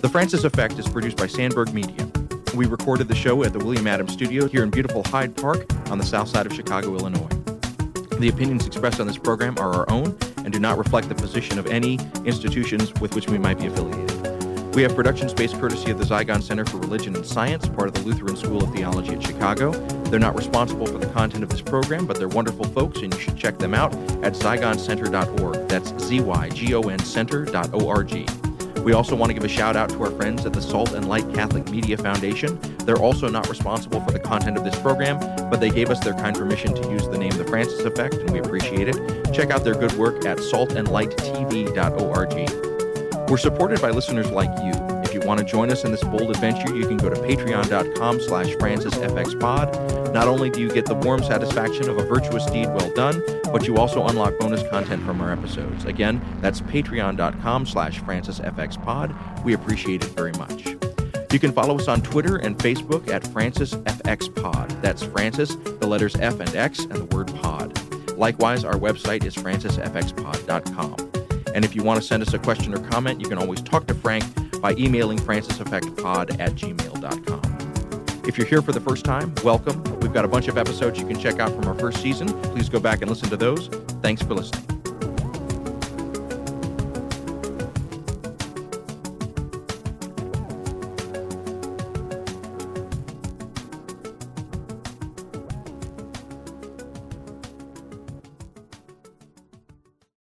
The 0.00 0.08
Francis 0.10 0.42
Effect 0.42 0.78
is 0.80 0.88
produced 0.88 1.16
by 1.16 1.28
Sandberg 1.28 1.72
Media. 1.72 2.10
We 2.54 2.66
recorded 2.66 3.06
the 3.06 3.14
show 3.14 3.44
at 3.44 3.52
the 3.52 3.60
William 3.60 3.86
Adams 3.86 4.12
Studio 4.12 4.48
here 4.48 4.64
in 4.64 4.70
beautiful 4.70 5.04
Hyde 5.04 5.36
Park 5.36 5.66
on 5.88 5.98
the 5.98 6.04
south 6.04 6.28
side 6.28 6.46
of 6.46 6.52
Chicago, 6.52 6.96
Illinois. 6.96 7.28
The 8.18 8.28
opinions 8.28 8.66
expressed 8.66 8.98
on 9.00 9.06
this 9.06 9.16
program 9.16 9.56
are 9.58 9.72
our 9.72 9.90
own 9.90 10.18
and 10.38 10.52
do 10.52 10.58
not 10.58 10.76
reflect 10.76 11.08
the 11.08 11.14
position 11.14 11.60
of 11.60 11.68
any 11.68 11.98
institutions 12.24 12.92
with 13.00 13.14
which 13.14 13.28
we 13.28 13.38
might 13.38 13.58
be 13.58 13.66
affiliated. 13.66 14.74
We 14.74 14.82
have 14.82 14.96
production 14.96 15.28
space 15.28 15.52
courtesy 15.52 15.92
of 15.92 15.98
the 15.98 16.04
Zygon 16.04 16.42
Center 16.42 16.64
for 16.64 16.78
Religion 16.78 17.14
and 17.14 17.24
Science, 17.24 17.68
part 17.68 17.88
of 17.88 17.94
the 17.94 18.02
Lutheran 18.02 18.36
School 18.36 18.64
of 18.64 18.74
Theology 18.74 19.14
at 19.14 19.22
Chicago. 19.22 19.70
They're 20.04 20.18
not 20.20 20.36
responsible 20.36 20.86
for 20.86 20.98
the 20.98 21.08
content 21.08 21.44
of 21.44 21.50
this 21.50 21.60
program, 21.60 22.04
but 22.04 22.18
they're 22.18 22.28
wonderful 22.28 22.64
folks, 22.66 23.00
and 23.00 23.14
you 23.14 23.20
should 23.20 23.36
check 23.36 23.58
them 23.58 23.74
out 23.74 23.94
at 24.24 24.34
zygoncenter.org. 24.34 25.68
That's 25.68 25.96
Z 26.04 26.20
Y 26.20 26.48
G 26.50 26.74
O 26.74 26.82
N 26.82 26.98
center.org. 26.98 28.49
We 28.84 28.94
also 28.94 29.14
want 29.14 29.30
to 29.30 29.34
give 29.34 29.44
a 29.44 29.48
shout 29.48 29.76
out 29.76 29.90
to 29.90 30.02
our 30.02 30.10
friends 30.10 30.44
at 30.46 30.52
the 30.52 30.62
Salt 30.62 30.94
and 30.94 31.08
Light 31.08 31.32
Catholic 31.34 31.70
Media 31.70 31.96
Foundation. 31.96 32.58
They're 32.84 32.96
also 32.96 33.28
not 33.28 33.48
responsible 33.48 34.00
for 34.00 34.10
the 34.10 34.18
content 34.18 34.56
of 34.56 34.64
this 34.64 34.76
program, 34.78 35.18
but 35.50 35.60
they 35.60 35.70
gave 35.70 35.90
us 35.90 36.00
their 36.00 36.14
kind 36.14 36.36
permission 36.36 36.74
to 36.74 36.90
use 36.90 37.06
the 37.08 37.18
name 37.18 37.32
The 37.32 37.44
Francis 37.44 37.80
Effect, 37.80 38.14
and 38.14 38.30
we 38.30 38.38
appreciate 38.38 38.88
it. 38.88 39.32
Check 39.32 39.50
out 39.50 39.64
their 39.64 39.74
good 39.74 39.92
work 39.92 40.24
at 40.24 40.38
saltandlighttv.org. 40.38 43.30
We're 43.30 43.36
supported 43.36 43.80
by 43.80 43.90
listeners 43.90 44.30
like 44.30 44.50
you. 44.60 44.72
If 45.04 45.14
you 45.14 45.20
want 45.20 45.40
to 45.40 45.46
join 45.46 45.70
us 45.70 45.84
in 45.84 45.90
this 45.90 46.02
bold 46.02 46.30
adventure, 46.30 46.74
you 46.74 46.86
can 46.86 46.96
go 46.96 47.10
to 47.10 47.16
patreon.com 47.16 48.20
slash 48.20 48.48
francisfxpod. 48.54 50.12
Not 50.12 50.26
only 50.26 50.50
do 50.50 50.60
you 50.60 50.68
get 50.68 50.86
the 50.86 50.94
warm 50.94 51.22
satisfaction 51.22 51.88
of 51.88 51.98
a 51.98 52.04
virtuous 52.04 52.46
deed 52.46 52.66
well 52.68 52.90
done, 52.90 53.22
but 53.52 53.66
you 53.66 53.76
also 53.76 54.06
unlock 54.06 54.38
bonus 54.38 54.66
content 54.68 55.02
from 55.04 55.20
our 55.20 55.32
episodes. 55.32 55.84
Again, 55.84 56.20
that's 56.40 56.60
patreon.com 56.60 57.66
slash 57.66 58.00
francisfxpod. 58.00 59.44
We 59.44 59.54
appreciate 59.54 60.04
it 60.04 60.10
very 60.10 60.32
much. 60.32 60.76
You 61.32 61.38
can 61.38 61.52
follow 61.52 61.76
us 61.76 61.86
on 61.86 62.02
Twitter 62.02 62.36
and 62.36 62.58
Facebook 62.58 63.08
at 63.08 63.22
FrancisFXPod. 63.22 64.82
That's 64.82 65.04
Francis, 65.04 65.54
the 65.54 65.86
letters 65.86 66.16
F 66.16 66.40
and 66.40 66.54
X, 66.56 66.80
and 66.80 66.94
the 66.94 67.16
word 67.16 67.32
pod. 67.36 67.78
Likewise, 68.16 68.64
our 68.64 68.74
website 68.74 69.24
is 69.24 69.36
francisfxpod.com. 69.36 71.10
And 71.54 71.64
if 71.64 71.74
you 71.74 71.82
want 71.82 72.00
to 72.00 72.06
send 72.06 72.22
us 72.22 72.34
a 72.34 72.38
question 72.38 72.74
or 72.74 72.80
comment, 72.90 73.20
you 73.20 73.28
can 73.28 73.38
always 73.38 73.62
talk 73.62 73.86
to 73.86 73.94
Frank 73.94 74.24
by 74.60 74.72
emailing 74.74 75.18
franciseffectpod 75.18 76.38
at 76.40 76.52
gmail.com. 76.52 77.59
If 78.30 78.38
you're 78.38 78.46
here 78.46 78.62
for 78.62 78.70
the 78.70 78.80
first 78.80 79.04
time, 79.04 79.34
welcome. 79.42 79.82
We've 79.98 80.12
got 80.12 80.24
a 80.24 80.28
bunch 80.28 80.46
of 80.46 80.56
episodes 80.56 81.00
you 81.00 81.04
can 81.04 81.18
check 81.18 81.40
out 81.40 81.50
from 81.50 81.64
our 81.64 81.74
first 81.74 82.00
season. 82.00 82.28
Please 82.52 82.68
go 82.68 82.78
back 82.78 83.00
and 83.00 83.10
listen 83.10 83.28
to 83.28 83.36
those. 83.36 83.66
Thanks 84.02 84.22
for 84.22 84.34
listening. 84.34 84.79